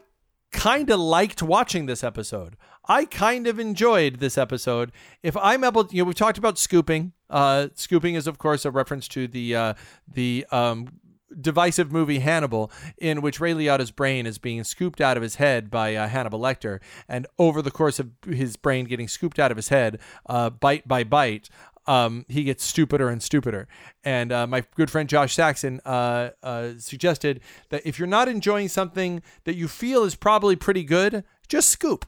kind 0.51 0.89
of 0.89 0.99
liked 0.99 1.41
watching 1.43 1.86
this 1.86 2.03
episode. 2.03 2.56
I 2.88 3.06
kind 3.06 3.47
of 3.47 3.60
enjoyed 3.60 4.20
this 4.20 4.38
episode. 4.38 4.91
If 5.24 5.36
I'm 5.38 5.64
able, 5.64 5.88
you 5.91 5.99
know, 5.99 6.06
we've 6.06 6.16
talked 6.16 6.38
about 6.38 6.58
scooping. 6.58 7.14
Uh, 7.30 7.70
scooping 7.74 8.16
is, 8.16 8.28
of 8.28 8.38
course, 8.38 8.66
a 8.66 8.72
reference 8.72 9.08
to 9.10 9.28
the 9.28 9.56
uh, 9.56 9.74
the 10.08 10.45
um, 10.51 10.99
divisive 11.39 11.91
movie 11.91 12.20
Hannibal, 12.20 12.72
in 12.97 13.22
which 13.22 13.39
Ray 13.39 13.53
Liotta's 13.53 13.91
brain 13.91 14.26
is 14.26 14.38
being 14.38 14.64
scooped 14.64 15.01
out 15.01 15.18
of 15.18 15.24
his 15.24 15.36
head 15.36 15.70
by 15.70 15.95
uh, 15.95 16.08
Hannibal 16.08 16.39
Lecter, 16.39 16.80
and 17.10 17.26
over 17.39 17.62
the 17.62 17.72
course 17.72 17.99
of 17.99 18.12
his 18.28 18.56
brain 18.56 18.86
getting 18.86 19.08
scooped 19.08 19.39
out 19.39 19.51
of 19.51 19.58
his 19.58 19.70
head, 19.70 19.99
uh, 20.28 20.49
bite 20.51 20.88
by 20.88 21.03
bite, 21.03 21.49
um, 21.88 22.25
he 22.27 22.43
gets 22.43 22.63
stupider 22.63 23.09
and 23.09 23.21
stupider. 23.21 23.67
And 24.03 24.31
uh, 24.31 24.47
my 24.47 24.63
good 24.75 24.89
friend 24.89 25.07
Josh 25.07 25.36
Saxon 25.36 25.81
uh, 25.86 26.31
uh, 26.43 26.69
suggested 26.77 27.41
that 27.69 27.86
if 27.86 27.99
you're 27.99 28.07
not 28.07 28.27
enjoying 28.27 28.69
something 28.69 29.21
that 29.43 29.55
you 29.55 29.67
feel 29.67 30.03
is 30.03 30.15
probably 30.15 30.55
pretty 30.55 30.83
good, 30.83 31.23
just 31.47 31.69
scoop, 31.69 32.05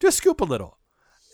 just 0.00 0.18
scoop 0.18 0.40
a 0.40 0.44
little. 0.44 0.78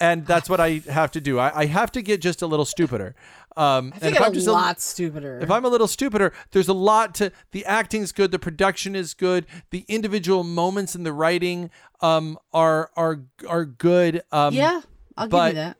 And 0.01 0.27
that's 0.27 0.51
what 0.51 0.59
I 0.59 0.83
have 0.89 1.13
to 1.13 1.21
do. 1.21 1.39
I, 1.39 1.61
I 1.61 1.67
have 1.67 1.93
to 1.93 2.03
get 2.03 2.21
just 2.21 2.43
a 2.43 2.47
little 2.49 2.65
stupider. 2.65 3.15
Um, 3.57 3.93
I 3.93 3.97
and 3.97 4.01
think 4.01 4.17
if 4.17 4.21
a 4.23 4.25
I'm 4.25 4.33
just 4.33 4.49
lot 4.49 4.81
stupider. 4.81 5.39
if 5.41 5.51
I'm 5.51 5.65
a 5.65 5.69
little 5.69 5.87
stupider, 5.87 6.33
there's 6.51 6.69
a 6.69 6.73
lot 6.73 7.15
to 7.17 7.31
the 7.53 7.65
acting's 7.67 8.11
good, 8.11 8.33
the 8.33 8.39
production 8.39 8.97
is 8.97 9.15
good, 9.15 9.47
the 9.71 9.85
individual 9.89 10.43
moments 10.43 10.97
in 10.97 11.05
the 11.05 11.13
writing 11.13 11.71
um 12.01 12.37
are 12.53 12.91
are 12.97 13.21
are 13.47 13.65
good. 13.65 14.23
Um 14.33 14.55
yeah, 14.55 14.81
I'll 15.17 15.29
give 15.29 15.47
you 15.49 15.53
that. 15.55 15.77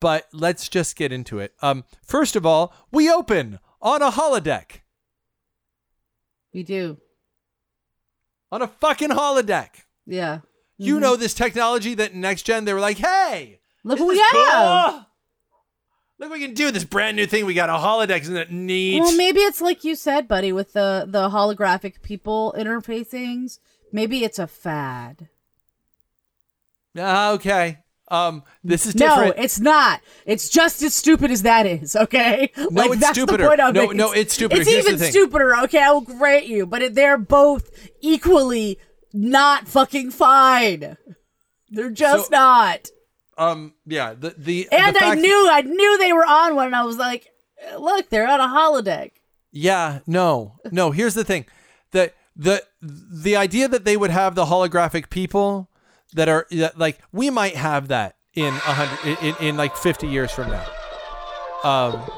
But 0.00 0.26
let's 0.32 0.68
just 0.68 0.96
get 0.96 1.12
into 1.12 1.38
it. 1.38 1.54
Um 1.62 1.84
first 2.02 2.36
of 2.36 2.44
all, 2.46 2.74
we 2.90 3.10
open 3.10 3.58
on 3.82 4.02
a 4.02 4.10
holodeck. 4.10 4.80
We 6.52 6.62
do. 6.62 6.98
On 8.50 8.62
a 8.62 8.68
fucking 8.68 9.10
holodeck. 9.10 9.68
Yeah. 10.06 10.40
You 10.78 11.00
know 11.00 11.16
this 11.16 11.34
technology 11.34 11.94
that 11.94 12.14
next 12.14 12.42
gen 12.42 12.64
they 12.64 12.72
were 12.74 12.80
like, 12.80 12.98
"Hey, 12.98 13.60
Mm-hmm. 13.84 13.88
Look 13.88 14.00
what 14.00 14.08
we 14.08 14.18
have. 14.18 14.32
cool? 14.92 15.06
Look 16.18 16.30
what 16.30 16.38
we 16.38 16.44
can 16.46 16.54
do 16.54 16.70
this 16.70 16.84
brand 16.84 17.16
new 17.16 17.26
thing. 17.26 17.46
We 17.46 17.54
got 17.54 17.68
a 17.68 17.74
holodeck. 17.74 18.22
Isn't 18.22 18.36
it 18.36 18.50
neat?" 18.50 19.00
Well, 19.00 19.16
maybe 19.16 19.40
it's 19.40 19.60
like 19.60 19.84
you 19.84 19.94
said, 19.94 20.28
buddy, 20.28 20.52
with 20.52 20.72
the 20.72 21.06
the 21.08 21.28
holographic 21.30 22.02
people 22.02 22.54
interface 22.58 23.06
things. 23.06 23.60
Maybe 23.92 24.24
it's 24.24 24.38
a 24.38 24.46
fad. 24.46 25.28
Ah, 26.98 27.32
okay. 27.32 27.78
Um 28.08 28.44
this 28.62 28.86
is 28.86 28.94
No, 28.94 29.32
it's 29.36 29.58
not. 29.58 30.00
It's 30.26 30.48
just 30.48 30.82
as 30.82 30.94
stupid 30.94 31.30
as 31.30 31.42
that 31.42 31.66
is. 31.66 31.96
Okay, 31.96 32.52
No, 32.56 32.68
like 32.70 32.90
it's 32.92 33.00
that's 33.00 33.18
stupider. 33.18 33.42
the 33.42 33.48
point 33.48 33.60
I'm 33.60 33.74
No, 33.74 33.86
no, 33.86 34.12
it's 34.12 34.34
stupider. 34.34 34.60
It's 34.60 34.70
Here's 34.70 34.86
even 34.86 34.98
stupider. 35.00 35.56
Okay, 35.64 35.82
I 35.82 35.90
will 35.90 36.02
grant 36.02 36.46
you, 36.46 36.66
but 36.66 36.82
it, 36.82 36.94
they're 36.94 37.18
both 37.18 37.70
equally 38.00 38.78
not 39.12 39.66
fucking 39.66 40.10
fine. 40.12 40.96
They're 41.70 41.90
just 41.90 42.26
So- 42.26 42.30
not. 42.30 42.88
Um. 43.38 43.74
Yeah. 43.86 44.14
The 44.14 44.34
the 44.38 44.68
And 44.72 44.96
the 44.96 45.04
I 45.04 45.14
knew, 45.14 45.48
I 45.50 45.60
knew 45.62 45.98
they 45.98 46.12
were 46.12 46.24
on 46.24 46.54
one. 46.54 46.66
And 46.66 46.76
I 46.76 46.84
was 46.84 46.96
like, 46.96 47.28
look, 47.78 48.08
they're 48.08 48.26
on 48.28 48.40
a 48.40 48.44
holodeck. 48.44 49.10
Yeah. 49.52 49.98
No. 50.06 50.58
No. 50.70 50.90
Here's 50.92 51.14
the 51.14 51.24
thing. 51.24 51.44
That 51.90 52.14
the 52.34 52.62
the 52.80 53.36
idea 53.36 53.68
that 53.68 53.84
they 53.84 53.96
would 53.96 54.10
have 54.10 54.34
the 54.36 54.46
holographic 54.46 55.10
people 55.10 55.68
that 56.16 56.28
are 56.28 56.46
that, 56.50 56.78
like 56.78 56.98
we 57.12 57.30
might 57.30 57.54
have 57.54 57.88
that 57.88 58.16
in 58.34 58.52
a 58.52 58.58
hundred 58.58 59.24
in, 59.24 59.34
in 59.40 59.56
like 59.56 59.76
fifty 59.76 60.08
years 60.08 60.32
from 60.32 60.50
now. 60.50 60.66
Um, 61.62 62.10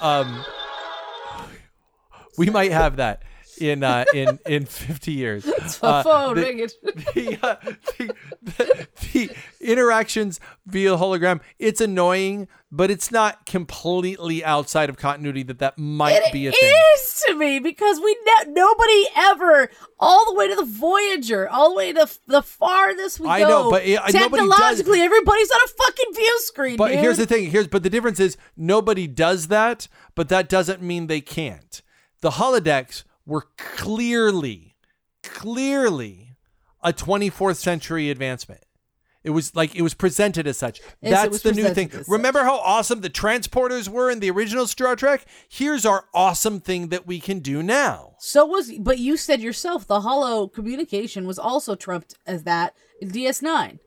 um, 0.00 0.44
we 2.38 2.48
might 2.48 2.72
have 2.72 2.96
that 2.96 3.22
in 3.60 3.82
uh, 3.84 4.04
in 4.14 4.38
in 4.46 4.64
fifty 4.66 5.12
years. 5.12 5.44
My 5.82 5.88
Uh, 5.88 6.02
phone, 6.02 6.34
the- 6.36 6.42
ring 6.42 6.58
it. 6.60 6.72
the, 6.82 7.38
uh, 7.42 7.56
the, 7.98 8.14
the, 8.42 8.88
the 9.12 9.30
interactions 9.60 10.40
via 10.66 10.96
hologram 10.96 11.40
it's 11.58 11.80
annoying 11.80 12.48
but 12.72 12.90
it's 12.90 13.10
not 13.10 13.44
completely 13.46 14.42
outside 14.44 14.88
of 14.88 14.96
continuity 14.96 15.42
that 15.42 15.58
that 15.58 15.76
might 15.76 16.12
It 16.14 16.32
be 16.32 16.46
a 16.46 16.52
thing 16.52 16.72
is 16.96 17.24
to 17.26 17.34
me 17.34 17.58
because 17.58 17.98
we 18.00 18.16
ne- 18.24 18.52
nobody 18.52 19.04
ever 19.16 19.68
all 19.98 20.24
the 20.32 20.34
way 20.38 20.48
to 20.48 20.54
the 20.54 20.64
Voyager, 20.64 21.48
all 21.48 21.70
the 21.70 21.74
way 21.76 21.92
to 21.92 22.08
the 22.26 22.42
farthest 22.42 23.18
we 23.20 23.28
I 23.28 23.40
go. 23.40 23.48
know, 23.48 23.70
but 23.70 23.82
it- 23.84 23.96
nobody 23.96 24.14
does- 24.14 24.20
technologically, 24.30 25.00
everybody's 25.02 25.50
on 25.50 25.60
a 25.64 25.68
fucking 25.68 26.14
view 26.14 26.38
screen. 26.40 26.76
but 26.76 26.88
dude. 26.88 27.00
here's 27.00 27.18
the 27.18 27.26
thing 27.26 27.50
here's 27.50 27.66
but 27.66 27.82
the 27.82 27.90
difference 27.90 28.20
is 28.20 28.36
nobody 28.56 29.06
does 29.06 29.48
that 29.48 29.88
but 30.14 30.28
that 30.28 30.48
doesn't 30.48 30.80
mean 30.80 31.06
they 31.08 31.20
can't 31.20 31.82
the 32.22 32.30
holodecks 32.30 33.02
were 33.30 33.46
clearly 33.56 34.74
clearly 35.22 36.36
a 36.82 36.92
24th 36.92 37.56
century 37.56 38.10
advancement 38.10 38.62
it 39.22 39.30
was 39.30 39.54
like 39.54 39.74
it 39.74 39.82
was 39.82 39.92
presented 39.92 40.46
as 40.46 40.56
such. 40.56 40.80
Yes, 41.02 41.22
That's 41.22 41.42
the 41.42 41.52
new 41.52 41.68
thing. 41.74 41.90
Remember 42.08 42.42
how 42.42 42.58
awesome 42.58 43.02
the 43.02 43.10
transporters 43.10 43.86
were 43.86 44.10
in 44.10 44.20
the 44.20 44.30
original 44.30 44.66
Star 44.66 44.96
Trek? 44.96 45.26
Here's 45.48 45.84
our 45.84 46.06
awesome 46.14 46.60
thing 46.60 46.88
that 46.88 47.06
we 47.06 47.20
can 47.20 47.40
do 47.40 47.62
now. 47.62 48.14
So 48.18 48.46
was, 48.46 48.72
but 48.78 48.98
you 48.98 49.18
said 49.18 49.42
yourself 49.42 49.86
the 49.86 50.00
hollow 50.00 50.48
communication 50.48 51.26
was 51.26 51.38
also 51.38 51.74
trumped 51.74 52.14
as 52.26 52.44
that 52.44 52.74
in 53.00 53.10
DS9. 53.10 53.78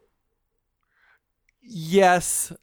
Yes, 1.64 2.54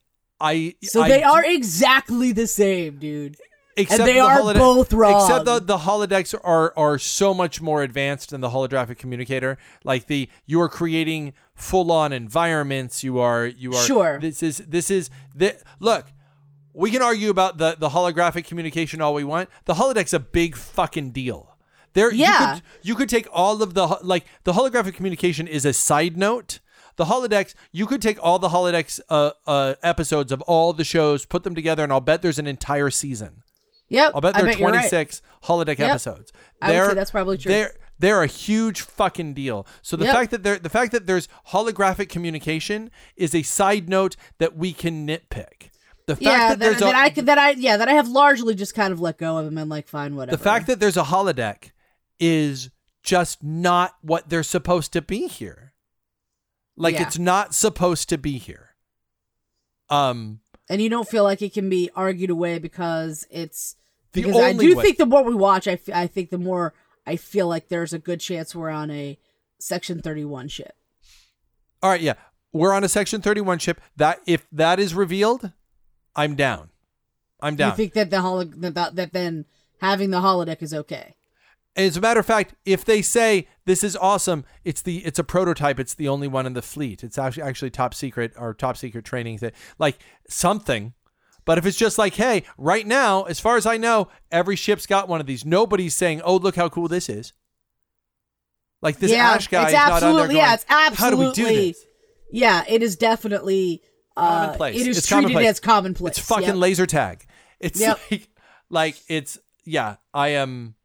I. 0.41 0.76
So 0.83 1.03
I 1.03 1.09
they 1.09 1.22
are 1.24 1.45
exactly 1.45 2.31
the 2.31 2.47
same, 2.47 2.99
dude. 2.99 3.37
Except 3.77 4.05
they 4.05 4.14
the 4.14 4.21
are 4.21 4.55
both 4.55 4.93
wrong. 4.93 5.23
Except 5.23 5.45
the 5.45 5.61
the 5.61 5.79
holodecks 5.79 6.35
are 6.43 6.73
are 6.77 6.99
so 6.99 7.33
much 7.35 7.61
more 7.61 7.83
advanced 7.83 8.31
than 8.31 8.41
the 8.41 8.51
holographic 8.51 8.99
communicator. 8.99 9.59
Like 9.85 10.07
the 10.07 10.29
you 10.47 10.61
are 10.61 10.68
creating 10.68 11.33
full 11.55 11.91
on 11.93 12.12
environments. 12.12 13.05
You 13.05 13.18
are 13.18 13.47
you 13.47 13.73
are 13.73 13.85
Sure. 13.85 14.18
This 14.21 14.43
is 14.43 14.59
this 14.59 14.91
is 14.91 15.11
the 15.35 15.57
look. 15.79 16.07
We 16.73 16.91
can 16.91 17.03
argue 17.03 17.31
about 17.31 17.59
the 17.59 17.77
the 17.79 17.91
holographic 17.91 18.45
communication 18.45 19.01
all 19.01 19.14
we 19.14 19.25
want. 19.25 19.49
The 19.64 19.75
holodeck's 19.75 20.12
a 20.12 20.21
big 20.21 20.57
fucking 20.57 21.11
deal. 21.11 21.57
There, 21.93 22.12
Yeah. 22.12 22.29
You 22.29 22.55
could, 22.55 22.62
you 22.83 22.95
could 22.95 23.09
take 23.09 23.27
all 23.33 23.62
of 23.62 23.75
the 23.75 23.99
like 24.03 24.25
the 24.45 24.53
holographic 24.53 24.95
communication 24.95 25.47
is 25.49 25.64
a 25.64 25.73
side 25.73 26.16
note. 26.16 26.61
The 26.97 27.07
holodecks, 27.07 27.55
you 27.73 27.87
could 27.87 28.03
take 28.03 28.23
all 28.23 28.39
the 28.39 28.51
holodecks 28.51 29.01
uh, 29.09 29.31
uh, 29.47 29.75
episodes 29.83 30.33
of 30.33 30.43
all 30.43 30.73
the 30.75 30.85
shows, 30.85 31.25
put 31.25 31.45
them 31.45 31.55
together, 31.55 31.83
and 31.83 31.91
I'll 31.91 32.01
bet 32.01 32.21
there's 32.21 32.39
an 32.39 32.47
entire 32.47 32.91
season. 32.91 33.43
Yep. 33.91 34.12
I'll 34.14 34.20
bet 34.20 34.34
there 34.34 34.45
are 34.47 34.53
you're 34.53 34.68
right. 34.70 34.88
26 34.88 35.20
holodeck 35.45 35.78
Yep. 35.78 35.91
episodes. 35.91 36.32
I 36.62 36.72
would 36.80 36.88
say 36.91 36.95
that's 36.95 37.11
probably 37.11 37.36
true. 37.38 37.53
They're 37.53 37.74
they're 37.99 38.22
a 38.22 38.26
huge 38.28 38.80
fucking 38.80 39.34
deal. 39.34 39.66
So 39.82 39.97
the 39.97 40.07
Yep. 40.07 40.14
fact 40.14 40.30
that 40.30 40.43
there 40.43 40.59
the 40.59 40.68
fact 40.70 40.93
that 40.93 41.07
there's 41.07 41.28
holographic 41.49 42.09
communication 42.09 42.91
is 43.16 43.34
a 43.34 43.43
side 43.43 43.88
note 43.88 44.16
that 44.38 44.57
we 44.57 44.72
can 44.72 45.07
nitpick. 45.07 45.70
The 46.07 46.16
fact 46.16 46.22
Yeah, 46.22 46.38
that 46.38 46.49
that, 46.49 46.59
there's 46.61 46.80
that 46.80 46.95
a 46.95 46.99
I 46.99 47.11
could- 47.11 47.26
that 47.26 47.38
I 47.38 47.51
yeah 47.51 47.76
that 47.76 47.88
I 47.88 47.93
have 47.93 48.09
largely 48.09 48.55
just 48.55 48.74
kind 48.74 48.93
of 48.93 49.01
let 49.01 49.18
go 49.18 49.36
of 49.38 49.45
them 49.45 49.59
and 49.59 49.68
like 49.68 49.86
fine 49.86 50.16
whatever. 50.16 50.36
the 50.36 50.43
fact 50.43 50.66
that 50.68 50.80
there's 50.80 50.97
a 50.97 51.05
holodeck 51.05 51.70
is 52.18 52.70
just 53.03 53.43
not 53.43 53.97
what 54.03 54.28
they're 54.28 54.43
supposed 54.43 54.93
to 54.93 55.03
be 55.03 55.26
here. 55.26 55.72
Like 56.76 56.95
Yeah. 56.95 57.03
it's 57.03 57.18
not 57.18 57.55
supposed 57.55 58.09
to 58.11 58.18
be 58.18 58.38
here. 58.38 58.76
Um 59.88 60.41
and 60.68 60.80
you 60.80 60.88
don't 60.88 61.09
feel 61.09 61.24
like 61.24 61.43
it 61.43 61.53
can 61.53 61.68
be 61.68 61.91
argued 61.97 62.30
away 62.30 62.59
because 62.59 63.26
it's 63.30 63.74
The 64.12 64.22
because 64.22 64.36
I 64.40 64.52
do 64.52 64.76
way- 64.76 64.82
think 64.82 64.98
the 64.98 65.06
more 65.06 65.22
we 65.22 65.34
watch, 65.34 65.68
I, 65.68 65.72
f- 65.72 65.88
I 65.94 66.06
think 66.06 66.30
the 66.30 66.38
more 66.38 66.74
I 67.06 67.16
feel 67.16 67.46
like 67.48 67.68
there's 67.68 67.92
a 67.92 67.98
good 67.98 68.20
chance 68.20 68.54
we're 68.54 68.70
on 68.70 68.90
a 68.90 69.18
Section 69.58 70.00
Thirty 70.02 70.24
One 70.24 70.48
ship. 70.48 70.74
all 71.82 71.90
right, 71.90 72.00
yeah. 72.00 72.14
We're 72.52 72.72
on 72.72 72.82
a 72.82 72.88
section 72.88 73.22
31 73.22 73.61
ship. 73.61 73.80
That 73.96 74.18
if 74.26 74.44
that 74.50 74.80
is 74.80 74.92
revealed, 74.92 75.52
I'm 76.16 76.34
down. 76.34 76.70
I'm 77.40 77.54
down. 77.54 77.70
You 77.70 77.76
think 77.76 77.92
that 77.92 78.11
the 78.11 78.20
holo- 78.22 78.42
that, 78.44 78.74
that 78.74 78.96
that 78.96 79.12
then 79.12 79.44
having 79.80 80.11
the 80.11 80.18
holodeck 80.20 80.61
is 80.61 80.74
okay? 80.74 81.14
As 81.76 81.96
a 81.96 82.00
matter 82.00 82.18
of 82.18 82.26
fact, 82.26 82.56
if 82.66 82.84
they 82.84 83.02
say 83.02 83.46
this 83.66 83.84
is 83.84 83.96
awesome, 83.96 84.44
it's 84.64 84.82
the 84.82 84.98
it's 85.06 85.20
a 85.20 85.24
prototype. 85.24 85.78
It's 85.78 85.94
the 85.94 86.08
only 86.08 86.26
one 86.26 86.44
in 86.44 86.54
the 86.54 86.62
fleet. 86.62 87.04
It's 87.04 87.16
actually 87.18 87.44
actually 87.44 87.70
top 87.70 87.94
secret 87.94 88.32
or 88.36 88.52
top 88.52 88.76
secret 88.76 89.04
training 89.04 89.36
that 89.38 89.54
like 89.78 89.98
something. 90.28 90.94
But 91.51 91.59
if 91.59 91.66
it's 91.66 91.76
just 91.76 91.98
like, 91.98 92.14
hey, 92.14 92.44
right 92.59 92.86
now, 92.86 93.24
as 93.24 93.40
far 93.40 93.57
as 93.57 93.66
I 93.66 93.76
know, 93.76 94.07
every 94.30 94.55
ship's 94.55 94.86
got 94.86 95.09
one 95.09 95.20
of 95.20 95.26
these. 95.26 95.44
Nobody's 95.44 95.96
saying, 95.96 96.22
oh, 96.22 96.36
look 96.36 96.55
how 96.55 96.68
cool 96.68 96.86
this 96.86 97.09
is. 97.09 97.32
Like 98.80 99.01
this 99.01 99.11
yeah, 99.11 99.32
Ash 99.32 99.48
guy 99.48 99.62
it's 99.64 99.70
is 99.70 99.74
not 99.74 99.82
on 99.84 99.88
there 99.88 99.96
absolutely 99.96 100.26
going, 100.28 100.36
yeah, 100.36 100.55
it's 100.55 100.64
absolutely 100.68 101.26
how 101.26 101.32
do 101.34 101.42
we 101.42 101.51
do 101.51 101.72
this? 101.72 101.84
Yeah, 102.30 102.62
it 102.68 102.84
is 102.84 102.94
definitely 102.94 103.82
uh, 104.16 104.42
Commonplace. 104.42 104.80
It 104.80 104.86
is 104.86 104.98
It's 104.98 105.09
treated 105.09 105.22
commonplace. 105.22 105.48
as 105.48 105.59
commonplace. 105.59 106.18
It's 106.18 106.28
fucking 106.28 106.46
Yep. 106.46 106.55
laser 106.57 106.86
tag. 106.86 107.26
It's 107.59 107.80
Yep. 107.80 107.98
like 108.12 108.28
like 108.70 108.96
it's 109.09 109.36
yeah, 109.64 109.96
I 110.14 110.28
am 110.28 110.76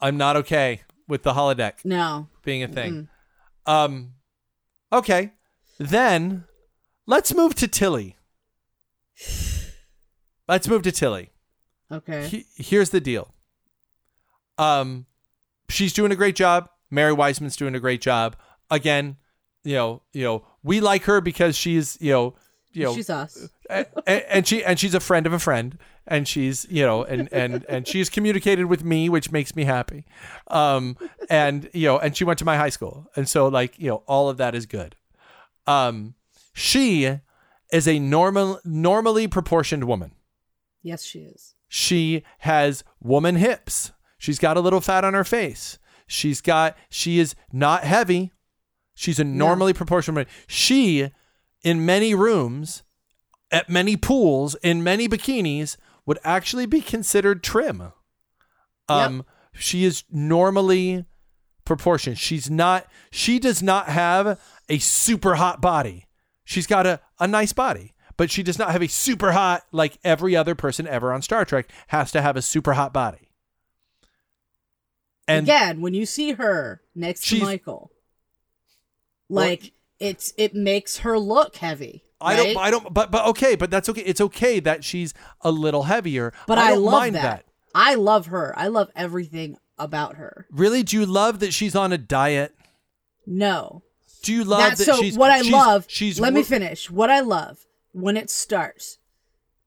I'm 0.00 0.16
not 0.16 0.36
okay 0.36 0.80
with 1.06 1.24
the 1.24 1.34
holodeck 1.34 1.84
No, 1.84 2.28
being 2.42 2.62
a 2.62 2.68
thing. 2.68 3.10
Um 3.66 4.14
okay. 4.90 5.34
Then 5.78 6.44
let's 7.04 7.34
move 7.34 7.54
to 7.56 7.68
Tilly. 7.68 8.16
Let's 10.48 10.66
move 10.68 10.82
to 10.82 10.92
Tilly. 10.92 11.30
okay. 11.92 12.26
He- 12.28 12.46
here's 12.56 12.90
the 12.90 13.00
deal. 13.00 13.34
Um 14.58 15.06
she's 15.68 15.92
doing 15.92 16.12
a 16.12 16.16
great 16.16 16.36
job. 16.36 16.68
Mary 16.90 17.12
Wiseman's 17.12 17.56
doing 17.56 17.74
a 17.74 17.80
great 17.80 18.00
job. 18.00 18.36
Again, 18.70 19.16
you 19.64 19.74
know, 19.74 20.02
you 20.12 20.24
know, 20.24 20.44
we 20.62 20.80
like 20.80 21.04
her 21.04 21.20
because 21.20 21.56
she's, 21.56 21.96
you 22.00 22.12
know, 22.12 22.34
you 22.72 22.84
know, 22.84 22.94
She's 22.94 23.10
us. 23.10 23.48
and, 23.68 23.86
and 24.06 24.46
she 24.46 24.64
and 24.64 24.78
she's 24.78 24.94
a 24.94 25.00
friend 25.00 25.26
of 25.26 25.32
a 25.32 25.38
friend 25.38 25.76
and 26.06 26.26
she's 26.26 26.66
you 26.70 26.84
know 26.86 27.02
and 27.04 27.32
and 27.32 27.64
and 27.68 27.86
she's 27.86 28.08
communicated 28.08 28.66
with 28.66 28.84
me 28.84 29.08
which 29.08 29.30
makes 29.32 29.54
me 29.54 29.64
happy 29.64 30.04
um 30.48 30.96
and 31.28 31.68
you 31.74 31.86
know 31.86 31.98
and 31.98 32.16
she 32.16 32.24
went 32.24 32.38
to 32.38 32.44
my 32.44 32.56
high 32.56 32.68
school 32.70 33.06
and 33.16 33.28
so 33.28 33.48
like 33.48 33.78
you 33.78 33.88
know 33.88 34.02
all 34.06 34.28
of 34.28 34.36
that 34.38 34.54
is 34.54 34.66
good 34.66 34.96
um 35.66 36.14
she 36.54 37.18
is 37.72 37.86
a 37.88 37.98
normal 37.98 38.60
normally 38.64 39.26
proportioned 39.28 39.84
woman 39.84 40.12
Yes, 40.82 41.04
she 41.04 41.20
is. 41.20 41.54
she 41.68 42.22
has 42.40 42.82
woman 43.02 43.36
hips. 43.36 43.92
She's 44.18 44.38
got 44.38 44.56
a 44.56 44.60
little 44.60 44.80
fat 44.80 45.04
on 45.04 45.14
her 45.14 45.24
face. 45.24 45.78
She's 46.06 46.40
got 46.40 46.76
she 46.88 47.18
is 47.18 47.34
not 47.52 47.84
heavy. 47.84 48.32
She's 48.94 49.18
a 49.20 49.24
normally 49.24 49.72
proportioned 49.72 50.16
woman. 50.16 50.30
She 50.46 51.10
in 51.62 51.84
many 51.86 52.14
rooms 52.14 52.82
at 53.50 53.68
many 53.68 53.96
pools 53.96 54.54
in 54.62 54.82
many 54.82 55.08
bikinis 55.08 55.76
would 56.06 56.18
actually 56.24 56.66
be 56.66 56.80
considered 56.80 57.42
trim. 57.42 57.92
Um 58.88 59.24
she 59.52 59.84
is 59.84 60.04
normally 60.10 61.04
proportioned. 61.64 62.18
She's 62.18 62.50
not 62.50 62.86
she 63.10 63.38
does 63.38 63.62
not 63.62 63.86
have 63.88 64.40
a 64.68 64.78
super 64.78 65.34
hot 65.36 65.60
body. 65.60 66.06
She's 66.44 66.66
got 66.66 66.84
a, 66.86 67.00
a 67.20 67.28
nice 67.28 67.52
body, 67.52 67.94
but 68.16 68.30
she 68.30 68.42
does 68.42 68.58
not 68.58 68.72
have 68.72 68.82
a 68.82 68.88
super 68.88 69.32
hot 69.32 69.62
like 69.70 69.98
every 70.02 70.34
other 70.34 70.54
person 70.54 70.86
ever 70.86 71.12
on 71.12 71.22
Star 71.22 71.44
Trek 71.44 71.70
has 71.88 72.10
to 72.12 72.22
have 72.22 72.36
a 72.36 72.42
super 72.42 72.72
hot 72.72 72.92
body. 72.92 73.30
And 75.28 75.46
Again, 75.46 75.80
when 75.80 75.94
you 75.94 76.06
see 76.06 76.32
her 76.32 76.82
next 76.94 77.28
to 77.28 77.38
Michael, 77.40 77.92
like 79.28 79.72
it's 80.00 80.32
it 80.36 80.54
makes 80.54 80.98
her 80.98 81.18
look 81.18 81.56
heavy. 81.56 82.04
I 82.20 82.36
right? 82.36 82.54
don't 82.54 82.64
I 82.64 82.70
don't 82.70 82.92
but 82.92 83.10
but 83.10 83.26
okay, 83.28 83.54
but 83.54 83.70
that's 83.70 83.88
okay. 83.88 84.02
It's 84.02 84.20
okay 84.20 84.60
that 84.60 84.84
she's 84.84 85.14
a 85.42 85.50
little 85.50 85.84
heavier. 85.84 86.32
But 86.46 86.58
I 86.58 86.72
I, 86.72 86.74
love 86.74 86.92
mind 86.92 87.14
that. 87.14 87.44
I 87.74 87.94
love 87.94 88.26
her. 88.26 88.52
I 88.58 88.66
love 88.66 88.90
everything 88.96 89.56
about 89.78 90.16
her. 90.16 90.46
Really? 90.50 90.82
Do 90.82 90.96
you 90.96 91.06
love 91.06 91.38
that 91.40 91.52
she's 91.52 91.76
on 91.76 91.92
a 91.92 91.98
diet? 91.98 92.54
No, 93.26 93.82
Do 94.22 94.32
you 94.34 94.44
love 94.44 94.60
That's 94.60 94.84
that 94.84 94.96
so. 94.96 95.00
she's 95.00 95.16
what 95.16 95.30
I 95.30 95.40
she's- 95.42 95.52
love. 95.52 95.84
She's 95.88 96.20
let 96.20 96.32
me 96.32 96.42
finish. 96.42 96.90
What 96.90 97.10
I 97.10 97.20
love 97.20 97.66
when 97.92 98.16
it 98.16 98.30
starts. 98.30 98.98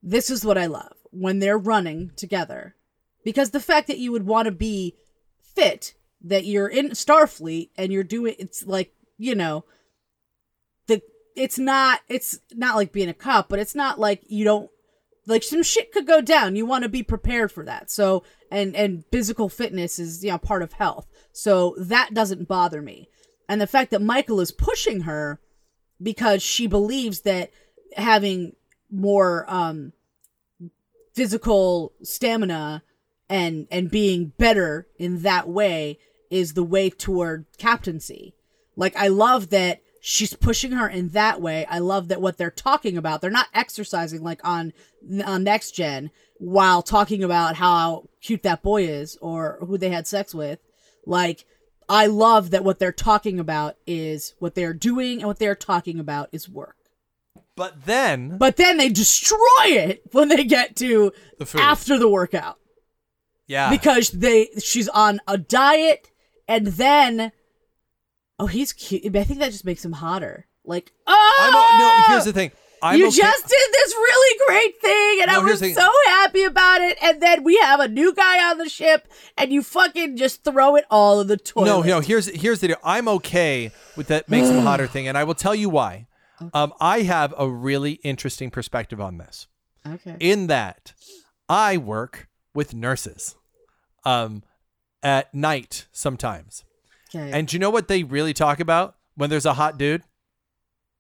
This 0.02 0.30
is 0.30 0.46
what 0.46 0.58
I 0.58 0.66
love 0.66 0.94
when 1.12 1.40
they're 1.40 1.58
running 1.58 2.12
together, 2.16 2.76
because 3.24 3.52
the 3.52 3.60
fact 3.60 3.88
that 3.88 4.00
you 4.00 4.12
would 4.12 4.26
want 4.26 4.48
to 4.48 4.52
be 4.52 4.96
fit, 5.56 5.94
that 6.22 6.46
you're 6.46 6.68
in 6.68 6.90
Starfleet 6.90 7.70
and 7.78 7.92
you're 7.94 8.04
doing 8.04 8.36
it's 8.38 8.66
like 8.68 8.94
you 9.18 9.34
know, 9.36 9.64
the 10.88 11.02
it's 11.36 11.58
not 11.58 12.02
it's 12.10 12.40
not 12.54 12.76
like 12.76 12.92
being 12.92 13.10
a 13.10 13.14
cop, 13.14 13.48
but 13.50 13.60
it's 13.60 13.76
not 13.76 14.00
like 14.00 14.22
you 14.28 14.44
don't 14.44 14.70
like 15.26 15.44
some 15.44 15.64
shit 15.64 15.92
could 15.94 16.06
go 16.06 16.20
down. 16.20 16.56
You 16.58 16.66
want 16.66 16.84
to 16.84 16.90
be 16.90 17.02
prepared 17.04 17.52
for 17.52 17.64
that. 17.66 17.90
So 17.90 18.24
and 18.52 18.76
and 18.76 19.06
physical 19.12 19.48
fitness 19.50 20.00
is 20.00 20.24
you 20.24 20.32
know 20.32 20.38
part 20.38 20.62
of 20.64 20.74
health. 20.74 21.08
So 21.32 21.76
that 21.80 22.14
doesn't 22.14 22.48
bother 22.48 22.82
me. 22.82 23.08
And 23.54 23.62
the 23.62 23.68
fact 23.68 23.92
that 23.92 24.02
Michael 24.02 24.40
is 24.40 24.52
pushing 24.52 25.02
her 25.02 25.40
because 26.02 26.42
she 26.42 26.66
believes 26.66 27.22
that 27.22 27.52
having 27.96 28.56
more 28.90 29.46
um 29.48 29.94
physical 31.14 31.94
stamina 32.02 32.82
and 33.30 33.68
and 33.70 33.92
being 33.92 34.34
better 34.40 34.88
in 34.98 35.22
that 35.22 35.48
way 35.48 36.00
is 36.32 36.56
the 36.56 36.64
way 36.64 36.90
toward 36.90 37.46
captaincy. 37.60 38.34
Like 38.76 38.96
I 38.98 39.08
love 39.08 39.52
that 39.52 39.84
she's 40.02 40.34
pushing 40.34 40.72
her 40.72 40.88
in 40.90 41.10
that 41.10 41.40
way. 41.40 41.68
I 41.68 41.78
love 41.78 42.08
that 42.08 42.22
what 42.22 42.40
they're 42.40 42.50
talking 42.50 42.98
about, 42.98 43.22
they're 43.22 43.30
not 43.30 43.50
exercising 43.54 44.24
like 44.24 44.42
on 44.44 44.74
on 45.24 45.44
next 45.44 45.76
gen 45.76 46.10
while 46.40 46.82
talking 46.82 47.24
about 47.24 47.58
how 47.58 48.10
cute 48.20 48.42
that 48.42 48.64
boy 48.64 48.86
is 48.88 49.16
or 49.22 49.60
who 49.60 49.78
they 49.78 49.90
had 49.90 50.08
sex 50.08 50.34
with. 50.34 50.58
Like 51.06 51.46
I 51.90 52.06
love 52.08 52.52
that 52.52 52.64
what 52.64 52.80
they're 52.80 52.92
talking 52.92 53.40
about 53.40 53.76
is 53.86 54.34
what 54.40 54.56
they're 54.56 54.74
doing 54.74 55.20
and 55.20 55.28
what 55.28 55.40
they're 55.40 55.56
talking 55.56 56.00
about 56.00 56.30
is 56.32 56.50
work. 56.50 56.78
But 57.56 57.86
then 57.86 58.38
But 58.38 58.58
then 58.58 58.78
they 58.78 58.90
destroy 58.90 59.38
it 59.66 60.04
when 60.12 60.30
they 60.30 60.44
get 60.44 60.76
to 60.78 61.12
The 61.38 61.46
food. 61.46 61.62
after 61.62 61.98
the 62.00 62.08
workout 62.10 62.58
yeah. 63.48 63.70
because 63.70 64.10
they 64.10 64.50
she's 64.60 64.90
on 64.90 65.20
a 65.28 65.38
diet 65.38 66.10
and 66.48 66.68
then 66.68 67.32
oh 68.40 68.48
he's 68.48 68.74
cute. 68.74 69.16
I 69.16 69.24
think 69.24 69.40
that 69.40 69.52
just 69.52 69.66
makes 69.66 69.86
him 69.86 69.94
hotter. 69.94 70.48
Like 70.66 70.94
oh 71.06 71.38
I'm 71.40 71.80
no, 71.80 72.14
here's 72.14 72.26
the 72.26 72.32
ah! 72.32 72.34
thing. 72.34 72.52
I'm 72.84 73.00
you 73.00 73.08
okay- 73.08 73.18
just 73.18 73.48
did 73.48 73.68
this 73.72 73.94
really 73.94 74.40
great 74.48 74.82
thing, 74.82 75.22
and 75.22 75.32
No, 75.32 75.40
I 75.40 75.44
was 75.44 75.60
so 75.74 75.90
happy 76.08 76.44
about 76.44 76.82
it. 76.82 76.98
And 77.02 77.22
then 77.22 77.44
we 77.44 77.58
have 77.58 77.80
a 77.80 77.88
new 77.88 78.14
guy 78.14 78.50
on 78.52 78.58
the 78.58 78.68
ship, 78.70 79.08
and 79.38 79.52
you 79.52 79.64
fucking 79.64 80.18
just 80.18 80.44
throw 80.44 80.76
it 80.76 80.86
all 80.92 81.22
in 81.22 81.28
the 81.28 81.38
toilet. 81.38 81.66
No, 81.68 81.82
no. 81.82 82.00
Here's 82.02 82.28
here's 82.28 82.60
the 82.60 82.68
deal. 82.70 82.78
I'm 82.84 83.08
okay 83.08 83.72
with 83.96 84.08
that 84.08 84.28
makes 84.30 84.50
him 84.50 84.62
hotter 84.64 84.86
thing, 84.88 85.08
and 85.08 85.18
I 85.18 85.24
will 85.24 85.34
tell 85.36 85.56
you 85.56 85.70
why. 85.70 86.08
Um, 86.54 86.74
I 86.82 87.04
have 87.04 87.34
a 87.38 87.50
really 87.50 87.94
interesting 88.04 88.52
perspective 88.52 89.00
on 89.00 89.18
this. 89.18 89.48
Okay. 89.88 90.18
In 90.20 90.48
that, 90.48 90.94
I 91.48 91.78
work 91.78 92.28
with 92.54 92.74
nurses, 92.74 93.36
um, 94.04 94.44
at 95.02 95.34
night 95.34 95.88
sometimes, 95.92 96.64
Okay. 97.16 97.32
and 97.32 97.48
do 97.48 97.56
you 97.56 97.60
know 97.60 97.70
what 97.70 97.88
they 97.88 98.04
really 98.04 98.34
talk 98.34 98.60
about 98.60 98.96
when 99.16 99.30
there's 99.30 99.46
a 99.46 99.54
hot 99.54 99.78
dude? 99.78 100.04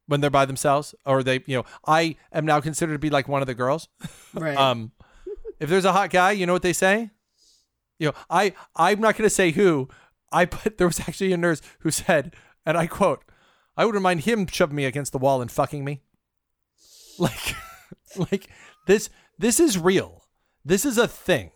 When 0.05 0.19
they're 0.19 0.29
by 0.29 0.45
themselves, 0.45 0.93
or 1.05 1.23
they, 1.23 1.41
you 1.45 1.57
know, 1.57 1.65
I 1.87 2.17
am 2.33 2.45
now 2.45 2.59
considered 2.59 2.93
to 2.93 2.99
be 2.99 3.09
like 3.09 3.29
one 3.29 3.41
of 3.41 3.47
the 3.47 3.53
girls. 3.53 3.87
right. 4.33 4.57
Um, 4.57 4.91
if 5.59 5.69
there's 5.69 5.85
a 5.85 5.93
hot 5.93 6.09
guy, 6.09 6.31
you 6.31 6.45
know 6.45 6.51
what 6.51 6.61
they 6.61 6.73
say? 6.73 7.11
You 7.99 8.07
know, 8.07 8.13
I 8.29 8.53
I'm 8.75 8.99
not 8.99 9.15
going 9.15 9.25
to 9.25 9.33
say 9.33 9.51
who. 9.51 9.87
I 10.31 10.45
put 10.45 10.77
there 10.77 10.87
was 10.87 10.99
actually 10.99 11.31
a 11.31 11.37
nurse 11.37 11.61
who 11.79 11.91
said, 11.91 12.35
and 12.65 12.77
I 12.77 12.87
quote, 12.87 13.23
"I 13.77 13.85
wouldn't 13.85 14.03
mind 14.03 14.21
him 14.21 14.45
shoving 14.47 14.75
me 14.75 14.85
against 14.85 15.13
the 15.13 15.19
wall 15.19 15.41
and 15.41 15.51
fucking 15.51 15.83
me." 15.83 16.01
Like, 17.19 17.55
like 18.31 18.49
this 18.87 19.09
this 19.37 19.59
is 19.59 19.77
real. 19.77 20.23
This 20.65 20.83
is 20.83 20.97
a 20.97 21.07
thing. 21.07 21.51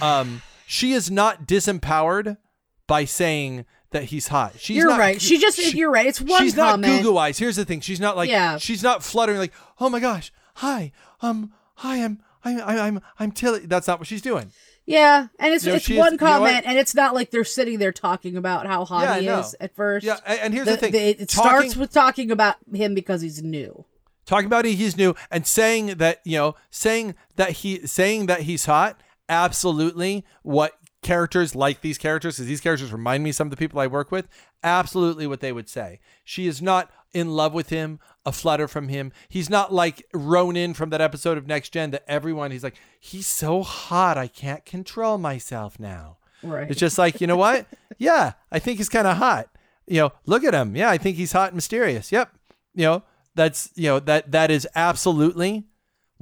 Um, 0.00 0.40
she 0.66 0.92
is 0.92 1.10
not 1.10 1.46
disempowered 1.46 2.38
by 2.86 3.04
saying 3.04 3.66
that 3.90 4.04
he's 4.04 4.28
hot. 4.28 4.54
She's 4.58 4.76
you're 4.76 4.90
not, 4.90 4.98
right. 4.98 5.20
She 5.20 5.38
just 5.38 5.74
you're 5.74 5.90
right. 5.90 6.06
It's 6.06 6.20
one 6.20 6.42
she's 6.42 6.54
comment. 6.54 6.92
not 6.92 6.98
Google 6.98 7.18
eyes. 7.18 7.38
Here's 7.38 7.56
the 7.56 7.64
thing. 7.64 7.80
She's 7.80 8.00
not 8.00 8.16
like 8.16 8.28
Yeah. 8.30 8.58
she's 8.58 8.82
not 8.82 9.02
fluttering 9.02 9.38
like, 9.38 9.52
"Oh 9.80 9.88
my 9.88 10.00
gosh. 10.00 10.32
Hi. 10.56 10.92
Um 11.22 11.52
hi, 11.76 12.02
I'm 12.04 12.20
I'm 12.44 12.60
I'm 12.60 12.78
I'm, 12.78 13.00
I'm 13.18 13.32
Tilly." 13.32 13.60
That's 13.60 13.86
not 13.88 13.98
what 13.98 14.06
she's 14.08 14.22
doing. 14.22 14.52
Yeah, 14.86 15.26
and 15.38 15.52
it's 15.52 15.64
You 15.66 15.72
know, 15.72 15.76
it's 15.76 15.84
she 15.84 15.94
is- 15.94 15.98
one 15.98 16.12
you 16.12 16.18
know 16.18 16.26
comment, 16.26 16.62
and 16.66 16.78
it's 16.78 16.94
not 16.94 17.14
like 17.14 17.30
they're 17.30 17.44
sitting 17.44 17.78
there 17.78 17.92
talking 17.92 18.36
about 18.38 18.66
how 18.66 18.86
hot 18.86 19.02
Yeah, 19.02 19.18
he 19.20 19.26
is 19.40 19.54
at 19.60 19.74
first. 19.76 20.04
Yeah, 20.06 20.16
a- 20.26 20.42
and 20.42 20.54
here's 20.54 20.66
the, 20.66 20.78
thing. 20.78 20.94
it 20.94 21.28
talking, 21.28 21.50
starts 21.50 21.76
with 21.76 21.92
talking 21.92 22.30
about 22.30 22.56
him 22.72 22.94
because 22.94 23.20
he's 23.20 23.42
new. 23.42 23.84
talking 24.24 24.46
about 24.46 24.64
he- 24.64 24.74
he's 24.76 24.96
new 24.96 25.14
and 25.30 25.46
saying 25.46 25.96
that, 25.98 26.20
you 26.24 26.38
know, 26.38 26.54
saying 26.70 27.14
that 27.36 27.50
he 27.50 27.86
saying 27.86 28.26
that 28.26 28.42
he's 28.42 28.64
hot, 28.64 28.98
absolutely 29.28 30.24
what 30.42 30.77
characters 31.02 31.54
like 31.54 31.80
these 31.80 31.98
characters 31.98 32.36
because 32.36 32.48
these 32.48 32.60
characters 32.60 32.92
remind 32.92 33.22
me 33.22 33.30
of 33.30 33.36
some 33.36 33.46
of 33.46 33.50
the 33.50 33.56
people 33.56 33.80
I 33.80 33.86
work 33.86 34.10
with, 34.10 34.28
absolutely 34.62 35.26
what 35.26 35.40
they 35.40 35.52
would 35.52 35.68
say. 35.68 36.00
She 36.24 36.46
is 36.46 36.60
not 36.60 36.90
in 37.12 37.30
love 37.30 37.54
with 37.54 37.70
him, 37.70 38.00
a 38.26 38.32
flutter 38.32 38.68
from 38.68 38.88
him. 38.88 39.12
He's 39.28 39.48
not 39.48 39.72
like 39.72 40.04
Ronin 40.12 40.74
from 40.74 40.90
that 40.90 41.00
episode 41.00 41.38
of 41.38 41.46
Next 41.46 41.70
Gen 41.70 41.90
that 41.92 42.04
everyone 42.08 42.50
he's 42.50 42.64
like, 42.64 42.76
he's 42.98 43.26
so 43.26 43.62
hot, 43.62 44.18
I 44.18 44.26
can't 44.26 44.64
control 44.64 45.18
myself 45.18 45.78
now. 45.78 46.18
Right. 46.42 46.70
It's 46.70 46.80
just 46.80 46.98
like, 46.98 47.20
you 47.20 47.26
know 47.26 47.36
what? 47.36 47.66
Yeah, 48.00 48.34
I 48.52 48.60
think 48.60 48.78
he's 48.78 48.88
kind 48.88 49.08
of 49.08 49.16
hot. 49.16 49.48
You 49.88 50.02
know, 50.02 50.12
look 50.24 50.44
at 50.44 50.54
him. 50.54 50.76
Yeah, 50.76 50.88
I 50.88 50.98
think 50.98 51.16
he's 51.16 51.32
hot 51.32 51.48
and 51.48 51.56
mysterious. 51.56 52.12
Yep. 52.12 52.32
You 52.76 52.84
know, 52.84 53.02
that's, 53.34 53.70
you 53.74 53.88
know, 53.88 53.98
that 53.98 54.30
that 54.30 54.52
is 54.52 54.68
absolutely 54.76 55.64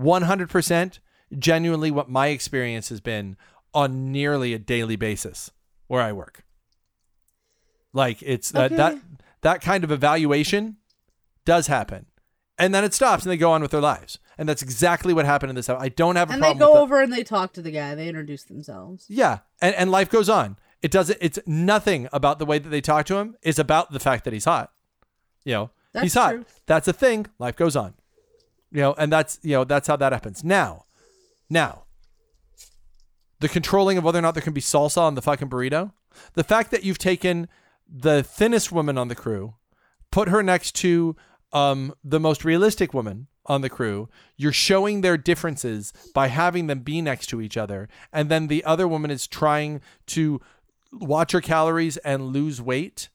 100% 0.00 0.98
genuinely 1.38 1.90
what 1.90 2.08
my 2.08 2.28
experience 2.28 2.88
has 2.88 3.02
been 3.02 3.36
on 3.76 4.10
nearly 4.10 4.54
a 4.54 4.58
daily 4.58 4.96
basis 4.96 5.50
where 5.86 6.02
I 6.02 6.12
work. 6.12 6.44
Like 7.92 8.22
it's 8.22 8.54
uh, 8.54 8.68
that 8.68 8.72
Okay. 8.72 8.76
that 8.76 8.98
that 9.42 9.60
kind 9.60 9.84
of 9.84 9.90
evaluation 9.92 10.76
does 11.44 11.66
happen. 11.68 12.06
And 12.58 12.74
then 12.74 12.84
it 12.84 12.94
stops 12.94 13.22
and 13.24 13.30
they 13.30 13.36
go 13.36 13.52
on 13.52 13.60
with 13.62 13.70
their 13.70 13.80
lives. 13.82 14.18
And 14.38 14.48
that's 14.48 14.62
exactly 14.62 15.12
what 15.12 15.26
happened 15.26 15.50
in 15.50 15.56
this. 15.56 15.68
I 15.68 15.90
don't 15.90 16.16
have 16.16 16.30
a 16.30 16.32
and 16.32 16.42
they 16.42 16.46
problem 16.48 16.58
go 16.58 16.66
with 16.72 16.74
that. 16.78 16.82
over 16.82 17.02
and 17.02 17.12
they 17.12 17.22
talk 17.22 17.52
to 17.54 17.62
the 17.62 17.70
guy. 17.70 17.94
They 17.94 18.08
introduce 18.08 18.44
themselves. 18.44 19.04
Yeah, 19.08 19.40
and, 19.60 19.74
and 19.74 19.90
life 19.90 20.10
goes 20.10 20.28
on. 20.28 20.56
It 20.82 20.90
doesn't. 20.90 21.18
It's 21.20 21.38
nothing 21.46 22.08
about 22.12 22.38
the 22.38 22.46
way 22.46 22.58
that 22.58 22.68
they 22.68 22.80
talk 22.80 23.06
to 23.06 23.16
him. 23.16 23.36
Is 23.42 23.58
about 23.58 23.92
the 23.92 24.00
fact 24.00 24.24
that 24.24 24.32
he's 24.32 24.44
hot. 24.46 24.72
You 25.44 25.52
know, 25.52 25.70
That's 25.92 26.02
he's 26.04 26.14
hot. 26.14 26.30
true. 26.32 26.44
That's 26.66 26.88
a 26.88 26.92
thing. 26.92 27.26
Life 27.38 27.56
goes 27.56 27.76
on. 27.76 27.94
You 28.72 28.80
know, 28.82 28.94
and 28.98 29.10
that's 29.12 29.38
you 29.42 29.52
know 29.52 29.64
that's 29.64 29.88
how 29.88 29.96
that 29.96 30.12
happens. 30.12 30.42
Now, 30.44 30.84
now, 31.48 31.84
the 33.40 33.48
controlling 33.48 33.98
of 33.98 34.04
whether 34.04 34.18
or 34.18 34.22
not 34.22 34.34
there 34.34 34.42
can 34.42 34.52
be 34.52 34.60
salsa 34.60 34.98
on 34.98 35.14
the 35.14 35.22
fucking 35.22 35.50
burrito. 35.50 35.92
The 36.34 36.44
fact 36.44 36.70
that 36.70 36.84
you've 36.84 36.98
taken 36.98 37.48
the 37.88 38.22
thinnest 38.22 38.72
woman 38.72 38.98
on 38.98 39.08
the 39.08 39.14
crew, 39.14 39.54
put 40.10 40.28
her 40.28 40.42
next 40.42 40.74
to 40.76 41.16
um, 41.52 41.94
the 42.02 42.20
most 42.20 42.44
realistic 42.44 42.92
woman 42.94 43.28
on 43.46 43.60
the 43.60 43.70
crew. 43.70 44.08
You're 44.36 44.52
showing 44.52 45.00
their 45.00 45.16
differences 45.16 45.92
by 46.14 46.28
having 46.28 46.66
them 46.66 46.80
be 46.80 47.00
next 47.00 47.28
to 47.28 47.40
each 47.40 47.56
other. 47.56 47.88
And 48.12 48.28
then 48.28 48.48
the 48.48 48.64
other 48.64 48.88
woman 48.88 49.10
is 49.10 49.26
trying 49.26 49.80
to 50.06 50.40
watch 50.92 51.32
her 51.32 51.40
calories 51.40 51.96
and 51.98 52.28
lose 52.28 52.60
weight. 52.60 53.08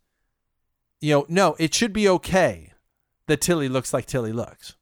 You 0.99 1.13
know, 1.13 1.25
no, 1.27 1.55
it 1.59 1.73
should 1.73 1.93
be 1.93 2.07
okay 2.07 2.73
that 3.27 3.41
Tilly 3.41 3.67
looks 3.67 3.93
like 3.93 4.05
Tilly 4.05 4.31
looks. 4.31 4.75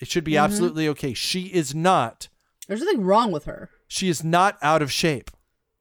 It 0.00 0.08
should 0.08 0.24
be 0.24 0.36
absolutely 0.36 0.88
okay. 0.88 1.12
She 1.12 1.46
is 1.46 1.74
not. 1.74 2.28
There's 2.68 2.80
nothing 2.80 3.02
wrong 3.02 3.32
with 3.32 3.44
her. 3.44 3.70
She 3.90 4.08
is 4.08 4.22
not 4.22 4.56
out 4.62 4.82
of 4.82 4.92
shape. 4.92 5.32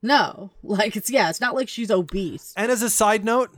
No, 0.01 0.49
like 0.63 0.95
it's 0.97 1.11
yeah, 1.11 1.29
it's 1.29 1.39
not 1.39 1.53
like 1.53 1.69
she's 1.69 1.91
obese. 1.91 2.53
And 2.57 2.71
as 2.71 2.81
a 2.81 2.89
side 2.89 3.23
note, 3.23 3.51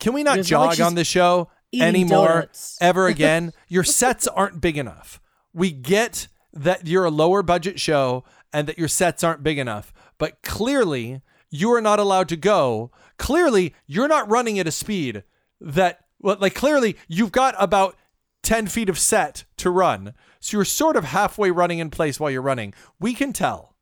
can 0.00 0.12
we 0.12 0.24
not 0.24 0.38
It's 0.38 0.50
not 0.50 0.66
like 0.66 0.78
jog 0.78 0.86
on 0.86 0.94
the 0.96 1.04
show 1.04 1.48
anymore 1.72 2.28
donuts. 2.28 2.76
ever 2.80 3.06
again? 3.06 3.52
Your 3.68 3.84
sets 3.84 4.26
aren't 4.26 4.60
big 4.60 4.76
enough. 4.76 5.20
We 5.52 5.70
get 5.70 6.26
that 6.52 6.88
you're 6.88 7.04
a 7.04 7.10
lower 7.10 7.44
budget 7.44 7.78
show 7.78 8.24
and 8.52 8.66
that 8.66 8.78
your 8.78 8.88
sets 8.88 9.22
aren't 9.22 9.44
big 9.44 9.58
enough, 9.58 9.92
but 10.18 10.42
clearly 10.42 11.20
you 11.48 11.72
are 11.72 11.80
not 11.80 12.00
allowed 12.00 12.28
to 12.30 12.36
go. 12.36 12.90
Clearly 13.16 13.74
you're 13.86 14.08
not 14.08 14.28
running 14.28 14.58
at 14.58 14.66
a 14.66 14.72
speed 14.72 15.22
that, 15.60 16.00
well, 16.18 16.36
like 16.40 16.54
clearly 16.54 16.96
you've 17.06 17.32
got 17.32 17.54
about 17.58 17.96
10 18.42 18.66
feet 18.66 18.88
of 18.88 18.98
set 18.98 19.44
to 19.58 19.70
run. 19.70 20.14
So 20.40 20.56
you're 20.56 20.64
sort 20.64 20.96
of 20.96 21.04
halfway 21.04 21.52
running 21.52 21.78
in 21.78 21.90
place 21.90 22.18
while 22.18 22.30
you're 22.30 22.42
running. 22.42 22.74
We 22.98 23.14
can 23.14 23.32
tell. 23.32 23.73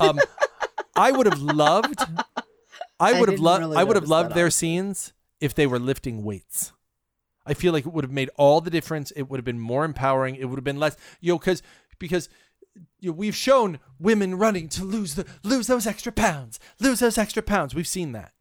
Um, 0.00 0.18
I 0.96 1.12
would 1.12 1.26
have 1.26 1.40
loved. 1.40 2.00
I 3.00 3.12
I 3.12 3.20
would 3.20 3.28
have 3.28 3.40
loved. 3.40 3.60
really 3.60 3.76
I 3.76 3.84
would 3.84 3.96
have 3.96 4.08
loved 4.08 4.34
their 4.34 4.50
scenes 4.50 5.12
if 5.40 5.54
they 5.54 5.66
were 5.66 5.78
lifting 5.78 6.24
weights. 6.24 6.72
I 7.46 7.54
feel 7.54 7.72
like 7.72 7.86
it 7.86 7.92
would 7.92 8.04
have 8.04 8.12
made 8.12 8.30
all 8.36 8.60
the 8.60 8.70
difference. 8.70 9.10
It 9.12 9.22
would 9.22 9.38
have 9.38 9.44
been 9.44 9.60
more 9.60 9.84
empowering. 9.84 10.36
It 10.36 10.46
would 10.46 10.56
have 10.56 10.64
been 10.64 10.78
less, 10.78 10.96
you 11.20 11.32
know, 11.32 11.38
because 11.38 11.62
because 11.98 12.28
you 13.00 13.10
know, 13.10 13.16
we've 13.16 13.34
shown 13.34 13.78
women 13.98 14.36
running 14.36 14.68
to 14.70 14.84
lose 14.84 15.14
the 15.14 15.24
lose 15.42 15.66
those 15.66 15.86
extra 15.86 16.12
pounds, 16.12 16.60
lose 16.80 17.00
those 17.00 17.16
extra 17.16 17.42
pounds. 17.42 17.74
We've 17.74 17.86
seen 17.88 18.12
that. 18.12 18.32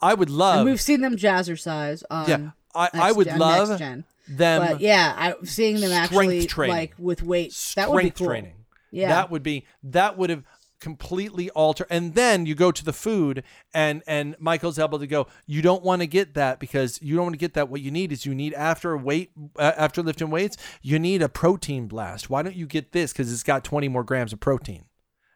I 0.00 0.14
would 0.14 0.30
love. 0.30 0.60
and 0.60 0.70
we've 0.70 0.80
seen 0.80 1.02
them 1.02 1.16
jazzercise 1.16 2.02
on 2.10 2.28
yeah, 2.28 2.50
I, 2.74 2.88
I 2.94 3.12
would 3.12 3.26
gen- 3.26 3.38
love 3.38 3.78
them. 3.78 4.04
But 4.26 4.80
yeah, 4.80 5.14
I 5.16 5.34
seeing 5.44 5.80
them 5.80 5.92
actually 5.92 6.46
like 6.56 6.94
with 6.98 7.22
weights. 7.22 7.56
strength 7.56 7.74
That 7.88 7.92
would 7.92 8.02
be 8.02 8.10
cool. 8.10 8.26
training. 8.28 8.61
Yeah. 8.92 9.08
That 9.08 9.30
would 9.30 9.42
be 9.42 9.66
that 9.82 10.16
would 10.16 10.30
have 10.30 10.44
completely 10.78 11.48
altered 11.50 11.86
and 11.90 12.16
then 12.16 12.44
you 12.44 12.56
go 12.56 12.72
to 12.72 12.84
the 12.84 12.92
food 12.92 13.44
and 13.72 14.02
and 14.04 14.34
Michael's 14.40 14.80
able 14.80 14.98
to 14.98 15.06
go 15.06 15.28
you 15.46 15.62
don't 15.62 15.84
want 15.84 16.02
to 16.02 16.08
get 16.08 16.34
that 16.34 16.58
because 16.58 17.00
you 17.00 17.14
don't 17.14 17.26
want 17.26 17.34
to 17.34 17.38
get 17.38 17.54
that 17.54 17.68
what 17.68 17.80
you 17.80 17.92
need 17.92 18.10
is 18.10 18.26
you 18.26 18.34
need 18.34 18.52
after 18.54 18.96
weight 18.96 19.30
uh, 19.60 19.72
after 19.76 20.02
lifting 20.02 20.28
weights 20.28 20.56
you 20.82 20.98
need 20.98 21.22
a 21.22 21.28
protein 21.28 21.86
blast 21.86 22.28
why 22.28 22.42
don't 22.42 22.56
you 22.56 22.66
get 22.66 22.90
this 22.90 23.12
cuz 23.12 23.32
it's 23.32 23.44
got 23.44 23.62
20 23.62 23.86
more 23.86 24.02
grams 24.02 24.32
of 24.32 24.40
protein 24.40 24.86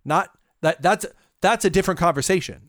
not 0.05 0.31
that 0.63 0.83
that's 0.83 1.07
that's 1.41 1.65
a 1.65 1.71
different 1.71 2.01
conversation 2.01 2.69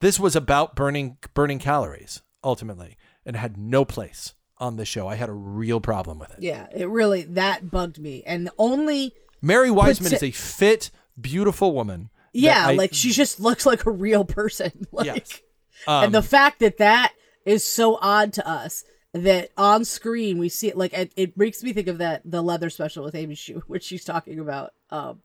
this 0.00 0.18
was 0.18 0.34
about 0.34 0.74
burning 0.74 1.18
burning 1.34 1.58
calories 1.58 2.22
ultimately 2.42 2.96
and 3.26 3.36
had 3.36 3.58
no 3.58 3.84
place 3.84 4.32
on 4.58 4.76
the 4.76 4.84
show. 4.84 5.08
I 5.08 5.14
had 5.14 5.28
a 5.28 5.34
real 5.34 5.80
problem 5.80 6.18
with 6.18 6.30
it. 6.30 6.38
Yeah, 6.40 6.66
it 6.74 6.88
really 6.88 7.22
that 7.22 7.70
bugged 7.70 7.98
me. 7.98 8.22
And 8.26 8.46
the 8.46 8.52
only 8.58 9.14
Mary 9.42 9.70
Wiseman 9.70 10.12
is 10.12 10.22
a 10.22 10.30
fit, 10.30 10.90
beautiful 11.20 11.74
woman. 11.74 12.10
yeah, 12.32 12.68
I- 12.68 12.74
like 12.74 12.94
she 12.94 13.10
just 13.10 13.40
looks 13.40 13.66
like 13.66 13.86
a 13.86 13.90
real 13.90 14.24
person. 14.24 14.86
like 14.92 15.06
Yes. 15.06 15.40
Um, 15.86 16.04
and 16.04 16.14
the 16.14 16.22
fact 16.22 16.60
that 16.60 16.78
that 16.78 17.12
is 17.46 17.64
so 17.64 17.98
odd 18.02 18.32
to 18.34 18.46
us 18.46 18.84
that 19.14 19.50
on 19.56 19.84
screen 19.84 20.38
we 20.38 20.48
see 20.48 20.68
it 20.68 20.76
like 20.76 20.92
it, 20.92 21.12
it 21.16 21.36
makes 21.36 21.62
me 21.64 21.72
think 21.72 21.88
of 21.88 21.98
that 21.98 22.22
the 22.24 22.42
leather 22.42 22.70
special 22.70 23.02
with 23.02 23.14
Amy 23.14 23.34
Schumer, 23.34 23.62
which 23.66 23.84
she's 23.84 24.04
talking 24.04 24.38
about 24.38 24.72
um 24.90 25.20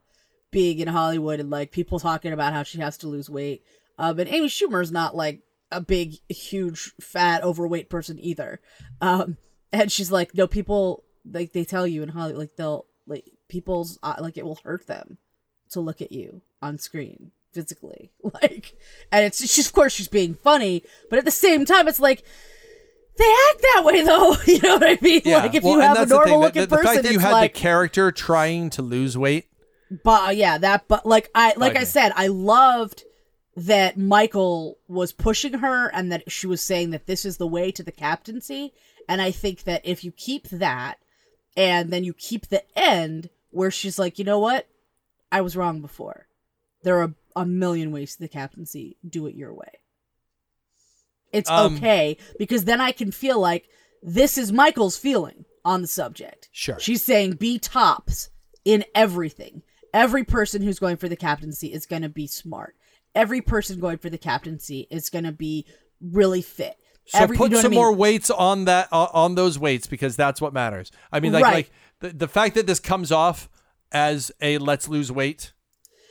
being 0.50 0.78
in 0.78 0.88
Hollywood 0.88 1.40
and 1.40 1.50
like 1.50 1.70
people 1.72 1.98
talking 1.98 2.32
about 2.32 2.52
how 2.54 2.62
she 2.62 2.78
has 2.78 2.96
to 2.98 3.08
lose 3.08 3.28
weight. 3.28 3.62
Um, 3.98 4.18
and 4.18 4.28
Amy 4.28 4.48
Schumer 4.48 4.82
is 4.82 4.90
not 4.92 5.14
like 5.14 5.40
a 5.70 5.80
big, 5.80 6.14
huge, 6.28 6.92
fat, 7.00 7.42
overweight 7.42 7.90
person 7.90 8.18
either. 8.20 8.60
Um, 9.00 9.36
and 9.72 9.90
she's 9.92 10.10
like, 10.10 10.34
no, 10.34 10.46
people 10.46 11.04
like 11.30 11.52
they 11.52 11.64
tell 11.64 11.86
you 11.86 12.02
in 12.02 12.08
Hollywood, 12.08 12.38
like 12.38 12.56
they'll 12.56 12.86
like 13.06 13.24
people's 13.48 13.98
uh, 14.02 14.16
like 14.20 14.36
it 14.36 14.44
will 14.44 14.60
hurt 14.64 14.86
them 14.86 15.18
to 15.70 15.80
look 15.80 16.00
at 16.00 16.12
you 16.12 16.42
on 16.62 16.78
screen 16.78 17.32
physically, 17.52 18.10
like, 18.22 18.74
and 19.10 19.24
it's 19.24 19.38
she's 19.50 19.66
of 19.66 19.72
course 19.72 19.92
she's 19.92 20.08
being 20.08 20.34
funny, 20.34 20.82
but 21.10 21.18
at 21.18 21.24
the 21.24 21.30
same 21.30 21.64
time, 21.64 21.88
it's 21.88 22.00
like. 22.00 22.24
They 23.18 23.24
act 23.24 23.62
that 23.62 23.82
way 23.82 24.02
though, 24.02 24.36
you 24.46 24.60
know 24.60 24.74
what 24.74 24.84
I 24.84 24.98
mean? 25.00 25.22
yeah. 25.24 25.38
Like 25.38 25.54
if 25.54 25.62
well, 25.62 25.72
you 25.72 25.80
have 25.80 25.96
a 25.96 26.04
the 26.04 26.14
normal 26.14 26.38
the- 26.38 26.46
looking 26.46 26.60
the, 26.60 26.66
the 26.66 26.76
person, 26.76 26.92
fact 26.96 27.02
that 27.04 27.12
you 27.14 27.18
had 27.18 27.32
like 27.32 27.54
the 27.54 27.58
character 27.58 28.12
trying 28.12 28.68
to 28.68 28.82
lose 28.82 29.16
weight. 29.16 29.46
but 30.04 30.36
yeah, 30.36 30.58
that 30.58 30.86
but 30.86 31.06
like 31.06 31.30
I 31.34 31.54
like 31.56 31.76
I 31.76 31.84
said, 31.84 32.12
I 32.14 32.26
loved 32.26 33.04
that 33.56 33.96
Michael 33.96 34.78
was 34.86 35.12
pushing 35.12 35.54
her 35.54 35.88
and 35.88 36.12
that 36.12 36.30
she 36.30 36.46
was 36.46 36.60
saying 36.60 36.90
that 36.90 37.06
this 37.06 37.24
is 37.24 37.38
the 37.38 37.46
way 37.46 37.72
to 37.72 37.82
the 37.82 37.92
captaincy. 37.92 38.72
And 39.08 39.22
I 39.22 39.30
think 39.30 39.64
that 39.64 39.80
if 39.84 40.04
you 40.04 40.12
keep 40.12 40.48
that 40.48 40.98
and 41.56 41.90
then 41.90 42.04
you 42.04 42.12
keep 42.12 42.48
the 42.48 42.62
end 42.78 43.30
where 43.56 43.70
she's 43.70 43.98
like, 43.98 44.18
you 44.18 44.24
know 44.24 44.38
what? 44.38 44.68
I 45.32 45.40
was 45.40 45.56
wrong 45.56 45.80
before. 45.80 46.28
There 46.82 47.00
are 47.02 47.14
a 47.34 47.44
million 47.46 47.90
ways 47.90 48.14
to 48.14 48.20
the 48.20 48.28
captaincy. 48.28 48.96
Do 49.08 49.26
it 49.26 49.34
your 49.34 49.52
way. 49.52 49.80
It's 51.32 51.50
Um, 51.50 51.76
okay 51.76 52.16
because 52.38 52.64
then 52.64 52.80
I 52.80 52.92
can 52.92 53.10
feel 53.10 53.38
like 53.40 53.68
this 54.02 54.38
is 54.38 54.52
Michael's 54.52 54.96
feeling 54.96 55.44
on 55.64 55.82
the 55.82 55.88
subject. 55.88 56.48
Sure. 56.52 56.78
She's 56.78 57.02
saying 57.02 57.32
be 57.34 57.58
tops 57.58 58.30
in 58.64 58.84
everything. 58.94 59.62
Every 59.92 60.24
person 60.24 60.62
who's 60.62 60.78
going 60.78 60.96
for 60.98 61.08
the 61.08 61.16
captaincy 61.16 61.72
is 61.72 61.86
going 61.86 62.02
to 62.02 62.08
be 62.08 62.26
smart. 62.26 62.76
Every 63.14 63.40
person 63.40 63.80
going 63.80 63.98
for 63.98 64.10
the 64.10 64.18
captaincy 64.18 64.86
is 64.90 65.10
going 65.10 65.24
to 65.24 65.32
be 65.32 65.66
really 66.00 66.42
fit. 66.42 66.76
So 67.06 67.18
Every, 67.20 67.36
put 67.36 67.50
you 67.50 67.56
know 67.56 67.62
some 67.62 67.70
I 67.70 67.70
mean? 67.70 67.78
more 67.78 67.92
weights 67.92 68.30
on 68.30 68.64
that 68.66 68.88
uh, 68.92 69.06
on 69.12 69.36
those 69.36 69.58
weights 69.58 69.86
because 69.86 70.16
that's 70.16 70.40
what 70.40 70.52
matters. 70.52 70.90
I 71.12 71.20
mean, 71.20 71.32
like 71.32 71.44
Right. 71.44 71.54
like 71.54 71.70
the, 72.00 72.10
the 72.10 72.28
fact 72.28 72.54
that 72.54 72.66
this 72.66 72.80
comes 72.80 73.10
off 73.12 73.48
as 73.92 74.30
a 74.40 74.58
let's 74.58 74.88
lose 74.88 75.10
weight 75.12 75.52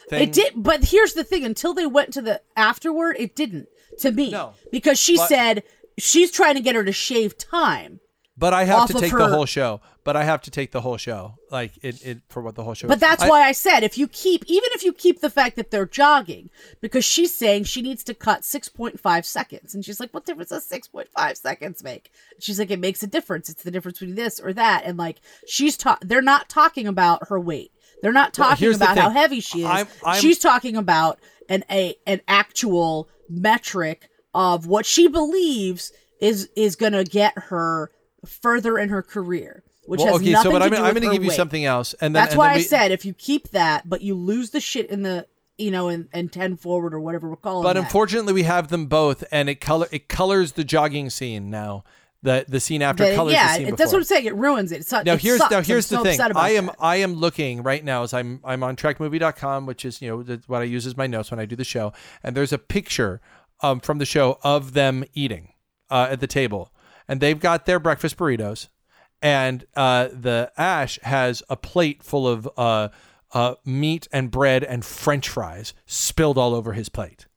thing. 0.10 0.30
It 0.30 0.34
did, 0.34 0.54
but 0.56 0.86
here's 0.86 1.14
the 1.14 1.24
thing: 1.24 1.44
until 1.44 1.74
they 1.74 1.86
went 1.86 2.14
to 2.14 2.22
the 2.22 2.42
afterward, 2.56 3.16
it 3.20 3.36
didn't 3.36 3.68
to 4.00 4.12
me. 4.12 4.32
No. 4.32 4.54
because 4.72 5.00
she 5.00 5.18
But- 5.18 5.30
said 5.30 5.64
she's 5.98 6.32
trying 6.32 6.56
to 6.56 6.62
get 6.62 6.76
her 6.76 6.84
to 6.84 6.92
shave 6.92 7.38
time. 7.38 8.00
But 8.38 8.54
I 8.54 8.66
have 8.66 8.88
to 8.88 8.94
take 8.94 9.12
the 9.12 9.30
whole 9.30 9.46
show. 9.46 9.82
But 10.04 10.16
I 10.16 10.24
have 10.24 10.42
to 10.42 10.52
take 10.52 10.72
the 10.72 10.82
whole 10.82 10.98
show, 10.98 11.34
like 11.50 11.72
it, 11.82 12.06
it 12.06 12.22
for 12.30 12.44
what 12.44 12.54
the 12.54 12.64
whole 12.64 12.76
show. 12.76 12.88
But 12.88 12.98
is. 12.98 13.02
that's 13.02 13.24
I- 13.24 13.30
why 13.30 13.42
I 13.42 13.54
said 13.54 13.80
if 13.82 13.98
you 13.98 14.08
keep, 14.08 14.44
even 14.46 14.70
if 14.74 14.84
you 14.84 14.94
keep 14.94 15.20
the 15.22 15.32
fact 15.32 15.56
that 15.56 15.72
they're 15.72 15.88
jogging, 15.88 16.52
because 16.80 17.04
she's 17.04 17.34
saying 17.34 17.64
she 17.64 17.82
needs 17.82 18.04
to 18.04 18.14
cut 18.14 18.42
6.5 18.42 19.26
seconds. 19.26 19.74
And 19.74 19.84
she's 19.84 20.00
like, 20.00 20.14
what 20.14 20.26
difference 20.26 20.50
does 20.50 20.70
6.5 20.70 21.38
seconds 21.38 21.84
make? 21.84 22.12
She's 22.40 22.60
like, 22.60 22.70
it 22.70 22.80
makes 22.80 23.02
a 23.02 23.08
difference. 23.08 23.50
It's 23.50 23.64
the 23.64 23.72
difference 23.72 23.98
between 24.00 24.16
this 24.16 24.40
or 24.40 24.54
that. 24.54 24.84
And 24.86 24.96
like, 24.98 25.22
she's 25.48 25.76
ta- 25.76 25.98
they're 26.02 26.22
not 26.22 26.50
talking 26.50 26.86
about 26.86 27.30
her 27.30 27.40
weight. 27.40 27.72
They're 28.04 28.12
not 28.12 28.34
talking 28.34 28.70
the 28.70 28.76
about 28.76 28.98
how 28.98 29.10
heavy 29.10 29.40
she 29.40 29.62
is. 29.62 29.66
I'm- 29.66 29.88
I'm- 30.04 30.22
she's 30.22 30.38
talking 30.38 30.76
about 30.78 31.20
an, 31.50 31.64
a, 31.72 31.96
an 32.06 32.22
actual 32.28 33.10
metric 33.28 34.08
of 34.36 34.68
what 34.68 34.86
she 34.86 35.08
believes 35.08 35.92
is, 36.20 36.48
is 36.56 36.76
going 36.76 36.94
to 36.94 37.04
get 37.06 37.34
her 37.36 37.90
further 38.26 38.78
in 38.78 38.90
her 38.90 39.02
career. 39.02 39.64
Which 39.86 40.00
Well, 40.00 40.14
has 40.14 40.22
okay, 40.22 40.32
nothing 40.32 40.52
so 40.52 40.52
but 40.52 40.60
to 40.60 40.66
I'm, 40.66 40.72
do 40.72 40.78
I'm 40.78 40.94
going 40.96 41.08
to 41.08 41.14
give 41.14 41.24
you 41.24 41.30
something 41.32 41.64
else, 41.64 41.94
and 42.02 42.16
then 42.16 42.24
That's 42.24 42.32
and 42.34 42.40
why 42.40 42.48
then 42.50 42.58
I 42.58 42.62
said 42.62 42.92
if 42.92 43.06
you 43.06 43.14
keep 43.14 43.50
that, 43.50 43.88
but 43.88 44.02
you 44.02 44.16
lose 44.16 44.50
the 44.50 44.60
shit 44.60 44.90
in 44.90 45.04
the 45.04 45.28
you 45.60 45.70
know 45.70 45.90
and, 45.90 46.10
and 46.12 46.32
ten 46.34 46.58
forward 46.58 46.94
or 46.96 47.00
whatever 47.00 47.30
we're 47.30 47.36
calling. 47.36 47.64
But 47.64 47.74
that. 47.74 47.84
unfortunately, 47.84 48.34
we 48.34 48.44
have 48.44 48.70
them 48.70 48.88
both, 48.88 49.24
and 49.32 49.48
it 49.48 49.62
color 49.62 49.88
it 49.92 50.08
colors 50.10 50.54
the 50.54 50.64
jogging 50.64 51.12
scene 51.12 51.52
now. 51.52 51.84
The 52.24 52.46
the 52.48 52.60
scene 52.60 52.82
after 52.82 53.04
That- 53.04 53.16
colors 53.16 53.34
yeah, 53.34 53.50
the 53.50 53.54
scene 53.54 53.64
before. 53.66 53.78
that's 53.78 53.92
what 53.92 54.00
I'm 54.00 54.04
saying. 54.06 54.26
It 54.26 54.36
ruins 54.36 54.72
it. 54.72 54.80
It's 54.80 54.92
not, 54.92 55.06
now 55.06 55.14
it 55.14 55.22
here's 55.22 55.38
sucks. 55.38 55.52
now 55.52 55.58
I'm 55.60 55.64
here's 55.64 55.86
so 55.86 56.02
the 56.02 56.16
thing. 56.16 56.20
I 56.36 56.50
am 56.54 56.66
that. 56.66 56.76
I 56.80 56.96
am 56.96 57.14
looking 57.14 57.62
right 57.62 57.84
now 57.84 58.02
as 58.02 58.12
I'm 58.16 58.40
I'm 58.44 58.64
on 58.64 58.76
trekmovie.com, 58.76 59.68
which 59.68 59.86
is 59.86 60.02
you 60.02 60.10
know 60.10 60.38
what 60.48 60.62
I 60.64 60.66
use 60.66 60.88
as 60.88 60.98
my 60.98 61.06
notes 61.06 61.30
when 61.30 61.40
I 61.40 61.46
do 61.46 61.56
the 61.56 61.64
show, 61.64 61.94
and 62.24 62.36
there's 62.36 62.52
a 62.52 62.58
picture 62.58 63.22
um, 63.62 63.80
from 63.80 64.00
the 64.00 64.06
show 64.06 64.40
of 64.44 64.74
them 64.74 65.04
eating 65.14 65.54
uh, 65.92 66.08
at 66.10 66.20
the 66.20 66.28
table, 66.28 66.72
and 67.08 67.20
they've 67.20 67.40
got 67.40 67.66
their 67.66 67.80
breakfast 67.80 68.18
burritos, 68.18 68.68
and 69.22 69.66
uh, 69.76 70.08
the 70.12 70.52
Ash 70.58 71.00
has 71.04 71.42
a 71.50 71.56
plate 71.56 72.04
full 72.04 72.28
of 72.28 72.50
uh, 72.58 72.90
uh, 73.34 73.56
meat 73.66 74.08
and 74.12 74.32
bread 74.32 74.64
and 74.64 74.84
French 74.86 75.30
fries 75.30 75.74
spilled 75.86 76.38
all 76.38 76.54
over 76.54 76.74
his 76.74 76.90
plate, 76.90 77.28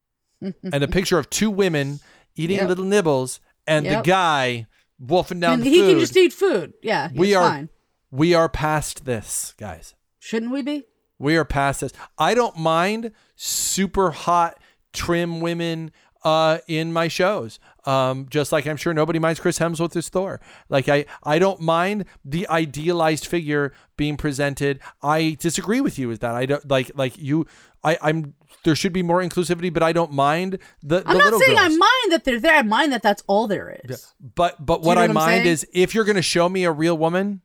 and 0.40 0.84
a 0.84 0.88
picture 0.88 1.18
of 1.18 1.30
two 1.30 1.50
women 1.50 2.00
eating 2.34 2.56
Yep. 2.58 2.68
little 2.68 2.84
nibbles, 2.84 3.40
and 3.66 3.84
Yep. 3.86 4.04
the 4.04 4.08
guy 4.08 4.66
wolfing 4.98 5.40
down 5.40 5.54
And 5.54 5.62
the 5.62 5.70
he 5.70 5.80
food. 5.80 5.90
can 5.92 6.00
just 6.00 6.16
eat 6.16 6.32
food. 6.32 6.72
Yeah, 6.82 7.08
We 7.14 7.34
are- 7.34 7.48
fine. 7.48 7.68
We 8.10 8.34
are 8.34 8.48
past 8.48 9.04
this, 9.04 9.52
guys. 9.58 9.94
Shouldn't 10.20 10.52
we 10.52 10.62
be? 10.62 10.84
We 11.18 11.36
are 11.36 11.44
past 11.44 11.80
this. 11.80 11.92
I 12.18 12.34
don't 12.34 12.56
mind 12.56 13.10
super 13.34 14.10
hot, 14.12 14.58
trim 14.92 15.40
women 15.40 15.90
uh, 16.24 16.58
in 16.68 16.92
my 16.92 17.08
shows. 17.08 17.58
Um, 17.86 18.26
just 18.28 18.50
like 18.50 18.66
I'm 18.66 18.76
sure 18.76 18.92
nobody 18.92 19.18
minds 19.18 19.38
Chris 19.38 19.58
Hemsworth 19.58 19.94
as 19.96 20.08
Thor. 20.08 20.40
Like 20.68 20.88
I, 20.88 21.06
I 21.22 21.38
don't 21.38 21.60
mind 21.60 22.04
the 22.24 22.48
idealized 22.48 23.26
figure 23.26 23.72
being 23.96 24.16
presented. 24.16 24.80
I 25.02 25.36
disagree 25.38 25.80
with 25.80 25.98
you 25.98 26.08
with 26.08 26.20
that. 26.20 26.34
I 26.34 26.46
don't 26.46 26.68
like 26.68 26.90
like 26.94 27.16
you. 27.16 27.46
I, 27.84 27.96
I'm 28.02 28.34
there 28.64 28.74
should 28.74 28.92
be 28.92 29.02
more 29.02 29.22
inclusivity, 29.22 29.72
but 29.72 29.82
I 29.82 29.92
don't 29.92 30.12
mind 30.12 30.58
the. 30.82 31.00
the 31.00 31.08
I'm 31.08 31.18
not 31.18 31.40
saying 31.40 31.56
I 31.56 31.68
mind 31.68 32.10
that 32.10 32.24
they're 32.24 32.40
there. 32.40 32.56
I 32.56 32.62
mind 32.62 32.92
that 32.92 33.02
that's 33.02 33.22
all 33.28 33.46
there 33.46 33.78
is. 33.84 34.12
But 34.20 34.64
but 34.64 34.80
you 34.80 34.88
what 34.88 34.98
I 34.98 35.02
what 35.02 35.10
I'm 35.10 35.14
mind 35.14 35.44
saying? 35.44 35.46
is 35.46 35.66
if 35.72 35.94
you're 35.94 36.04
going 36.04 36.16
to 36.16 36.22
show 36.22 36.48
me 36.48 36.64
a 36.64 36.72
real 36.72 36.98
woman, 36.98 37.42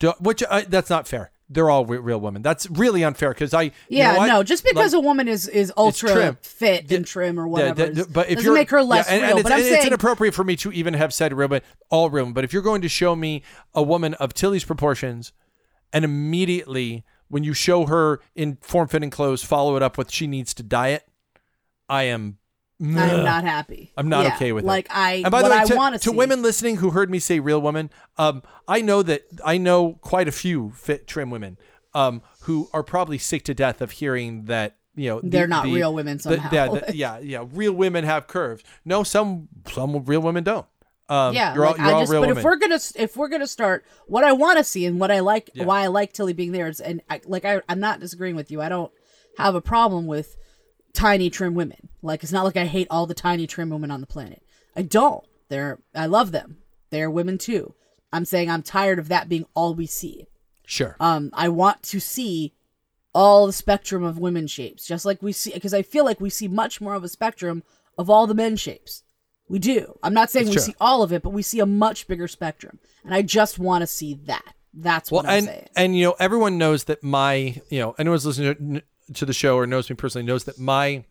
do, 0.00 0.12
which 0.18 0.42
uh, 0.42 0.62
that's 0.68 0.90
not 0.90 1.06
fair. 1.06 1.30
They're 1.52 1.68
all 1.68 1.84
re- 1.84 1.98
real 1.98 2.20
women. 2.20 2.42
That's 2.42 2.70
really 2.70 3.02
unfair 3.02 3.30
because 3.30 3.52
I 3.52 3.62
you 3.62 3.72
Yeah, 3.88 4.12
know 4.16 4.26
no. 4.26 4.42
Just 4.44 4.62
because 4.64 4.92
Like, 4.92 5.02
a 5.02 5.04
woman 5.04 5.26
is 5.26 5.48
is 5.48 5.72
ultra 5.76 6.38
fit 6.42 6.88
Yeah, 6.88 6.98
and 6.98 7.06
trim 7.06 7.40
or 7.40 7.46
yeah, 7.46 7.70
whatever, 7.70 7.90
is- 7.90 8.06
but 8.06 8.28
if 8.28 8.36
doesn't 8.36 8.44
you're 8.44 8.54
make 8.54 8.70
her 8.70 8.82
less 8.82 9.08
yeah, 9.08 9.14
and, 9.14 9.22
real. 9.22 9.30
and 9.30 9.38
it's, 9.40 9.48
but 9.48 9.52
I'm 9.54 9.60
saying 9.62 9.74
it's 9.74 9.84
inappropriate 9.86 10.32
for 10.34 10.44
me 10.44 10.54
to 10.56 10.70
even 10.72 10.94
have 10.94 11.12
said 11.12 11.32
real, 11.32 11.48
but 11.48 11.64
all 11.90 12.08
real. 12.08 12.30
But 12.32 12.44
if 12.44 12.52
you're 12.52 12.62
going 12.62 12.82
to 12.82 12.88
show 12.88 13.16
me 13.16 13.42
a 13.74 13.82
woman 13.82 14.14
of 14.14 14.32
Tilly's 14.32 14.64
proportions, 14.64 15.32
and 15.92 16.04
immediately 16.04 17.04
when 17.28 17.42
you 17.44 17.52
show 17.52 17.86
her 17.86 18.20
in 18.34 18.58
form-fitting 18.60 19.10
clothes, 19.10 19.42
follow 19.42 19.76
it 19.76 19.82
up 19.82 19.96
with 19.98 20.10
she 20.12 20.26
needs 20.26 20.54
to 20.54 20.62
diet, 20.62 21.06
I 21.88 22.04
am. 22.04 22.38
I'm 22.80 23.24
not 23.24 23.44
happy. 23.44 23.92
I'm 23.96 24.08
not 24.08 24.24
Yeah, 24.24 24.34
okay 24.36 24.52
with 24.52 24.64
like 24.64 24.86
it. 24.86 24.88
Like 24.88 24.96
I, 24.96 25.12
And 25.16 25.30
by 25.30 25.42
the 25.42 25.50
way, 25.50 25.64
to, 25.92 25.98
to 25.98 26.12
women 26.12 26.42
listening 26.42 26.76
who 26.76 26.90
heard 26.90 27.10
me 27.10 27.18
say 27.18 27.38
real 27.40 27.60
woman, 27.60 27.90
um, 28.16 28.42
I 28.66 28.80
know 28.80 29.02
that 29.02 29.22
I 29.44 29.58
know 29.58 29.94
quite 30.00 30.28
a 30.28 30.32
few 30.32 30.70
fit 30.76 31.06
trim 31.06 31.30
women 31.30 31.58
um, 31.94 32.22
who 32.42 32.68
are 32.72 32.82
probably 32.82 33.18
sick 33.18 33.44
to 33.44 33.54
death 33.54 33.80
of 33.80 33.90
hearing 33.92 34.44
that 34.46 34.76
you 34.94 35.08
know 35.10 35.20
They're 35.22 35.46
not 35.46 35.64
the- 35.64 35.74
real 35.74 35.92
women 35.94 36.18
the- 36.18 36.40
yeah, 36.52 36.68
the- 36.68 36.96
yeah, 36.96 37.18
yeah. 37.18 37.44
Real 37.52 37.72
women 37.72 38.04
have 38.04 38.26
curves. 38.26 38.62
No, 38.84 39.02
some 39.02 39.48
some 39.70 40.04
real 40.04 40.20
women 40.20 40.42
don't. 40.44 40.66
Um, 41.08 41.34
yeah, 41.34 41.54
you're 41.54 41.64
all, 41.66 41.72
like, 41.72 41.78
you're 41.80 41.86
I 41.88 41.92
all 41.92 42.00
just. 42.02 42.12
But 42.12 42.20
women. 42.20 42.38
if 42.38 42.44
we're 42.44 42.56
gonna 42.56 42.78
if 42.96 43.16
we're 43.16 43.28
gonna 43.28 43.46
start, 43.46 43.84
what 44.06 44.24
I 44.24 44.32
want 44.32 44.58
to 44.58 44.64
see 44.64 44.86
and 44.86 44.98
what 45.00 45.10
I 45.10 45.20
like, 45.20 45.50
Yeah. 45.54 45.64
why 45.64 45.82
I 45.82 45.88
like 45.88 46.12
Tilly 46.12 46.32
being 46.32 46.52
there 46.52 46.68
is, 46.68 46.80
and 46.80 47.02
I, 47.10 47.20
like 47.26 47.44
I, 47.44 47.60
I'm 47.68 47.80
not 47.80 48.00
disagreeing 48.00 48.36
with 48.36 48.50
you. 48.50 48.60
I 48.62 48.68
don't 48.68 48.92
have 49.36 49.54
a 49.54 49.60
problem 49.60 50.06
with 50.06 50.36
tiny 50.92 51.30
trim 51.30 51.54
women. 51.54 51.88
Like 52.02 52.22
it's 52.22 52.32
not 52.32 52.44
like 52.44 52.56
I 52.56 52.66
hate 52.66 52.88
all 52.90 53.06
the 53.06 53.14
tiny 53.14 53.46
trim 53.46 53.70
women 53.70 53.90
on 53.90 54.00
the 54.00 54.06
planet. 54.06 54.42
I 54.74 54.82
don't. 54.82 55.24
They're 55.48 55.78
I 55.94 56.06
love 56.06 56.32
them. 56.32 56.58
They're 56.90 57.10
women 57.10 57.38
too. 57.38 57.74
I'm 58.12 58.24
saying 58.24 58.50
I'm 58.50 58.62
tired 58.62 58.98
of 58.98 59.08
that 59.08 59.28
being 59.28 59.46
all 59.54 59.74
we 59.74 59.86
see. 59.86 60.26
sure. 60.66 60.96
Um, 60.98 61.30
I 61.32 61.48
want 61.48 61.82
to 61.84 62.00
see 62.00 62.54
all 63.14 63.46
the 63.46 63.52
spectrum 63.52 64.02
of 64.04 64.18
women 64.18 64.46
shapes, 64.46 64.86
just 64.86 65.04
like 65.04 65.22
we 65.22 65.32
see, 65.32 65.52
because 65.52 65.74
I 65.74 65.82
feel 65.82 66.04
like 66.04 66.20
we 66.20 66.30
see 66.30 66.48
much 66.48 66.80
more 66.80 66.94
of 66.94 67.04
a 67.04 67.08
spectrum 67.08 67.62
of 67.98 68.08
all 68.08 68.26
the 68.26 68.34
men 68.34 68.56
shapes. 68.56 69.02
We 69.48 69.58
do. 69.58 69.98
I'm 70.02 70.14
not 70.14 70.30
saying 70.30 70.46
we 70.46 70.52
true. 70.52 70.62
see 70.62 70.74
all 70.80 71.02
of 71.02 71.12
it, 71.12 71.22
but 71.22 71.30
we 71.30 71.42
see 71.42 71.58
a 71.58 71.66
much 71.66 72.06
bigger 72.06 72.28
spectrum, 72.28 72.78
and 73.04 73.12
I 73.12 73.22
just 73.22 73.58
want 73.58 73.82
to 73.82 73.86
see 73.86 74.14
that. 74.26 74.54
That's 74.72 75.10
well, 75.10 75.22
what 75.24 75.30
I'm 75.30 75.38
and 75.38 75.46
saying. 75.46 75.68
and 75.76 75.98
you 75.98 76.04
know 76.04 76.16
everyone 76.20 76.56
knows 76.56 76.84
that 76.84 77.02
my 77.02 77.60
you 77.68 77.80
know 77.80 77.96
anyone's 77.98 78.24
listening 78.24 78.76
to, 78.76 78.82
to 79.14 79.26
the 79.26 79.32
show 79.32 79.56
or 79.56 79.66
knows 79.66 79.90
me 79.90 79.96
personally 79.96 80.26
knows 80.26 80.44
that 80.44 80.58
my 80.58 81.04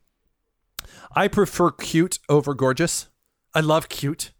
I 1.15 1.27
prefer 1.27 1.71
cute 1.71 2.19
over 2.29 2.53
gorgeous. 2.53 3.09
I 3.53 3.61
love 3.61 3.89
cute. 3.89 4.31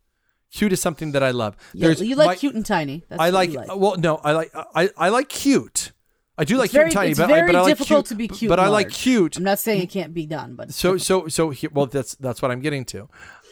Cute 0.52 0.74
is 0.74 0.82
something 0.82 1.12
that 1.12 1.22
I 1.22 1.32
love. 1.32 1.56
Yeah, 1.74 1.90
you 1.90 2.16
like 2.16 2.28
my- 2.28 2.36
cute 2.36 2.56
and 2.56 2.66
tiny. 2.66 3.04
That's 3.10 3.22
I 3.22 3.30
like, 3.30 3.52
like. 3.52 3.68
Well, 3.76 3.98
no, 3.98 4.18
I 4.18 4.32
like. 4.32 4.52
I, 4.76 4.90
I 4.98 5.10
like 5.10 5.30
cute. 5.30 5.92
I 6.38 6.44
do 6.44 6.58
like 6.58 6.72
very- 6.72 6.86
cute 6.86 6.86
and 6.86 6.94
tiny, 6.94 7.12
it's 7.12 7.20
but, 7.20 7.30
I, 7.30 7.36
very 7.36 7.48
but 7.48 7.56
I 7.56 7.62
like 7.62 7.78
difficult 7.78 8.06
cute, 8.06 8.10
to 8.10 8.16
be 8.16 8.28
cute 8.28 8.50
But 8.50 8.60
I 8.60 8.68
like 8.68 8.90
cute. 8.90 9.38
I'm 9.38 9.44
not 9.44 9.60
saying 9.60 9.82
it 9.84 9.90
can't 9.90 10.14
be 10.14 10.26
done, 10.26 10.56
but 10.56 10.74
So 10.74 10.98
so 10.98 11.28
so 11.28 11.50
he, 11.50 11.68
well 11.68 11.86
that's 11.86 12.16
that's 12.16 12.42
what 12.42 12.50
I'm 12.50 12.62
getting 12.62 12.86
to. 12.86 13.10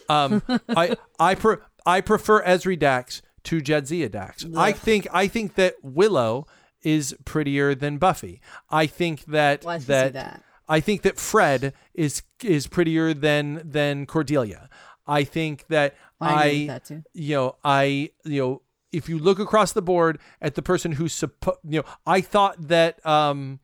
Um, 0.09 0.41
I 0.69 0.95
I 1.19 1.35
pre- 1.35 1.57
I 1.85 2.01
prefer 2.01 2.43
Ezri 2.43 2.79
Dax 2.79 3.21
to 3.43 3.61
Jadzia 3.61 4.09
Dax. 4.09 4.45
I 4.55 4.71
think 4.71 5.07
I 5.11 5.27
think 5.27 5.55
that 5.55 5.75
Willow 5.83 6.47
is 6.83 7.15
prettier 7.25 7.75
than 7.75 7.97
Buffy. 7.97 8.41
I 8.69 8.87
think 8.87 9.25
that 9.25 9.63
you 9.63 9.79
say 9.79 9.85
that, 9.85 10.13
that? 10.13 10.43
I 10.67 10.79
think 10.79 11.01
that 11.03 11.17
Fred 11.17 11.73
is 11.93 12.23
is 12.43 12.67
prettier 12.67 13.13
than 13.13 13.61
than 13.63 14.05
Cordelia. 14.05 14.69
I 15.05 15.23
think 15.23 15.67
that 15.67 15.95
I 16.19 16.43
I, 16.43 16.67
that 16.67 16.85
too. 16.85 17.03
you 17.13 17.35
know 17.35 17.55
I 17.63 18.11
you 18.25 18.41
know 18.41 18.61
if 18.91 19.09
you 19.09 19.19
look 19.19 19.39
across 19.39 19.73
the 19.73 19.81
board 19.81 20.19
at 20.41 20.55
the 20.55 20.61
person 20.61 20.93
who's 20.93 21.13
supposed 21.13 21.59
you 21.63 21.79
know 21.79 21.85
I 22.05 22.21
thought 22.21 22.67
that 22.67 23.05
um 23.05 23.59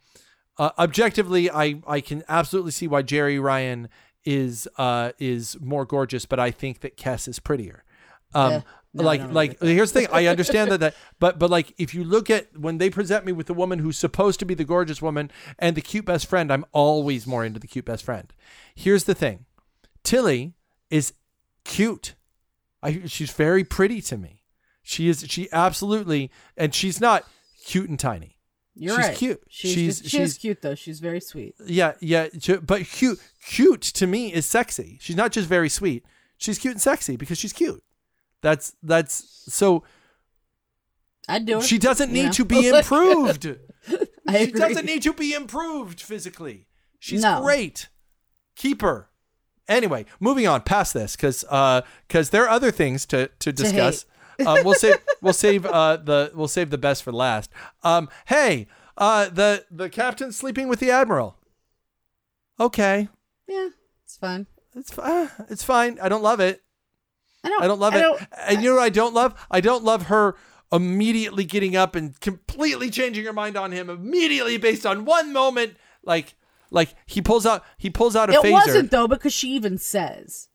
uh, 0.57 0.69
objectively, 0.77 1.49
I 1.49 1.81
I 1.87 1.99
can 1.99 2.23
absolutely 2.29 2.71
see 2.71 2.87
why 2.87 3.01
Jeri 3.03 3.41
Ryan 3.41 3.89
is 4.23 4.67
uh 4.77 5.11
is 5.19 5.59
more 5.59 5.85
gorgeous, 5.85 6.25
but 6.25 6.39
I 6.39 6.51
think 6.51 6.81
that 6.81 6.95
Kes 6.95 7.27
is 7.27 7.39
prettier. 7.39 7.83
Um, 8.35 8.53
Eh, 8.53 8.61
no, 8.93 9.03
like 9.03 9.31
like 9.31 9.59
here's 9.59 9.91
the 9.91 10.01
thing. 10.01 10.09
I 10.11 10.27
understand 10.27 10.71
that 10.71 10.79
that, 10.81 10.95
but 11.19 11.39
but 11.39 11.49
like 11.49 11.73
if 11.77 11.93
you 11.95 12.03
look 12.03 12.29
at 12.29 12.57
when 12.57 12.77
they 12.77 12.89
present 12.89 13.25
me 13.25 13.31
with 13.31 13.47
the 13.47 13.53
woman 13.53 13.79
who's 13.79 13.97
supposed 13.97 14.39
to 14.39 14.45
be 14.45 14.53
the 14.53 14.63
gorgeous 14.65 15.01
woman 15.01 15.31
and 15.57 15.75
the 15.75 15.81
cute 15.81 16.05
best 16.05 16.27
friend, 16.27 16.51
I'm 16.51 16.65
always 16.71 17.25
more 17.25 17.43
into 17.43 17.59
the 17.59 17.67
cute 17.67 17.85
best 17.85 18.03
friend. 18.05 18.31
Here's 18.75 19.05
the 19.05 19.15
thing, 19.15 19.45
Tilly 20.03 20.53
is 20.89 21.13
cute. 21.63 22.15
I 22.81 23.01
she's 23.05 23.31
very 23.31 23.63
pretty 23.63 24.01
to 24.01 24.17
me. 24.17 24.43
She 24.83 25.07
is 25.09 25.25
she 25.27 25.49
absolutely 25.51 26.29
and 26.57 26.75
she's 26.75 26.99
not 27.01 27.25
cute 27.65 27.89
and 27.89 27.99
tiny. 27.99 28.37
You're 28.75 28.95
she's 28.95 29.05
right. 29.07 29.17
cute. 29.17 29.41
She's, 29.49 29.73
She's- 29.73 30.01
she 30.01 30.09
she's- 30.09 30.37
cute 30.37 30.61
though. 30.61 30.75
She's 30.75 30.99
very 30.99 31.19
sweet. 31.21 31.55
Yeah, 31.65 31.93
yeah, 31.99 32.27
but 32.63 32.83
cute, 32.85 33.19
cute 33.45 33.81
to 33.83 34.07
me 34.07 34.33
is 34.33 34.45
sexy. 34.47 34.97
She's 34.99 35.15
not 35.15 35.31
just 35.31 35.47
very 35.47 35.69
sweet. 35.69 36.03
She's 36.37 36.57
cute 36.57 36.73
and 36.73 36.81
sexy 36.81 37.15
because 37.15 37.37
she's 37.37 37.53
cute. 37.53 37.83
That's 38.43 38.75
that's 38.83 39.15
so 39.51 39.83
I'd 41.27 41.45
do 41.47 41.57
it. 41.57 41.63
she 41.63 41.79
doesn't 41.79 42.11
need 42.11 42.25
know? 42.25 42.31
to 42.33 42.45
be 42.45 42.67
improved. 42.77 43.45
I 44.27 44.45
she 44.45 44.51
doesn't 44.51 44.85
need 44.85 45.01
to 45.03 45.13
be 45.13 45.33
improved 45.33 45.99
physically. 45.99 46.67
She's 46.99 47.23
No. 47.23 47.41
great. 47.41 47.89
Keep 48.55 48.81
her. 48.83 49.09
Anyway, 49.67 50.05
moving 50.19 50.45
on 50.45 50.61
past 50.61 50.93
this 50.93 51.15
because 51.15 51.43
because 52.07 52.29
there 52.29 52.43
are 52.43 52.49
other 52.49 52.69
things 52.69 53.05
to 53.07 53.29
to 53.39 53.51
discuss. 53.51 54.05
um, 54.45 54.63
we'll 54.65 54.73
save 54.73 54.97
we'll 55.21 55.33
save 55.33 55.65
uh, 55.65 55.95
the 55.97 56.31
we'll 56.35 56.47
save 56.47 56.69
the 56.69 56.77
best 56.77 57.01
for 57.03 57.11
last. 57.13 57.49
Um, 57.83 58.09
hey, 58.25 58.67
uh, 58.97 59.29
the 59.29 59.65
the 59.71 59.89
captain's 59.89 60.35
sleeping 60.35 60.67
with 60.67 60.79
the 60.79 60.91
admiral. 60.91 61.37
Okay, 62.59 63.07
Yeah, 63.47 63.69
it's 64.03 64.17
fine. 64.17 64.47
it's 64.75 64.91
fi- 64.93 65.29
it's 65.49 65.63
fine. 65.63 65.97
I 66.01 66.09
don't 66.09 66.21
love 66.23 66.39
it. 66.39 66.61
I 67.43 67.49
don't. 67.49 67.63
I 67.63 67.67
don't 67.67 67.79
love 67.79 67.93
it. 67.95 67.99
don't- 68.01 68.21
and 68.47 68.63
you 68.63 68.69
know 68.69 68.75
what 68.77 68.83
I 68.83 68.89
don't 68.89 69.13
love? 69.13 69.47
I 69.51 69.59
don't 69.61 69.83
love 69.83 70.03
her 70.03 70.35
immediately 70.71 71.43
getting 71.45 71.75
up 71.75 71.95
and 71.95 72.19
completely 72.19 72.89
changing 72.89 73.25
her 73.25 73.33
mind 73.33 73.55
on 73.57 73.71
him 73.71 73.89
immediately 73.89 74.57
based 74.57 74.85
on 74.85 75.05
one 75.05 75.31
moment. 75.33 75.75
Like 76.03 76.35
like 76.71 76.95
he 77.05 77.21
pulls 77.21 77.45
out 77.45 77.63
he 77.77 77.89
pulls 77.89 78.15
out 78.15 78.29
a 78.29 78.33
it 78.33 78.39
phaser. 78.41 78.51
wasn't 78.51 78.91
though 78.91 79.07
because 79.07 79.33
she 79.33 79.49
even 79.55 79.77
says 79.77 80.47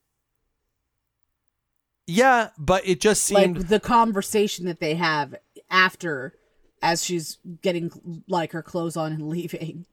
Yeah, 2.07 2.49
but 2.57 2.85
it 2.87 2.99
just 2.99 3.23
seemed 3.23 3.57
like 3.57 3.67
the 3.67 3.79
conversation 3.79 4.65
that 4.65 4.79
they 4.79 4.95
have 4.95 5.35
after, 5.69 6.33
as 6.81 7.03
she's 7.03 7.37
getting 7.61 8.23
like 8.27 8.51
her 8.53 8.63
clothes 8.63 8.97
on 8.97 9.11
and 9.13 9.29
leaving, 9.29 9.85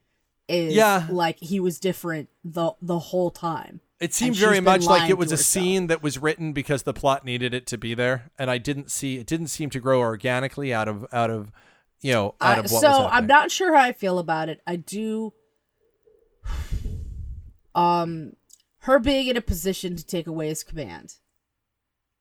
is 0.49 0.75
Yeah. 0.75 1.07
like 1.11 1.39
he 1.41 1.61
was 1.61 1.79
different 1.79 2.29
the 2.45 2.73
the 2.81 2.99
whole 2.99 3.31
time. 3.31 3.81
It 4.01 4.13
seemed 4.13 4.37
very 4.37 4.61
much 4.61 4.85
like 4.85 5.09
it 5.09 5.17
was 5.17 5.33
a 5.33 5.37
scene 5.37 5.87
that 5.87 6.03
was 6.03 6.19
written 6.19 6.53
because 6.53 6.83
the 6.83 6.93
plot 6.93 7.25
needed 7.25 7.55
it 7.55 7.67
to 7.69 7.79
be 7.79 7.95
there, 7.95 8.31
and 8.39 8.51
I 8.51 8.59
didn't 8.59 8.91
see 8.91 9.17
it 9.17 9.27
didn't 9.27 9.49
seem 9.49 9.71
to 9.71 9.81
grow 9.81 10.01
organically 10.01 10.73
out 10.75 10.89
of 10.89 11.07
out 11.13 11.31
of 11.31 11.51
you 12.01 12.13
know 12.13 12.35
out 12.41 12.59
of 12.59 12.71
what 12.71 12.81
so 12.81 13.09
I'm 13.11 13.27
not 13.27 13.51
sure 13.51 13.75
how 13.75 13.83
I 13.83 13.93
feel 13.93 14.19
about 14.19 14.49
it. 14.49 14.61
I 14.67 14.77
do. 14.77 15.33
Um, 17.75 18.33
her 18.81 18.99
being 18.99 19.29
in 19.29 19.37
a 19.37 19.43
position 19.43 19.97
to 19.97 20.07
take 20.07 20.27
away 20.27 20.49
his 20.49 20.63
command. 20.63 21.15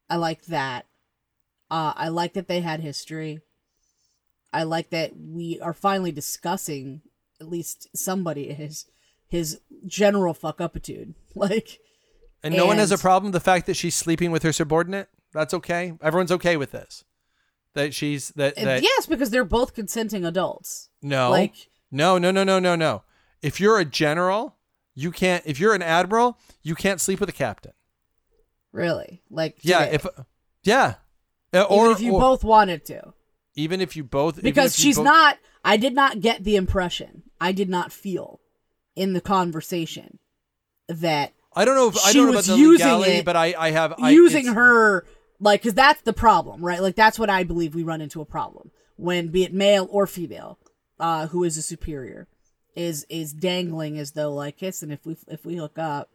I 0.10 0.18
like 0.18 0.45
that. 0.45 0.85
Uh, 1.72 1.93
I 1.95 2.10
like 2.10 2.34
that 2.34 2.47
they 2.47 2.61
had 2.61 2.81
history. 2.81 3.39
I 4.52 4.64
like 4.64 4.89
that 4.91 5.11
we 5.18 5.60
are 5.61 5.73
finally 5.73 6.11
discussing 6.11 7.02
at 7.41 7.49
least 7.49 7.89
somebody 7.95 8.53
his 8.53 8.85
his 9.36 9.60
general 9.86 10.34
fuck 10.34 10.57
upitude. 10.60 11.14
Like 11.36 11.80
and 12.44 12.56
no 12.56 12.66
one 12.66 12.78
has 12.78 12.91
a 12.91 12.98
problem 12.98 13.32
with 13.32 13.41
the 13.41 13.45
fact 13.52 13.66
that 13.68 13.76
she's 13.76 13.94
sleeping 13.95 14.32
with 14.32 14.44
her 14.44 14.53
subordinate. 14.53 15.10
That's 15.34 15.53
okay. 15.53 15.94
Everyone's 16.02 16.32
okay 16.32 16.56
with 16.57 16.72
this. 16.72 17.03
That 17.74 17.94
she's 17.94 18.30
that 18.38 18.56
that 18.56 18.82
yes, 18.84 19.06
because 19.06 19.32
they're 19.32 19.44
both 19.44 19.74
consenting 19.74 20.24
adults. 20.26 20.90
No. 21.02 21.30
Like- 21.32 21.70
no, 21.91 22.18
no, 22.18 22.32
no, 22.32 22.44
no, 22.44 22.60
no, 22.60 22.76
no. 22.76 23.03
If 23.41 23.60
you're 23.60 23.80
a 23.80 23.86
general, 23.86 24.56
you 24.95 25.12
can't. 25.12 25.44
If 25.45 25.60
you're 25.60 25.74
an 25.76 25.82
admiral, 25.82 26.38
you 26.64 26.74
can't 26.76 27.02
sleep 27.02 27.20
with 27.20 27.30
a 27.30 27.34
captain. 27.34 27.74
Really, 28.72 29.22
like 29.30 29.57
Yeah. 29.62 29.80
today. 29.86 29.95
If 29.95 30.07
yeah, 30.64 30.95
Uh, 31.53 31.60
even 31.60 31.68
or 31.70 31.91
if 31.91 31.99
you 32.02 32.14
or- 32.14 32.20
both 32.20 32.44
wanted 32.44 32.86
to. 32.86 33.14
even 33.56 33.80
if 33.82 33.95
you 33.95 34.03
both 34.03 34.41
because 34.41 34.76
she's 34.78 34.95
both- 34.98 35.06
not 35.06 35.38
i 35.64 35.78
did 35.78 35.94
not 35.94 36.20
get 36.20 36.44
the 36.44 36.56
impression 36.57 37.24
i 37.40 37.52
did 37.53 37.70
not 37.70 37.90
feel 37.91 38.41
in 38.95 39.13
the 39.13 39.22
conversation 39.22 40.19
that 40.88 41.34
I 41.55 41.65
don't 41.65 41.76
know 41.76 41.88
if 41.89 41.97
I 42.05 42.13
don't 42.13 42.26
know 42.26 42.31
about 42.34 42.43
the 42.45 42.55
using 42.57 42.72
legality, 42.88 43.11
it- 43.13 43.26
but 43.26 43.35
I 43.35 43.53
I 43.57 43.72
have 43.72 43.93
I, 44.01 44.11
using 44.11 44.45
her 44.47 45.05
like 45.39 45.61
because 45.61 45.73
that's 45.73 46.01
the 46.01 46.13
problem 46.13 46.63
right 46.63 46.81
like 46.81 46.95
that's 46.95 47.19
what 47.19 47.30
i 47.30 47.43
believe 47.43 47.76
we 47.76 47.84
run 47.84 47.99
into 47.99 48.22
a 48.22 48.26
problem 48.26 48.72
when 48.95 49.27
be 49.27 49.43
it 49.43 49.53
male 49.53 49.85
or 49.91 50.07
female 50.07 50.57
uh 50.97 51.27
who 51.27 51.43
is 51.43 51.57
a 51.57 51.61
superior 51.61 52.26
is 52.73 53.05
is 53.09 53.34
dangling 53.34 53.99
as 53.99 54.11
though 54.13 54.31
like 54.34 54.61
listen 54.61 54.91
if 54.91 55.05
we 55.05 55.17
if 55.27 55.45
we 55.45 55.57
hook 55.57 55.77
up 55.77 56.09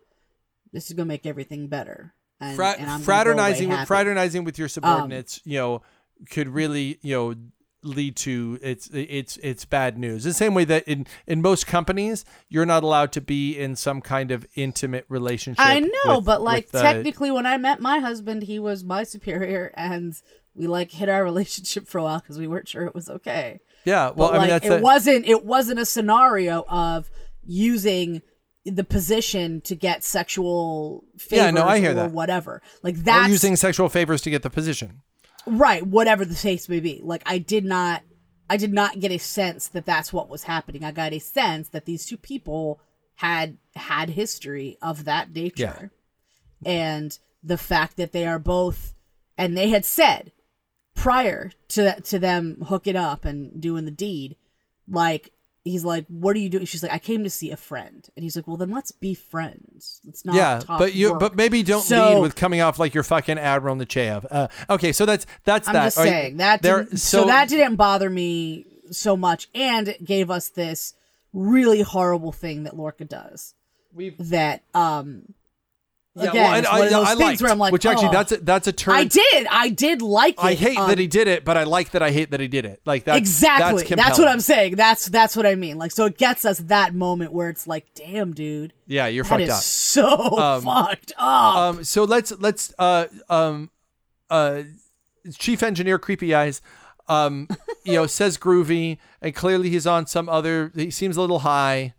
this 0.72 0.86
is 0.86 0.94
gonna 0.96 1.04
make 1.04 1.26
everything 1.26 1.66
better 1.66 2.14
and, 2.40 2.56
Fra- 2.56 2.76
and 2.78 2.82
I'm 2.82 2.86
gonna 2.86 2.98
go 3.00 3.04
fraternizing 3.04 3.68
with. 3.68 3.78
Um, 3.80 3.86
fraternizing 3.86 4.44
with 4.44 4.58
your 4.58 4.68
subordinates, 4.68 5.42
you 5.44 5.58
know, 5.58 5.82
could 6.30 6.48
really 6.48 6.98
you 7.02 7.14
know 7.14 7.34
lead 7.82 8.14
to 8.14 8.58
it's 8.62 8.88
it's 8.92 9.38
it's 9.38 9.64
bad 9.64 9.96
news. 9.98 10.24
The 10.24 10.34
same 10.34 10.52
way 10.54 10.64
that 10.64 10.86
in 10.86 11.06
in 11.26 11.40
most 11.42 11.66
companies, 11.66 12.24
you're 12.48 12.66
not 12.66 12.82
allowed 12.82 13.12
to 13.12 13.20
be 13.20 13.58
in 13.58 13.74
some 13.76 14.00
kind 14.00 14.30
of 14.30 14.46
intimate 14.54 15.04
relationship. 15.08 15.64
I 15.64 15.80
know, 15.80 16.16
with- 16.16 16.24
but 16.26 16.42
like 16.42 16.68
uh, 16.74 16.82
technically, 16.82 17.30
when 17.30 17.46
I 17.46 17.56
met 17.56 17.80
my 17.80 17.98
husband, 18.00 18.42
he 18.44 18.58
was 18.58 18.84
my 18.84 19.02
superior, 19.02 19.72
and 19.76 20.14
we 20.54 20.66
like 20.66 20.90
hit 20.90 21.08
our 21.08 21.24
relationship 21.30 21.86
for 21.88 21.98
a 21.98 22.02
while 22.02 22.18
because 22.20 22.38
we 22.38 22.46
weren't 22.46 22.68
sure 22.68 22.84
it 22.84 22.94
was 22.94 23.08
okay. 23.08 23.60
yeah. 23.84 24.10
Well, 24.10 24.28
But 24.30 24.30
I 24.30 24.32
mean 24.32 24.40
like, 24.50 24.62
that's 24.62 24.66
it 24.74 24.80
a- 24.80 24.82
wasn't. 24.82 25.26
It 25.26 25.44
wasn't 25.44 25.80
a 25.80 25.86
scenario 25.86 26.64
of 26.68 27.10
using 27.44 28.20
the 28.66 28.84
position 28.84 29.62
to 29.62 29.74
get 29.74 30.04
sexual 30.04 31.02
favors 31.16 31.44
Yeah, 31.44 31.50
no, 31.50 31.64
I 31.64 31.78
hear 31.80 31.92
or 31.92 31.94
that. 31.94 32.12
whatever. 32.12 32.60
Like 32.82 32.94
or 32.96 32.98
that's 32.98 33.28
using 33.30 33.56
sexual 33.56 33.88
favors 33.88 34.20
to 34.22 34.30
get 34.30 34.42
the 34.42 34.50
position. 34.50 35.00
Right. 35.46 35.86
Whatever 35.86 36.24
the 36.24 36.34
case 36.34 36.68
may 36.68 36.80
be. 36.80 37.00
Like 37.02 37.22
I 37.26 37.38
did 37.38 37.64
not. 37.64 38.02
I 38.48 38.56
did 38.56 38.72
not 38.72 38.98
get 38.98 39.12
a 39.12 39.18
sense 39.18 39.68
that 39.68 39.86
that's 39.86 40.12
what 40.12 40.28
was 40.28 40.42
happening. 40.42 40.82
I 40.82 40.90
got 40.90 41.12
a 41.12 41.20
sense 41.20 41.68
that 41.68 41.84
these 41.84 42.04
two 42.04 42.16
people 42.16 42.80
had 43.14 43.58
had 43.76 44.10
history 44.10 44.76
of 44.82 45.04
that 45.04 45.32
nature. 45.32 45.92
And 46.66 47.16
the 47.44 47.58
fact 47.58 47.96
that 47.96 48.12
they 48.12 48.26
are 48.26 48.40
both 48.40 48.94
and 49.38 49.56
they 49.56 49.68
had 49.68 49.84
said 49.84 50.32
prior 50.94 51.52
to 51.68 52.00
to 52.00 52.18
them 52.18 52.64
hooking 52.66 52.96
up 52.96 53.24
and 53.24 53.60
doing 53.60 53.84
the 53.84 53.90
deed, 53.90 54.36
like 54.88 55.32
he's 55.70 55.84
like, 55.84 56.06
"What 56.08 56.36
are 56.36 56.38
you 56.38 56.48
doing?" 56.48 56.64
She's 56.66 56.82
like, 56.82 56.92
"I 56.92 56.98
came 56.98 57.24
to 57.24 57.30
see 57.30 57.50
a 57.50 57.56
friend," 57.56 58.08
and 58.16 58.22
he's 58.24 58.36
like, 58.36 58.46
"Well, 58.46 58.56
then 58.56 58.70
let's 58.70 58.92
be 58.92 59.14
friends. 59.14 60.00
Let's 60.04 60.24
not." 60.24 60.34
yeah, 60.34 60.60
talk 60.60 60.78
but 60.78 60.94
you 60.94 61.10
work." 61.12 61.20
but 61.20 61.36
maybe 61.36 61.62
don't 61.62 61.82
So- 61.82 62.14
lead 62.14 62.20
with 62.20 62.36
coming 62.36 62.60
off 62.60 62.78
like 62.78 62.94
you're 62.94 63.02
fucking 63.04 63.38
Admiral 63.38 63.76
Nechayev. 63.76 64.26
Uh, 64.30 64.48
okay, 64.68 64.92
so 64.92 65.06
that's 65.06 65.26
that's 65.44 65.68
I'm 65.68 65.74
that. 65.74 65.84
just 65.84 65.98
All 65.98 66.04
right, 66.04 66.10
saying 66.10 66.36
that 66.38 66.62
there- 66.62 66.84
didn't, 66.84 66.98
so, 66.98 67.24
that 67.26 67.48
didn't 67.48 67.76
bother 67.76 68.10
me 68.10 68.66
so 68.90 69.16
much, 69.16 69.48
and 69.54 69.88
it 69.88 70.04
gave 70.04 70.30
us 70.30 70.48
this 70.48 70.94
really 71.32 71.80
horrible 71.82 72.32
thing 72.32 72.64
that 72.64 72.76
Lorca 72.76 73.04
does. 73.04 73.54
We've- 73.94 74.16
that 74.18 74.62
um 74.74 75.34
Again, 76.16 76.34
well, 76.34 76.54
and 76.54 76.66
one 76.66 76.82
of 76.82 76.90
those 76.90 77.06
I, 77.06 77.12
I 77.12 77.14
things 77.14 77.20
liked, 77.20 77.42
where 77.42 77.50
I'm 77.52 77.58
like, 77.58 77.72
which 77.72 77.86
actually 77.86 78.08
oh. 78.08 78.12
that's 78.12 78.32
a, 78.32 78.36
that's 78.38 78.66
a 78.66 78.72
turn. 78.72 78.94
I 78.94 79.04
did. 79.04 79.46
I 79.48 79.68
did 79.68 80.02
like 80.02 80.34
it. 80.34 80.44
I 80.44 80.54
hate 80.54 80.76
um, 80.76 80.88
that 80.88 80.98
he 80.98 81.06
did 81.06 81.28
it, 81.28 81.44
but 81.44 81.56
I 81.56 81.62
like 81.62 81.92
that 81.92 82.02
I 82.02 82.10
hate 82.10 82.32
that 82.32 82.40
he 82.40 82.48
did 82.48 82.64
it. 82.64 82.80
Like 82.84 83.04
that's 83.04 83.18
exactly. 83.18 83.84
That's, 83.84 84.02
That's, 84.02 84.18
what 84.18 84.26
I'm 84.26 84.40
saying. 84.40 84.74
That's 84.74 85.06
that's 85.06 85.36
what 85.36 85.46
I 85.46 85.54
mean. 85.54 85.78
Like, 85.78 85.92
so 85.92 86.06
it 86.06 86.18
gets 86.18 86.44
us 86.44 86.58
that 86.58 86.94
moment 86.94 87.32
where 87.32 87.48
it's 87.48 87.68
like, 87.68 87.86
damn, 87.94 88.32
dude, 88.32 88.72
Yeah, 88.86 89.06
you're 89.06 89.22
that 89.22 89.30
fucked 89.30 89.42
is 89.42 89.50
up. 89.50 89.62
so 89.62 90.38
Um, 90.38 90.62
fucked 90.62 91.12
up. 91.16 91.56
Um, 91.56 91.84
so 91.84 92.02
let's 92.02 92.32
let's 92.32 92.74
uh 92.76 93.06
um 93.28 93.70
uh 94.30 94.62
chief 95.38 95.62
engineer 95.62 95.98
creepy 95.98 96.34
eyes 96.34 96.60
um 97.08 97.48
you 97.84 97.92
know 97.92 98.06
says 98.06 98.38
groovy 98.38 98.98
and 99.20 99.34
clearly 99.34 99.68
he's 99.68 99.86
on 99.86 100.06
some 100.06 100.28
other 100.28 100.72
he 100.74 100.90
seems 100.90 101.16
a 101.16 101.20
little 101.20 101.40
high 101.40 101.92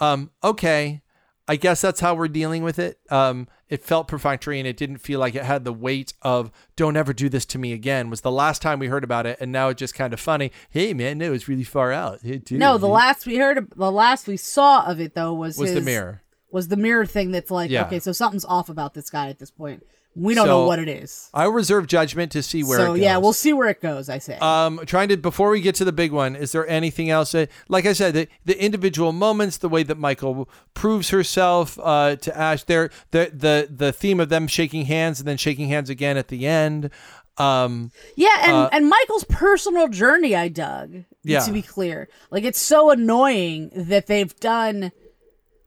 um 0.00 0.30
okay 0.42 1.02
i 1.46 1.54
guess 1.54 1.80
that's 1.80 2.00
how 2.00 2.14
we're 2.14 2.26
dealing 2.26 2.64
with 2.64 2.78
it 2.78 2.98
um 3.10 3.46
it 3.74 3.84
felt 3.84 4.08
perfunctory 4.08 4.58
and 4.58 4.66
it 4.68 4.76
didn't 4.76 4.98
feel 4.98 5.18
like 5.20 5.34
it 5.34 5.44
had 5.44 5.64
the 5.64 5.72
weight 5.72 6.12
of 6.22 6.50
don't 6.76 6.96
ever 6.96 7.12
do 7.12 7.28
this 7.28 7.44
to 7.44 7.58
me 7.58 7.72
again 7.72 8.08
was 8.08 8.20
the 8.22 8.30
last 8.30 8.62
time 8.62 8.78
we 8.78 8.86
heard 8.86 9.04
about 9.04 9.26
it 9.26 9.36
and 9.40 9.50
now 9.52 9.68
it's 9.68 9.78
just 9.78 9.94
kind 9.94 10.12
of 10.14 10.20
funny 10.20 10.50
hey 10.70 10.94
man 10.94 11.18
no 11.18 11.32
it's 11.32 11.48
really 11.48 11.64
far 11.64 11.92
out 11.92 12.20
hey, 12.22 12.38
dude. 12.38 12.58
no, 12.60 12.78
the 12.78 12.86
last 12.88 13.26
we 13.26 13.36
heard, 13.36 13.68
the 13.76 13.90
last 13.90 14.26
we 14.26 14.36
saw 14.36 14.84
of 14.86 15.00
it 15.00 15.14
though 15.14 15.34
was 15.34 15.58
was 15.58 15.74
the 15.74 15.80
mirror 15.80 16.22
Was 16.52 16.68
the 16.68 16.76
mirror 16.76 17.04
thing 17.04 17.32
that's 17.32 17.50
like, 17.50 17.68
Yeah. 17.70 17.86
okay, 17.86 17.98
so 17.98 18.12
something's 18.12 18.44
off 18.44 18.68
about 18.68 18.94
this 18.94 19.10
guy 19.10 19.28
at 19.28 19.40
this 19.40 19.50
point. 19.50 19.82
We 20.16 20.34
don't 20.34 20.46
So, 20.46 20.60
know 20.62 20.66
what 20.66 20.78
it 20.78 20.88
is. 20.88 21.28
i 21.34 21.44
reserve 21.44 21.88
judgment 21.88 22.30
to 22.32 22.42
see 22.42 22.62
where 22.62 22.78
so 22.78 22.84
it 22.84 22.88
goes. 22.88 22.98
yeah, 23.00 23.16
we'll 23.16 23.32
see 23.32 23.52
where 23.52 23.68
it 23.68 23.80
goes. 23.80 24.08
I 24.08 24.18
say. 24.18 24.38
Um, 24.40 24.80
trying 24.86 25.08
to 25.08 25.16
before 25.16 25.50
we 25.50 25.60
get 25.60 25.74
to 25.76 25.84
the 25.84 25.92
big 25.92 26.12
one, 26.12 26.36
is 26.36 26.52
there 26.52 26.66
anything 26.68 27.10
else? 27.10 27.32
That, 27.32 27.50
like 27.68 27.84
I 27.84 27.92
said, 27.94 28.14
the, 28.14 28.28
the 28.44 28.62
individual 28.62 29.12
moments, 29.12 29.56
the 29.58 29.68
way 29.68 29.82
that 29.82 29.98
Michael 29.98 30.48
proves 30.72 31.10
herself 31.10 31.78
uh, 31.82 32.14
to 32.16 32.38
Ash, 32.38 32.62
there, 32.64 32.90
the 33.10 33.30
the 33.34 33.68
the 33.68 33.92
theme 33.92 34.20
of 34.20 34.28
them 34.28 34.46
shaking 34.46 34.84
hands 34.86 35.18
and 35.18 35.26
then 35.26 35.36
shaking 35.36 35.68
hands 35.68 35.90
again 35.90 36.16
at 36.16 36.28
the 36.28 36.46
end. 36.46 36.90
Um, 37.36 37.90
Yeah, 38.14 38.36
and, 38.44 38.52
Uh, 38.52 38.68
and 38.70 38.88
Michael's 38.88 39.24
personal 39.24 39.88
journey, 39.88 40.36
I 40.36 40.46
dug. 40.46 41.02
Yeah. 41.24 41.40
To 41.40 41.50
be 41.52 41.62
clear, 41.62 42.08
like 42.30 42.44
it's 42.44 42.60
so 42.60 42.90
annoying 42.90 43.70
that 43.74 44.06
they've 44.06 44.34
done 44.38 44.92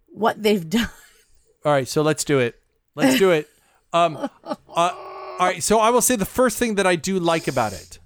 what 0.07 0.41
they've 0.41 0.69
done. 0.77 0.89
all 1.65 1.71
right, 1.73 1.87
so 1.87 2.01
let's 2.01 2.23
do 2.23 2.39
it. 2.39 2.55
Let's 2.95 3.17
do 3.19 3.31
it. 3.31 3.49
Um, 3.93 4.17
uh, 4.17 4.55
all 4.75 4.91
right, 5.39 5.63
so 5.63 5.79
I 5.79 5.89
will 5.89 6.01
say 6.01 6.15
the 6.15 6.25
first 6.25 6.57
thing 6.57 6.75
that 6.75 6.85
I 6.87 6.95
do 6.95 7.19
like 7.19 7.47
about 7.47 7.73
it, 7.73 7.99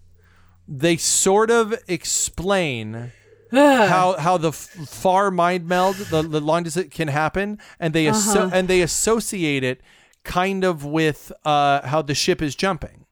they 0.68 0.98
sort 0.98 1.50
of 1.52 1.74
explain. 1.88 3.12
how 3.52 4.16
how 4.18 4.38
the 4.38 4.54
far 4.54 5.30
mind 5.30 5.68
meld 5.68 5.98
the, 5.98 6.22
the 6.22 6.40
long 6.40 6.64
distance 6.64 6.88
can 6.94 7.10
happen 7.10 7.60
and 7.82 7.94
they 7.94 8.08
asso- 8.08 8.50
and 8.54 8.70
they 8.70 8.82
associate 8.82 9.62
it 9.62 9.82
kind 10.24 10.64
of 10.64 10.86
with 10.86 11.34
uh 11.44 11.86
how 11.86 12.02
the 12.02 12.16
ship 12.16 12.42
is 12.42 12.56
jumping 12.56 13.06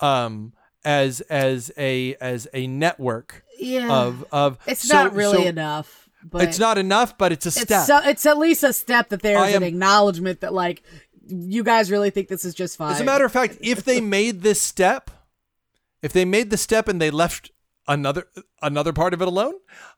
um 0.00 0.54
as 0.86 1.20
as 1.22 1.70
a 1.76 2.14
as 2.18 2.48
a 2.54 2.66
network 2.66 3.44
Yeah, 3.58 3.92
of 3.92 4.24
of 4.32 4.58
it's 4.66 4.88
so- 4.88 4.94
not 5.04 5.14
really 5.14 5.36
so 5.42 5.44
enough. 5.44 5.98
But 6.24 6.42
it's 6.44 6.58
not 6.58 6.78
enough 6.78 7.18
but 7.18 7.32
it's 7.32 7.44
a 7.44 7.48
It's 7.48 7.60
step 7.60 7.84
so, 7.86 7.98
it's 8.08 8.24
at 8.24 8.38
least 8.38 8.62
a 8.62 8.72
step 8.72 9.10
that 9.10 9.20
there's 9.20 9.52
am- 9.54 9.62
an 9.62 9.68
acknowledgement 9.68 10.40
that 10.40 10.54
like 10.54 10.82
you 11.26 11.62
guys 11.62 11.90
really 11.90 12.10
think 12.10 12.28
this 12.28 12.44
is 12.44 12.54
just 12.54 12.76
fine. 12.76 12.92
As 12.92 13.00
a 13.00 13.04
matter 13.04 13.24
of 13.24 13.32
fact, 13.32 13.58
if 13.60 13.84
they 13.84 14.00
made 14.00 14.42
this 14.42 14.60
step, 14.60 15.10
if 16.02 16.12
they 16.12 16.24
made 16.24 16.50
the 16.50 16.56
step 16.56 16.88
and 16.88 17.00
they 17.00 17.10
left 17.10 17.50
another 17.88 18.26
another 18.60 18.92
part 18.92 19.14
of 19.14 19.22
it 19.22 19.28
alone, 19.28 19.54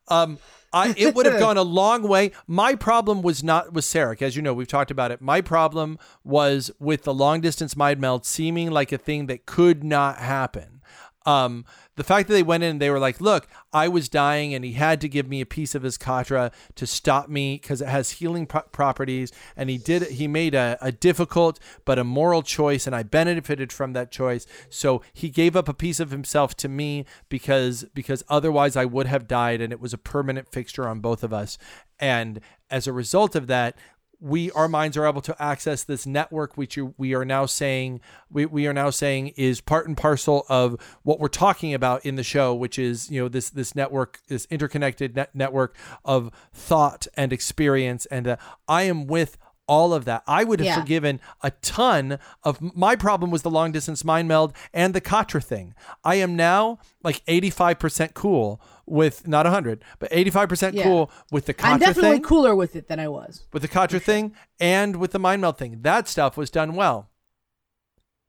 um, 0.09 0.39
I 0.73 0.95
it 0.97 1.15
would 1.15 1.27
have 1.27 1.39
gone 1.41 1.57
a 1.57 1.63
long 1.63 2.03
way. 2.03 2.33
My 2.47 2.75
problem 2.75 3.23
was 3.23 3.43
not 3.43 3.73
with 3.73 3.85
Sarek, 3.85 4.21
as 4.23 4.37
you 4.37 4.43
know, 4.43 4.53
we've 4.53 4.69
talked 4.69 4.91
about 4.91 5.11
it. 5.11 5.21
My 5.21 5.41
problem 5.41 5.99
was 6.25 6.71
with 6.79 7.05
the 7.05 7.15
long 7.15 7.41
distance 7.41 7.77
mind 7.77 8.01
meld 8.01 8.27
seeming 8.27 8.71
like 8.71 8.93
a 8.93 8.99
thing 8.99 9.27
that 9.27 9.47
could 9.47 9.85
not 9.85 10.19
happen. 10.19 10.83
Um, 11.27 11.65
the 11.97 12.05
fact 12.05 12.29
that 12.29 12.35
they 12.35 12.43
went 12.43 12.62
in 12.62 12.71
and 12.71 12.81
they 12.81 12.91
were 12.91 12.99
like, 12.99 13.21
look, 13.21 13.47
I 13.73 13.89
was 13.89 14.09
dying 14.09 14.55
and 14.55 14.65
he 14.65 14.73
had 14.73 15.01
to 15.01 15.09
give 15.09 15.29
me 15.29 15.41
a 15.41 15.47
piece 15.47 15.75
of 15.75 15.83
his 15.83 15.97
Katra 15.97 16.53
to 16.75 16.87
stop 16.87 17.29
me 17.29 17.59
because 17.61 17.81
it 17.81 17.89
has 17.89 18.12
healing 18.12 18.47
pro- 18.47 18.62
properties. 18.62 19.33
And 19.57 19.71
he 19.71 19.79
did, 19.79 20.03
he 20.03 20.27
made 20.27 20.55
a, 20.55 20.77
a 20.81 20.91
difficult 20.91 21.61
but 21.85 21.99
a 21.99 22.05
moral 22.05 22.43
choice 22.43 22.87
and 22.87 22.97
I 22.97 23.03
benefited 23.03 23.73
from 23.73 23.93
that 23.93 24.11
choice. 24.11 24.47
So 24.69 25.03
he 25.12 25.29
gave 25.31 25.55
up 25.57 25.69
a 25.69 25.75
piece 25.75 26.01
of 26.01 26.11
himself 26.11 26.57
to 26.59 26.69
me 26.69 27.05
because, 27.29 27.85
because 27.95 28.23
otherwise 28.29 28.77
I 28.77 28.85
would 28.85 29.07
have 29.07 29.29
died 29.29 29.61
and 29.61 29.73
it 29.73 29.81
was 29.81 29.93
a 29.93 29.99
permanent 29.99 30.51
fixture 30.51 30.89
on 30.89 31.01
both 31.01 31.23
of 31.23 31.33
us. 31.33 31.59
And 32.01 32.41
as 32.71 32.87
a 32.87 32.93
result 32.93 33.37
of 33.37 33.47
that, 33.47 33.77
we 34.25 34.51
our 34.53 34.69
minds 34.69 34.97
are 34.97 35.07
able 35.07 35.21
to 35.21 35.41
access 35.43 35.85
this 35.85 36.07
network 36.07 36.57
which 36.57 36.79
you, 36.79 36.95
we 36.97 37.15
are 37.15 37.27
now 37.27 37.45
saying 37.45 38.01
we, 38.31 38.47
we 38.47 38.67
are 38.67 38.73
now 38.73 38.89
saying 38.89 39.29
is 39.37 39.61
part 39.61 39.87
and 39.87 39.99
parcel 39.99 40.47
of 40.49 40.81
what 41.03 41.21
we're 41.21 41.29
talking 41.29 41.75
about 41.75 42.05
in 42.07 42.17
the 42.17 42.23
show 42.23 42.55
which 42.55 42.79
is 42.79 43.11
you 43.11 43.21
know 43.21 43.29
this 43.29 43.51
this 43.51 43.75
network 43.75 44.21
this 44.29 44.47
interconnected 44.51 45.15
net 45.15 45.29
network 45.35 45.77
of 46.07 46.31
thought 46.55 47.07
and 47.19 47.33
experience 47.35 48.07
and 48.07 48.27
uh, 48.27 48.37
I 48.67 48.85
am 48.85 49.07
with 49.07 49.37
all 49.67 49.95
of 49.95 50.05
that. 50.05 50.23
I 50.27 50.45
would 50.45 50.61
have 50.61 50.67
Yeah. 50.67 50.79
forgiven 50.81 51.21
a 51.43 51.51
ton 51.63 52.19
of 52.43 52.61
my 52.77 52.97
problem 52.97 53.31
was 53.31 53.41
the 53.41 53.51
long 53.51 53.73
distance 53.73 54.05
mind 54.05 54.29
meld 54.29 54.53
and 54.75 54.93
the 54.95 55.01
Katra 55.01 55.43
thing. 55.43 55.75
I 56.05 56.17
am 56.17 56.37
now 56.37 56.79
like 57.03 57.25
85% 57.27 58.13
cool 58.13 58.61
with 58.86 59.27
not 59.27 59.47
100, 59.47 59.82
but 59.98 60.11
85% 60.11 60.74
Yeah. 60.74 60.82
cool 60.85 61.11
with 61.31 61.47
the 61.47 61.55
Katra 61.55 61.65
I'm 61.74 61.78
definitely 61.81 62.12
thing 62.19 62.23
cooler 62.23 62.55
with 62.55 62.77
it 62.77 62.89
than 62.89 63.01
I 63.01 63.09
was. 63.09 63.44
with 63.52 63.62
the 63.62 63.69
Katra 63.69 64.01
thing 64.01 64.35
and 64.61 64.97
with 64.97 65.12
the 65.12 65.19
mind 65.19 65.40
meld 65.43 65.59
thing. 65.59 65.82
That 65.82 66.09
stuff 66.09 66.36
was 66.36 66.51
done 66.51 66.74
well. 66.74 67.11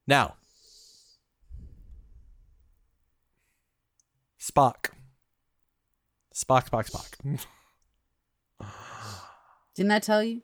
Now, 0.07 0.35
Spock. 4.39 4.91
Spock, 6.33 6.69
Spock, 6.69 6.89
Spock. 6.91 7.45
Didn't 9.75 9.91
I 9.91 9.99
tell 9.99 10.23
you? 10.23 10.41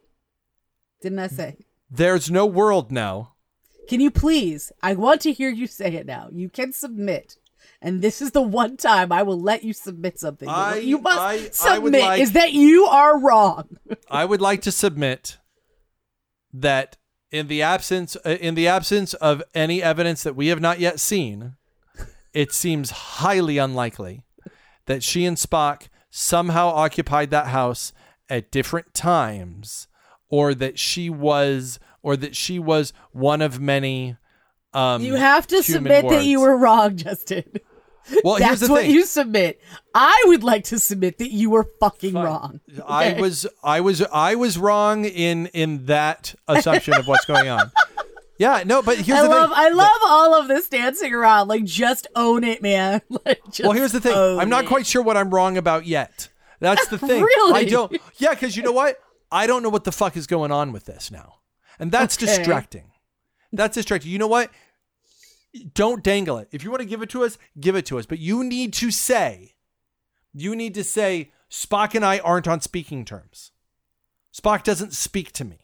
Didn't 1.02 1.20
I 1.20 1.28
say? 1.28 1.58
There's 1.90 2.32
no 2.32 2.46
world 2.46 2.92
now. 2.92 3.34
Can 3.88 4.00
you 4.00 4.12
please? 4.12 4.72
I 4.82 4.94
want 4.94 5.22
to 5.22 5.34
hear 5.34 5.50
you 5.50 5.68
say 5.68 5.94
it 5.94 6.06
now. 6.06 6.30
You 6.32 6.50
can 6.50 6.72
submit. 6.72 7.38
And 7.82 8.02
this 8.02 8.22
is 8.22 8.32
the 8.32 8.42
one 8.42 8.78
time 8.78 9.12
I 9.12 9.24
will 9.24 9.42
let 9.42 9.64
you 9.64 9.74
submit 9.74 10.20
something. 10.20 10.48
I- 10.48 10.78
you 10.78 11.00
must 11.00 11.20
I- 11.20 11.34
I 11.34 11.50
submit 11.76 12.02
like- 12.02 12.22
is 12.22 12.34
that 12.34 12.54
you 12.54 12.86
are 12.86 13.20
wrong. 13.20 13.78
I 14.10 14.26
would 14.26 14.42
like 14.42 14.62
to 14.64 14.72
submit 14.72 15.38
that 16.54 16.98
in 17.32 17.48
the 17.48 17.62
absence 17.62 18.16
uh, 18.26 18.38
in 18.42 18.56
the 18.56 18.68
absence 18.68 19.14
of 19.16 19.42
any 19.56 19.82
evidence 19.82 20.22
that 20.24 20.36
we 20.36 20.48
have 20.48 20.60
not 20.60 20.80
yet 20.80 21.00
seen, 21.00 21.56
it 22.34 22.52
seems 22.52 22.92
highly 22.92 23.58
unlikely 23.58 24.24
that 24.86 25.02
she 25.02 25.26
and 25.26 25.38
Spock 25.38 25.88
somehow 26.10 26.68
occupied 26.68 27.32
that 27.32 27.48
house 27.48 27.94
at 28.30 28.52
different 28.52 28.94
times 28.94 29.88
or 30.30 30.54
that 30.54 30.78
she 30.78 31.10
was 31.10 31.80
or 32.04 32.16
that 32.18 32.36
she 32.36 32.60
was 32.60 32.94
one 33.12 33.42
of 33.42 33.60
many 33.60 34.18
um 34.74 35.02
You 35.02 35.16
have 35.16 35.48
to 35.48 35.64
submit 35.64 36.08
that 36.10 36.26
you 36.26 36.42
were 36.42 36.58
wrong, 36.58 36.96
Justin. 36.98 37.46
well 38.24 38.36
here's 38.36 38.60
That's 38.60 38.62
the 38.62 38.74
what 38.74 38.82
thing 38.84 38.92
you 38.92 39.06
submit. 39.06 39.62
I 39.94 40.24
would 40.28 40.44
like 40.44 40.66
to 40.66 40.80
submit 40.80 41.18
that 41.20 41.32
you 41.32 41.50
were 41.50 41.68
fucking 41.80 42.14
wrong. 42.14 42.60
I 42.88 43.14
was 43.14 43.46
I 43.64 43.82
was 43.82 44.02
I 44.02 44.36
was 44.36 44.58
wrong 44.58 45.06
in 45.06 45.48
in 45.48 45.86
that 45.88 46.36
assumption 46.48 46.96
of 46.96 47.08
what's 47.08 47.26
going 47.26 47.50
on. 47.50 47.72
Yeah, 48.38 48.64
no, 48.66 48.82
but 48.82 48.98
here's 48.98 49.20
I 49.20 49.22
the 49.22 49.30
love 49.30 49.50
thing. 49.52 49.58
I 49.60 49.70
love 49.70 50.00
all 50.04 50.34
of 50.34 50.48
this 50.48 50.68
dancing 50.68 51.14
around. 51.14 51.48
Like 51.48 51.64
just 51.64 52.08
own 52.16 52.44
it, 52.44 52.64
man. 52.64 53.02
Like 53.24 53.40
just 53.52 53.62
well, 53.62 53.74
here's 53.74 53.92
the 53.92 54.02
thing. 54.02 54.16
I'm 54.16 54.50
not 54.50 54.64
it. 54.64 54.68
quite 54.68 54.88
sure 54.88 55.04
what 55.04 55.16
I'm 55.16 55.30
wrong 55.30 55.58
about 55.58 55.86
yet. 55.86 56.30
That's 56.60 56.88
the 56.88 56.98
thing. 56.98 57.22
Really? 57.22 57.54
I 57.54 57.66
don't. 57.66 57.96
Yeah, 58.18 58.32
because 58.32 58.58
you 58.58 58.64
know 58.64 58.72
what? 58.72 58.98
I 59.32 59.46
don't 59.46 59.62
know 59.62 59.70
what 59.70 59.84
the 59.84 59.92
fuck 59.92 60.18
is 60.18 60.26
going 60.26 60.52
on 60.52 60.72
with 60.72 60.86
this 60.86 61.12
now, 61.12 61.36
and 61.78 61.92
that's 61.92 62.18
Okay. 62.18 62.26
distracting. 62.26 62.92
That's 63.54 63.76
distracting. 63.76 64.12
You 64.12 64.18
know 64.18 64.26
what? 64.28 64.50
Don't 65.74 66.04
dangle 66.04 66.38
it. 66.38 66.48
If 66.52 66.64
you 66.64 66.72
want 66.72 66.82
to 66.82 66.88
give 66.88 67.02
it 67.02 67.10
to 67.12 67.24
us, 67.24 67.38
give 67.60 67.76
it 67.76 67.86
to 67.88 68.00
us. 68.00 68.06
But 68.06 68.20
you 68.20 68.44
need 68.44 68.74
to 68.74 68.92
say, 68.92 69.56
you 70.34 70.56
need 70.56 70.74
to 70.76 70.84
say, 70.84 71.32
Spock 71.50 71.94
and 71.94 72.06
I 72.06 72.20
aren't 72.20 72.48
on 72.48 72.62
speaking 72.62 73.04
terms. 73.04 73.52
Spock 74.34 74.64
doesn't 74.64 74.94
speak 74.94 75.34
to 75.34 75.44
me. 75.44 75.58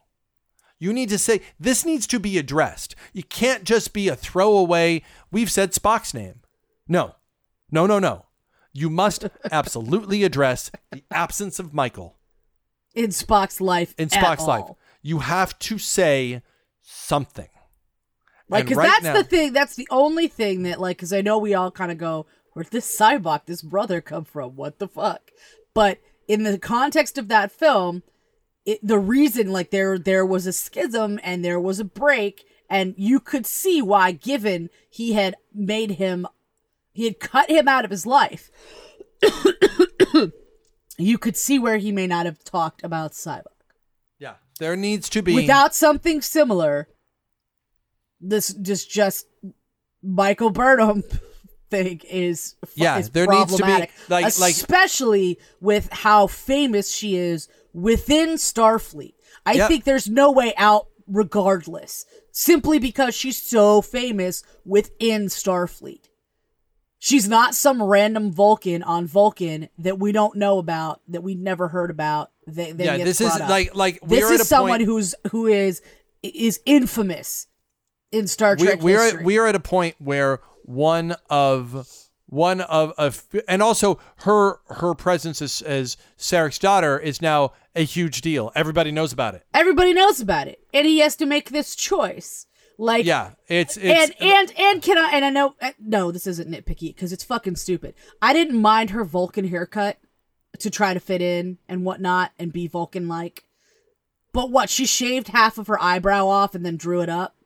You 0.79 0.93
need 0.93 1.09
to 1.09 1.17
say, 1.17 1.41
this 1.59 1.85
needs 1.85 2.05
to 2.07 2.19
be 2.19 2.37
addressed. 2.37 2.95
You 3.13 3.23
can't 3.23 3.63
just 3.63 3.93
be 3.93 4.09
a 4.09 4.15
throwaway, 4.15 5.01
we've 5.31 5.51
said 5.51 5.71
Spock's 5.71 6.13
name. 6.13 6.41
No, 6.87 7.15
no, 7.71 7.87
no, 7.87 7.99
no. 7.99 8.25
You 8.73 8.89
must 8.89 9.25
absolutely 9.51 10.23
address 10.23 10.69
the 10.91 11.03
absence 11.09 11.59
of 11.59 11.73
Michael 11.73 12.17
in 12.93 13.09
Spock's 13.09 13.61
life. 13.61 13.95
in 13.97 14.09
Spock's 14.09 14.45
life. 14.45 14.65
You 15.01 15.19
have 15.19 15.57
to 15.59 15.77
say 15.77 16.41
something. 16.81 17.47
Like, 18.49 18.65
because 18.65 18.77
right 18.77 18.87
that's 18.87 19.03
now- 19.03 19.13
the 19.13 19.23
thing. 19.23 19.53
That's 19.53 19.75
the 19.75 19.87
only 19.91 20.27
thing 20.27 20.63
that, 20.63 20.79
like, 20.79 20.97
because 20.97 21.11
I 21.13 21.21
know 21.21 21.37
we 21.37 21.53
all 21.53 21.71
kind 21.71 21.91
of 21.91 21.97
go, 21.97 22.25
"Where'd 22.53 22.71
this 22.71 22.97
Sybok, 22.97 23.45
this 23.45 23.61
brother, 23.61 23.99
come 24.01 24.23
from? 24.23 24.55
What 24.55 24.79
the 24.79 24.87
fuck?" 24.87 25.31
But 25.73 25.99
in 26.27 26.43
the 26.43 26.57
context 26.57 27.17
of 27.17 27.27
that 27.27 27.51
film, 27.51 28.03
it, 28.65 28.85
the 28.85 28.99
reason 28.99 29.51
like 29.51 29.71
there 29.71 29.97
there 29.97 30.25
was 30.25 30.45
a 30.45 30.53
schism 30.53 31.19
and 31.23 31.43
there 31.43 31.59
was 31.59 31.79
a 31.79 31.85
break 31.85 32.45
and 32.69 32.93
you 32.97 33.19
could 33.21 33.45
see 33.45 33.81
why 33.81 34.11
given 34.11 34.69
he 34.89 35.13
had 35.13 35.35
made 35.53 35.91
him 35.91 36.27
he 36.91 37.05
had 37.05 37.19
cut 37.19 37.49
him 37.49 37.67
out 37.69 37.85
of 37.85 37.91
his 37.91 38.05
life 38.05 38.51
you 40.97 41.17
could 41.17 41.37
see 41.37 41.57
where 41.57 41.77
he 41.77 41.93
may 41.93 42.07
not 42.07 42.25
have 42.25 42.43
talked 42.43 42.83
about 42.83 43.13
Sybok 43.13 43.45
Yeah. 44.19 44.35
There 44.59 44.75
needs 44.75 45.07
to 45.09 45.21
be 45.21 45.33
without 45.33 45.73
something 45.73 46.21
similar 46.21 46.89
this 48.19 48.53
just 48.53 48.89
just 48.89 49.27
Michael 50.03 50.49
Burnham 50.51 51.03
thing 51.69 52.01
is 52.09 52.55
Yeah, 52.75 52.97
is 52.97 53.09
there 53.11 53.27
needs 53.27 53.55
to 53.57 53.63
be, 53.63 53.69
like- 53.71 53.91
like- 54.09 54.25
especially 54.27 55.37
with 55.59 55.89
how 55.91 56.27
famous 56.27 56.89
she 56.91 57.15
is 57.17 57.47
within 57.73 58.29
Starfleet. 58.35 59.13
I 59.45 59.53
Yep. 59.53 59.67
think 59.69 59.83
there's 59.83 60.07
no 60.09 60.31
way 60.31 60.53
out 60.57 60.87
regardless, 61.07 62.05
simply 62.31 62.79
because 62.79 63.15
she's 63.15 63.41
so 63.41 63.81
famous 63.81 64.43
within 64.65 65.25
Starfleet. 65.27 66.01
She's 66.99 67.29
not 67.29 67.53
some 67.53 67.81
random 67.81 68.31
Vulcan 68.31 68.81
on 68.83 69.05
Vulcan 69.05 69.69
that 69.77 69.99
we 69.99 70.11
don't 70.11 70.35
know 70.35 70.57
about, 70.57 71.01
that 71.09 71.21
we 71.21 71.35
never 71.35 71.67
heard 71.67 71.91
about. 71.91 72.31
That, 72.47 72.77
that 72.77 72.83
Yeah, 72.99 73.05
this 73.05 73.21
is 73.21 73.27
up. 73.29 73.49
like 73.49 73.75
like 73.75 73.99
this 74.07 74.29
is 74.31 74.47
someone 74.47 74.71
point 74.79 74.83
who's 74.83 75.13
who 75.31 75.47
is 75.47 75.81
is 76.23 76.59
infamous 76.65 77.46
in 78.11 78.27
Star 78.27 78.55
we, 78.57 78.65
Trek 78.65 78.81
we're 78.81 79.03
history. 79.03 79.19
at, 79.19 79.25
we 79.25 79.37
are 79.37 79.47
at 79.47 79.55
a 79.55 79.59
point 79.59 79.95
where 79.99 80.39
one 80.63 81.15
of 81.29 81.87
one 82.27 82.61
of, 82.61 82.93
of 82.97 83.25
and 83.47 83.61
also 83.61 83.99
her 84.17 84.59
her 84.67 84.93
presence 84.93 85.41
as, 85.41 85.61
as 85.61 85.97
Sarek's 86.17 86.59
daughter 86.59 86.99
is 86.99 87.21
now 87.21 87.53
a 87.75 87.83
huge 87.83 88.21
deal. 88.21 88.51
Everybody 88.55 88.91
knows 88.91 89.13
about 89.13 89.35
it. 89.35 89.45
Everybody 89.53 89.93
knows 89.93 90.19
about 90.19 90.47
it, 90.47 90.59
and 90.73 90.85
he 90.85 90.99
has 90.99 91.15
to 91.17 91.25
make 91.25 91.49
this 91.49 91.75
choice. 91.75 92.45
Like, 92.77 93.05
Yeah, 93.05 93.31
it's 93.47 93.75
it's 93.77 94.11
and 94.19 94.21
and 94.21 94.59
and 94.59 94.81
can 94.81 94.97
I? 94.97 95.11
And 95.13 95.25
I 95.25 95.29
know 95.29 95.55
uh, 95.61 95.71
no, 95.79 96.11
this 96.11 96.27
isn't 96.27 96.49
nitpicky 96.51 96.93
because 96.93 97.11
it's 97.11 97.23
fucking 97.23 97.55
stupid. 97.55 97.95
I 98.21 98.33
didn't 98.33 98.61
mind 98.61 98.91
her 98.91 99.03
Vulcan 99.03 99.47
haircut 99.47 99.97
to 100.59 100.69
try 100.69 100.93
to 100.93 100.99
fit 100.99 101.21
in 101.21 101.57
and 101.67 101.85
whatnot 101.85 102.31
and 102.37 102.53
be 102.53 102.67
Vulcan 102.67 103.07
like. 103.07 103.45
But 104.33 104.51
what? 104.51 104.69
She 104.69 104.85
shaved 104.85 105.29
half 105.29 105.57
of 105.57 105.67
her 105.67 105.81
eyebrow 105.81 106.27
off 106.27 106.53
and 106.53 106.63
then 106.65 106.77
drew 106.77 107.01
it 107.01 107.09
up. 107.09 107.36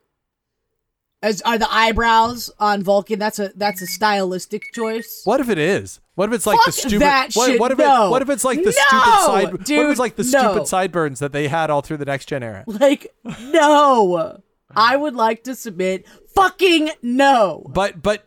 As 1.22 1.40
are 1.42 1.56
the 1.56 1.72
eyebrows 1.72 2.50
on 2.58 2.82
Vulcan? 2.82 3.18
That's 3.18 3.38
a 3.38 3.52
that's 3.54 3.80
a 3.80 3.86
stylistic 3.86 4.72
choice. 4.72 5.20
what 5.24 5.40
if 5.40 5.48
it 5.48 5.58
is? 5.58 6.00
What 6.16 6.28
if 6.28 6.34
it's 6.34 6.46
like 6.46 6.58
the 6.66 6.72
stupid? 6.72 7.00
that 7.02 7.30
what, 7.34 7.46
shit, 7.52 7.60
what 7.60 7.70
if 7.70 7.78
no. 7.78 8.08
it? 8.08 8.10
What 8.10 8.22
if 8.22 8.28
it's 8.28 8.44
like 8.44 8.58
the 8.58 8.64
No, 8.64 8.70
stupid 8.72 9.24
side? 9.24 9.52
what 9.52 9.60
if 9.86 9.90
it's 9.90 10.00
like 10.00 10.16
the 10.16 10.24
no. 10.24 10.28
stupid 10.28 10.66
sideburns 10.66 11.20
that 11.20 11.32
they 11.32 11.48
had 11.48 11.70
all 11.70 11.80
through 11.80 11.98
the 11.98 12.04
next 12.04 12.26
gen 12.26 12.42
era? 12.42 12.64
Like 12.66 13.14
no, 13.40 14.42
I 14.74 14.96
would 14.96 15.14
like 15.14 15.44
to 15.44 15.54
submit 15.54 16.06
fucking 16.34 16.90
no. 17.02 17.70
But 17.72 18.02
but 18.02 18.24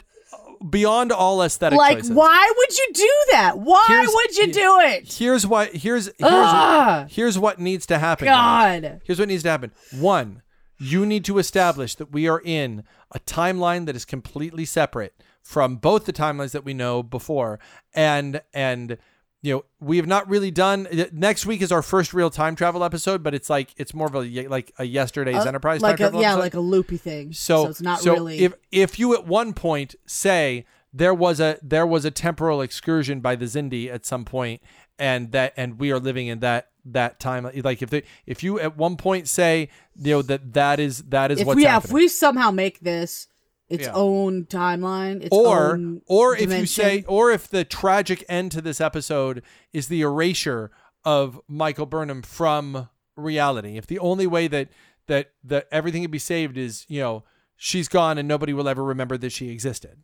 beyond 0.68 1.12
all 1.12 1.44
aesthetic 1.44 1.78
Like, 1.78 1.98
choices, 1.98 2.12
why 2.12 2.52
would 2.58 2.78
you 2.78 2.88
do 2.94 3.12
that? 3.32 3.60
Why 3.60 3.86
Here's- 3.88 4.10
would 4.14 4.38
you 4.38 4.52
do 4.54 4.80
it? 4.80 5.14
here's 5.14 5.46
what 5.46 5.74
here's 5.76 6.06
here's 6.06 6.14
Ugh. 6.22 7.08
here's 7.10 7.38
what 7.38 7.60
needs 7.60 7.86
to 7.88 7.98
happen. 8.00 8.26
God. 8.26 9.02
Here's 9.04 9.20
what 9.20 9.28
needs 9.28 9.44
to 9.44 9.50
happen. 9.50 9.72
One, 9.92 10.42
you 10.77 11.06
need 11.06 11.23
to 11.26 11.38
establish 11.38 11.95
that 11.95 12.11
we 12.11 12.27
are 12.27 12.41
in 12.43 12.84
a 13.11 13.19
timeline 13.19 13.85
that 13.85 13.95
is 13.95 14.06
completely 14.06 14.65
separate 14.65 15.14
from 15.41 15.77
both 15.77 16.06
the 16.06 16.14
timelines 16.14 16.52
that 16.52 16.65
we 16.65 16.73
know 16.73 17.02
before 17.03 17.60
and 17.93 18.41
and 18.53 18.97
you 19.41 19.53
know 19.53 19.65
we 19.80 19.97
have 19.97 20.07
not 20.07 20.27
really 20.27 20.49
done 20.49 20.88
next 21.11 21.45
week 21.45 21.61
is 21.61 21.72
our 21.72 21.84
first 21.84 22.14
real 22.14 22.30
time 22.31 22.56
travel 22.56 22.84
episode 22.84 23.22
but 23.22 23.34
it's 23.35 23.49
like 23.49 23.73
it's 23.77 23.93
more 23.93 24.07
of 24.07 24.15
a 24.15 24.47
like 24.47 24.73
a 24.80 24.84
yesterday's 24.85 25.45
enterprise 25.45 25.84
Uh, 25.84 25.88
like 25.88 25.97
time 25.97 26.15
a, 26.15 26.19
yeah, 26.19 26.30
episode. 26.30 26.39
like 26.39 26.53
a 26.56 26.60
loopy 26.60 26.97
thing. 26.97 27.31
So, 27.31 27.68
it's 27.68 27.81
not 27.81 27.99
so 27.99 28.14
really. 28.14 28.39
If 28.39 28.53
if 28.72 28.97
you 28.97 29.14
at 29.14 29.27
one 29.27 29.53
point 29.53 29.95
say 30.07 30.65
there 30.91 31.14
was 31.14 31.39
a 31.39 31.60
there 31.61 31.85
was 31.85 32.06
a 32.06 32.11
temporal 32.11 32.61
excursion 32.61 33.19
by 33.19 33.35
the 33.35 33.45
Xindi 33.45 33.93
at 33.93 34.06
some 34.06 34.26
point, 34.26 34.61
and 34.97 35.31
that 35.31 35.53
and 35.57 35.80
we 35.80 35.91
are 35.91 35.99
living 35.99 36.26
in 36.27 36.39
that 36.39 36.69
that 36.85 37.19
time, 37.19 37.47
like 37.64 37.81
if 37.84 37.89
they 37.91 38.02
if 38.26 38.41
you 38.43 38.60
at 38.60 38.77
one 38.77 38.95
point 38.95 39.27
say 39.27 39.69
you 39.98 40.14
know 40.16 40.22
that 40.22 40.54
that 40.54 40.80
is 40.80 41.04
that 41.04 41.32
is 41.32 41.40
if 41.42 41.48
what's 41.48 41.56
we 41.56 41.64
yeah, 41.64 41.74
happening. 41.74 41.90
if 41.90 41.94
we 41.94 42.08
somehow 42.08 42.52
make 42.52 42.80
this 42.80 43.28
its 43.68 43.86
Yeah. 43.88 43.94
own 43.94 44.46
timeline, 44.46 45.22
its 45.22 45.30
or 45.36 45.72
own 45.74 46.02
or 46.06 46.36
if 46.38 46.52
you 46.52 46.66
say 46.66 47.04
or 47.08 47.32
if 47.32 47.48
the 47.48 47.64
tragic 47.64 48.24
end 48.30 48.52
to 48.52 48.62
this 48.62 48.80
episode 48.80 49.42
is 49.74 49.88
the 49.88 50.02
erasure 50.02 50.72
of 51.04 51.40
Michael 51.48 51.86
Burnham 51.86 52.22
from 52.22 52.90
reality 53.16 53.78
if 53.78 53.88
the 53.88 54.00
only 54.00 54.28
way 54.28 54.48
that 54.48 54.68
that 55.08 55.32
that 55.44 55.68
everything 55.72 56.02
can 56.02 56.12
be 56.12 56.20
saved 56.20 56.58
is 56.58 56.86
you 56.90 57.00
know 57.00 57.24
she's 57.56 57.88
gone 57.88 58.18
and 58.18 58.28
nobody 58.28 58.52
will 58.54 58.68
ever 58.68 58.84
remember 58.84 59.18
that 59.18 59.32
she 59.32 59.50
existed 59.50 60.04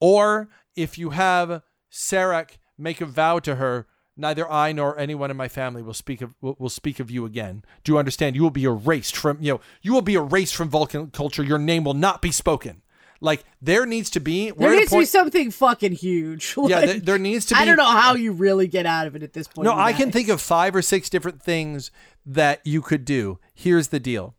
or 0.00 0.48
if 0.74 0.96
you 0.98 1.10
have 1.10 1.62
Sarek 1.90 2.52
make 2.78 3.00
a 3.00 3.06
vow 3.06 3.38
to 3.40 3.56
her 3.56 3.86
neither 4.22 4.50
I 4.50 4.72
nor 4.72 4.98
anyone 4.98 5.30
in 5.30 5.36
my 5.36 5.48
family 5.48 5.82
will 5.82 5.92
speak 5.92 6.22
of 6.22 6.34
will, 6.40 6.70
speak 6.70 6.98
of 7.00 7.10
you 7.10 7.26
again. 7.26 7.62
Do 7.84 7.92
you 7.92 7.98
understand? 7.98 8.34
You 8.36 8.42
will 8.42 8.50
be 8.50 8.64
erased 8.64 9.14
from 9.16 9.36
you 9.42 9.52
know 9.54 9.60
you 9.82 9.92
will 9.92 10.00
be 10.00 10.14
erased 10.14 10.54
from 10.56 10.70
Vulcan 10.70 11.10
culture. 11.10 11.42
Your 11.42 11.58
name 11.58 11.84
will 11.84 11.92
not 11.94 12.22
be 12.22 12.32
spoken. 12.32 12.80
Like 13.20 13.44
there 13.60 13.84
needs 13.84 14.08
to 14.10 14.20
be 14.20 14.50
there 14.56 14.74
needs 14.74 14.90
to 14.90 15.00
be 15.00 15.04
something 15.04 15.50
fucking 15.50 15.92
huge. 15.92 16.54
yeah 16.56 16.86
there, 16.86 17.00
there 17.00 17.18
needs 17.18 17.44
to 17.46 17.54
be 17.54 17.60
I 17.60 17.64
don't 17.66 17.76
know 17.76 17.84
how 17.84 18.14
you 18.14 18.32
really 18.32 18.66
get 18.66 18.86
out 18.86 19.06
of 19.06 19.14
it 19.14 19.22
at 19.22 19.32
this 19.34 19.46
point. 19.48 19.66
no 19.66 19.74
I 19.74 19.92
can 19.92 20.10
think 20.10 20.28
of 20.28 20.40
five 20.40 20.74
or 20.74 20.82
six 20.82 21.10
different 21.10 21.42
things 21.42 21.90
that 22.24 22.60
you 22.64 22.80
could 22.80 23.04
do. 23.04 23.38
Here's 23.54 23.88
the 23.88 24.00
deal. 24.00 24.34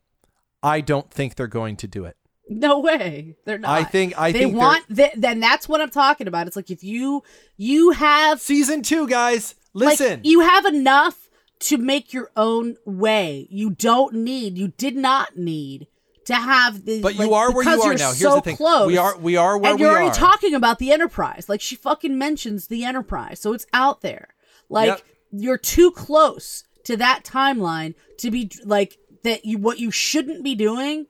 I 0.62 0.82
don't 0.82 1.12
think 1.12 1.36
they're 1.36 1.48
going 1.48 1.76
to 1.78 1.88
do 1.88 2.06
it. 2.06 2.16
No 2.50 2.80
way. 2.80 3.36
They're 3.46 3.58
not. 3.58 3.72
I 3.72 3.84
think- 3.84 4.18
I 4.20 4.32
they 4.32 4.40
think 4.40 4.56
want. 4.58 4.86
Th- 4.94 5.14
then 5.16 5.40
that's 5.40 5.68
what 5.70 5.82
I'm 5.82 5.90
talking 5.90 6.28
about. 6.28 6.48
It's 6.48 6.56
like 6.56 6.72
if 6.72 6.84
you 6.84 7.24
you 7.58 7.92
have 7.92 8.42
Season 8.42 8.82
2 8.82 9.08
guys, 9.08 9.56
listen. 9.74 10.10
Like, 10.10 10.20
you 10.26 10.42
have 10.42 10.66
enough 10.66 11.30
to 11.62 11.78
make 11.78 12.14
your 12.14 12.30
own 12.36 12.76
way. 12.86 13.48
You 13.50 13.72
don't 13.72 14.14
need. 14.16 14.58
You 14.58 14.70
did 14.70 14.96
not 14.96 15.38
need 15.38 15.88
to 16.26 16.36
have 16.36 16.86
the. 16.86 17.02
But 17.02 17.16
you 17.16 17.34
are 17.34 17.52
where 17.54 17.64
you 17.64 17.82
are 17.82 17.94
now. 17.94 18.08
Here's 18.10 18.20
so 18.20 18.36
the 18.36 18.42
thing. 18.42 18.58
Close, 18.58 18.88
We 18.88 18.98
are- 18.98 19.18
we 19.18 19.36
are 19.38 19.58
where 19.58 19.72
and 19.72 19.80
we 19.80 19.86
you're 19.86 19.94
already 19.94 20.10
are. 20.10 20.14
talking 20.14 20.54
about 20.56 20.80
the 20.80 20.92
Enterprise. 20.92 21.48
Like 21.50 21.62
she 21.62 21.76
fucking 21.76 22.18
mentions 22.18 22.68
the 22.68 22.84
Enterprise, 22.84 23.40
so 23.40 23.54
it's 23.54 23.66
out 23.74 24.02
there. 24.02 24.30
Like 24.70 24.88
Yep. 24.88 25.02
you're 25.32 25.58
too 25.58 25.92
close 25.92 26.64
to 26.86 26.98
that 26.98 27.24
timeline 27.24 27.96
to 28.20 28.32
be 28.32 28.52
like 28.66 28.98
that. 29.24 29.46
You 29.46 29.58
what 29.58 29.80
you 29.80 29.92
shouldn't 29.92 30.44
be 30.44 30.56
doing 30.56 31.08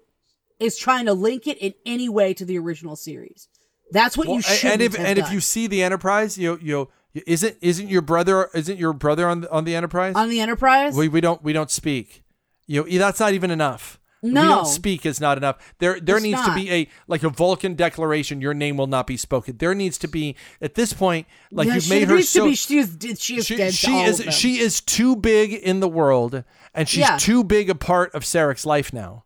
is 0.60 0.78
trying 0.78 1.06
to 1.06 1.14
link 1.14 1.48
it 1.48 1.58
in 1.58 1.74
any 1.86 2.08
way 2.10 2.34
to 2.34 2.46
the 2.46 2.58
original 2.58 2.96
series. 2.96 3.48
That's 3.92 4.18
what 4.18 4.28
Well, 4.28 4.38
you 4.38 4.42
should. 4.42 4.72
and 4.72 4.82
if 4.82 4.98
and 4.98 5.20
if 5.20 5.32
you 5.32 5.40
see 5.40 5.68
the 5.68 5.84
Enterprise, 5.84 6.38
you 6.38 6.58
you 6.62 6.90
isn't 7.28 7.58
isn't 7.62 7.90
your 7.90 8.02
brother 8.02 8.50
isn't 8.54 8.78
your 8.80 8.94
brother 8.94 9.28
on 9.28 9.42
the, 9.42 9.52
on 9.52 9.64
the 9.66 9.76
Enterprise? 9.76 10.16
on 10.16 10.30
the 10.30 10.40
Enterprise, 10.40 10.96
we 10.96 11.08
we 11.08 11.22
don't 11.22 11.44
we 11.44 11.54
don't 11.54 11.72
speak. 11.72 12.24
You 12.66 12.84
know, 12.84 12.98
that's 12.98 13.20
not 13.20 13.34
even 13.34 13.52
enough. 13.52 14.00
We 14.22 14.32
No. 14.32 14.42
don't 14.48 14.66
speak 14.68 15.06
is 15.06 15.20
not 15.20 15.38
enough. 15.38 15.58
There 15.80 16.00
there 16.00 16.16
It's 16.16 16.24
needs 16.24 16.42
to 16.46 16.56
be 16.56 16.72
a 16.72 16.90
like 17.08 17.24
a 17.24 17.30
Vulcan 17.30 17.76
declaration. 17.76 18.40
Your 18.40 18.54
name 18.54 18.78
will 18.78 18.88
not 18.88 19.06
be 19.06 19.18
spoken. 19.18 19.58
There 19.58 19.76
needs 19.76 19.98
to 19.98 20.08
be 20.08 20.36
at 20.62 20.76
this 20.76 20.94
point 20.94 21.28
like 21.52 21.68
Yeah, 21.68 21.76
you've 21.76 21.90
made 21.90 22.08
her 22.08 22.16
needs 22.16 22.30
so 22.30 22.46
to 22.46 22.50
be. 22.50 22.56
She 22.56 22.78
is. 22.80 22.98
She 23.20 23.36
is 23.38 23.46
she, 23.46 23.56
dead 23.58 23.74
she 23.74 24.00
is 24.02 24.24
she 24.34 24.60
is 24.60 24.80
too 24.80 25.16
big 25.18 25.52
in 25.54 25.82
the 25.82 25.90
world 25.90 26.44
and 26.74 26.88
she's 26.88 27.02
Yeah. 27.02 27.18
too 27.18 27.44
big 27.44 27.70
a 27.70 27.76
part 27.76 28.16
of 28.16 28.24
Sarek's 28.24 28.66
life 28.66 28.94
now. 28.94 29.26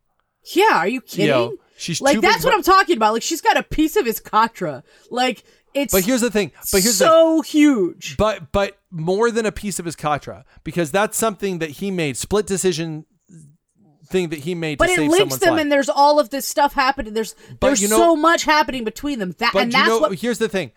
Yeah, 0.56 0.78
are 0.78 0.88
you 0.88 1.02
kidding? 1.02 1.28
Yo, 1.28 1.54
she's 1.78 2.02
like 2.02 2.20
that's 2.20 2.44
what 2.44 2.56
I'm 2.56 2.64
talking 2.64 2.98
about. 2.98 3.14
Like 3.14 3.22
she's 3.22 3.42
got 3.42 3.56
a 3.56 3.64
piece 3.64 3.96
of 3.98 4.06
his 4.08 4.20
Katra. 4.20 4.82
Like 5.12 5.44
it's 5.82 5.94
But 5.94 6.04
here's 6.04 6.22
the 6.22 6.32
thing. 6.32 6.52
But 6.72 6.82
here's 6.82 7.00
the 7.00 7.06
so 7.06 7.42
huge. 7.42 8.18
but 8.18 8.52
but 8.52 8.78
more 8.92 9.32
than 9.32 9.46
a 9.46 9.52
piece 9.52 9.80
of 9.80 9.86
his 9.86 9.96
katra 9.96 10.44
because 10.64 10.92
that's 10.92 11.18
something 11.18 11.60
that 11.60 11.70
he 11.72 11.92
made 11.92 12.18
split 12.18 12.46
decision 12.48 13.06
thing 14.10 14.30
that 14.30 14.40
he 14.40 14.56
made 14.56 14.78
But 14.78 14.90
it 14.90 15.00
links 15.02 15.38
them, 15.38 15.56
life. 15.56 15.62
and 15.62 15.72
there's 15.72 15.90
all 15.90 16.20
of 16.20 16.30
this 16.30 16.48
stuff 16.48 16.74
happening. 16.74 17.14
There's 17.14 17.36
But 17.60 17.68
there's 17.68 17.82
you 17.82 17.90
know- 17.90 17.98
so 17.98 18.16
much 18.16 18.44
happening 18.46 18.84
between 18.86 19.20
them. 19.20 19.36
That 19.40 19.52
but 19.54 19.64
and 19.64 19.74
you 19.74 19.78
that's 19.80 19.90
know, 19.90 20.00
what 20.00 20.18
here's 20.20 20.38
the 20.40 20.48
thing. 20.50 20.72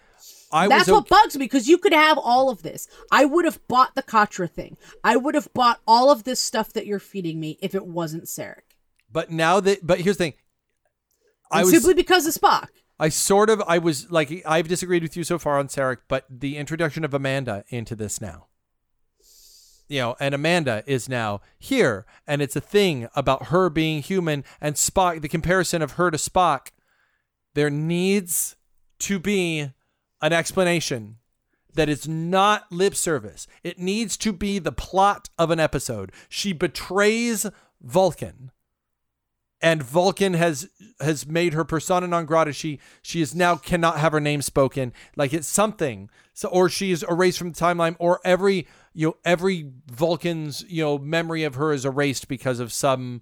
I 0.52 0.66
that's 0.66 0.88
what 0.90 1.08
bugs 1.08 1.36
me 1.36 1.44
because 1.44 1.68
you 1.68 1.78
could 1.78 1.92
have 1.92 2.18
all 2.18 2.50
of 2.50 2.62
this. 2.62 2.88
I 3.12 3.24
would 3.24 3.44
have 3.44 3.64
bought 3.68 3.94
the 3.94 4.02
Katra 4.02 4.50
thing. 4.50 4.76
I 5.04 5.14
would 5.16 5.36
have 5.36 5.48
bought 5.54 5.78
all 5.86 6.10
of 6.10 6.24
this 6.24 6.40
stuff 6.40 6.72
that 6.72 6.86
you're 6.86 6.98
feeding 6.98 7.38
me 7.38 7.56
if 7.62 7.72
it 7.72 7.86
wasn't 7.86 8.24
Sarek. 8.24 8.62
but 9.12 9.30
now 9.30 9.60
that 9.60 9.86
but 9.86 10.00
here's 10.00 10.16
the 10.16 10.24
thing. 10.24 10.34
I 11.52 11.62
was 11.62 11.70
simply 11.72 11.94
because 11.94 12.26
of 12.26 12.34
Spock. 12.34 12.68
I 13.00 13.08
sort 13.08 13.48
of 13.48 13.62
I 13.66 13.78
was 13.78 14.10
like 14.10 14.42
I've 14.44 14.68
disagreed 14.68 15.02
with 15.02 15.16
you 15.16 15.24
so 15.24 15.38
far 15.38 15.58
on 15.58 15.68
Sarek, 15.68 16.00
but 16.06 16.26
the 16.28 16.58
introduction 16.58 17.02
of 17.04 17.14
Amanda 17.14 17.64
into 17.68 17.96
this 17.96 18.20
now. 18.20 18.46
You 19.88 20.00
know, 20.00 20.16
and 20.20 20.34
Amanda 20.34 20.84
is 20.86 21.08
now 21.08 21.40
here, 21.58 22.04
and 22.26 22.42
it's 22.42 22.54
a 22.54 22.60
thing 22.60 23.08
about 23.16 23.46
her 23.46 23.70
being 23.70 24.02
human 24.02 24.44
and 24.60 24.76
Spock. 24.76 25.22
The 25.22 25.28
comparison 25.28 25.82
of 25.82 25.92
her 25.92 26.10
to 26.10 26.18
Spock, 26.18 26.68
there 27.54 27.70
needs 27.70 28.54
to 29.00 29.18
be 29.18 29.72
an 30.20 30.32
explanation. 30.32 31.16
that 31.74 31.88
is 31.88 32.06
not 32.08 32.70
lip 32.70 32.94
service. 32.94 33.46
It 33.62 33.78
needs 33.78 34.16
to 34.18 34.32
be 34.32 34.58
the 34.58 34.72
plot 34.72 35.28
of 35.38 35.50
an 35.50 35.60
episode. 35.60 36.12
She 36.28 36.52
betrays 36.52 37.46
Vulcan. 37.80 38.50
And 39.62 39.82
Vulcan 39.82 40.34
has 40.34 40.68
has 41.00 41.26
made 41.26 41.52
her 41.54 41.64
persona 41.64 42.06
non 42.06 42.24
grata. 42.26 42.52
She 42.52 42.80
she 43.02 43.20
is 43.20 43.34
now 43.34 43.56
cannot 43.56 43.98
have 43.98 44.12
her 44.12 44.20
name 44.20 44.42
spoken. 44.42 44.92
Like 45.16 45.32
it's 45.32 45.48
something. 45.48 46.08
So 46.32 46.48
or 46.48 46.68
she 46.68 46.92
is 46.92 47.04
erased 47.08 47.38
from 47.38 47.52
the 47.52 47.60
timeline, 47.60 47.96
or 47.98 48.20
every 48.24 48.66
you 48.94 49.08
know 49.08 49.16
every 49.24 49.70
Vulcan's 49.90 50.64
you 50.68 50.82
know 50.82 50.98
memory 50.98 51.44
of 51.44 51.56
her 51.56 51.72
is 51.72 51.84
erased 51.84 52.28
because 52.28 52.60
of 52.60 52.72
some 52.72 53.20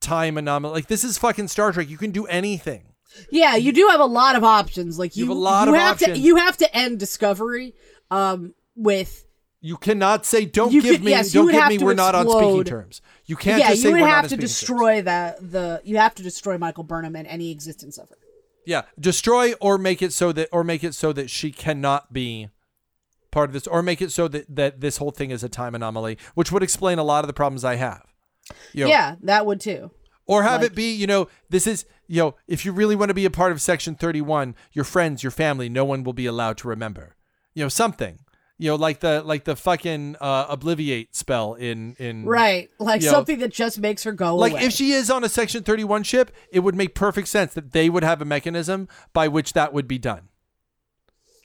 time 0.00 0.38
anomaly. 0.38 0.74
Like 0.74 0.86
this 0.86 1.04
is 1.04 1.18
fucking 1.18 1.48
Star 1.48 1.72
Trek. 1.72 1.88
You 1.88 1.98
can 1.98 2.10
do 2.12 2.26
anything. 2.26 2.84
Yeah, 3.30 3.56
you 3.56 3.72
do 3.72 3.88
have 3.88 4.00
a 4.00 4.06
lot 4.06 4.36
of 4.36 4.44
options. 4.44 4.98
Like 4.98 5.16
you, 5.16 5.26
have 5.26 5.36
a 5.36 5.38
lot 5.38 5.66
you 5.66 5.74
of 5.74 5.80
have 5.80 5.92
options. 5.94 6.18
to 6.18 6.22
you 6.22 6.36
have 6.36 6.56
to 6.58 6.76
end 6.76 6.98
Discovery 6.98 7.74
um 8.10 8.54
with 8.76 9.26
You 9.62 9.76
cannot 9.76 10.24
say 10.24 10.46
don't 10.46 10.72
You 10.72 10.80
give 10.80 10.96
could- 10.96 11.04
me 11.04 11.10
yes, 11.10 11.32
don't 11.32 11.50
give 11.50 11.68
me 11.68 11.78
we're 11.78 11.92
not 11.94 12.14
on 12.14 12.28
speaking 12.28 12.64
terms. 12.64 13.02
You 13.26 13.36
can't 13.36 13.58
yeah, 13.60 13.70
just 13.70 13.82
say 13.82 13.88
you 13.88 13.94
would 13.94 14.00
we're 14.00 14.06
not 14.06 14.14
have 14.14 14.18
on 14.18 14.22
to 14.24 14.28
speaking 14.30 14.40
terms. 14.42 14.50
destroy 14.58 15.02
that 15.02 15.52
the 15.52 15.80
you 15.84 15.96
have 15.98 16.14
to 16.14 16.22
destroy 16.22 16.56
Michael 16.58 16.84
Burnham 16.84 17.14
and 17.14 17.26
any 17.26 17.50
existence 17.50 17.98
of 17.98 18.08
her. 18.08 18.16
Yeah, 18.64 18.82
destroy 18.98 19.52
or 19.60 19.76
make 19.78 20.00
it 20.02 20.12
so 20.12 20.32
that 20.32 20.48
or 20.52 20.64
make 20.64 20.82
it 20.82 20.94
so 20.94 21.12
that 21.12 21.28
she 21.28 21.50
cannot 21.52 22.12
be 22.12 22.48
part 23.30 23.50
of 23.50 23.52
this 23.52 23.66
or 23.66 23.82
make 23.82 24.00
it 24.00 24.10
so 24.12 24.28
that 24.28 24.46
that 24.54 24.80
this 24.80 24.96
whole 24.96 25.10
thing 25.10 25.30
is 25.30 25.44
a 25.44 25.48
time 25.48 25.74
anomaly, 25.74 26.16
which 26.34 26.50
would 26.50 26.62
explain 26.62 26.98
a 26.98 27.04
lot 27.04 27.22
of 27.22 27.26
the 27.26 27.34
problems 27.34 27.62
I 27.64 27.76
have. 27.76 28.04
You 28.72 28.84
know, 28.84 28.90
Yeah, 28.90 29.16
that 29.22 29.44
would 29.44 29.60
too. 29.60 29.90
Or 30.26 30.42
have 30.42 30.62
Like- 30.62 30.70
it 30.72 30.74
be, 30.76 30.92
you 30.94 31.06
know, 31.06 31.28
this 31.50 31.66
is, 31.66 31.84
you 32.06 32.22
know, 32.22 32.34
if 32.46 32.64
you 32.64 32.72
really 32.72 32.96
want 32.96 33.08
to 33.10 33.14
be 33.14 33.24
a 33.24 33.30
part 33.30 33.52
of 33.52 33.60
Section 33.60 33.94
31, 33.96 34.54
your 34.72 34.84
friends, 34.84 35.22
your 35.22 35.32
family, 35.32 35.68
no 35.68 35.84
one 35.84 36.02
will 36.04 36.12
be 36.12 36.26
allowed 36.26 36.56
to 36.58 36.68
remember. 36.68 37.16
You 37.52 37.64
know, 37.64 37.68
something. 37.68 38.20
You 38.60 38.68
know, 38.68 38.74
like 38.76 39.00
the 39.00 39.22
like 39.22 39.44
the 39.44 39.56
fucking 39.56 40.16
uh, 40.20 40.54
obliviate 40.54 41.08
spell 41.12 41.54
in 41.54 41.96
in 41.98 42.26
Right. 42.26 42.68
Like 42.78 43.00
You 43.00 43.06
know, 43.06 43.12
something 43.14 43.38
that 43.38 43.52
just 43.52 43.78
makes 43.80 44.02
her 44.04 44.12
go 44.12 44.36
like 44.36 44.52
away. 44.52 44.64
if 44.64 44.72
she 44.74 44.92
is 44.92 45.10
on 45.10 45.24
a 45.24 45.30
Section 45.30 45.62
31 45.62 46.02
ship, 46.02 46.30
it 46.52 46.60
would 46.60 46.74
make 46.74 46.94
perfect 46.94 47.28
sense 47.28 47.54
that 47.54 47.72
they 47.72 47.88
would 47.88 48.04
have 48.04 48.20
a 48.20 48.26
mechanism 48.26 48.86
by 49.14 49.28
which 49.28 49.54
that 49.54 49.72
would 49.72 49.88
be 49.88 49.96
done. 49.96 50.28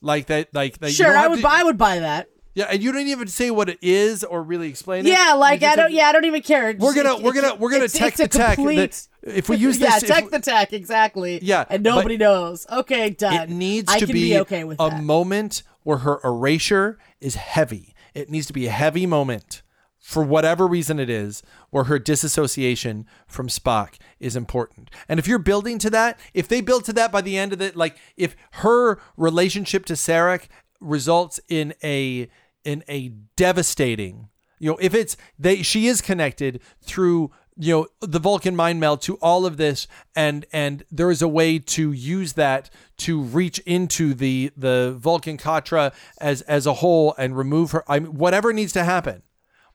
Like 0.02 0.26
that, 0.28 0.54
like 0.54 0.80
that. 0.80 0.88
you 0.90 0.94
Sure, 0.94 1.16
I 1.16 1.28
would 1.28 1.38
to- 1.38 1.42
buy 1.42 1.60
I 1.62 1.64
would 1.64 1.78
buy 1.78 2.00
that. 2.00 2.28
Yeah, 2.54 2.66
and 2.70 2.82
you 2.82 2.92
don't 2.94 3.08
even 3.08 3.28
say 3.28 3.52
what 3.52 3.68
it 3.70 3.80
is 3.82 4.24
or 4.24 4.42
really 4.44 4.70
explain 4.70 5.06
it. 5.06 5.10
Yeah, 5.10 5.34
like 5.34 5.62
I 5.64 5.76
don't 5.76 5.86
have- 5.86 5.92
yeah, 5.92 6.08
I 6.08 6.12
don't 6.14 6.26
even 6.26 6.42
care. 6.42 6.76
We're 6.78 6.94
gonna 6.94 7.18
we're 7.18 7.34
gonna 7.34 7.56
we're 7.56 7.70
gonna 7.72 7.86
it's- 7.86 7.94
tech 7.98 8.20
it's 8.20 8.22
the 8.22 8.28
tech. 8.28 8.56
complete- 8.56 8.76
that- 8.78 9.08
if 9.38 9.50
we 9.50 9.56
use 9.58 9.80
this, 9.80 9.90
yeah, 10.04 10.16
tech 10.16 10.24
we- 10.26 10.30
the 10.32 10.40
tech 10.40 10.74
exactly. 10.74 11.40
Yeah, 11.42 11.66
and 11.70 11.82
nobody 11.82 12.18
knows. 12.18 12.66
Okay, 12.70 13.10
done. 13.10 13.34
It 13.42 13.50
needs 13.50 13.90
I 13.92 14.00
to 14.00 14.06
can 14.06 14.14
be, 14.14 14.38
okay 14.40 14.64
with 14.66 14.80
a 14.82 14.90
that. 14.90 15.02
moment 15.04 15.64
where 15.86 16.00
her 16.00 16.20
erasure 16.24 16.98
is 17.22 17.36
heavy. 17.36 17.94
It 18.16 18.30
needs 18.30 18.48
to 18.48 18.54
be 18.54 18.66
a 18.66 18.72
heavy 18.72 19.06
moment 19.06 19.62
for 20.00 20.24
whatever 20.24 20.68
reason 20.68 21.00
it 21.00 21.10
is, 21.10 21.42
where 21.70 21.86
her 21.86 21.98
disassociation 21.98 23.06
from 23.28 23.48
Spock 23.48 23.96
is 24.20 24.36
important. 24.36 24.90
And 25.08 25.20
if 25.20 25.28
you're 25.28 25.40
building 25.40 25.78
to 25.80 25.90
that, 25.92 26.20
if 26.34 26.48
they 26.48 26.62
build 26.62 26.86
to 26.86 26.94
that 26.94 27.12
by 27.12 27.22
the 27.22 27.38
end 27.38 27.54
of 27.54 27.62
it, 27.62 27.76
like 27.76 27.98
if 28.18 28.36
her 28.52 29.00
relationship 29.16 29.86
to 29.86 29.94
Sarek 29.94 30.48
results 30.82 31.40
in 31.50 31.74
a 31.84 32.30
in 32.64 32.84
a 32.90 33.10
devastating, 33.36 34.30
you 34.60 34.72
know, 34.72 34.78
if 34.82 34.96
it's 34.96 35.16
they 35.38 35.62
she 35.62 35.88
is 35.88 36.02
connected 36.02 36.62
through 36.82 37.32
you 37.58 37.72
know 37.74 37.88
the 38.02 38.20
Vulcan 38.20 38.56
mind 38.56 38.80
meld 38.80 39.02
to 39.04 39.16
all 39.16 39.46
of 39.46 39.58
this, 39.58 39.88
and 40.16 40.46
and 40.52 40.84
there 40.92 41.10
is 41.12 41.22
a 41.22 41.28
way 41.28 41.60
to 41.60 41.92
use 41.92 42.34
that 42.34 42.70
to 42.98 43.22
reach 43.22 43.60
into 43.60 44.14
the 44.14 44.52
the 44.58 44.96
Vulcan 44.98 45.38
Katra 45.38 45.94
as 46.20 46.42
as 46.44 46.66
a 46.66 46.74
whole 46.76 47.16
and 47.18 47.38
remove 47.38 47.72
her. 47.72 47.84
I 47.88 48.00
mean, 48.00 48.14
whatever 48.16 48.52
needs 48.54 48.74
to 48.74 48.84
happen. 48.84 49.24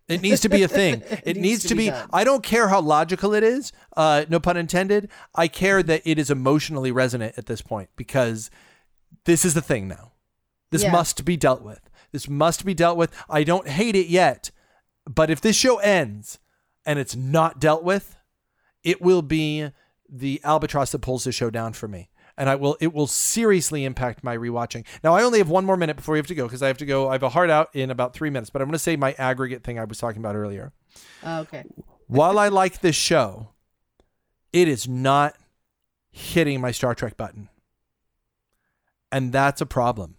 It 0.09 0.23
needs 0.23 0.41
to 0.41 0.49
be 0.49 0.65
a 0.65 0.69
thing. 0.69 1.05
It, 1.25 1.37
needs, 1.37 1.63
to, 1.69 1.77
be. 1.77 1.87
done. 1.87 2.09
I 2.13 2.25
don't 2.25 2.43
care 2.43 2.67
how 2.67 2.81
logical 2.81 3.33
it 3.33 3.45
is. 3.45 3.71
Uh, 3.97 4.25
no 4.29 4.41
pun 4.41 4.57
intended. 4.57 5.09
I 5.37 5.47
care 5.47 5.85
that 5.85 6.03
it 6.05 6.19
is 6.19 6.33
emotionally 6.33 6.91
resonant 6.91 7.39
at 7.39 7.47
this 7.47 7.63
point 7.63 7.91
because 7.95 8.51
this 9.25 9.45
is 9.45 9.55
the 9.55 9.61
thing 9.63 9.87
now. 9.87 10.11
This 10.73 10.83
Yeah. 10.83 10.91
must 10.91 11.25
be 11.25 11.37
dealt 11.37 11.63
with. 11.63 11.89
This 12.11 12.29
must 12.29 12.65
be 12.65 12.75
dealt 12.75 12.97
with. 12.97 13.13
I 13.29 13.45
don't 13.45 13.69
hate 13.69 13.95
it 13.95 14.09
yet, 14.09 14.51
but 15.09 15.31
if 15.31 15.41
this 15.41 15.55
show 15.55 15.77
ends 15.79 16.41
and 16.85 16.99
it's 16.99 17.17
not 17.17 17.61
dealt 17.61 17.83
with, 17.83 18.17
it 18.83 19.01
will 19.01 19.23
be 19.23 19.71
the 20.09 20.41
albatross 20.45 20.93
that 20.93 21.01
pulls 21.01 21.25
the 21.25 21.33
show 21.33 21.51
down 21.51 21.73
for 21.73 21.89
me. 21.89 22.11
And 22.37 22.49
I 22.49 22.55
will 22.55 22.77
it 22.81 22.95
will 22.95 23.07
seriously 23.07 23.85
impact 23.85 24.25
my 24.25 24.37
rewatching. 24.37 24.87
Now 25.05 25.15
I 25.15 25.23
only 25.23 25.39
have 25.39 25.51
one 25.51 25.67
more 25.67 25.77
minute 25.77 25.97
before 25.97 26.15
we 26.15 26.19
have 26.19 26.27
to 26.29 26.35
go 26.35 26.47
because 26.47 26.63
I 26.63 26.69
have 26.69 26.79
to 26.79 26.87
go. 26.87 27.09
I 27.09 27.13
have 27.13 27.23
a 27.23 27.29
heart 27.29 27.51
out 27.51 27.69
in 27.75 27.91
about 27.91 28.15
three 28.15 28.31
minutes, 28.31 28.49
but 28.49 28.63
I'm 28.63 28.69
gonna 28.69 28.79
say 28.79 28.97
my 28.97 29.13
aggregate 29.19 29.63
thing 29.63 29.79
I 29.79 29.85
was 29.85 29.99
talking 29.99 30.21
about 30.21 30.37
earlier. 30.37 30.73
Oh, 31.23 31.41
okay. 31.41 31.65
While 32.07 32.39
I 32.39 32.49
like 32.49 32.81
this 32.81 32.97
show, 32.97 33.51
it 34.53 34.69
is 34.69 34.89
not 34.89 35.37
hitting 36.11 36.61
my 36.61 36.71
Star 36.71 36.95
Trek 36.95 37.17
button. 37.17 37.51
And 39.13 39.33
that's 39.33 39.61
a 39.61 39.67
problem. 39.67 40.17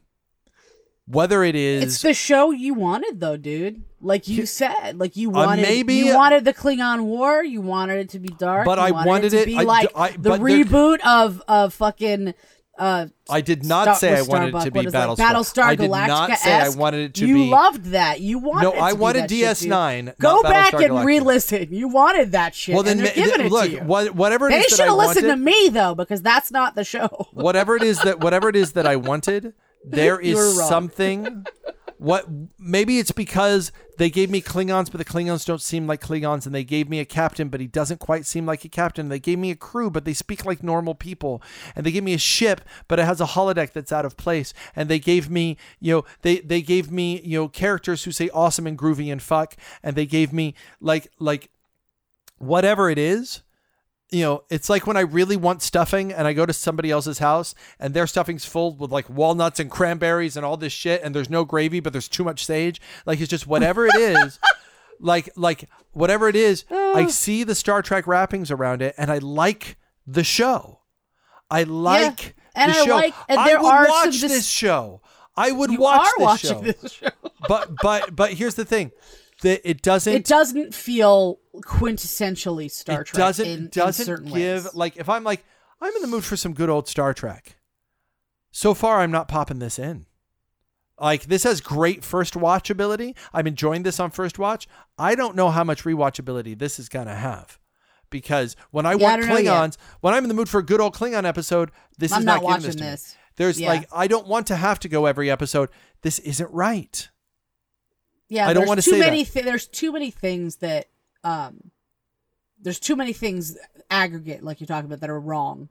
Whether 1.08 1.44
it 1.44 1.56
is 1.56 1.84
It's 1.84 2.02
the 2.02 2.14
show 2.14 2.52
you 2.52 2.74
wanted 2.74 3.20
though, 3.20 3.38
dude. 3.38 3.84
Like 4.02 4.28
you 4.28 4.46
said, 4.46 4.98
like 5.00 5.16
you 5.16 5.30
Uh, 5.30 5.46
wanted 5.46 5.62
maybe- 5.62 5.94
you 5.96 6.16
wanted 6.16 6.44
the 6.46 6.54
Klingon 6.54 7.04
War, 7.04 7.44
you 7.44 7.62
wanted 7.62 8.00
it 8.00 8.10
to 8.10 8.20
be 8.20 8.30
dark, 8.30 8.66
But 8.66 8.78
you 8.80 8.86
I 8.86 8.92
wanted 8.92 9.08
wanted 9.10 9.30
to 9.32 9.38
it- 9.42 9.46
be 9.46 9.58
I- 9.58 9.62
like 9.62 9.90
I- 9.96 10.10
the 10.12 10.30
but 10.30 10.44
there- 10.44 10.64
reboot 10.66 11.00
of 11.06 11.42
of 11.48 11.74
fucking 11.76 12.34
uh 12.80 13.06
I 13.30 13.42
did 13.42 13.64
not 13.64 13.84
Star- 13.84 13.96
say 13.98 14.18
I 14.18 14.22
wanted 14.24 14.56
it 14.56 14.62
to 14.62 14.72
be 14.72 14.80
is 14.80 14.92
that? 14.94 15.08
Battlestar. 15.10 15.18
Battlestar 15.18 15.64
I 15.64 15.76
did 15.76 15.92
not 15.92 16.38
say 16.40 16.52
I 16.54 16.70
wanted 16.70 17.02
it 17.02 17.14
to 17.16 17.28
you 17.28 17.34
be. 17.36 17.44
You 17.44 17.50
loved 17.52 17.86
that. 17.92 18.22
You 18.22 18.40
wanted. 18.40 18.74
No, 18.76 18.82
I 18.82 18.92
to 18.92 18.96
wanted 18.98 19.30
DS9, 19.30 20.06
dude. 20.06 20.06
not 20.08 20.20
Go 20.20 20.42
back 20.42 20.74
Battlestar 20.74 20.86
and 20.98 21.06
re-listen. 21.06 21.68
You 21.72 21.90
wanted 21.90 22.32
that 22.32 22.56
shit. 22.56 22.74
well, 22.74 22.84
then 22.84 23.02
ma- 23.04 23.10
it 23.14 23.52
look, 23.52 23.70
to 23.70 23.80
what, 23.82 24.16
whatever 24.16 24.48
it 24.48 24.52
they 24.54 24.62
should 24.64 24.80
have 24.80 24.96
listened 24.96 25.28
wanted, 25.28 25.36
to 25.36 25.36
me 25.36 25.70
though, 25.70 25.94
because 25.94 26.24
that's 26.24 26.50
not 26.50 26.74
the 26.76 26.84
show. 26.84 27.28
whatever 27.34 27.76
it 27.76 27.84
is 27.84 28.00
that 28.02 28.20
whatever 28.22 28.50
it 28.50 28.56
is 28.56 28.72
that 28.72 28.88
I 28.88 28.96
wanted, 28.96 29.54
there 29.86 30.20
is 30.32 30.58
something. 30.68 31.46
What 32.02 32.26
maybe 32.58 32.98
it's 32.98 33.12
because 33.12 33.72
they 34.00 34.10
gave 34.10 34.32
me 34.32 34.42
Klingons, 34.42 34.90
but 34.90 34.98
the 34.98 35.06
Klingons 35.06 35.46
don't 35.46 35.62
seem 35.62 35.86
like 35.86 36.02
Klingons, 36.02 36.48
and 36.48 36.56
they 36.56 36.64
gave 36.64 36.90
me 36.90 37.00
a 37.00 37.06
captain, 37.06 37.48
but 37.50 37.60
he 37.60 37.68
doesn't 37.68 38.00
quite 38.00 38.26
seem 38.26 38.44
like 38.48 38.66
a 38.66 38.70
captain. 38.70 39.10
They 39.10 39.20
gave 39.20 39.38
me 39.38 39.52
a 39.52 39.56
crew, 39.56 39.92
but 39.92 40.04
they 40.04 40.16
speak 40.16 40.44
like 40.44 40.64
normal 40.64 40.96
people, 40.96 41.44
and 41.76 41.86
they 41.86 41.92
gave 41.92 42.02
me 42.02 42.16
a 42.16 42.18
ship, 42.18 42.62
but 42.88 42.98
it 42.98 43.06
has 43.06 43.22
a 43.22 43.28
holodeck 43.28 43.72
that's 43.72 43.92
out 43.92 44.04
of 44.04 44.18
place. 44.18 44.52
And 44.76 44.90
they 44.90 44.98
gave 44.98 45.30
me, 45.30 45.58
you 45.80 45.94
know, 45.94 46.06
they 46.24 46.40
they 46.40 46.64
gave 46.64 46.90
me, 46.90 47.22
you 47.22 47.38
know, 47.38 47.48
characters 47.48 48.06
who 48.06 48.12
say 48.12 48.32
awesome 48.34 48.66
and 48.66 48.80
groovy 48.80 49.12
and 49.12 49.22
fuck, 49.22 49.56
and 49.84 49.96
they 49.96 50.08
gave 50.08 50.34
me 50.34 50.56
like 50.80 51.12
like 51.20 51.52
whatever 52.40 52.90
it 52.90 52.98
is 52.98 53.44
you 54.12 54.24
know, 54.24 54.44
it's 54.50 54.70
like 54.70 54.86
when 54.86 54.98
I 54.98 55.02
really 55.02 55.38
want 55.38 55.62
stuffing 55.62 56.12
and 56.12 56.28
I 56.28 56.34
go 56.34 56.46
to 56.46 56.52
somebody 56.54 56.92
else's 56.92 57.20
house 57.20 57.56
and 57.80 57.94
their 57.94 58.06
stuffing's 58.08 58.44
full 58.46 58.76
with 58.76 58.92
like 58.92 59.10
walnuts 59.10 59.60
and 59.60 59.72
cranberries 59.72 60.36
and 60.36 60.46
all 60.46 60.58
this 60.58 60.74
shit 60.74 61.02
and 61.02 61.16
there's 61.16 61.30
no 61.30 61.46
gravy 61.46 61.80
but 61.80 61.94
there's 61.94 62.10
too 62.10 62.24
much 62.26 62.46
sage. 62.46 62.82
Like 63.06 63.22
it's 63.22 63.30
just 63.30 63.48
whatever 63.48 63.88
it 63.88 63.96
is. 63.96 64.38
like 65.00 65.30
like 65.36 65.70
whatever 65.94 66.28
it 66.28 66.36
is, 66.36 66.66
I 66.70 67.08
see 67.08 67.44
the 67.44 67.56
Star 67.56 67.82
Trek 67.82 68.06
wrappings 68.06 68.52
around 68.52 68.82
it 68.82 68.94
and 68.98 69.10
I 69.12 69.18
like 69.20 69.78
the 70.06 70.24
show. 70.24 70.82
I 71.50 71.64
like 71.64 72.36
and 72.56 72.72
the 72.74 72.78
I 72.80 72.86
show. 72.86 72.96
like- 72.96 73.16
and 73.30 73.40
I 73.40 73.56
would 73.58 73.66
are 73.74 73.88
watch 73.88 74.20
dis- 74.20 74.32
this 74.32 74.48
show. 74.48 75.02
I 75.38 75.52
would 75.52 75.78
watch 75.78 76.08
this 76.20 76.40
show. 76.40 76.62
this 76.62 76.92
show. 76.92 77.08
But 77.48 77.72
but 77.82 78.16
but 78.16 78.34
here's 78.34 78.56
the 78.56 78.66
thing. 78.66 78.92
That 79.42 79.68
it 79.68 79.82
doesn't 79.82 80.14
It 80.14 80.26
doesn't 80.26 80.76
feel 80.76 81.40
quintessentially 81.56 82.70
Star 82.72 83.02
it 83.02 83.06
Trek. 83.08 83.18
doesn't 83.18 83.46
in, 83.48 83.60
in 83.60 83.68
doesn't 83.68 84.06
certain 84.06 84.32
give 84.32 84.64
ways. 84.66 84.76
like 84.76 84.98
if 84.98 85.10
I'm 85.10 85.24
like 85.24 85.44
I'm 85.82 85.94
in 85.96 86.02
the 86.02 86.08
mood 86.08 86.24
for 86.24 86.38
some 86.38 86.54
good 86.54 86.70
old 86.70 86.88
Star 86.88 87.14
Trek. 87.14 87.58
So 88.52 88.74
far, 88.74 89.00
I'm 89.02 89.12
not 89.12 89.28
popping 89.28 89.60
this 89.60 89.80
in. 89.80 90.06
Like 91.00 91.24
this 91.24 91.44
has 91.44 91.62
great 91.62 92.04
first 92.04 92.36
watchability. 92.36 93.16
I'm 93.34 93.48
enjoying 93.48 93.84
this 93.84 94.00
on 94.00 94.12
first 94.12 94.38
watch. 94.38 94.68
I 94.98 95.16
don't 95.16 95.36
know 95.36 95.50
how 95.50 95.64
much 95.64 95.84
rewatchability 95.84 96.58
this 96.58 96.78
is 96.80 96.90
gonna 96.90 97.16
have. 97.16 97.58
Because 98.10 98.56
when 98.72 98.86
I 98.86 98.94
Yeah, 98.94 99.04
want 99.16 99.24
yet. 99.24 99.32
Klingons, 99.32 99.78
when 100.02 100.14
I'm 100.14 100.24
in 100.24 100.28
the 100.28 100.34
mood 100.36 100.50
for 100.50 100.60
a 100.60 100.64
good 100.66 100.82
old 100.82 100.94
Klingon 100.94 101.24
episode, 101.24 101.72
this 101.98 102.12
I'm 102.12 102.20
is 102.20 102.26
not 102.26 102.34
not, 102.36 102.40
this 102.42 102.66
watching 102.66 102.72
to 102.72 102.84
me. 102.86 102.92
this. 102.92 103.16
There's 103.38 103.60
Yeah. 103.60 103.70
like 103.70 103.88
I 103.92 104.08
don't 104.08 104.28
want 104.28 104.48
to 104.48 104.56
have 104.58 104.80
to 104.82 104.90
go 104.90 105.06
every 105.08 105.32
episode. 105.32 105.70
This 106.02 106.20
isn't 106.20 106.52
right. 106.52 107.10
Yeah, 108.28 108.48
I 108.48 108.54
don't 108.54 108.68
wanna 108.68 108.82
say 108.82 109.00
many. 109.00 109.24
that. 109.24 109.44
There's 109.46 109.68
too 109.68 109.92
many 109.94 110.12
things 110.12 110.58
that 110.58 110.88
um, 111.24 111.72
there's 112.62 112.80
too 112.80 112.96
many 112.96 113.14
things 113.14 113.58
aggregate, 113.90 114.44
like 114.44 114.60
you're 114.60 114.68
talking 114.68 114.86
about, 114.86 115.00
that 115.02 115.10
are 115.10 115.20
wrong, 115.20 115.70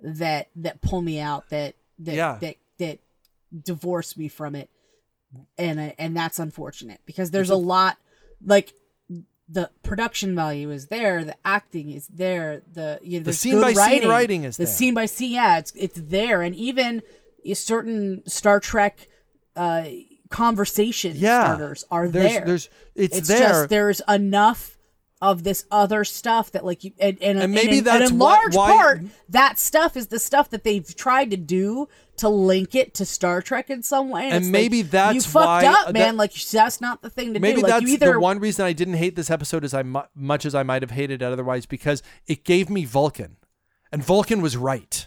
that 0.00 0.48
that 0.56 0.80
pull 0.80 1.02
me 1.02 1.20
out, 1.20 1.48
that 1.50 1.74
that 2.00 2.14
Yeah. 2.14 2.38
that 2.40 2.56
that 2.78 2.98
divorce 3.64 4.16
me 4.16 4.28
from 4.28 4.54
it, 4.54 4.70
and 5.58 5.92
and 5.98 6.16
that's 6.16 6.38
unfortunate 6.38 7.00
because 7.06 7.30
there's 7.30 7.50
a, 7.50 7.56
lot 7.56 7.98
like 8.44 8.72
the 9.52 9.68
production 9.82 10.34
value 10.34 10.70
is 10.70 10.86
there, 10.86 11.24
the 11.24 11.36
acting 11.44 11.90
is 11.90 12.06
there, 12.06 12.62
the 12.72 12.98
you 13.02 13.18
know, 13.18 13.24
there's 13.24 13.38
scene 13.38 13.60
by 13.60 13.72
scene 13.72 13.76
writing, 13.78 14.08
writing 14.08 14.44
is 14.44 14.56
the 14.56 14.64
there. 14.64 14.72
scene 14.72 14.94
by 14.94 15.06
scene, 15.06 15.32
yeah, 15.32 15.58
it's 15.58 15.72
it's 15.76 16.00
there, 16.00 16.40
and 16.42 16.54
even 16.54 17.02
a 17.44 17.54
certain 17.54 18.22
Star 18.26 18.60
Trek 18.60 19.08
uh, 19.56 19.84
conversation 20.28 21.12
Yeah. 21.16 21.44
starters 21.44 21.84
are 21.90 22.08
There's- 22.08 22.32
there. 22.32 22.44
there's- 22.46 22.68
it's 22.94 23.16
it's 23.18 23.28
there. 23.28 23.38
just 23.40 23.68
there's 23.68 24.00
enough 24.08 24.78
of 25.22 25.42
this 25.42 25.66
other 25.70 26.02
stuff 26.02 26.50
that 26.52 26.64
like 26.64 26.82
you 26.82 26.92
and, 26.98 27.18
and, 27.22 27.38
And 27.40 27.52
maybe 27.52 27.78
in, 27.78 27.84
that's 27.84 28.04
and 28.04 28.12
in 28.12 28.18
large 28.18 28.54
why- 28.54 28.70
part 28.72 29.02
that 29.28 29.58
stuff 29.58 29.94
is 29.96 30.06
the 30.06 30.18
stuff 30.18 30.48
that 30.50 30.64
they've 30.64 30.94
tried 30.96 31.30
to 31.32 31.36
do 31.36 31.88
to 32.16 32.28
link 32.30 32.74
it 32.74 32.94
to 32.94 33.04
Star 33.04 33.42
Trek 33.42 33.68
in 33.68 33.82
some 33.82 34.08
way. 34.08 34.24
And, 34.24 34.32
And 34.32 34.44
it's 34.44 34.46
like, 34.46 34.52
maybe 34.52 34.82
that's 34.82 35.14
you 35.14 35.20
fucked 35.20 35.64
why- 35.64 35.66
up, 35.66 35.86
that- 35.88 35.92
man. 35.92 36.16
like 36.16 36.32
that's 36.32 36.80
not 36.80 37.02
the 37.02 37.10
thing 37.10 37.34
to 37.34 37.40
Maybe 37.40 37.56
do. 37.56 37.62
Like 37.62 37.72
that's 37.72 37.82
you 37.86 37.94
either 37.94 38.12
the 38.12 38.20
one 38.20 38.38
reason 38.38 38.64
I 38.64 38.72
didn't 38.72 38.94
hate 38.94 39.14
this 39.14 39.30
episode 39.30 39.62
as 39.62 39.74
I 39.74 39.82
mu- 39.82 40.00
much 40.14 40.46
as 40.46 40.54
I 40.54 40.62
might 40.62 40.80
have 40.80 40.92
hated 40.92 41.20
it 41.20 41.24
otherwise 41.24 41.66
because 41.66 42.02
it 42.26 42.42
gave 42.44 42.70
me 42.70 42.86
Vulcan, 42.86 43.36
and 43.92 44.02
Vulcan 44.02 44.40
was 44.40 44.56
right. 44.56 45.06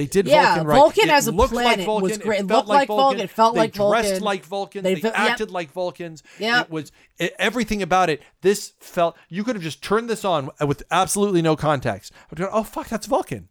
They 0.00 0.06
did 0.06 0.26
Yeah, 0.26 0.46
Vulcan 0.54 0.66
right. 0.66 0.74
Vulcan 0.76 1.08
It 1.10 1.12
as 1.12 1.26
a 1.26 1.32
looked 1.32 1.52
planet 1.52 1.78
like 1.80 1.86
Vulcan. 1.86 2.02
was 2.08 2.18
great. 2.18 2.38
It 2.40 2.44
It 2.44 2.48
felt 2.48 2.66
looked 2.66 2.68
like 2.70 2.86
Vulcan. 2.88 3.20
It 3.20 3.28
felt 3.30 3.54
they 3.54 3.60
like 3.60 3.72
dressed 3.74 4.08
Vulcan. 4.08 4.22
like 4.24 4.44
Vulcans. 4.46 4.82
They 4.84 4.94
They, 4.94 5.00
fe- 5.02 5.08
yep. 5.08 5.18
acted 5.18 5.50
like 5.50 5.70
Vulcans. 5.72 6.22
Yeah, 6.38 6.62
It 6.62 6.70
was 6.70 6.90
it, 7.18 7.34
everything 7.38 7.82
about 7.82 8.08
it. 8.08 8.22
This 8.40 8.72
felt 8.80 9.14
you 9.28 9.44
could 9.44 9.56
have 9.56 9.62
just 9.62 9.82
turned 9.82 10.08
this 10.08 10.24
on 10.24 10.48
with 10.66 10.82
absolutely 10.90 11.42
no 11.42 11.54
context. 11.54 12.12
Oh 12.50 12.62
fuck, 12.62 12.88
that's 12.88 13.04
Vulcan. 13.06 13.50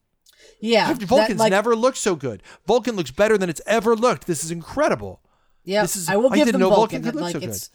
yeah, 0.59 0.91
that, 0.91 1.03
Vulcan's 1.03 1.39
like, 1.39 1.51
never 1.51 1.75
looked 1.75 1.97
so 1.99 2.15
good. 2.15 2.41
Vulcan 2.65 2.95
looks 2.95 3.11
better 3.11 3.37
than 3.37 3.47
it's 3.51 3.61
ever 3.67 3.95
looked. 3.95 4.25
This 4.25 4.43
is 4.43 4.49
incredible. 4.49 5.21
Yeah, 5.63 5.83
This 5.83 5.95
is- 5.97 6.09
I 6.09 6.15
will 6.15 6.33
I 6.33 6.37
give 6.37 6.45
didn't 6.47 6.53
them 6.61 6.61
know 6.69 6.75
Vulcan. 6.75 7.03
Vulcan 7.03 7.03
could 7.03 7.15
look 7.15 7.33
like 7.35 7.43
so 7.43 7.47
it's 7.49 7.69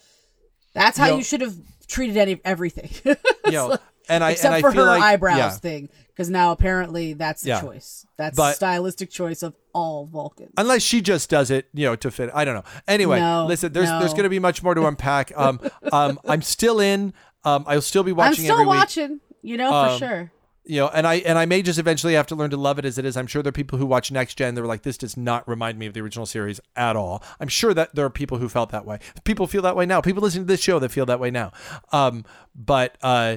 that's 0.73 0.99
how 0.99 1.05
You 1.05 1.11
know- 1.13 1.17
you 1.19 1.23
should 1.25 1.43
have 1.43 1.55
treated 1.87 2.17
any 2.17 2.41
everything. 2.45 2.91
You 3.47 3.53
know, 3.53 3.77
and 4.09 4.23
I 4.25 4.33
Except 4.33 4.47
and 4.47 4.55
I 4.55 4.61
for 4.61 4.73
her 4.73 4.85
like, 4.87 5.03
eyebrows 5.03 5.37
yeah. 5.39 5.51
thing, 5.51 5.89
because 6.09 6.31
now 6.31 6.53
apparently 6.53 7.13
that's 7.15 7.43
the 7.43 7.49
Yeah. 7.51 7.61
choice. 7.61 8.07
That's 8.17 8.37
But- 8.37 8.51
the 8.51 8.55
stylistic 8.57 9.11
choice 9.11 9.43
of 9.43 9.55
all 9.73 10.07
Vulcans. 10.07 10.53
Unless 10.57 10.83
she 10.83 11.01
just 11.01 11.29
does 11.31 11.51
it, 11.51 11.69
you 11.75 11.87
know, 11.87 11.97
to 11.97 12.11
fit. 12.11 12.31
I 12.35 12.45
don't 12.45 12.55
know. 12.55 12.65
Anyway, 12.87 13.19
No, 13.21 13.47
listen, 13.47 13.73
there's 13.73 13.89
no. 13.89 13.99
there's 14.01 14.13
going 14.13 14.23
to 14.25 14.29
be 14.29 14.39
much 14.39 14.63
more 14.63 14.75
to 14.75 14.87
unpack. 14.87 15.33
Um, 15.37 15.61
um, 15.93 16.19
I'm 16.27 16.43
still 16.43 16.81
in. 16.81 17.13
Um, 17.45 17.65
I'll 17.67 17.81
still 17.83 18.03
be 18.05 18.13
watching. 18.13 18.31
I'm 18.31 18.45
still 18.45 18.55
every 18.55 18.67
week. 18.67 18.79
watching, 18.79 19.21
you 19.43 19.57
know, 19.57 19.73
Um, 19.75 19.99
for 19.99 20.07
sure. 20.07 20.31
You 20.67 20.81
know, 20.81 20.89
and 20.95 21.07
I 21.07 21.17
and 21.17 21.37
I 21.39 21.45
may 21.45 21.61
just 21.61 21.79
eventually 21.79 22.15
have 22.15 22.27
to 22.29 22.35
learn 22.35 22.49
to 22.49 22.57
love 22.57 22.79
it 22.79 22.87
as 22.87 22.97
it 22.97 23.05
is. 23.05 23.19
I'm 23.19 23.27
sure 23.27 23.43
there 23.43 23.51
are 23.51 23.53
people 23.53 23.79
who 23.79 23.85
watch 23.85 24.11
Next 24.11 24.37
Gen. 24.37 24.55
They're 24.55 24.65
like, 24.65 24.81
this 24.81 24.97
does 24.97 25.15
not 25.15 25.47
remind 25.47 25.79
me 25.79 25.85
of 25.85 25.93
the 25.93 26.01
original 26.01 26.25
series 26.25 26.59
at 26.75 26.97
all. 26.97 27.23
I'm 27.39 27.49
sure 27.49 27.75
that 27.75 27.95
there 27.95 28.07
are 28.07 28.11
people 28.11 28.39
who 28.39 28.49
felt 28.49 28.71
that 28.71 28.87
way. 28.87 28.99
People 29.25 29.47
feel 29.47 29.61
that 29.61 29.77
way 29.77 29.85
now. 29.85 30.01
People 30.01 30.23
listening 30.23 30.45
to 30.47 30.49
this 30.49 30.63
show 30.63 30.79
that 30.79 30.91
feel 30.91 31.05
that 31.05 31.21
way 31.21 31.31
now. 31.31 31.53
Um, 31.93 32.25
but 32.55 32.97
uh, 33.03 33.37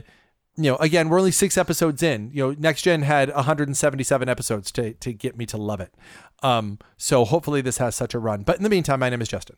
you 0.57 0.71
know, 0.71 0.75
again, 0.77 1.09
we're 1.09 1.19
only 1.19 1.31
six 1.31 1.57
episodes 1.57 2.01
in. 2.01 2.31
You 2.33 2.47
know, 2.47 2.55
Next 2.57 2.81
Gen 2.81 3.03
had 3.03 3.33
177 3.33 4.27
episodes 4.27 4.71
to 4.71 4.93
to 4.93 5.13
get 5.13 5.37
me 5.37 5.45
to 5.45 5.57
love 5.57 5.79
it. 5.79 5.93
Um, 6.41 6.79
so 6.97 7.25
hopefully 7.25 7.61
this 7.61 7.77
has 7.77 7.95
such 7.95 8.13
a 8.13 8.19
run. 8.19 8.41
But 8.41 8.57
in 8.57 8.63
the 8.63 8.69
meantime, 8.69 8.99
my 8.99 9.09
name 9.09 9.21
is 9.21 9.27
Justin. 9.27 9.55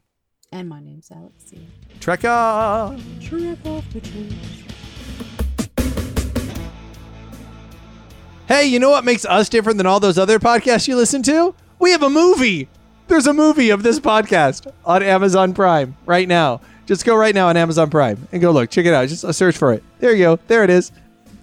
And 0.52 0.68
my 0.68 0.82
name's 0.82 1.10
Alexia. 1.12 1.60
Trek 2.00 2.26
on. 2.26 3.02
Trek 3.22 3.58
off 3.66 3.86
the 3.94 4.02
train. 4.02 4.36
Hey, 8.48 8.66
you 8.66 8.80
know 8.80 8.90
what 8.90 9.06
makes 9.06 9.26
us 9.26 9.48
different 9.48 9.78
than 9.78 9.86
all 9.86 10.00
those 10.00 10.18
other 10.18 10.40
podcasts 10.40 10.88
you 10.88 10.96
listen 10.96 11.22
to? 11.24 11.54
We 11.78 11.92
have 11.92 12.02
a 12.02 12.10
movie. 12.10 12.68
There's 13.08 13.28
a 13.28 13.34
movie 13.34 13.70
of 13.70 13.84
this 13.84 14.00
podcast 14.00 14.72
on 14.84 15.04
Amazon 15.04 15.54
Prime 15.54 15.96
right 16.06 16.28
now. 16.28 16.60
Just 16.90 17.06
go 17.06 17.16
right 17.16 17.36
now 17.36 17.49
on 17.49 17.56
Amazon 17.56 17.91
Prime 17.91 18.28
and 18.32 18.41
go 18.41 18.49
look. 18.49 18.72
Check 18.72 18.88
it 18.88 18.95
out. 18.95 19.07
Just 19.07 19.24
uh, 19.24 19.32
search 19.32 19.56
for 19.56 19.74
it. 19.74 19.84
There 19.99 20.11
you 20.11 20.24
go. 20.24 20.40
There 20.48 20.64
it 20.64 20.72
is. 20.72 20.91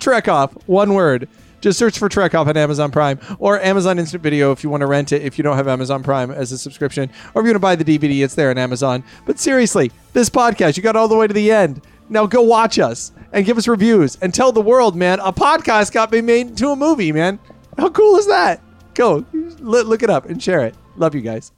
Trek 0.00 0.26
Off. 0.26 0.50
One 0.66 0.92
word. 0.92 1.28
Just 1.60 1.78
search 1.78 2.00
for 2.00 2.08
Trek 2.08 2.34
Off 2.34 2.48
on 2.48 2.56
Amazon 2.56 2.90
Prime 2.90 3.20
or 3.38 3.60
Amazon 3.60 4.00
Instant 4.00 4.24
Video 4.24 4.50
if 4.50 4.64
you 4.64 4.70
want 4.70 4.80
to 4.80 4.88
rent 4.88 5.12
it 5.12 5.22
if 5.22 5.38
you 5.38 5.44
don't 5.44 5.56
have 5.56 5.68
Amazon 5.68 6.02
Prime 6.02 6.32
as 6.32 6.50
a 6.50 6.58
subscription. 6.58 7.08
Or 7.32 7.42
if 7.42 7.46
you 7.46 7.52
want 7.52 7.54
to 7.54 7.58
buy 7.60 7.76
the 7.76 7.84
DVD, 7.84 8.24
it's 8.24 8.34
there 8.34 8.50
on 8.50 8.58
Amazon. 8.58 9.04
But 9.24 9.38
seriously, 9.38 9.92
this 10.14 10.28
podcast, 10.28 10.76
you 10.76 10.82
got 10.82 10.96
all 10.96 11.06
the 11.06 11.16
way 11.16 11.28
to 11.28 11.32
the 11.32 11.52
end. 11.52 11.80
Now 12.08 12.26
go 12.26 12.42
watch 12.42 12.80
us 12.80 13.12
and 13.32 13.46
give 13.46 13.56
us 13.56 13.68
reviews 13.68 14.16
and 14.22 14.34
tell 14.34 14.50
the 14.50 14.60
world, 14.60 14.96
man, 14.96 15.20
a 15.20 15.32
podcast 15.32 15.92
got 15.92 16.10
me 16.10 16.22
made 16.22 16.48
into 16.48 16.70
a 16.70 16.76
movie, 16.76 17.12
man. 17.12 17.38
How 17.78 17.90
cool 17.90 18.16
is 18.16 18.26
that? 18.26 18.60
Go 18.94 19.24
look 19.60 19.86
look 19.86 20.02
it 20.02 20.10
up 20.10 20.24
and 20.24 20.42
share 20.42 20.66
it. 20.66 20.74
Love 20.96 21.14
you 21.14 21.20
guys. 21.20 21.52